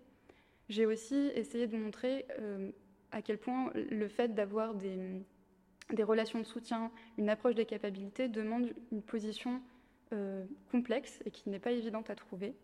j'ai 0.68 0.84
aussi 0.84 1.30
essayé 1.34 1.66
de 1.66 1.76
montrer 1.76 2.26
euh, 2.38 2.70
à 3.12 3.22
quel 3.22 3.38
point 3.38 3.72
le 3.74 4.08
fait 4.08 4.34
d'avoir 4.34 4.74
des, 4.74 5.22
des, 5.90 6.02
relations 6.02 6.38
de 6.38 6.44
soutien, 6.44 6.90
une 7.16 7.30
approche 7.30 7.54
des 7.54 7.64
capacités 7.64 8.28
demande 8.28 8.72
une 8.92 9.02
position 9.02 9.62
euh, 10.12 10.44
complexe 10.70 11.20
et 11.24 11.30
qui 11.30 11.48
n'est 11.48 11.58
pas 11.58 11.72
évidente 11.72 12.10
à 12.10 12.14
trouver, 12.14 12.54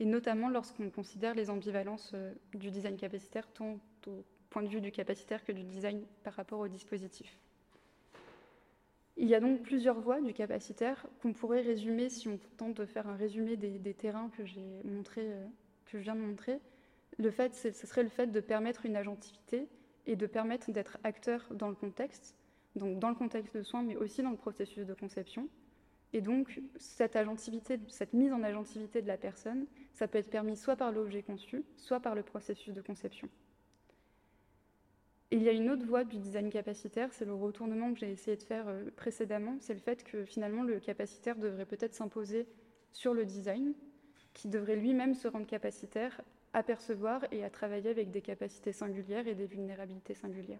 et 0.00 0.04
notamment 0.04 0.48
lorsqu'on 0.48 0.90
considère 0.90 1.34
les 1.34 1.50
ambivalences 1.50 2.12
euh, 2.14 2.32
du 2.54 2.70
design 2.70 2.96
capacitaire, 2.96 3.46
tant 3.52 3.78
au 4.06 4.24
point 4.48 4.62
de 4.62 4.68
vue 4.68 4.80
du 4.80 4.90
capacitaire 4.90 5.44
que 5.44 5.52
du 5.52 5.62
design 5.62 6.04
par 6.24 6.34
rapport 6.34 6.58
au 6.58 6.68
dispositif. 6.68 7.38
Il 9.16 9.28
y 9.28 9.34
a 9.34 9.40
donc 9.40 9.62
plusieurs 9.62 10.00
voies 10.00 10.20
du 10.20 10.32
capacitaire 10.32 11.06
qu'on 11.20 11.32
pourrait 11.34 11.60
résumer 11.60 12.08
si 12.08 12.26
on 12.28 12.38
tente 12.56 12.74
de 12.78 12.86
faire 12.86 13.06
un 13.06 13.16
résumé 13.16 13.56
des, 13.56 13.94
terrains 13.94 14.30
que 14.30 14.42
montré, 14.88 15.20
euh, 15.20 15.46
que 15.84 15.98
je 15.98 16.02
viens 16.02 16.16
de 16.16 16.20
montrer. 16.20 16.58
Le 17.18 17.30
fait, 17.30 17.54
ce 17.54 17.70
serait 17.86 18.02
le 18.02 18.08
fait 18.08 18.28
de 18.28 18.40
permettre 18.40 18.86
une 18.86 18.96
agentivité 18.96 19.68
et 20.06 20.16
de 20.16 20.26
permettre 20.26 20.70
d'être 20.70 20.96
acteur 21.04 21.46
dans 21.52 21.68
le 21.68 21.74
contexte, 21.74 22.34
donc 22.76 22.98
dans 22.98 23.10
le 23.10 23.14
contexte 23.14 23.54
de 23.54 23.62
soins, 23.62 23.82
mais 23.82 23.96
aussi 23.96 24.22
dans 24.22 24.30
le 24.30 24.36
processus 24.36 24.86
de 24.86 24.94
conception, 24.94 25.48
et 26.12 26.20
donc, 26.20 26.60
cette, 26.76 27.16
mise 28.12 28.32
en 28.32 28.42
agentivité 28.42 29.00
de 29.00 29.06
la 29.06 29.16
personne, 29.16 29.66
ça 29.92 30.08
peut 30.08 30.18
être 30.18 30.30
permis 30.30 30.56
soit 30.56 30.76
par 30.76 30.90
l'objet 30.90 31.22
conçu, 31.22 31.62
soit 31.76 32.00
par 32.00 32.14
le 32.14 32.22
processus 32.22 32.74
de 32.74 32.82
conception. 32.82 33.28
il 35.30 35.42
y 35.42 35.48
a 35.48 35.52
une 35.52 35.70
autre 35.70 35.86
voie 35.86 36.02
du 36.02 36.18
design 36.18 36.50
capacitaire, 36.50 37.12
c'est 37.12 37.24
le 37.24 37.34
retournement 37.34 37.92
que 37.92 38.00
j'ai 38.00 38.10
essayé 38.10 38.36
de 38.36 38.42
faire 38.42 38.66
euh, 38.66 38.90
précédemment, 38.96 39.56
c'est 39.60 39.74
le 39.74 39.78
fait 39.78 40.02
que 40.02 40.24
finalement 40.24 40.64
le 40.64 40.80
capacitaire 40.80 41.36
devrait 41.36 41.66
peut-être 41.66 41.94
s'imposer 41.94 42.48
sur 42.92 43.14
le 43.14 43.24
design, 43.24 43.74
qui 44.32 44.48
devrait 44.48 44.76
lui-même 44.76 45.14
se 45.14 45.28
rendre 45.28 45.46
capacitaire 45.46 46.20
à 46.52 46.64
percevoir 46.64 47.24
et 47.30 47.44
à 47.44 47.50
travailler 47.50 47.90
avec 47.90 48.10
des 48.10 48.22
capacités 48.22 48.72
singulières 48.72 49.28
et 49.28 49.36
des 49.36 49.46
vulnérabilités 49.46 50.14
singulières. 50.14 50.58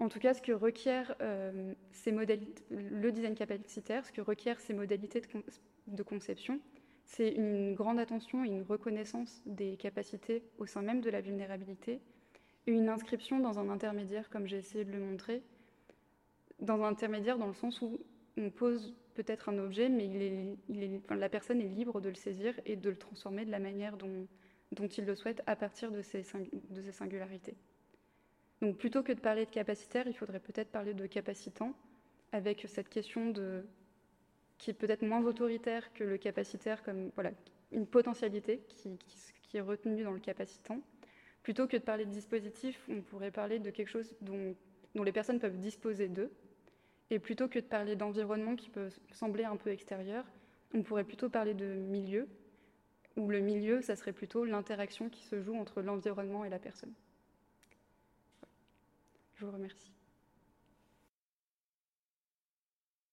En 0.00 0.08
tout 0.08 0.20
cas, 0.20 0.32
ce 0.32 0.42
que 0.42 0.52
requiert 0.52 1.14
euh, 1.20 1.74
le 2.70 3.10
design 3.10 3.34
capacitaire, 3.34 4.06
ce 4.06 4.12
que 4.12 4.20
requiert 4.20 4.60
ces 4.60 4.72
modalités 4.72 5.22
de, 5.88 6.02
conception, 6.02 6.60
c'est 7.04 7.30
une 7.30 7.74
grande 7.74 7.98
attention 7.98 8.44
et 8.44 8.48
une 8.48 8.62
reconnaissance 8.62 9.42
des 9.44 9.76
capacités 9.76 10.44
au 10.58 10.66
sein 10.66 10.82
même 10.82 11.00
de 11.00 11.10
la 11.10 11.20
vulnérabilité, 11.20 12.00
et 12.66 12.72
une 12.72 12.88
inscription 12.88 13.40
dans 13.40 13.58
un 13.58 13.68
intermédiaire, 13.70 14.28
comme 14.30 14.46
j'ai 14.46 14.58
essayé 14.58 14.84
de 14.84 14.92
le 14.92 15.00
montrer, 15.00 15.42
dans 16.60 16.82
un 16.82 16.88
intermédiaire 16.88 17.38
dans 17.38 17.46
le 17.46 17.54
sens 17.54 17.80
où 17.82 17.98
on 18.36 18.50
pose 18.50 18.94
peut-être 19.14 19.48
un 19.48 19.58
objet, 19.58 19.88
mais 19.88 20.56
la 21.10 21.28
personne 21.28 21.60
est 21.60 21.68
libre 21.68 22.00
de 22.00 22.08
le 22.08 22.14
saisir 22.14 22.54
et 22.66 22.76
de 22.76 22.90
le 22.90 22.96
transformer 22.96 23.44
de 23.44 23.50
la 23.50 23.58
manière 23.58 23.96
dont, 23.96 24.28
il 24.70 25.04
le 25.04 25.14
souhaite 25.16 25.42
à 25.46 25.56
partir 25.56 25.90
de 25.90 26.02
ses 26.02 26.22
singularités. 26.92 27.56
Donc 28.60 28.76
plutôt 28.76 29.02
que 29.02 29.12
de 29.12 29.20
parler 29.20 29.44
de 29.44 29.50
capacitaire, 29.50 30.06
il 30.06 30.14
faudrait 30.14 30.40
peut-être 30.40 30.70
parler 30.70 30.94
de 30.94 31.06
capacitant, 31.06 31.74
avec 32.32 32.66
cette 32.68 32.88
question 32.88 33.30
de 33.30 33.64
qui 34.58 34.70
est 34.70 34.74
peut-être 34.74 35.02
moins 35.02 35.24
autoritaire 35.24 35.92
que 35.92 36.02
le 36.02 36.18
capacitaire, 36.18 36.82
comme 36.82 37.10
voilà, 37.14 37.30
une 37.70 37.86
potentialité 37.86 38.60
qui, 38.68 38.98
est 39.54 39.60
retenue 39.60 40.02
dans 40.02 40.12
le 40.12 40.18
capacitant. 40.18 40.80
Plutôt 41.42 41.68
que 41.68 41.76
de 41.76 41.82
parler 41.82 42.04
de 42.04 42.10
dispositif, 42.10 42.84
on 42.88 43.00
pourrait 43.00 43.30
parler 43.30 43.60
de 43.60 43.70
quelque 43.70 43.88
chose 43.88 44.14
dont, 44.20 44.54
dont 44.94 45.04
les 45.04 45.12
personnes 45.12 45.38
peuvent 45.38 45.58
disposer 45.58 46.08
d'eux. 46.08 46.30
Et 47.10 47.18
plutôt 47.18 47.48
que 47.48 47.58
de 47.58 47.64
parler 47.64 47.96
d'environnement 47.96 48.56
qui 48.56 48.68
peut 48.68 48.88
sembler 49.12 49.44
un 49.44 49.56
peu 49.56 49.70
extérieur, 49.70 50.24
on 50.74 50.82
pourrait 50.82 51.04
plutôt 51.04 51.30
parler 51.30 51.54
de 51.54 51.64
milieu, 51.64 52.28
où 53.16 53.28
le 53.28 53.40
milieu, 53.40 53.80
ça 53.80 53.96
serait 53.96 54.12
plutôt 54.12 54.44
l'interaction 54.44 55.08
qui 55.08 55.22
se 55.22 55.40
joue 55.40 55.56
entre 55.56 55.80
l'environnement 55.80 56.44
et 56.44 56.50
la 56.50 56.58
personne. 56.58 56.92
Je 59.38 59.44
vous 59.44 59.52
remercie. 59.52 59.97